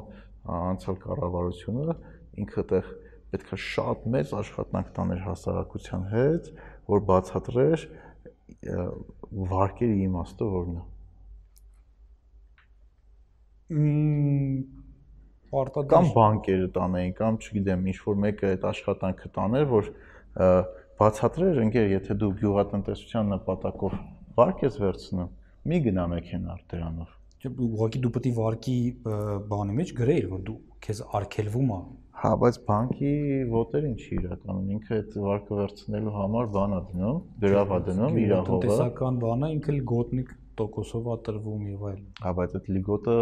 անցյալ 0.61 0.99
կառավարությունը 1.05 1.97
ինքը 2.45 2.65
տեղ 2.71 2.91
պետքա 3.31 3.59
շատ 3.65 4.07
մեծ 4.15 4.35
աշխատանք 4.41 4.93
տաներ 4.97 5.21
հասարակության 5.27 6.07
հետ, 6.11 6.51
որ 6.91 7.03
բացատրեր 7.11 7.85
վարկերի 9.51 9.99
իմաստը 10.07 10.49
որն 10.55 10.79
է։ 10.81 10.85
Պարտադիր 15.51 15.91
կամ 15.91 16.09
բանկերը 16.15 16.69
տանեին, 16.75 17.13
կամ 17.19 17.39
չգիտեմ, 17.43 17.87
ինչ 17.91 17.99
որ 18.07 18.19
մեկը 18.25 18.51
այդ 18.51 18.67
աշխատանքը 18.71 19.31
տաներ, 19.37 19.65
որ 19.71 19.91
բացատրեր, 21.01 21.61
ընկեր, 21.65 21.87
եթե 21.95 22.17
դու 22.21 22.31
գյուղատնտեսության 22.41 23.33
նպատակով 23.35 23.97
վարկ 24.37 24.65
ես 24.67 24.77
վերցնում, 24.83 25.31
մի 25.71 25.79
գնա 25.87 26.05
մեքենար 26.13 26.61
դրանով։ 26.71 27.17
Չէ, 27.41 27.51
ուղղակի 27.67 28.03
դու 28.05 28.13
պետք 28.15 28.29
է 28.31 28.33
վարկի 28.37 28.77
բանի 29.51 29.77
մեջ 29.81 29.93
գրեիր, 30.01 30.27
որ 30.35 30.41
դու 30.51 30.57
քեզ 30.85 31.03
արգելվում 31.19 31.71
է։ 31.73 31.81
Հա, 32.21 32.31
բայց 32.37 32.57
բանկի 32.69 33.11
ոտերին 33.49 33.93
չի 33.97 34.17
իրականում, 34.19 34.65
ինքը 34.75 34.97
այդ 34.97 35.15
վարկը 35.25 35.57
վերցնելու 35.61 36.11
համար 36.19 36.51
բան 36.57 36.75
է 36.77 36.81
դնում, 36.91 37.21
գրավ 37.45 37.73
է 37.73 37.79
դնում 37.87 38.19
իր 38.21 38.35
հողը։ 38.35 38.45
Տնտեսական 38.51 39.21
բանը 39.23 39.51
ինքը 39.55 39.77
գոտնիկ 39.93 40.35
տոկոսով 40.61 41.09
է 41.15 41.17
տրվում 41.31 41.65
եւ 41.71 41.87
այլն։ 41.91 42.05
Հա, 42.21 42.35
բայց 42.41 42.57
այդ 42.61 42.69
լիգոտը 42.77 43.17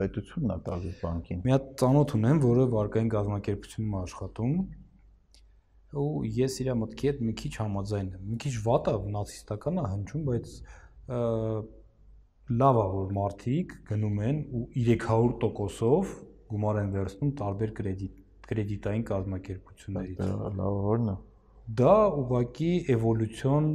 պետությունն 0.00 0.54
է 0.54 0.58
տալիս 0.70 0.96
բանկին։ 1.04 1.44
Մի 1.44 1.54
հատ 1.54 1.68
ծանոթ 1.84 2.16
ունեմ, 2.18 2.40
որը 2.48 2.66
վարկային 2.74 3.12
գազམ་ակերպությունում 3.14 3.96
աշխատում 4.00 4.56
ու 5.94 6.10
ես 6.40 6.60
իր 6.64 6.74
մտքի 6.80 7.10
հետ 7.10 7.24
մի 7.28 7.34
քիչ 7.44 7.52
համաձայն 7.60 8.08
եմ։ 8.14 8.22
Մի 8.32 8.38
քիչ 8.44 8.54
վատ 8.64 8.88
է, 8.88 8.94
նացիստական 9.14 9.74
է 9.78 9.88
հնչում, 9.92 10.22
բայց 10.30 10.54
լավ 12.64 12.78
է 12.80 12.86
որ 12.94 13.12
մարդիկ 13.18 13.74
գնում 13.88 14.18
են 14.24 14.40
ու 14.54 14.64
300%-ով 14.74 16.14
գումար 16.54 16.80
են 16.80 16.90
վերցնում 16.94 17.32
տարբեր 17.40 17.74
կրեդիտ 17.78 18.22
կրեդիտային 18.48 19.04
կազմակերպություններից։ 19.10 20.18
Դա 20.20 20.50
լավ 20.60 20.78
որն 20.84 21.10
է։ 21.12 21.16
Դա 21.80 21.94
ուղղակի 22.22 22.70
էվոլյուցիոն 22.94 23.68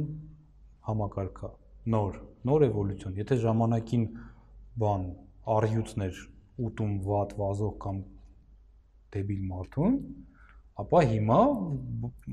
համակարգ 0.90 1.40
է, 1.46 1.50
նոր, 1.94 2.18
նոր 2.50 2.64
էվոլյուցիոն։ 2.70 3.18
Եթե 3.20 3.38
ժամանակին 3.44 4.06
բան 4.80 5.06
արյուծներ 5.56 6.20
ուտում 6.70 6.96
վատ 7.10 7.36
վազող 7.40 7.76
կամ 7.84 8.00
դեբիլ 9.16 9.44
մարդուն, 9.50 10.00
ապա 10.80 11.00
հիմա 11.10 11.38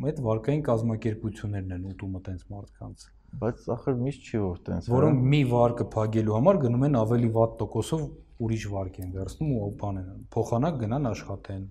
այդ 0.08 0.20
վարկային 0.28 0.66
կազմակերպություններն 0.68 1.78
են 1.78 1.88
ուտում 1.92 2.18
այտենց 2.20 2.44
մարդկանց 2.54 3.08
բայց 3.42 3.66
ախր 3.76 3.98
միշտ 4.04 4.28
չի 4.28 4.40
որ 4.44 4.60
տենց 4.68 4.88
որոնք 4.94 5.26
մի 5.34 5.40
վարկը 5.52 5.88
փակելու 5.96 6.36
համար 6.38 6.60
գնում 6.64 6.86
են 6.88 6.98
ավելի 7.02 7.32
վատ 7.38 7.58
տոկոսով 7.62 8.06
ուրիշ 8.47 8.65
վարկ 8.73 8.99
են 9.03 9.15
վերցնում 9.17 9.53
ու 9.59 9.69
բան 9.83 10.01
են 10.03 10.25
փոխանակ 10.37 10.81
գնան 10.83 11.11
աշխատեն 11.13 11.65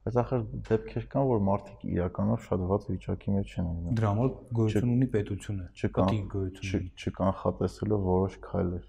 բայց 0.00 0.18
ախր 0.22 0.44
դեպքեր 0.70 1.08
կան 1.14 1.26
որ 1.30 1.42
մարդիկ 1.50 1.82
իրականով 1.94 2.44
շատ 2.46 2.62
վատ 2.70 2.86
վիճակի 2.90 3.34
մեջ 3.36 3.56
են 3.60 3.66
լինում 3.70 3.98
դրա 4.00 4.12
համար 4.12 4.30
գոյություն 4.60 4.92
ունի 4.94 5.08
պետությունը 5.16 5.66
չկան 5.80 6.22
գոյություն 6.34 6.86
չկանխատեսելով 7.00 8.06
որոշ 8.10 8.38
քայլեր 8.46 8.86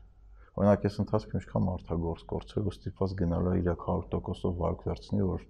օրինակ 0.62 0.86
այս 0.88 1.02
ընթացքում 1.06 1.42
ինչքան 1.42 1.66
մարդագործ 1.68 2.24
կորցրել 2.32 2.70
ու 2.72 2.76
ստիպված 2.76 3.18
գնալ 3.22 3.50
իր 3.52 3.70
100%-ով 3.74 4.56
վարկ 4.62 4.88
վերցնի 4.88 5.28
որ 5.32 5.46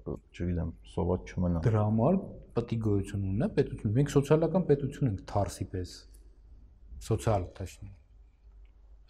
չգիտեմ, 0.00 0.70
սոված 0.94 1.32
չմնա։ 1.32 1.62
Դրա 1.66 1.82
համար 1.86 2.18
պետք 2.56 2.72
է 2.74 2.78
գոյություն 2.86 3.24
ունենա 3.30 3.48
պետություն։ 3.56 3.94
Մենք 3.96 4.12
սոցիալական 4.14 4.66
պետություն 4.70 5.10
ենք 5.10 5.24
թարսի 5.30 5.66
պես։ 5.74 5.94
Սոցիալ, 7.06 7.46
точнее։ 7.58 7.92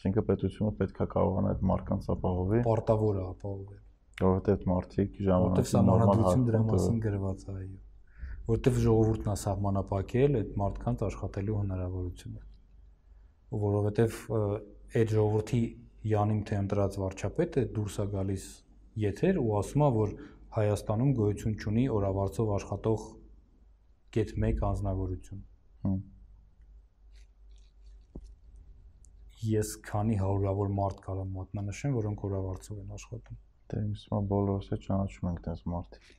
Այսինքն 0.05 0.25
պետությունը 0.25 0.71
պետքա 0.77 1.05
կարողանա 1.09 1.51
այդ 1.51 1.61
մարդկանց 1.65 2.07
ապահովի։ 2.13 2.57
Պարտավոր 2.65 3.15
է 3.15 3.21
ապահովել։ 3.25 3.79
Որովհետև 4.21 4.65
մարդիկ 4.69 5.15
ժամանակին 5.25 5.87
նորմալ 5.87 6.43
դրա 6.49 6.59
մասին 6.67 6.99
գրված 7.05 7.45
է, 7.45 7.55
այո։ 7.55 7.79
Որովհետև 8.45 8.77
ժողովուրդն 8.85 9.31
է 9.33 9.35
սահմանապակել 9.45 10.37
այդ 10.41 10.53
մարդկանց 10.61 11.03
աշխատելու 11.09 11.57
հնարավորությունը։ 11.63 12.45
Ու 13.49 13.61
որովհետև 13.65 14.21
այդ 15.01 15.15
ժողովրդի 15.17 15.61
յանիմ 16.13 16.41
թե 16.45 16.59
ընտրած 16.61 16.99
վարչապետը 17.01 17.67
դուրս 17.75 17.97
է 17.97 18.09
գալիս 18.13 18.49
եթեր 19.09 19.39
ու 19.41 19.51
ասում 19.65 19.85
է, 19.89 19.93
որ 19.97 20.17
Հայաստանում 20.55 21.15
գոյություն 21.17 21.55
ունի 21.73 21.89
օրավարձով 21.97 22.51
աշխատող 22.61 23.07
գետ 24.15 24.37
1 24.37 24.61
անձնավորություն։ 24.69 25.41
Հմ։ 25.89 26.03
ես 29.49 29.71
քանի 29.85 30.17
հարյուրավոր 30.21 30.71
մարդ 30.79 31.01
կարող 31.05 31.25
եմ 31.25 31.35
մատնանշեմ, 31.39 31.95
որոնք 31.99 32.25
օրավարձով 32.29 32.79
են 32.81 32.95
աշխատում։ 32.95 33.39
Դե 33.71 33.81
հիմա 33.85 34.19
բոլորս 34.31 34.67
է 34.75 34.79
ճանաչում 34.85 35.29
ենք 35.31 35.47
այս 35.53 35.63
մարդիկ։ 35.73 36.11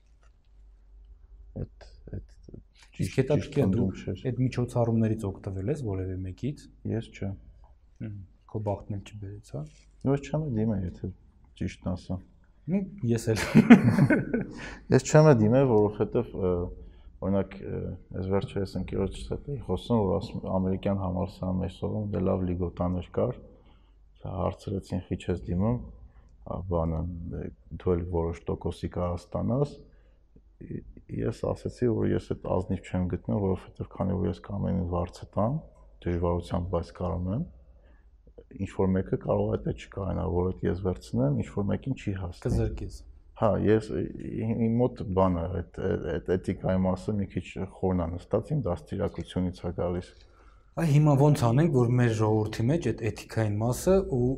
Այդ 1.56 1.86
այդ 2.16 2.34
ճիշտ 2.96 3.18
հետաքրքիր 3.20 3.64
է 3.64 3.68
դու 3.74 3.86
այդ 4.30 4.40
միջոցառումներից 4.46 5.26
օգտվել 5.30 5.72
ես 5.72 5.84
որևէ 5.86 6.16
մեկից։ 6.26 6.64
Ես 6.92 7.10
չէ։ 7.16 7.30
Քո 8.46 8.62
բախտն 8.66 8.96
էլ 8.96 9.04
չբերեց, 9.10 9.52
հա։ 9.56 9.62
Ես 10.06 10.26
չեմ 10.26 10.48
դիմա, 10.56 10.76
եթե 10.86 11.12
ճիշտն 11.60 11.92
ասա։ 11.92 12.18
Ես 13.06 13.28
էլ։ 13.32 13.42
Ես 14.96 15.06
չեմ 15.06 15.30
դիմա, 15.42 15.62
որովհետև 15.70 16.36
օրինակ 17.26 17.54
այս 18.20 18.30
վերջը 18.32 18.62
ես 18.62 18.72
ընկերոջս 18.80 19.26
հետ 19.32 19.48
էի 19.52 19.58
խոսում, 19.66 20.00
որ 20.06 20.14
ասում 20.16 20.46
ամերիկյան 20.56 21.00
համալսարան 21.02 21.60
մեջ 21.62 21.76
սովորում 21.76 22.06
դե 22.14 22.22
լավ 22.26 22.44
լիգոտաներ 22.50 23.10
կար։ 23.16 23.40
Հարցրեցին 24.26 25.02
խիչ 25.06 25.20
ես 25.26 25.42
դիմում, 25.46 25.76
բանը 26.70 27.00
դու 27.82 27.92
էլ 27.96 28.06
որոշ 28.16 28.40
տոկոսի 28.46 28.90
կարող 28.96 29.18
ստանաս։ 29.22 29.74
Ես 31.16 31.42
ասացի, 31.46 31.90
որ 31.94 32.08
ես 32.10 32.30
այդ 32.34 32.48
ազնիվ 32.56 32.86
չեմ 32.90 33.10
գտնում, 33.12 33.42
որովհետև 33.46 33.90
քանի 33.96 34.16
որ 34.22 34.30
ես 34.32 34.40
կամ 34.46 34.66
այն 34.70 34.80
վարձը 34.94 35.28
տամ, 35.36 35.60
դժվարությամբ, 36.06 36.72
բայց 36.72 36.94
կարող 36.96 37.28
եմ 37.36 37.44
ինչ 38.56 38.70
որ 38.76 38.90
մեկը 38.94 39.18
կարող 39.26 39.52
է 39.56 39.58
դա 39.66 39.72
չկայանա, 39.76 40.24
որ 40.36 40.48
այդ 40.52 40.64
ես 40.66 40.82
վերցնեմ, 40.86 41.38
ինչ 41.42 41.48
որ 41.56 41.66
մեկին 41.70 41.96
չի 41.96 42.12
հասնի։ 42.22 42.42
Կզրկես։ 42.46 42.98
Հա, 43.36 43.50
ես 43.60 43.90
իմ 43.92 44.76
մոտ 44.80 45.00
բանը 45.16 45.40
այդ 45.58 45.78
այդ 46.12 46.28
էթիկայի 46.36 46.80
մասը 46.86 47.14
մի 47.18 47.26
քիչ 47.34 47.44
խորն 47.76 47.98
է 48.00 48.06
նստած, 48.14 48.52
իմ 48.54 48.60
դաստիարակությունից 48.64 49.58
է 49.60 49.72
գալիս։ 49.76 50.08
Այ 50.80 50.86
հիմա 50.92 51.16
ո՞նց 51.26 51.42
անենք, 51.50 51.74
որ 51.76 51.92
մեր 52.00 52.14
ժողովրդի 52.20 52.64
մեջ 52.70 52.88
այդ 52.92 53.02
էթիկային 53.10 53.58
մասը 53.60 53.96
ու 54.16 54.30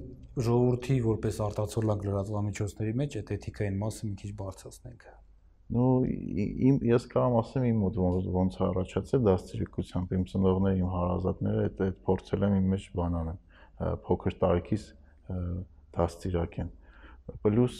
ժողովրդի 0.49 0.97
որպես 1.07 1.39
արտացոլակ 1.47 2.05
լրատվամիջոցների 2.09 2.93
մեջ 2.99 3.17
այդ 3.19 3.33
էթիկային 3.39 3.79
մասը 3.79 4.09
մի 4.09 4.15
քիչ 4.23 4.31
բարձրացնենք։ 4.43 5.07
Ну, 5.69 5.87
իմ 6.09 6.77
ես 6.89 7.07
կարող 7.13 7.39
ասեմ 7.43 7.65
իմ 7.69 7.81
մոտ 7.85 7.99
ոնց 8.35 8.55
է 8.59 8.63
առաջացել 8.69 9.25
դաստիարակությամբ, 9.29 10.15
իմ 10.17 10.23
ծնողները, 10.31 10.79
իմ 10.79 10.93
հարազատները 10.95 11.65
այդ 11.69 11.83
այդ 11.87 11.99
փորձել 12.09 12.47
եմ 12.49 12.55
իմ 12.59 12.71
մեջ 12.73 12.87
բանան 12.99 13.29
փոքր 14.09 14.37
տարիքից 14.43 14.87
դաստիարակեն։ 15.99 16.71
Պլյուս 17.45 17.77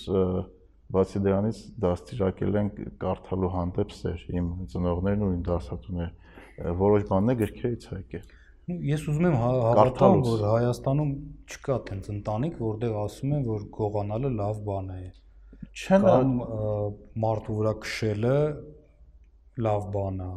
բացի 0.95 1.21
դրանից 1.25 1.59
դաստիարակել 1.85 2.59
են 2.63 2.69
կարդալու 3.03 3.51
հանդեպ 3.55 3.95
սեր 3.99 4.23
իմ 4.39 4.47
ծնողներն 4.73 5.25
ու 5.27 5.31
իմ 5.37 5.43
դասատուները 5.49 6.75
որոշ 6.83 7.07
բաներ 7.13 7.39
գրքերից 7.43 7.89
եկել 7.99 8.27
Ես 8.69 9.05
ուզում 9.09 9.27
եմ 9.31 9.37
հա- 9.41 9.61
հավատալ, 9.65 10.15
որ 10.27 10.43
Հայաստանում 10.45 11.13
չկա 11.49 11.77
տենց 11.89 12.09
ընտանիք, 12.13 12.59
որտեղ 12.61 12.97
ասում 13.03 13.31
են, 13.39 13.47
որ 13.49 13.63
գողանալը 13.79 14.31
լավ 14.41 14.59
բան 14.67 14.91
է։ 14.93 14.99
Չեն 15.73 16.05
կամ 16.05 16.35
մարդու 17.25 17.57
վրա 17.61 17.73
քշելը 17.87 18.35
լավ 19.69 19.89
բան 19.97 20.21
է։ 20.21 20.29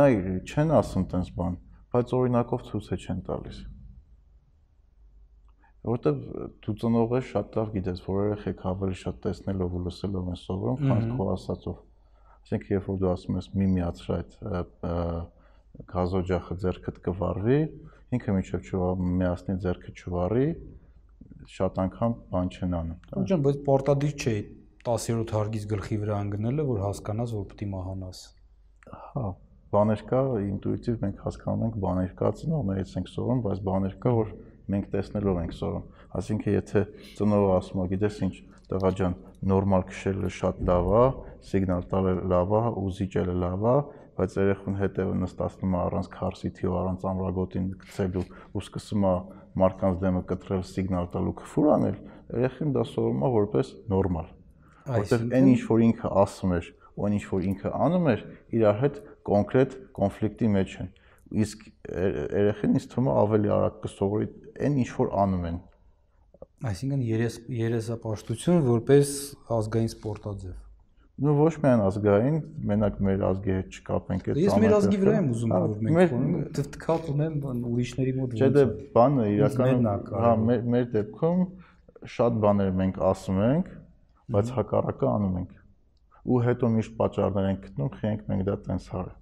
Նայ, 0.00 0.10
չեն 0.50 0.74
ասում 0.80 1.04
տենց 1.14 1.30
բան, 1.38 1.60
բայց 1.94 2.16
օրինակով 2.18 2.66
ցույց 2.70 2.90
չեն 3.06 3.22
տալիս 3.30 3.62
որովհետև 5.80 6.18
դու 6.64 6.74
ծնողը 6.80 7.20
շատ 7.30 7.56
լավ 7.56 7.70
գիտես, 7.76 8.00
որ 8.04 8.18
երեխեք 8.20 8.64
ավելի 8.70 8.96
շատ 9.00 9.20
տեսնելով 9.24 9.76
ու 9.78 9.82
լսելով 9.86 10.26
են 10.30 10.40
սովորում, 10.40 10.82
քան 10.90 11.06
քո 11.16 11.28
ասածով։ 11.34 11.78
Այսինքն, 12.40 12.72
երբ 12.74 12.90
որ 12.90 12.98
դու 13.00 13.10
ասում 13.10 13.38
ես 13.40 13.48
մի 13.60 13.68
միացրա 13.76 14.18
այդ 14.20 14.36
գազօջախը 15.90 16.56
ձերքդ 16.60 17.00
կվառվի, 17.06 17.58
ինքը 18.16 18.36
միջև 18.36 18.68
չվա 18.68 18.90
միացնի 19.20 19.56
ձերքը 19.64 19.92
չվառի, 20.00 20.46
շատ 21.50 21.78
անգամ 21.84 22.16
բան 22.32 22.50
չեն 22.50 22.74
անում։ 22.80 23.24
Ջան, 23.30 23.44
բայց 23.46 23.60
պարտադիր 23.70 24.14
չէ 24.20 24.34
10-րդ 24.86 25.32
հարգից 25.36 25.64
գլխի 25.70 25.96
վրա 26.02 26.18
անգնելը, 26.24 26.66
որ 26.70 26.82
հասկանաս, 26.84 27.32
որ 27.36 27.64
է 27.64 27.68
մահանաս։ 27.70 28.20
Հա, 28.90 29.24
բաներ 29.70 30.04
կա, 30.10 30.20
ինտուիտիվ 30.50 31.02
մենք 31.04 31.24
հասկանում 31.26 31.64
ենք, 31.66 31.76
բաներ 31.84 32.14
կա, 32.20 32.30
ծնողներից 32.40 32.94
ենք 33.00 33.10
սովորում, 33.10 33.42
բայց 33.46 33.60
բաներ 33.70 33.96
կա, 34.02 34.14
որ 34.20 34.32
մենք 34.70 34.90
տեսնելով 34.94 35.40
ենք 35.40 35.56
սովորում։ 35.60 35.86
Այսինքն, 36.20 36.54
եթե 36.56 36.82
ծնողը 37.18 37.50
ասում 37.60 37.80
է, 37.80 37.86
գիտես 37.90 38.20
ինչ, 38.26 38.34
տղա 38.70 38.90
ջան, 39.00 39.14
նորմալ 39.50 39.84
քշելը 39.90 40.30
շատ 40.36 40.60
լավ 40.68 40.90
է, 41.00 41.04
սիգնալ 41.50 41.84
տալը 41.90 42.12
լավ 42.30 42.54
է, 42.60 42.62
ու 42.80 42.90
զիջելը 43.00 43.36
լավ 43.40 43.66
է, 43.70 43.76
բայց 44.20 44.34
երեխուն 44.36 44.76
հետևը 44.80 45.14
նստածնում 45.20 45.74
է 45.74 45.78
առանց 45.80 46.08
քարսիթի 46.12 46.68
ու 46.70 46.76
առանց 46.80 47.06
ամրագոտին 47.10 47.68
գցելու 47.80 48.24
ու 48.52 48.62
սկսում 48.66 49.06
է 49.10 49.14
մարկանց 49.60 50.02
դեմը 50.04 50.22
կտրել 50.30 50.64
սիգնալ 50.70 51.08
տալու 51.14 51.34
քֆուր 51.40 51.70
անել, 51.74 51.96
երեխին 52.36 52.74
դա 52.76 52.84
սովորում 52.90 53.24
է 53.24 53.30
որպես 53.40 53.72
նորմալ։ 53.90 54.28
Որտեղ 54.90 55.24
այն 55.40 55.48
ինչ 55.50 55.62
որ 55.70 55.84
ինքը 55.86 56.12
ասում 56.20 56.54
էր, 56.60 56.68
ու 57.00 57.06
այն 57.08 57.16
ինչ 57.16 57.24
որ 57.30 57.48
ինքը 57.50 57.72
անում 57.80 58.08
էր, 58.10 58.22
իրար 58.60 58.78
հետ 58.80 59.00
կոնկրետ 59.30 59.76
կոնֆլիկտի 59.96 60.50
մեջ 60.60 60.76
են։ 60.80 60.88
Իսկ 61.40 61.66
երեխին 61.90 62.76
ինձ 62.76 62.86
թվում 62.90 63.10
է 63.10 63.12
ավելի 63.20 63.50
արագ 63.56 63.76
կսովորի 63.84 64.28
այն 64.66 64.80
ինչ 64.84 64.90
որ 64.96 65.12
անում 65.24 65.46
են։ 65.50 65.60
Այսինքն 66.70 67.04
երես 67.08 67.36
երեսապաշտություն 67.60 68.66
որպես 68.66 69.14
ազգային 69.60 69.94
սպորտաձև 69.94 70.58
Ну 71.20 71.34
ոչ 71.36 71.52
միայն 71.60 71.82
ազգային, 71.84 72.36
մենակ 72.64 73.00
մեր 73.04 73.22
ազգի 73.28 73.52
հետ 73.52 73.74
չկապենք 73.76 74.28
այդ 74.30 74.38
Ես 74.40 74.54
մեր 74.62 74.74
ազգի 74.78 75.00
վրա 75.02 75.16
եմ 75.18 75.26
ուզում 75.34 75.50
որ 75.52 75.74
մենք 75.86 76.14
դվտքապ 76.56 77.08
ունեմ 77.12 77.34
ուրիշների 77.70 78.14
մոտ 78.20 78.36
Չէ 78.38 78.48
դե 78.54 78.62
բանը 78.94 79.26
իրականում 79.34 79.88
հա 80.24 80.30
մեր 80.46 80.62
մեր 80.74 80.86
դեպքում 80.94 81.42
շատ 82.14 82.40
բաներ 82.40 82.72
մենք 82.80 83.00
ասում 83.10 83.40
ենք, 83.50 83.68
բայց 84.32 84.52
հակառակը 84.56 85.10
անում 85.10 85.36
ենք։ 85.40 85.52
Ու 86.30 86.40
հետո 86.48 86.70
միշտ 86.80 86.96
պատճառներ 87.00 87.48
ենք 87.50 87.62
գտնում, 87.68 87.92
խիենք 88.00 88.24
մենք 88.30 88.44
դա 88.48 88.56
տենց 88.64 88.88
արել։ 89.00 89.16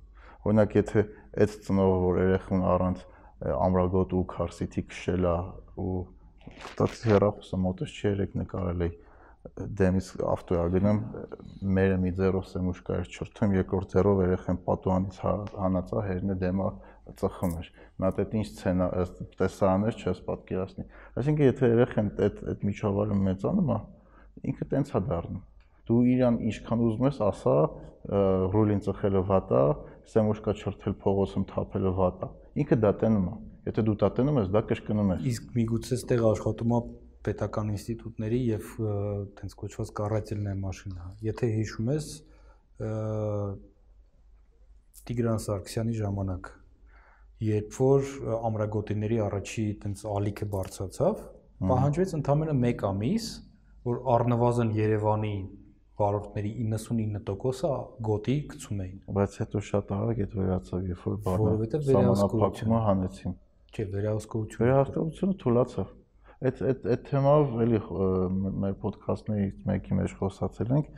Օրինակ 0.46 0.78
եթե 0.78 1.04
այդ 1.38 1.58
ծնողը 1.66 1.98
որ 2.06 2.20
երեխուն 2.22 2.62
առանց 2.78 3.02
ամրագոտ 3.38 4.14
ու 4.18 4.22
քարսիթի 4.34 4.82
քշելա 4.92 5.34
ու 5.78 5.98
տաքսի 6.78 7.10
հեռախոսը 7.12 7.60
մոտս 7.64 7.94
չերեք 7.98 8.34
նկարել 8.42 8.84
էի 8.88 8.94
դեմից 9.78 10.08
ավտոյա 10.28 10.64
գնում 10.74 10.98
մերը 11.76 11.98
մի 12.02 12.10
ձերով 12.18 12.46
սեմուշկա 12.50 12.96
էր 13.02 13.10
չրթում 13.14 13.54
երկրորդ 13.56 13.94
ձերով 13.94 14.22
երեխեն 14.24 14.58
պատուանից 14.66 15.20
հա, 15.22 15.34
հանածա 15.62 16.02
հերնը 16.08 16.36
դեմը 16.42 16.68
ծխում 17.22 17.54
էր 17.62 17.70
նա 18.02 18.10
դա 18.18 18.26
ինչ 18.40 18.48
սցենա 18.48 18.88
տեսարաններ 19.38 20.00
չես 20.02 20.22
պատկերացնի 20.28 20.88
այսինքն 21.22 21.48
եթե 21.48 21.70
երեխեն 21.74 22.10
այդ 22.28 22.42
այդ 22.52 22.66
միջավայրում 22.68 23.24
մեծանում 23.28 23.72
է 23.74 23.78
ինքը 24.52 24.68
տենց 24.74 24.92
է 24.98 25.02
դառնում 25.08 25.44
դու 25.88 26.00
իրան 26.14 26.38
ինչքան 26.48 26.84
ուզում 26.88 27.08
ես 27.08 27.20
ասա 27.28 27.56
ռուլին 28.54 28.84
ծխելը 28.86 29.22
վատ 29.32 29.52
է 29.58 29.64
սեմուշկա 30.12 30.54
չրթել 30.58 30.96
փողոցում 31.02 31.44
թափելը 31.52 31.92
վատ 31.98 32.24
է 32.24 32.30
ինքը 32.62 32.80
դա 32.84 32.94
տենում 33.02 33.28
է 33.28 33.36
եթե 33.68 33.84
դու 33.88 33.98
դա 34.02 34.08
տենում 34.18 34.40
ես 34.42 34.48
դա 34.54 34.62
կրկնում 34.70 35.12
ես 35.14 35.28
իսկ 35.32 35.52
միգուցե 35.58 35.98
ստեղ 35.98 36.24
աշխատում 36.28 36.74
է 36.78 36.80
պետական 37.26 37.72
ինստիտուտների 37.74 38.38
եւ 38.48 38.68
տենց 39.38 39.56
կոչված 39.58 39.90
կարատելնայ 39.98 40.54
մաշինա։ 40.62 41.08
Եթե 41.26 41.48
հիշում 41.56 41.90
ես 41.92 42.06
Տիգրան 45.08 45.42
Սարգսյանի 45.42 45.96
ժամանակ, 45.98 46.48
երբ 47.48 47.76
որ 47.80 48.08
ամրագոտիների 48.48 49.18
առաջի 49.24 49.66
տենց 49.84 50.04
ալիքը 50.14 50.48
բարձրացավ, 50.54 51.22
պահանջվեց 51.70 52.14
ընդամենը 52.18 52.56
1 52.70 52.84
ամիս, 52.88 53.28
որ 53.88 54.00
առնվազն 54.14 54.72
Երևանի 54.78 55.34
վարորդների 55.98 56.52
99%-ը 56.62 57.72
գոտի 58.08 58.36
գցում 58.52 58.82
էին։ 58.84 58.98
Բայց 59.18 59.38
հետո 59.42 59.62
շատ 59.68 59.92
արագ 59.98 60.24
այդ 60.24 60.36
վերացավ, 60.38 60.88
երբ 60.92 61.04
որ 61.08 61.16
բանը 61.28 61.46
որովհետև 61.48 61.86
վերահսկողությունը 61.88 62.82
հանեցին։ 62.88 63.36
Չէ, 63.68 63.86
վերահսկողությունը։ 63.98 64.68
Վերահսկողությունը 64.68 65.38
թուլացավ 65.42 65.94
այդ 66.38 66.60
այդ 66.70 66.84
այդ 66.94 67.00
թեմով 67.08 67.54
էլի 67.64 67.78
մեր 68.62 68.74
ոդքասթներից 68.84 69.62
մեկի 69.66 69.96
մեջ 69.98 70.12
խոսացել 70.20 70.74
ենք 70.76 70.90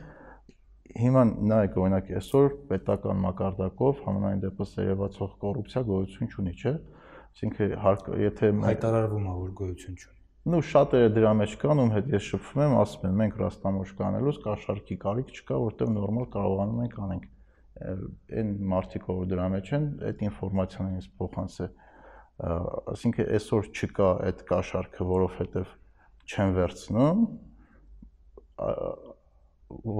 հիմա 1.01 1.23
նայեք 1.51 1.77
օրինակ 1.81 2.09
այսօր 2.19 2.55
պետական 2.69 3.21
մակարդակով 3.25 4.01
համանային 4.05 4.41
դեպս 4.45 4.73
երևացող 4.81 5.35
կոռուպցիա 5.43 5.83
գոյություն 5.89 6.31
չունի, 6.35 6.55
չէ՞։ 6.61 6.73
Այսինքն 7.31 7.75
հարկ 7.85 8.09
եթե 8.21 8.51
հայտարարվում 8.67 9.29
է 9.31 9.35
որ 9.41 9.53
գոյություն 9.61 9.99
չունի։ 10.01 10.20
Ну 10.49 10.57
շատերը 10.65 11.11
դրա 11.13 11.31
մեջ 11.37 11.51
կան, 11.61 11.83
ում 11.83 11.91
հետ 11.93 12.07
ես 12.15 12.27
շփվում 12.31 12.63
եմ, 12.65 12.71
ասում 12.81 13.03
են 13.11 13.19
մենք 13.19 13.35
ռաստամոշ 13.41 13.91
կանելուց 13.99 14.39
կաշառքի 14.41 14.95
կարիք 15.03 15.35
չկա, 15.37 15.59
որտեղ 15.61 15.91
նորմալ 15.97 16.25
կարողանում 16.33 16.79
ենք 16.81 16.95
անենք։ 17.05 17.27
Այն 18.41 18.49
մարդիկ, 18.71 19.05
որ 19.11 19.29
դրա 19.31 19.45
մեջ 19.53 19.69
են, 19.77 19.85
այդ 20.09 20.23
ինֆորմացիան 20.31 20.89
ինձ 20.97 21.07
փոխանցել 21.21 21.69
ասինքն 22.41 23.27
այսօր 23.37 23.67
չկա 23.69 24.09
այդ 24.27 24.39
կաշառքը, 24.49 25.05
որովհետև 25.11 25.73
չեն 26.31 26.53
վերցնում, 26.57 27.19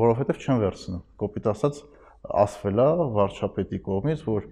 որովհետև 0.02 0.42
չեն 0.42 0.62
վերցնում։ 0.64 1.04
Կոպիտ 1.22 1.50
ասած, 1.52 1.82
ասվել 2.42 2.82
է 2.82 2.88
վարչապետի 3.18 3.82
կողմից, 3.86 4.26
որ 4.32 4.48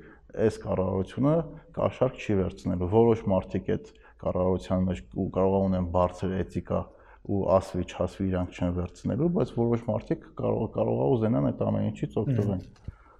այս 0.46 0.60
կառավարությունը 0.66 1.36
կաշառք 1.80 2.22
չի 2.22 2.38
վերցնելու։ 2.40 2.92
Որոշ 2.94 3.26
մարդիկ 3.34 3.72
այդ 3.74 3.92
կառավարության 4.24 4.88
մեջ 4.90 5.02
կարող 5.38 5.66
ունեն 5.70 5.90
բարձր 5.96 6.36
էթիկա 6.40 6.82
ու 7.30 7.40
ասվի 7.60 7.86
չասվի 7.90 8.28
իրանք 8.30 8.60
չեն 8.60 8.76
վերցնելու, 8.80 9.32
բայց 9.38 9.50
որոշ 9.60 9.82
մարդիկ 9.90 10.30
կարող 10.40 10.70
կարող 10.76 11.00
է 11.00 11.10
ուզենան 11.16 11.50
այդ 11.50 11.64
ամեն 11.70 11.90
ինչից 11.90 12.16
օգտվել 12.24 12.62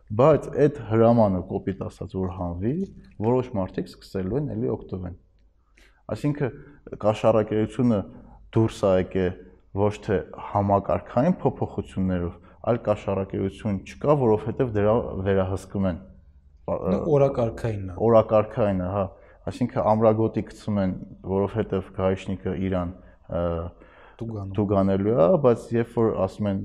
բայց 0.10 0.46
այդ 0.58 0.78
հրամանը 0.90 1.40
կոպիտ 1.50 1.82
ասած 1.86 2.14
որ 2.18 2.30
հանվի, 2.34 2.72
որոշ 3.22 3.50
մարդիկ 3.54 3.90
սկսելու 3.92 4.40
են 4.40 4.48
էլի 4.56 4.72
օգտվել։ 4.74 5.18
Այսինքն 6.10 6.56
կաշառակերությունը 7.04 8.00
դուրս 8.58 8.80
է 8.90 8.94
եկել 8.96 9.36
ոչ 9.80 9.92
թե 10.08 10.18
համակարգային 10.50 11.36
փոփոխություններով, 11.44 12.34
այլ 12.70 12.80
կաշառակերություն 12.90 13.78
չկա, 13.86 14.16
որովհետև 14.24 14.74
դրա 14.80 14.96
վերահսկում 15.30 15.88
են։ 15.90 16.00
Օրակարգայինն 17.14 17.94
է։ 17.94 18.00
Օրակարգայինը, 18.10 18.90
հա։ 18.96 19.06
Այսինքն 19.48 19.86
ամրագոտի 19.94 20.44
գցում 20.50 20.80
են, 20.84 20.96
որովհետև 21.30 21.94
գայշնիկը 22.00 22.56
իրան 22.70 22.92
դու 24.20 24.28
գանում։ 24.30 24.56
դու 24.58 24.66
գանելու 24.70 25.12
է, 25.16 25.26
բայց 25.44 25.66
երբ 25.76 25.94
որ 25.96 26.10
ասում 26.26 26.48
են 26.50 26.58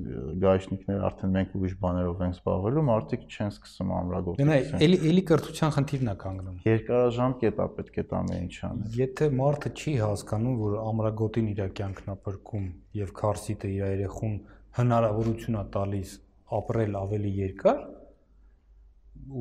գայշնիկները 0.43 1.05
արդեն 1.09 1.35
մենք 1.35 1.53
ուրիշ 1.59 1.75
բաներով 1.85 2.23
ենք 2.25 2.35
զբաղվելու, 2.35 2.85
մարդիկ 2.89 3.27
չեն 3.31 3.53
սկսում 3.55 3.93
ամրագործել։ 3.99 4.51
Դե 4.51 4.59
էլի 4.87 4.99
էլի 5.11 5.25
կրթության 5.31 5.75
խնդիրն 5.77 6.11
է 6.11 6.17
կանգնում։ 6.25 6.57
Երկարաժամկետ 6.67 7.63
է 7.65 7.69
պետք 7.79 8.01
է 8.03 8.05
տամ 8.11 8.33
ինչ 8.35 8.55
անել։ 8.71 8.99
Եթե 9.05 9.31
մարդը 9.39 9.73
չի 9.75 9.95
հասկանում, 10.03 10.59
որ 10.65 10.77
ամրագոտին 10.83 11.51
իր 11.55 11.63
կյանքն 11.79 12.11
է 12.11 12.17
բրկում 12.27 12.67
եւ 13.05 13.15
քարսիտը 13.23 13.71
իր 13.75 13.85
երեխուն 13.95 14.37
հնարավորություն 14.75 15.59
է 15.61 15.65
տալիս 15.79 16.15
ապրել 16.55 16.99
ավելի 17.05 17.33
երկար, 17.45 17.83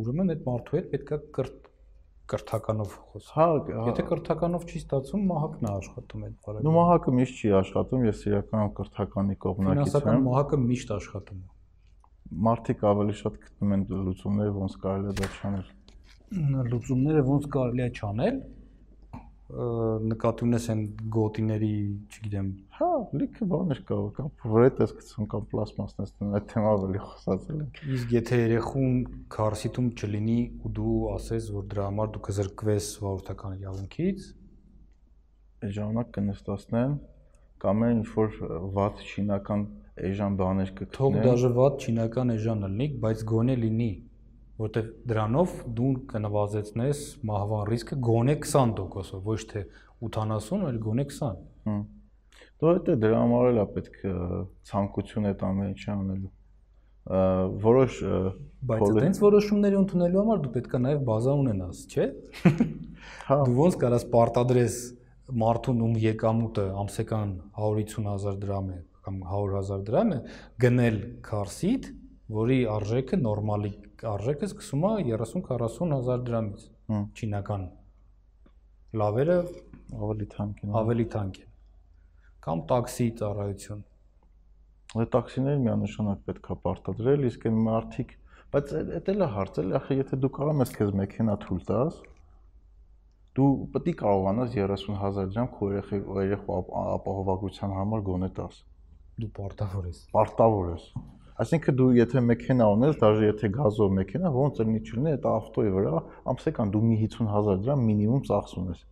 ուրեմն 0.03 0.33
այդ 0.33 0.43
մարդու 0.47 0.77
հետ 0.77 0.91
պետքա 0.93 1.17
կրթ 1.33 1.62
կրթականով 2.31 2.93
խոսում։ 3.11 3.35
Հա, 3.35 3.45
Եթե 3.89 4.03
կրթականով 4.09 4.65
չի 4.69 4.79
ստացվում, 4.79 5.23
մահակն 5.29 5.67
է 5.67 5.71
աշխատում 5.73 6.23
այդ 6.27 6.35
բարակը։ 6.47 6.65
նու 6.67 6.73
մահակը 6.77 7.13
միշտ 7.19 7.41
չի 7.43 7.51
աշխատում, 7.59 8.05
ես 8.07 8.21
իրականում 8.29 8.71
կրթականի 8.79 9.35
կողմնակից 9.43 9.81
Ֆինանսական 9.83 10.17
եմ։ 10.17 10.25
մահակը 10.29 10.59
միշտ 10.63 10.93
աշխատում 10.97 11.41
է։ 11.43 11.51
Մարդիկ 12.47 12.83
ավելի 12.93 13.15
շատ 13.19 13.39
գտնում 13.43 13.73
են 13.73 13.85
լուծումները, 13.93 14.53
ոնց 14.63 14.77
կարելի 14.83 15.11
է 15.11 15.15
դա 15.19 15.29
չանել։ 15.33 15.67
Լուծումները 16.73 17.23
ոնց 17.27 17.49
կարելի 17.53 17.83
է 17.83 17.89
չանել, 17.93 18.37
նկատի 19.53 20.45
ունես 20.47 20.65
այն 20.73 20.81
գոտիների, 21.13 21.73
չգիտեմ, 22.09 22.47
Հա, 22.83 22.91
լիքը 23.15 23.45
բաներ 23.53 23.79
կա, 23.87 23.97
կամ 24.17 24.29
վրետ 24.53 24.79
ես 24.83 24.93
գցում 24.99 25.27
կամ 25.31 25.43
պլաստմասն 25.53 26.07
դնում, 26.09 26.33
այդ 26.39 26.47
թեմա 26.51 26.71
ավելի 26.77 27.01
խոսացել 27.07 27.61
ենք։ 27.63 27.81
իսկ 27.95 28.13
եթե 28.17 28.39
երեխուն 28.43 28.97
քարսիտում 29.35 29.89
չլինի 29.93 30.39
ու 30.67 30.71
դու 30.79 30.95
ասես, 31.13 31.51
որ 31.55 31.67
դրա 31.73 31.85
համար 31.89 32.11
դու 32.13 32.23
կզրկվես 32.27 32.89
վարորդական 33.03 33.59
իրավունքից, 33.63 34.25
Այդ 35.63 35.71
ժամանակ 35.77 36.07
կնստացնեն 36.15 36.95
կամ 37.63 37.83
էլ 37.87 37.91
ինչ 37.93 38.07
որ 38.13 38.33
վատ 38.75 39.03
չինական 39.07 39.61
էժան 40.09 40.33
բաներ 40.41 40.71
թող 40.73 40.89
կգտնեն։ 40.89 41.27
դաժե 41.27 41.51
վատ 41.57 41.85
չինական 41.85 42.33
էժան 42.33 42.65
լինի, 42.65 42.87
բայց 43.05 43.23
գոնե 43.29 43.55
լինի, 43.61 43.87
որտեվ 44.63 44.89
դրանով 45.11 45.53
դու 45.77 45.91
կնվազեցնես 46.11 47.03
մահվան 47.31 47.63
ռիսկը 47.71 47.99
գոնե 48.09 48.35
20%-ով, 48.43 49.23
ոչ 49.29 49.39
թե 49.53 49.63
80, 50.09 50.67
այլ 50.67 50.81
գոնե 50.83 51.07
20։ 51.13 51.39
Հմ։ 51.69 51.79
Այդ 52.63 52.89
դրա 53.03 53.19
համար 53.19 53.49
էլ 53.49 53.59
է 53.59 53.65
պետք 53.75 53.95
ցանկություն 54.69 55.29
այդ 55.33 55.41
ամեն 55.47 55.71
ինչը 55.73 55.93
անելու։ 55.93 56.31
Որոշ 57.63 57.97
Բայց 58.63 58.83
այդպես 58.87 59.19
որոշումների 59.19 59.77
ընդունելու 59.81 60.19
համար 60.21 60.43
դու 60.43 60.51
պետքա 60.53 60.79
նաև 60.83 61.01
բազա 61.09 61.33
ունենաս, 61.41 61.81
չէ՞։ 61.91 62.05
Հա, 63.27 63.37
Դու 63.43 63.57
ոնց 63.57 63.75
կարաս 63.81 64.05
պարտադրես 64.13 64.77
մարդուն 65.43 65.83
ում 65.83 65.97
եկամուտը 66.03 66.65
ամսական 66.83 67.33
150.000 67.59 68.39
դրամ 68.43 68.71
է 68.71 68.79
կամ 69.03 69.19
100.000 69.27 69.83
դրամ 69.89 70.13
է 70.15 70.19
գնել 70.63 70.99
քարսիտ, 71.27 71.89
որի 72.39 72.59
արժեքը 72.77 73.19
նորմալի 73.19 73.71
արժեքը 74.13 74.49
սկսում 74.51 74.85
է 74.87 74.93
30-40000 75.11 76.23
դրամից։ 76.27 76.63
Չինական 77.19 77.65
լավերը 78.99 79.37
ավելի 80.07 80.27
թանկ 80.33 80.63
են։ 80.63 80.77
ավելի 80.83 81.05
թանկ 81.13 81.39
են։ 81.43 81.52
Կամ 82.43 82.61
տաքսի 82.67 83.05
ծառայություն։ 83.19 83.83
Այդ 84.99 85.09
տաքսիները 85.13 85.59
միանշանակ 85.63 86.23
պետք 86.27 86.49
է 86.51 86.55
պարտադրել, 86.65 87.21
իսկ 87.29 87.45
այն 87.49 87.61
մարդիկ, 87.67 88.09
բայց 88.53 88.73
այդ 88.79 89.07
էլ 89.13 89.23
է 89.23 89.29
հարցը, 89.35 89.63
ախի 89.79 89.97
եթե 89.99 90.19
դու 90.23 90.31
կարող 90.37 90.59
ես 90.63 90.73
քեզ 90.75 90.91
մեքենա 90.99 91.35
թույլ 91.43 91.61
տաս, 91.69 92.01
դու 93.39 93.47
պետք 93.73 93.87
է 93.89 93.95
կարողանաս 94.03 94.51
30000 94.59 95.31
դրամ 95.33 95.49
քո 95.55 95.69
երեխի 95.71 95.99
երեխու 96.19 96.57
ապ- 96.59 96.75
ապահովագրության 96.83 97.75
համար 97.79 98.03
գոնե 98.11 98.29
տաս։ 98.43 98.59
Դու 99.23 99.31
պարտավոր 99.39 99.87
ես։ 99.89 100.03
Պարտավոր 100.13 100.69
ես։ 100.73 100.85
Այսինքն 101.43 101.77
դու 101.79 101.87
եթե 101.97 102.21
մեքենա 102.27 102.65
ունես, 102.75 102.97
դաժե 103.01 103.29
եթե 103.31 103.49
գազով 103.55 103.95
մեքենա, 104.03 104.29
ոնց 104.35 104.59
էլ 104.63 104.67
մի 104.73 104.81
չլինի, 104.83 105.13
այդ 105.15 105.23
ավտոյի 105.33 105.71
վրա 105.73 106.01
ամսական 106.33 106.73
դու 106.75 106.81
մի 106.91 106.97
50000 107.07 107.63
դրամ 107.63 107.87
մինիմում 107.89 108.21
ծախս 108.29 108.53
ունես։ 108.61 108.83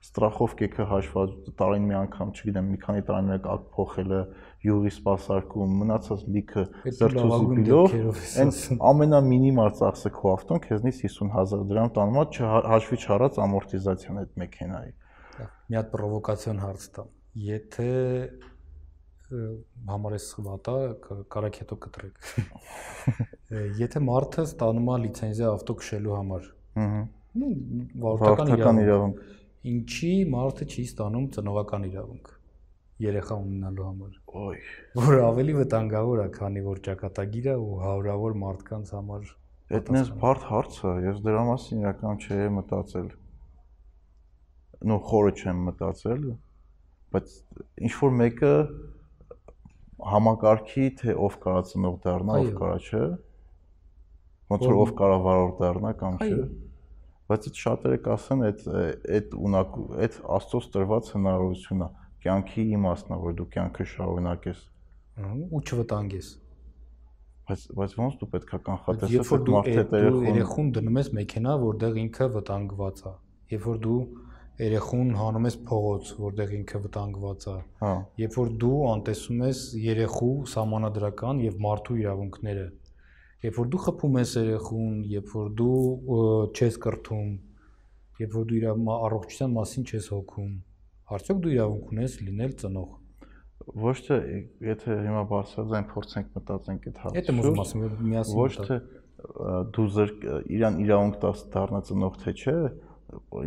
Ստրախովկեքը 0.00 0.84
հաշված 0.90 1.32
տարին 1.60 1.88
մի 1.90 1.96
անգամ, 1.98 2.30
չգիտեմ, 2.32 2.68
մի 2.72 2.78
քանի 2.80 3.02
տարին 3.08 3.26
մեկ 3.30 3.48
ակ 3.52 3.64
փոխելը, 3.74 4.20
յուղի 4.64 4.92
սպասարկում, 4.94 5.74
մնացած 5.80 6.22
լիքը 6.36 6.64
լավագույն 7.00 7.60
բիլով, 7.60 7.96
այն 8.40 8.52
ամենամինիմալ 8.90 9.74
ծախսը 9.80 10.12
քո 10.16 10.32
ավտոն 10.32 10.62
քեզնից 10.66 11.02
50000 11.04 11.66
դրամ 11.70 11.92
տանում 12.00 12.20
է, 12.20 12.24
չհաշվի 12.40 13.00
չառած 13.04 13.40
ամորտիզացիան 13.44 14.22
այդ 14.24 14.32
մեքենայի։ 14.40 14.94
Մի 15.70 15.80
հատ 15.80 15.92
պրովոկացիոն 15.94 16.64
հարց 16.64 16.88
տամ։ 16.96 17.12
Եթե 17.50 17.90
համարես 19.30 20.24
սխվատա, 20.32 20.76
կարակ 21.30 21.58
հետո 21.60 21.76
կտրեք։ 21.84 22.30
Եթե 23.84 24.02
մարդը 24.08 24.44
ստանում 24.48 24.90
է 24.90 24.96
լիցենզիա 25.04 25.52
ավտո 25.54 25.76
քշելու 25.80 26.16
համար, 26.16 26.48
Ահա։ 26.80 27.02
ну 27.40 27.50
վարորդական 28.02 28.80
իրավունք։ 28.82 29.22
ինչի 29.68 30.12
մարդը 30.32 30.66
չի 30.70 30.84
ստանում 30.88 31.26
ծնողական 31.36 31.82
իրավունք 31.90 32.30
երեխա 33.00 33.36
ունենալու 33.40 33.84
համար, 33.88 34.14
Ոյ։ 34.30 34.62
որը 35.00 35.20
ավելի 35.26 35.54
վտանգավոր 35.60 36.22
է, 36.24 36.26
քանի 36.36 36.62
որ 36.64 36.80
ճակատագիրը 36.86 37.54
ու 37.60 37.76
հարյուրավոր 37.80 38.36
մարդկանց 38.40 38.92
համար 38.96 39.28
Այդ 39.70 39.90
նես 39.94 40.08
բարդ 40.20 40.46
հարց 40.50 40.78
է, 40.82 40.92
ես 41.06 41.18
դրա 41.22 41.42
մասին 41.46 41.82
իրական 41.84 42.16
չէի 42.24 42.46
մտածել։ 42.56 43.10
Նո 44.90 44.96
խորը 45.10 45.32
չեմ 45.40 45.60
մտածել, 45.68 46.24
բայց 47.14 47.36
ինչ 47.86 47.92
որ 48.00 48.16
մեկը 48.20 48.54
համակարգի 50.10 50.88
թե 51.00 51.14
ով 51.28 51.36
կարա 51.44 51.62
ծնող 51.70 52.00
դառնա, 52.06 52.40
ով 52.40 52.50
կարա 52.58 52.80
չէ։ 52.88 53.04
Ոնց 54.50 54.66
որ 54.66 54.80
ով 54.80 54.92
կարա 55.00 55.20
վարորդ 55.28 55.62
դառնա 55.62 55.94
կամ 56.00 56.18
չէ։ 56.18 56.30
Այո։ 56.30 56.69
Բայց 57.30 57.48
այդ 57.50 57.58
շատերը 57.62 57.98
կասեն 58.06 58.44
այդ 58.50 58.62
այդ 59.16 59.34
ունակ 59.50 59.74
այդ 60.04 60.20
աստծոց 60.36 60.68
տրված 60.74 61.10
հնարավորությունն 61.14 61.84
է, 61.86 61.88
կյանքի 62.24 62.64
իմաստն 62.76 63.14
է, 63.14 63.18
որ 63.24 63.36
դու 63.40 63.48
կյանքը 63.54 63.86
շարունակես։ 63.90 64.62
ու 65.20 65.60
չվտանգես։ 65.60 66.30
Բայց 67.50 67.62
բայց 67.80 67.94
ոնց 67.98 68.16
դու 68.20 68.28
պետքա 68.34 68.58
կանխատեսես 68.66 69.14
Երբ 69.14 69.30
որ 69.30 69.40
այդ 69.60 69.78
այդ 69.80 69.94
դու 69.94 70.24
երեխուն 70.26 70.68
դնում 70.76 70.98
ես 71.00 71.08
մեքենա, 71.18 71.54
որտեղ 71.64 71.96
ինքը 72.02 72.28
վտանգված 72.36 73.00
է։ 73.10 73.14
Երբ 73.50 73.64
որ 73.70 73.80
դու 73.86 74.00
երեխուն 74.60 75.10
հանում 75.16 75.48
ես 75.48 75.56
փողոց, 75.70 76.10
որտեղ 76.20 76.52
ինքը 76.60 76.80
վտանգված 76.84 77.46
է։ 77.50 77.56
հա 77.80 77.92
Երբ 78.20 78.36
որ 78.40 78.50
դու 78.62 78.78
անտեսում 78.90 79.42
ես 79.46 79.62
երեխու 79.80 80.32
սահմանադրական 80.52 81.42
եւ 81.46 81.58
մարդու 81.64 81.96
իրավունքները։ 82.00 82.66
Երբ 83.40 83.56
որ 83.56 83.68
դու 83.72 83.78
խփում 83.86 84.16
ես 84.20 84.32
երեխուն, 84.36 84.96
երբ 85.10 85.30
որ 85.32 85.46
դու 85.56 86.16
չես 86.52 86.74
կրթում, 86.84 87.30
երբ 88.20 88.34
որ 88.36 88.48
դու 88.50 88.58
իր 88.58 88.66
առողջության 88.70 89.54
մասին 89.54 89.86
չես 89.88 90.08
հոգում, 90.12 90.50
արդյոք 91.16 91.40
դու 91.44 91.52
իրավունք 91.54 91.94
ունես 91.94 92.16
լինել 92.26 92.52
ծնող։ 92.60 92.90
Ոչ 93.80 93.96
թե 94.06 94.18
եթե 94.66 94.98
հիմա 95.06 95.22
բարձրաձայն 95.30 95.88
փորձենք 95.94 96.36
մտածենք 96.36 96.86
այդ 96.90 97.00
հարցը։ 97.00 97.24
եմ 97.30 97.40
ուզում 97.40 97.62
ասեմ, 97.64 97.82
որ 97.84 97.96
միասին 98.10 98.38
ոչ 98.40 98.52
թե 98.68 98.78
դու 99.76 99.88
զրկ 99.96 100.28
իրան 100.56 100.78
իրավունք 100.84 101.18
տաս 101.24 101.42
դառնա 101.54 101.80
ծնող 101.90 102.20
թե 102.24 102.34
չէ, 102.40 102.56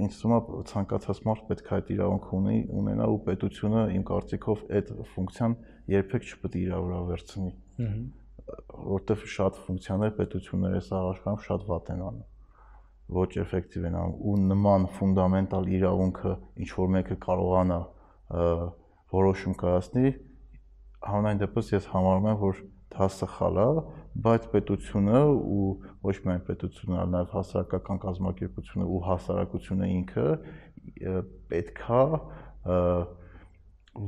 ինձ 0.04 0.18
թվում 0.22 0.36
է 0.38 0.64
ցանկացած 0.70 1.22
մարդ 1.28 1.46
պետք 1.50 1.70
է 1.70 1.76
այդ 1.78 1.92
իրավունքը 1.98 2.34
ունի, 2.40 2.58
ունենա 2.82 3.08
ու 3.14 3.20
պետությունը 3.30 3.84
իմ 3.94 4.04
կարծիքով 4.10 4.66
այդ 4.80 4.92
ֆունկցիան 5.14 5.56
երբեք 5.94 6.28
չպետք 6.30 6.58
է 6.58 6.64
իր 6.64 6.74
վրա 6.84 7.00
վերցնի, 7.10 7.54
Ահա։ 7.84 8.23
որտեվ 8.94 9.26
շատ 9.34 9.60
ֆունկցիաներ 9.66 10.14
պետությունները 10.20 10.82
սա 10.88 11.02
աշխարհում 11.14 11.44
շատ 11.48 11.66
վատ 11.70 11.92
են 11.94 12.04
անում 12.10 12.30
ոչ 13.14 13.32
էֆեկտիվ 13.44 13.88
են 13.90 13.98
անում 14.00 14.20
ու 14.30 14.36
նման 14.50 14.86
ֆունդամենտալ 14.98 15.72
իրավունքը 15.78 16.36
ինչ 16.64 16.70
որ 16.78 16.94
մեկը 16.98 17.18
կարողանա 17.26 17.80
որոշում 19.14 19.58
կայացնի 19.64 20.14
հանրային 21.04 21.42
դեպս 21.44 21.74
ես 21.74 21.90
համարում 21.94 22.30
եմ 22.32 22.40
որ 22.44 22.62
դա 22.94 23.08
սխալ 23.14 23.60
է 23.64 23.68
բայց 24.24 24.44
պետությունը 24.54 25.22
ու 25.34 25.68
ոչ 26.06 26.16
միայն 26.26 26.44
պետությունը 26.48 27.00
այլ 27.04 27.12
նաև 27.14 27.34
հասարակական 27.38 28.02
կազմակերպությունը 28.04 28.86
ու 28.94 29.00
հասարակությունը 29.08 29.90
ինքը 29.94 30.28
պետքա 31.54 32.04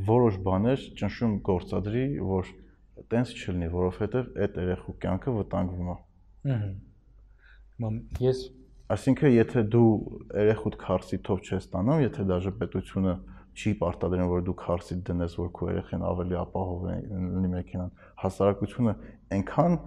որոշ 0.09 0.37
բաներ 0.45 0.85
ճնշում 1.01 1.33
գործադրի 1.49 2.05
որ 2.29 2.53
տենց 3.11 3.33
չլինի 3.35 3.71
որովհետև 3.75 4.29
այդ 4.45 4.59
երեխու 4.65 4.95
կյանքը 5.05 5.35
վտանգվում 5.39 5.89
է 5.93 5.97
Ահա։ 6.55 6.69
Մամ 7.85 7.95
ես 8.23 8.45
Այսինքն, 8.85 9.31
եթե 9.33 9.61
դու 9.73 9.87
երեխուդ 10.37 10.75
քարսիտով 10.77 11.39
չես 11.41 11.63
ստանում, 11.65 12.01
եթե 12.03 12.25
դաժե 12.29 12.51
պետությունը 12.59 13.13
չի 13.55 13.71
պարտադրում, 13.79 14.27
որ 14.29 14.43
դու 14.45 14.53
քարսիտ 14.61 14.99
դնես, 15.07 15.37
որ 15.41 15.49
քո 15.57 15.69
երեխան 15.71 16.03
ավելի 16.05 16.37
ապահով 16.41 16.83
լինի 16.85 17.49
մեքենան, 17.55 17.89
հասարակությունը 18.21 18.93
այնքան 19.37 19.77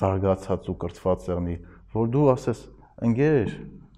զարգացած 0.00 0.68
ու 0.70 0.76
կրթված 0.84 1.28
եղնի, 1.30 1.56
որ 1.96 2.12
դու 2.12 2.26
ասես, 2.34 2.60
ընկեր, 3.08 3.54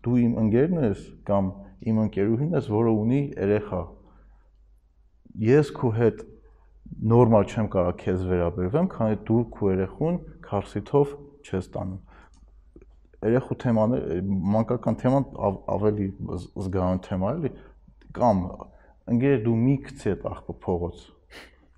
դու 0.06 0.16
իմ 0.22 0.38
ընկերն 0.44 0.82
ես 0.86 1.02
կամ 1.26 1.50
իմ 1.90 2.00
ընկերուհին 2.06 2.54
ես, 2.60 2.70
որը 2.76 2.94
ունի 3.02 3.22
երեխա։ 3.34 3.82
ես 5.42 5.74
քո 5.74 5.90
հետ 5.98 6.22
նորմալ 7.00 7.46
չեմ 7.48 7.68
կարող 7.72 7.94
քեզ 8.02 8.24
վերաբերվեմ, 8.28 8.88
քանի 8.92 9.18
դու 9.28 9.42
քո 9.54 9.70
երեխուն 9.72 10.18
քարսիթով 10.46 11.14
չես 11.42 11.68
տանում։ 11.74 12.00
Երեխու 13.22 13.56
թեմաները, 13.62 14.20
մանկական 14.52 14.98
թեման 15.02 15.26
ավելի 15.72 16.06
զգալի 16.62 17.02
թեմա 17.06 17.32
էլի, 17.38 17.52
կամ 18.18 18.40
ընկեր 19.12 19.44
դու 19.46 19.58
մի 19.62 19.76
գցի 19.86 20.12
այդ 20.12 20.26
աղբը 20.32 20.56
փողոց։ 20.66 21.04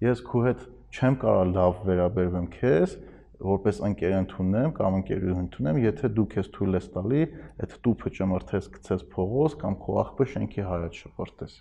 Ես 0.04 0.22
քո 0.28 0.44
հետ 0.44 0.64
չեմ 0.94 1.18
կարող 1.24 1.52
լավ 1.54 1.82
վերաբերվեմ 1.88 2.48
քեզ, 2.54 2.96
որպես 3.44 3.80
ընկեր 3.88 4.12
ընդունեմ 4.18 4.74
կամ 4.78 4.96
ընկերուհի 5.00 5.38
ընդունեմ, 5.44 5.78
եթե 5.84 6.10
դու 6.16 6.26
քեզ 6.34 6.50
թույլ 6.54 6.78
ես 6.78 6.86
տալի, 6.94 7.22
այդ 7.64 7.74
տուփը 7.84 8.12
ճմրթես 8.18 8.68
գցես 8.74 9.02
փողոց 9.14 9.56
կամ 9.60 9.76
քո 9.84 9.96
աղբը 10.04 10.26
շենքի 10.34 10.66
հայաց 10.70 11.00
շփորտես։ 11.02 11.56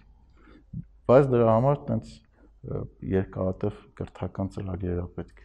Բայց 1.10 1.30
դրա 1.34 1.48
համար 1.50 1.82
տենց 1.90 2.14
երկարատև 3.14 3.80
կրթական 4.00 4.52
ծրագիր 4.56 5.02
է 5.04 5.08
պետք։ 5.18 5.44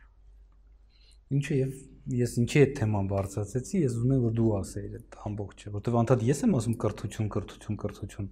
Ինչը 1.39 1.59
եւ 1.59 1.73
ես 2.19 2.35
ինչի 2.41 2.61
այդ 2.63 2.71
թեման 2.79 3.09
բարձրացեցի, 3.11 3.81
ես 3.85 3.97
ուզում 3.99 4.13
եմ 4.15 4.23
որ 4.25 4.37
դու 4.39 4.53
ասեիր 4.59 4.95
այդ 4.99 5.17
ամբողջը, 5.29 5.73
որտեվ 5.75 5.99
անդադ 6.03 6.23
ես 6.29 6.41
եմ 6.47 6.55
ասում 6.59 6.77
կրթություն, 6.85 7.29
կրթություն, 7.35 7.79
կրթություն 7.83 8.31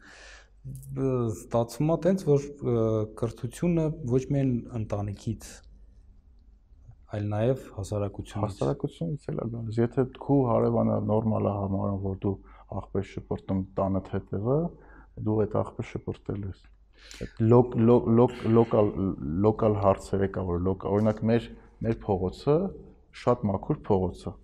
ստացվում 0.67 1.91
է 1.95 1.97
տենց 2.07 2.23
որ 2.27 2.47
կրթությունը 3.21 3.85
ոչ 4.11 4.23
միայն 4.35 4.53
ընտանիքից 4.81 5.51
այլ 7.17 7.29
նաև 7.33 7.67
հասարակությունից 7.77 8.47
հասարակությունից 8.47 9.29
էլ 9.31 9.43
է 9.45 9.47
գալիս 9.53 9.79
եթե 9.83 10.05
քու 10.25 10.39
հարևանը 10.51 10.97
նորմալ 11.11 11.47
է 11.47 11.53
համարում 11.57 12.01
որ 12.07 12.19
դու 12.25 12.35
աղբեր 12.81 13.07
շփորտում 13.13 13.61
տանդ 13.79 14.11
հետևը 14.17 14.59
դու 15.29 15.37
այդ 15.45 15.57
աղբեր 15.63 15.89
շփորտել 15.93 16.49
ես 16.51 16.65
լոկալ 17.53 18.91
լոկալ 19.47 19.79
հարցեր 19.85 20.27
եկա 20.27 20.49
որ 20.51 20.67
լոկալ 20.71 20.97
օրինակ 20.97 21.23
մեր 21.31 21.53
մեր 21.87 22.01
փողոցը 22.07 22.57
շատ 23.23 23.47
մաքուր 23.53 23.81
փողոց 23.91 24.27
է 24.31 24.35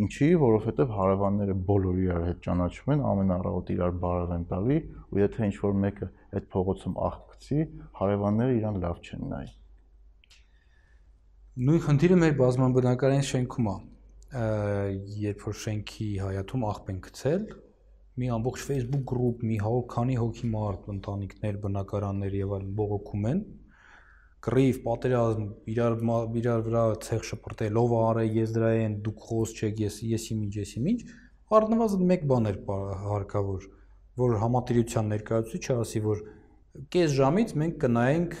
Ինչի, 0.00 0.26
որովհետև 0.38 0.92
հարևանները 0.94 1.54
բոլորը 1.66 2.02
իրար 2.04 2.22
հետ 2.28 2.38
ճանաչում 2.44 2.92
են, 2.94 3.00
ամեն 3.10 3.32
առավոտ 3.34 3.70
իրար 3.74 3.94
բարև 4.04 4.34
են 4.36 4.44
տալի, 4.50 4.76
ու 5.10 5.18
եթե 5.20 5.48
ինչ 5.48 5.56
որ 5.60 5.74
մեկը 5.84 6.08
այդ 6.38 6.46
փողոցում 6.54 6.94
աղքցի, 7.08 7.64
հարևանները 7.98 8.54
իրան 8.60 8.78
լավ 8.84 9.00
չեն 9.02 9.24
նայի։ 9.32 9.50
Նույն 11.66 11.82
խնդիրը 11.88 12.18
մեր 12.22 12.36
բազմաբնակարային 12.38 13.26
շենքում 13.30 13.70
է։ 13.70 13.76
Երբ 15.26 15.44
որ 15.50 15.58
շենքի 15.64 16.08
հայաթում 16.22 16.66
աղբ 16.70 16.90
են 16.94 17.02
գցել, 17.10 17.44
մի 18.18 18.30
ամբողջ 18.34 18.64
Facebook 18.66 19.04
group, 19.06 19.44
մի 19.46 19.58
հավոր 19.62 19.84
քանի 19.94 20.16
հոգի 20.20 20.50
մարդ, 20.50 20.88
ընտանիքներ, 20.94 21.58
բնակարաններ 21.64 22.36
եւ 22.40 22.54
այլն 22.56 22.72
բողոքում 22.80 23.28
են, 23.30 23.42
կռիվ, 24.40 24.80
պատերազմ, 24.86 25.46
իրար 25.70 25.96
իրար 26.40 26.62
վրա 26.66 26.84
ցեղ 27.06 27.24
շփրտել, 27.30 27.78
ով 27.80 27.94
արե, 28.00 28.24
ես 28.40 28.54
դրա 28.56 28.70
են, 28.80 28.94
դուք 29.04 29.24
խոս 29.30 29.54
չեք, 29.60 29.82
ես 29.84 29.98
եսի 30.10 30.36
ինչ, 30.40 30.52
եսի 30.60 30.82
ինչ, 30.90 31.00
առնվազն 31.60 32.04
մեկ 32.10 32.26
բան 32.30 32.50
էր 32.50 32.58
հարկավոր, 33.04 33.64
որ 34.20 34.36
համատիրության 34.40 35.10
ներկայացուցիչը 35.14 35.76
ասի, 35.84 36.02
որ 36.06 36.22
կես 36.94 37.14
ժամից 37.16 37.54
մենք 37.60 37.78
կնայենք 37.82 38.36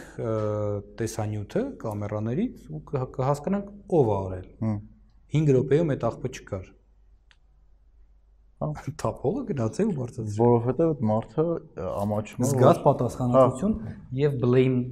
տեսանյութը 1.00 1.62
կամերաներից 1.80 2.68
ու 2.70 2.82
կհասկանանք 2.90 3.96
ով 4.00 4.10
է 4.10 4.18
արել։ 4.20 4.46
5 5.34 5.50
րոպեում 5.56 5.90
այդ 5.94 6.06
աղբը 6.10 6.30
չկար։ 6.40 6.68
թափողը 8.60 9.42
գնացել 9.50 9.90
ու 9.90 9.94
բարձրացրել։ 10.00 10.40
Որովհետև 10.40 10.90
այդ 10.90 11.04
մարդը 11.10 11.44
ամաչում 12.00 12.42
է 12.44 12.48
զգաց 12.50 12.80
պատասխանատվություն 12.86 13.76
հա։ 13.84 13.94
եւ 14.20 14.36
blame 14.42 14.82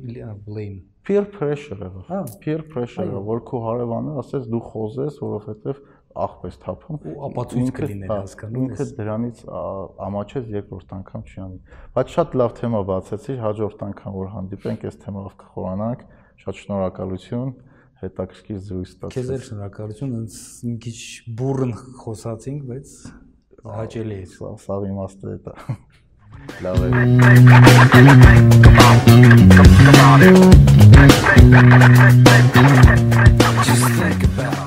blame 0.46 0.78
peer 1.08 1.24
pressure-ը։ 1.32 1.90
Հա, 2.08 2.22
peer 2.42 2.64
pressure-ը, 2.72 3.20
որ 3.28 3.44
քո 3.48 3.60
հարևանը 3.64 4.16
ասես 4.22 4.48
դու 4.52 4.60
խոզես, 4.72 5.20
որովհետև 5.24 5.78
աղբես 6.18 6.58
թափում 6.64 6.98
ու 6.98 7.14
ապացույց 7.28 7.70
կլիներ 7.78 8.10
հա, 8.10 8.18
հասկանում 8.24 8.66
ես։ 8.72 8.82
Ինքը 8.82 8.96
դրանից 8.98 9.40
ամաչեց 10.08 10.50
երկրորդ 10.56 10.94
անգամ 10.98 11.24
չի 11.28 11.40
անի։ 11.44 11.58
Բայց 11.96 12.12
շատ 12.16 12.36
լավ 12.40 12.54
թեմա 12.58 12.82
բացեցի, 12.88 13.36
հաջորդ 13.44 13.84
անգամ 13.88 14.18
որ 14.18 14.28
հանդիպենք, 14.34 14.86
այս 14.88 15.00
թեմայով 15.04 15.38
կխորանանք։ 15.44 16.04
Շատ 16.38 16.60
շնորհակալություն 16.64 17.54
հետաքրքիր 17.98 18.58
զրույց 18.68 18.90
ստացվեց։ 18.92 19.16
Քեզ 19.18 19.32
էլ 19.34 19.46
շնորհակալություն, 19.48 20.12
ոնց 20.18 20.36
մի 20.68 20.76
քիչ 20.84 20.98
բուրըն 21.38 21.72
խոսացինք, 22.02 22.68
բայց 22.68 22.92
հաճելի 23.66 24.16
է։ 24.22 24.26
Սա 24.62 24.76
իմաստը 24.86 25.32
է 25.34 25.38
դա։ 25.46 25.52
Լավ 26.62 26.78
է։ 26.84 26.90
Just 33.68 33.86
think 33.98 34.57